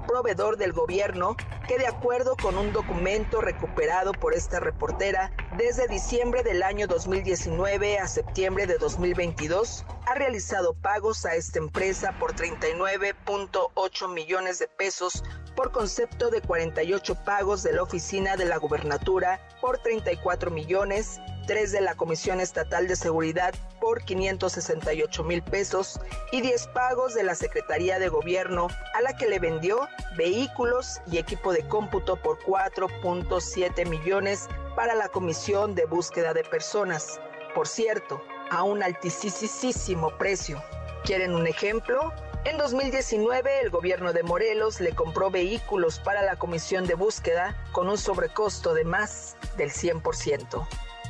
proveedor 0.07 0.57
del 0.57 0.73
gobierno 0.73 1.37
que 1.69 1.79
de 1.79 1.87
acuerdo 1.87 2.35
con 2.37 2.57
un 2.57 2.73
documento 2.73 3.41
recuperado 3.43 4.13
por 4.13 4.33
esta 4.33 4.59
reportera, 4.59 5.31
desde 5.59 5.87
diciembre 5.87 6.43
del 6.43 6.63
año 6.63 6.87
2019 6.87 7.99
a 7.99 8.09
septiembre 8.09 8.67
de 8.67 8.79
2022, 8.79 9.85
ha 10.07 10.15
realizado 10.15 10.73
pagos 10.75 11.27
a 11.27 11.35
esta 11.35 11.59
empresa 11.59 12.15
por 12.19 12.35
39.8 12.35 14.13
millones 14.13 14.59
de 14.59 14.69
pesos 14.69 15.23
por 15.55 15.73
concepto 15.73 16.31
de 16.31 16.41
48 16.41 17.25
pagos 17.25 17.63
de 17.63 17.75
la 17.75 17.83
oficina 17.83 18.37
de 18.37 18.47
la 18.47 18.57
gubernatura 18.57 19.41
por 19.61 19.79
34 19.79 20.51
millones 20.51 21.21
3 21.49 21.73
de 21.73 21.81
la 21.81 21.95
Comisión 21.95 22.41
Estatal 22.41 22.87
de 22.87 22.95
Seguridad 22.95 23.55
por 23.81 24.05
568 24.05 25.25
mil 25.25 25.43
pesos 25.43 25.99
y 26.31 26.43
10 26.43 26.67
pagos 26.69 27.15
de 27.15 27.23
la 27.23 27.35
Secretaría 27.35 27.99
de 27.99 28.11
Gobierno 28.11 28.69
a 28.95 29.01
la 29.01 29.17
que 29.17 29.27
le 29.29 29.39
vendió 29.39 29.89
vehículos 30.19 31.01
y 31.11 31.17
equipo 31.17 31.55
de 31.55 31.67
cómputo 31.67 32.17
por 32.17 32.39
4.7 32.41 33.89
millones 33.89 34.47
para 34.77 34.95
la 34.95 35.09
Comisión 35.09 35.75
de 35.75 35.87
Búsqueda 35.87 36.35
de 36.35 36.45
Personas. 36.45 37.19
Por 37.55 37.67
cierto, 37.67 38.23
a 38.51 38.63
un 38.63 38.83
altísimo 38.83 40.11
precio. 40.19 40.63
¿Quieren 41.05 41.35
un 41.35 41.47
ejemplo? 41.47 42.13
En 42.45 42.59
2019 42.59 43.63
el 43.63 43.71
gobierno 43.71 44.13
de 44.13 44.23
Morelos 44.23 44.81
le 44.81 44.95
compró 44.95 45.31
vehículos 45.31 45.99
para 45.99 46.23
la 46.23 46.37
comisión 46.37 46.87
de 46.87 46.95
búsqueda 46.95 47.57
con 47.73 47.89
un 47.89 47.97
sobrecosto 47.97 48.75
de 48.75 48.85
más 48.85 49.37
del 49.57 49.71
100%. 49.71 50.67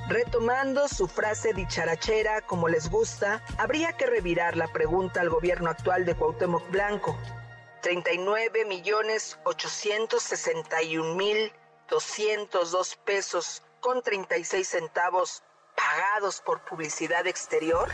Retomando 0.08 0.88
su 0.88 1.06
frase 1.06 1.52
dicharachera, 1.52 2.40
como 2.40 2.66
les 2.68 2.88
gusta, 2.88 3.42
habría 3.58 3.92
que 3.92 4.06
revirar 4.06 4.56
la 4.56 4.66
pregunta 4.68 5.20
al 5.20 5.28
gobierno 5.28 5.68
actual 5.68 6.06
de 6.06 6.14
Cuauhtémoc 6.14 6.70
Blanco. 6.70 7.14
39 7.82 8.64
millones 8.64 9.38
861 9.44 11.14
mil 11.14 11.52
202 11.90 12.96
pesos 13.04 13.62
con 13.80 14.02
36 14.02 14.66
centavos 14.66 15.42
pagados 15.76 16.40
por 16.40 16.64
publicidad 16.64 17.26
exterior. 17.26 17.90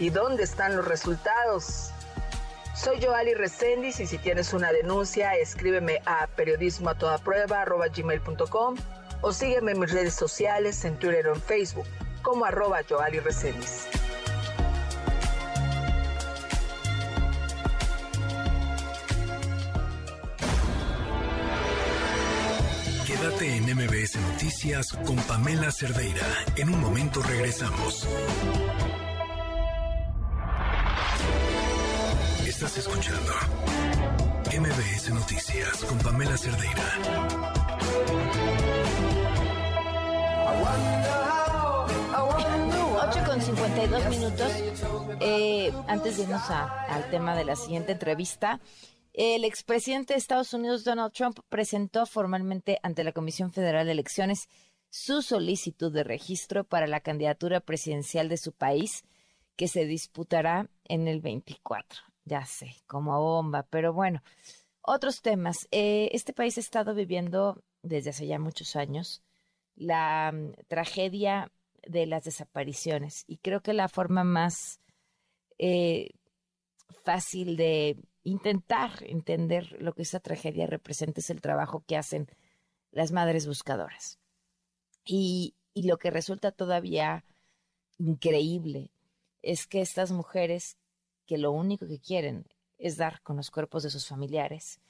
¿Y 0.00 0.10
dónde 0.10 0.42
están 0.42 0.76
los 0.76 0.88
resultados? 0.88 1.92
Soy 2.74 3.00
Joali 3.00 3.34
Reséndiz 3.34 4.00
y 4.00 4.08
si 4.08 4.18
tienes 4.18 4.52
una 4.52 4.72
denuncia, 4.72 5.36
escríbeme 5.36 6.02
a 6.06 6.26
periodismo 6.26 6.90
o 9.20 9.32
sígueme 9.32 9.72
en 9.72 9.80
mis 9.80 9.92
redes 9.92 10.14
sociales, 10.14 10.84
en 10.84 10.96
Twitter 10.98 11.28
o 11.28 11.34
en 11.34 11.42
Facebook, 11.42 11.86
como 12.22 12.44
arroba 12.44 12.80
Joali 12.88 13.20
Quédate 23.06 23.56
en 23.56 23.64
MBS 23.76 24.16
Noticias 24.16 24.92
con 25.06 25.16
Pamela 25.16 25.70
Cerdeira. 25.70 26.26
En 26.56 26.68
un 26.68 26.80
momento 26.80 27.22
regresamos. 27.22 28.06
Estás 32.46 32.78
escuchando 32.78 33.32
MBS 34.46 35.10
Noticias 35.10 35.84
con 35.84 35.98
Pamela 35.98 36.36
Cerdeira. 36.36 36.82
8 43.08 43.24
con 43.26 43.42
52 43.42 44.08
minutos. 44.08 44.52
Eh, 45.20 45.72
antes 45.88 46.16
de 46.16 46.22
irnos 46.22 46.48
al 46.48 47.10
tema 47.10 47.36
de 47.36 47.44
la 47.44 47.56
siguiente 47.56 47.92
entrevista, 47.92 48.60
el 49.12 49.44
expresidente 49.44 50.14
de 50.14 50.18
Estados 50.18 50.54
Unidos, 50.54 50.84
Donald 50.84 51.12
Trump, 51.12 51.40
presentó 51.48 52.06
formalmente 52.06 52.78
ante 52.84 53.02
la 53.02 53.12
Comisión 53.12 53.52
Federal 53.52 53.84
de 53.84 53.92
Elecciones 53.92 54.48
su 54.88 55.22
solicitud 55.22 55.92
de 55.92 56.04
registro 56.04 56.62
para 56.62 56.86
la 56.86 57.00
candidatura 57.00 57.60
presidencial 57.60 58.28
de 58.28 58.36
su 58.36 58.52
país, 58.52 59.02
que 59.56 59.66
se 59.66 59.86
disputará 59.86 60.70
en 60.84 61.08
el 61.08 61.20
24. 61.20 62.05
Ya 62.26 62.44
sé, 62.44 62.74
como 62.86 63.18
bomba, 63.20 63.62
pero 63.70 63.92
bueno. 63.92 64.20
Otros 64.82 65.22
temas. 65.22 65.68
Eh, 65.70 66.10
este 66.12 66.32
país 66.32 66.58
ha 66.58 66.60
estado 66.60 66.92
viviendo 66.94 67.62
desde 67.82 68.10
hace 68.10 68.26
ya 68.26 68.38
muchos 68.40 68.74
años 68.74 69.22
la 69.76 70.32
mm, 70.32 70.52
tragedia 70.66 71.52
de 71.86 72.06
las 72.06 72.24
desapariciones. 72.24 73.24
Y 73.28 73.38
creo 73.38 73.62
que 73.62 73.72
la 73.72 73.88
forma 73.88 74.24
más 74.24 74.80
eh, 75.58 76.10
fácil 77.04 77.56
de 77.56 77.96
intentar 78.24 78.90
entender 79.02 79.76
lo 79.80 79.94
que 79.94 80.02
esa 80.02 80.18
tragedia 80.18 80.66
representa 80.66 81.20
es 81.20 81.30
el 81.30 81.40
trabajo 81.40 81.84
que 81.86 81.96
hacen 81.96 82.26
las 82.90 83.12
madres 83.12 83.46
buscadoras. 83.46 84.18
Y, 85.04 85.54
y 85.74 85.84
lo 85.84 85.98
que 85.98 86.10
resulta 86.10 86.50
todavía 86.50 87.24
increíble 87.98 88.90
es 89.42 89.68
que 89.68 89.80
estas 89.80 90.10
mujeres 90.10 90.76
que 91.26 91.38
lo 91.38 91.52
único 91.52 91.86
que 91.86 92.00
quieren 92.00 92.46
es 92.78 92.96
dar 92.96 93.22
con 93.22 93.36
los 93.36 93.50
cuerpos 93.50 93.82
de 93.82 93.90
sus 93.90 94.06
familiares 94.06 94.80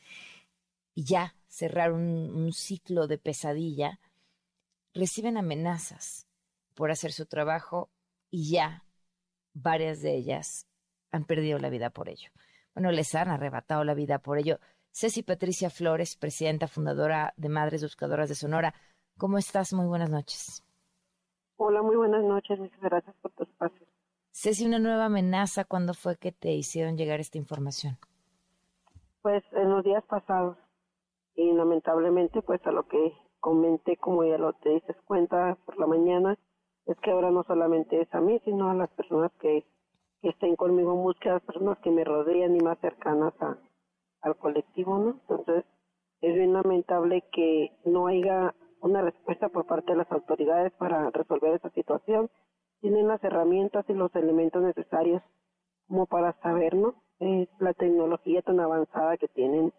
y 0.94 1.04
ya 1.04 1.34
cerrar 1.46 1.92
un, 1.92 2.52
ciclo 2.52 3.06
de 3.06 3.18
pesadilla, 3.18 4.00
reciben 4.94 5.36
amenazas 5.36 6.26
por 6.74 6.90
hacer 6.90 7.12
su 7.12 7.26
trabajo 7.26 7.90
y 8.30 8.50
ya 8.50 8.84
varias 9.52 10.00
de 10.00 10.14
ellas 10.14 10.66
han 11.10 11.24
perdido 11.24 11.58
la 11.58 11.70
vida 11.70 11.90
por 11.90 12.08
ello. 12.08 12.30
Bueno, 12.74 12.90
les 12.92 13.14
han 13.14 13.28
arrebatado 13.28 13.84
la 13.84 13.94
vida 13.94 14.18
por 14.18 14.38
ello. 14.38 14.58
Ceci 14.90 15.22
Patricia 15.22 15.70
Flores, 15.70 16.16
presidenta 16.16 16.66
fundadora 16.66 17.34
de 17.36 17.48
Madres 17.48 17.82
Buscadoras 17.82 18.28
de 18.28 18.34
Sonora, 18.34 18.74
¿cómo 19.18 19.38
estás? 19.38 19.72
Muy 19.72 19.86
buenas 19.86 20.10
noches. 20.10 20.64
Hola, 21.58 21.82
muy 21.82 21.96
buenas 21.96 22.22
noches. 22.22 22.58
Muchas 22.58 22.80
gracias 22.80 23.14
por 23.16 23.32
tu 23.32 23.44
espacio. 23.44 23.85
Ceci, 24.38 24.66
una 24.66 24.78
nueva 24.78 25.06
amenaza, 25.06 25.64
¿cuándo 25.64 25.94
fue 25.94 26.18
que 26.18 26.30
te 26.30 26.50
hicieron 26.52 26.98
llegar 26.98 27.20
esta 27.20 27.38
información? 27.38 27.96
Pues 29.22 29.42
en 29.52 29.70
los 29.70 29.82
días 29.82 30.04
pasados. 30.04 30.58
Y 31.36 31.54
lamentablemente, 31.54 32.42
pues 32.42 32.60
a 32.66 32.70
lo 32.70 32.86
que 32.86 33.14
comenté, 33.40 33.96
como 33.96 34.24
ya 34.24 34.36
lo 34.36 34.52
te 34.52 34.68
dices 34.74 34.94
cuenta 35.06 35.56
por 35.64 35.78
la 35.78 35.86
mañana, 35.86 36.36
es 36.84 36.98
que 36.98 37.12
ahora 37.12 37.30
no 37.30 37.44
solamente 37.44 37.98
es 37.98 38.14
a 38.14 38.20
mí, 38.20 38.38
sino 38.44 38.68
a 38.68 38.74
las 38.74 38.90
personas 38.90 39.32
que, 39.40 39.64
estén 40.20 40.54
conmigo 40.56 41.14
las 41.24 41.42
personas 41.42 41.78
que 41.78 41.90
me 41.90 42.04
rodean 42.04 42.56
y 42.56 42.60
más 42.60 42.78
cercanas 42.80 43.32
a, 43.40 43.56
al 44.20 44.36
colectivo, 44.36 44.98
¿no? 44.98 45.10
Entonces, 45.12 45.64
es 46.20 46.34
bien 46.34 46.52
lamentable 46.52 47.24
que 47.32 47.70
no 47.86 48.08
haya 48.08 48.54
una 48.82 49.00
respuesta 49.00 49.48
por 49.48 49.64
parte 49.64 49.92
de 49.92 49.98
las 49.98 50.12
autoridades 50.12 50.74
para 50.74 51.08
resolver 51.10 51.54
esa 51.54 51.70
situación. 51.70 52.28
Tienen 52.80 53.08
las 53.08 53.22
herramientas 53.24 53.84
y 53.88 53.94
los 53.94 54.14
elementos 54.14 54.62
necesarios 54.62 55.22
como 55.88 56.06
para 56.06 56.32
saber, 56.40 56.74
¿no? 56.74 56.94
Es 57.18 57.48
la 57.58 57.72
tecnología 57.74 58.42
tan 58.42 58.60
avanzada 58.60 59.16
que 59.16 59.28
tienen 59.28 59.72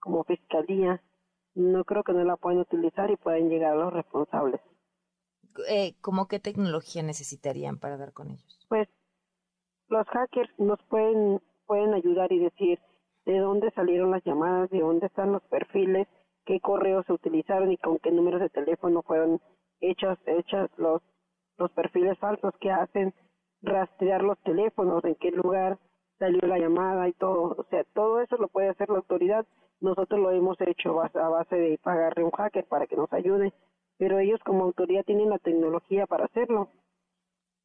como 0.00 0.24
fiscalía. 0.24 1.02
No 1.54 1.84
creo 1.84 2.02
que 2.02 2.12
no 2.12 2.24
la 2.24 2.36
puedan 2.36 2.60
utilizar 2.60 3.10
y 3.10 3.16
puedan 3.16 3.48
llegar 3.48 3.72
a 3.72 3.76
los 3.76 3.92
responsables 3.92 4.60
eh, 5.68 5.94
¿cómo 6.00 6.26
qué 6.26 6.40
tecnología 6.40 7.02
necesitarían 7.02 7.78
para 7.78 7.96
dar 7.96 8.12
con 8.12 8.30
ellos? 8.30 8.66
Pues 8.68 8.88
los 9.88 10.06
hackers 10.08 10.50
nos 10.58 10.80
pueden, 10.88 11.40
pueden 11.66 11.94
ayudar 11.94 12.32
y 12.32 12.38
decir 12.38 12.80
de 13.26 13.38
dónde 13.38 13.70
salieron 13.72 14.10
las 14.10 14.24
llamadas, 14.24 14.70
de 14.70 14.80
dónde 14.80 15.06
están 15.06 15.32
los 15.32 15.42
perfiles, 15.44 16.08
qué 16.44 16.60
correos 16.60 17.06
se 17.06 17.12
utilizaron 17.12 17.72
y 17.72 17.78
con 17.78 17.98
qué 17.98 18.10
números 18.10 18.40
de 18.40 18.50
teléfono 18.50 19.02
fueron 19.02 19.40
hechos, 19.80 20.18
hechos 20.26 20.70
los, 20.76 21.02
los 21.58 21.70
perfiles 21.72 22.18
falsos 22.18 22.54
que 22.60 22.70
hacen 22.70 23.14
rastrear 23.62 24.22
los 24.22 24.38
teléfonos, 24.40 25.04
en 25.04 25.14
qué 25.14 25.30
lugar 25.30 25.78
salió 26.18 26.40
la 26.46 26.58
llamada 26.58 27.08
y 27.08 27.12
todo. 27.12 27.56
O 27.58 27.66
sea, 27.70 27.84
todo 27.94 28.20
eso 28.20 28.36
lo 28.36 28.48
puede 28.48 28.68
hacer 28.68 28.88
la 28.88 28.96
autoridad 28.96 29.46
nosotros 29.84 30.20
lo 30.20 30.30
hemos 30.30 30.56
hecho 30.60 31.00
a 31.02 31.28
base 31.28 31.56
de 31.56 31.78
pagarle 31.78 32.24
un 32.24 32.30
hacker 32.30 32.66
para 32.66 32.86
que 32.86 32.96
nos 32.96 33.12
ayude, 33.12 33.52
pero 33.98 34.18
ellos 34.18 34.40
como 34.44 34.64
autoridad 34.64 35.04
tienen 35.04 35.30
la 35.30 35.38
tecnología 35.38 36.06
para 36.06 36.24
hacerlo. 36.24 36.70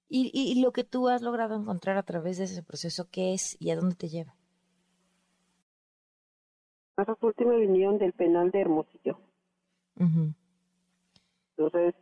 ¿Y, 0.10 0.32
y 0.34 0.62
lo 0.62 0.72
que 0.72 0.84
tú 0.84 1.08
has 1.08 1.22
logrado 1.22 1.56
encontrar 1.56 1.98
a 1.98 2.04
través 2.04 2.38
de 2.38 2.46
ese 2.46 2.64
proceso, 2.64 3.08
qué 3.12 3.34
es 3.34 3.56
y 3.60 3.70
a 3.70 3.76
dónde 3.76 3.96
te 3.96 4.10
lleva? 4.10 4.36
Esa 6.98 7.16
última 7.22 7.52
reunión 7.52 7.98
del 7.98 8.12
penal 8.14 8.52
de 8.52 8.62
Hermosillo. 8.62 9.20
Entonces, 11.56 11.96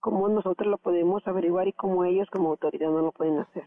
¿cómo 0.00 0.28
nosotros 0.28 0.68
lo 0.68 0.78
podemos 0.78 1.26
averiguar 1.26 1.68
y 1.68 1.72
cómo 1.72 2.04
ellos 2.04 2.28
como 2.30 2.50
autoridad 2.50 2.90
no 2.90 3.02
lo 3.02 3.12
pueden 3.12 3.38
hacer? 3.38 3.64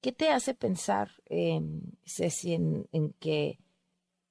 ¿Qué 0.00 0.12
te 0.12 0.30
hace 0.30 0.54
pensar, 0.54 1.10
eh, 1.26 1.60
Ceci, 2.04 2.54
en, 2.54 2.86
en 2.92 3.12
que 3.14 3.58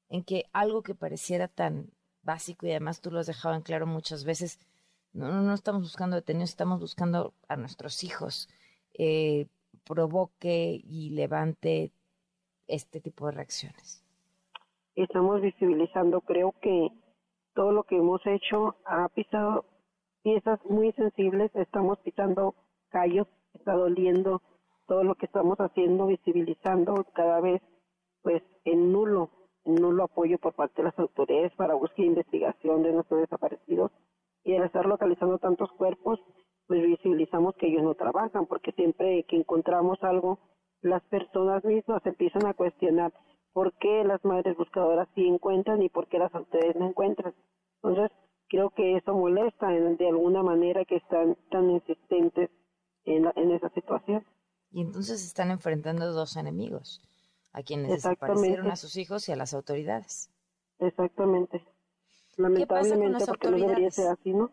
en 0.09 0.23
que 0.23 0.45
algo 0.53 0.83
que 0.83 0.95
pareciera 0.95 1.47
tan 1.47 1.91
básico 2.21 2.65
y 2.65 2.71
además 2.71 3.01
tú 3.01 3.11
lo 3.11 3.19
has 3.19 3.27
dejado 3.27 3.55
en 3.55 3.61
claro 3.61 3.87
muchas 3.87 4.25
veces, 4.25 4.59
no, 5.13 5.41
no, 5.41 5.53
estamos 5.53 5.81
buscando 5.81 6.15
detenidos, 6.15 6.51
estamos 6.51 6.79
buscando 6.79 7.33
a 7.47 7.55
nuestros 7.55 8.03
hijos, 8.03 8.49
eh, 8.93 9.47
provoque 9.85 10.79
y 10.83 11.11
levante 11.11 11.91
este 12.67 12.99
tipo 12.99 13.25
de 13.25 13.31
reacciones. 13.33 14.03
Estamos 14.95 15.41
visibilizando, 15.41 16.21
creo 16.21 16.53
que 16.61 16.89
todo 17.53 17.71
lo 17.71 17.83
que 17.83 17.97
hemos 17.97 18.21
hecho 18.25 18.75
ha 18.85 19.07
pisado 19.09 19.65
piezas 20.27 20.59
muy 20.65 20.91
sensibles, 20.91 21.55
estamos 21.55 21.99
pisando 21.99 22.53
callos, 22.89 23.27
está 23.53 23.71
doliendo 23.75 24.41
todo 24.85 25.05
lo 25.05 25.15
que 25.15 25.25
estamos 25.25 25.57
haciendo, 25.59 26.05
visibilizando 26.07 27.05
cada 27.13 27.39
vez 27.39 27.61
pues 28.23 28.43
en 28.65 28.91
nulo 28.91 29.29
nulo 29.63 30.03
apoyo 30.03 30.37
por 30.37 30.53
parte 30.53 30.81
de 30.81 30.89
las 30.89 30.99
autoridades 30.99 31.53
para 31.55 31.75
búsqueda 31.75 32.03
e 32.03 32.09
investigación 32.09 32.83
de 32.83 32.91
nuestros 32.91 33.21
desaparecidos 33.21 33.89
y 34.43 34.53
al 34.53 34.65
estar 34.65 34.85
localizando 34.85 35.37
tantos 35.37 35.71
cuerpos, 35.71 36.19
pues 36.67 36.85
visibilizamos 36.85 37.55
que 37.55 37.67
ellos 37.67 37.83
no 37.83 37.95
trabajan, 37.95 38.47
porque 38.47 38.73
siempre 38.73 39.23
que 39.29 39.37
encontramos 39.37 39.97
algo, 40.03 40.39
las 40.81 41.03
personas 41.03 41.63
mismas 41.63 42.05
empiezan 42.05 42.45
a 42.47 42.53
cuestionar 42.53 43.13
por 43.53 43.71
qué 43.77 44.03
las 44.03 44.23
madres 44.25 44.57
buscadoras 44.57 45.07
sí 45.15 45.25
encuentran 45.25 45.81
y 45.81 45.87
por 45.87 46.07
qué 46.07 46.19
las 46.19 46.35
autoridades 46.35 46.75
no 46.75 46.89
encuentran. 46.89 47.33
Entonces, 47.81 48.11
creo 48.47 48.69
que 48.71 48.97
eso 48.97 49.13
molesta 49.13 49.67
de 49.69 50.07
alguna 50.07 50.43
manera 50.43 50.85
que 50.85 50.97
están 50.97 51.37
tan 51.51 51.69
insistentes 51.69 52.49
en, 53.05 53.25
en 53.35 53.51
esa 53.51 53.69
situación. 53.69 54.25
Y 54.71 54.81
entonces 54.81 55.25
están 55.25 55.51
enfrentando 55.51 56.11
dos 56.11 56.35
enemigos 56.35 57.01
a 57.53 57.63
quienes 57.63 57.89
desaparecieron 57.89 58.69
a 58.69 58.75
sus 58.75 58.97
hijos 58.97 59.27
y 59.29 59.31
a 59.31 59.35
las 59.35 59.53
autoridades. 59.53 60.29
Exactamente. 60.79 61.65
Lamentablemente, 62.37 63.25
porque 63.25 63.49
no 63.49 63.57
debería 63.57 63.89
ser 63.89 64.09
así, 64.09 64.33
¿no? 64.33 64.51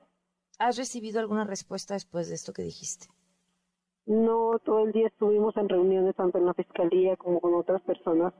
¿Has 0.59 0.79
recibido 0.79 1.21
alguna 1.21 1.45
respuesta 1.45 1.95
después 1.95 2.29
de 2.29 2.37
esto 2.37 2.53
que 2.53 2.63
dijiste? 2.63 3.09
No, 4.07 4.59
todo 4.65 4.85
el 4.85 4.93
día 4.93 5.09
estuvimos 5.09 5.57
en 5.57 5.69
reuniones 5.69 6.15
tanto 6.15 6.39
en 6.39 6.47
la 6.47 6.55
fiscalía 6.55 7.17
como 7.17 7.41
con 7.41 7.55
otras 7.55 7.83
personas 7.83 8.33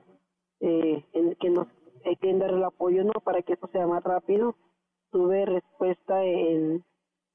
eh, 0.61 1.05
en 1.13 1.35
que 1.37 1.51
nos 1.51 1.67
quieren 2.21 2.39
dar 2.39 2.51
el 2.51 2.63
apoyo, 2.63 3.03
¿no? 3.05 3.13
Para 3.23 3.43
que 3.43 3.55
esto 3.55 3.69
sea 3.73 3.87
más 3.87 4.03
rápido. 4.05 4.57
Tuve 5.15 5.47
respuesta 5.47 6.25
en, 6.25 6.85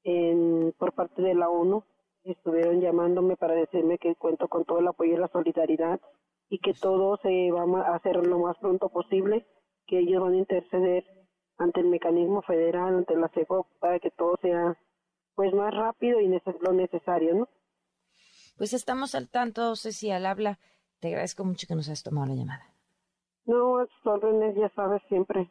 en 0.04 0.74
por 0.76 0.92
parte 0.92 1.22
de 1.22 1.34
la 1.34 1.48
ONU. 1.48 1.82
Estuvieron 2.24 2.82
llamándome 2.82 3.38
para 3.38 3.54
decirme 3.54 3.96
que 3.96 4.16
cuento 4.16 4.48
con 4.48 4.66
todo 4.66 4.80
el 4.80 4.88
apoyo 4.88 5.14
y 5.14 5.16
la 5.16 5.28
solidaridad 5.28 5.98
y 6.50 6.58
que 6.58 6.74
todo 6.74 7.16
se 7.22 7.50
va 7.50 7.62
a 7.80 7.94
hacer 7.94 8.16
lo 8.16 8.38
más 8.38 8.58
pronto 8.58 8.90
posible, 8.90 9.46
que 9.86 10.00
ellos 10.00 10.20
van 10.22 10.34
a 10.34 10.36
interceder 10.36 11.06
ante 11.56 11.80
el 11.80 11.86
mecanismo 11.86 12.42
federal, 12.42 12.96
ante 12.96 13.16
la 13.16 13.30
CEPOP, 13.30 13.66
para 13.78 13.98
que 13.98 14.10
todo 14.10 14.36
sea 14.42 14.76
pues 15.34 15.54
más 15.54 15.74
rápido 15.74 16.20
y 16.20 16.28
lo 16.28 16.72
necesario, 16.74 17.34
¿no? 17.34 17.48
Pues 18.58 18.74
estamos 18.74 19.14
al 19.14 19.30
tanto, 19.30 19.74
Ceci, 19.74 20.10
al 20.10 20.26
habla. 20.26 20.58
Te 20.98 21.08
agradezco 21.08 21.44
mucho 21.46 21.66
que 21.66 21.74
nos 21.74 21.88
hayas 21.88 22.02
tomado 22.02 22.26
la 22.26 22.34
llamada. 22.34 22.74
No, 23.46 23.86
órdenes, 24.04 24.54
ya 24.54 24.68
sabes, 24.74 25.00
siempre 25.08 25.48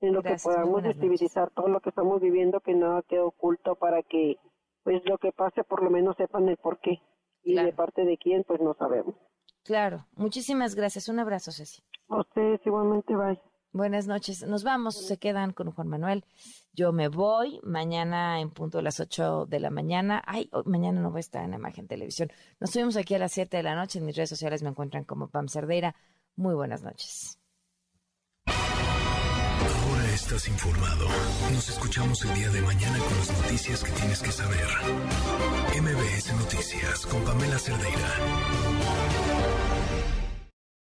en 0.00 0.12
lo 0.12 0.22
que 0.22 0.36
podamos 0.42 0.82
visibilizar 0.82 1.50
todo 1.50 1.68
lo 1.68 1.80
que 1.80 1.90
estamos 1.90 2.20
viviendo, 2.20 2.60
que 2.60 2.74
nada 2.74 3.02
quede 3.02 3.20
oculto 3.20 3.76
para 3.76 4.02
que 4.02 4.38
pues 4.82 5.02
lo 5.04 5.18
que 5.18 5.32
pase 5.32 5.64
por 5.64 5.82
lo 5.82 5.90
menos 5.90 6.16
sepan 6.16 6.48
el 6.48 6.56
por 6.56 6.78
qué 6.78 7.00
y 7.42 7.54
de 7.54 7.72
parte 7.72 8.04
de 8.04 8.18
quién, 8.18 8.44
pues 8.44 8.60
no 8.60 8.74
sabemos. 8.74 9.14
Claro, 9.64 10.06
muchísimas 10.14 10.74
gracias. 10.74 11.08
Un 11.08 11.18
abrazo, 11.18 11.50
Ceci. 11.52 11.82
A 12.08 12.20
ustedes 12.20 12.60
igualmente, 12.64 13.14
bye. 13.16 13.40
Buenas 13.72 14.06
noches. 14.06 14.46
Nos 14.46 14.64
vamos, 14.64 14.96
se 14.96 15.18
quedan 15.18 15.52
con 15.52 15.70
Juan 15.70 15.88
Manuel. 15.88 16.24
Yo 16.72 16.92
me 16.92 17.08
voy 17.08 17.60
mañana 17.62 18.40
en 18.40 18.50
punto 18.50 18.78
de 18.78 18.84
las 18.84 19.00
8 19.00 19.46
de 19.46 19.60
la 19.60 19.70
mañana. 19.70 20.22
Ay, 20.24 20.48
mañana 20.64 21.00
no 21.00 21.10
voy 21.10 21.18
a 21.18 21.20
estar 21.20 21.44
en 21.44 21.54
Imagen 21.54 21.86
Televisión. 21.86 22.30
Nos 22.58 22.70
subimos 22.70 22.96
aquí 22.96 23.14
a 23.14 23.18
las 23.18 23.32
7 23.32 23.56
de 23.56 23.62
la 23.62 23.74
noche. 23.74 23.98
En 23.98 24.06
mis 24.06 24.16
redes 24.16 24.30
sociales 24.30 24.62
me 24.62 24.70
encuentran 24.70 25.04
como 25.04 25.28
Pam 25.28 25.48
Cerdeira. 25.48 25.94
Muy 26.36 26.54
buenas 26.54 26.82
noches. 26.82 27.38
Estás 30.26 30.48
informado. 30.48 31.06
Nos 31.52 31.68
escuchamos 31.68 32.24
el 32.24 32.34
día 32.34 32.50
de 32.50 32.60
mañana 32.60 32.98
con 32.98 33.16
las 33.16 33.30
noticias 33.30 33.84
que 33.84 33.92
tienes 33.92 34.20
que 34.20 34.32
saber. 34.32 34.66
MBS 35.80 36.32
Noticias 36.32 37.06
con 37.06 37.22
Pamela 37.22 37.56
Cerdeira. 37.60 39.55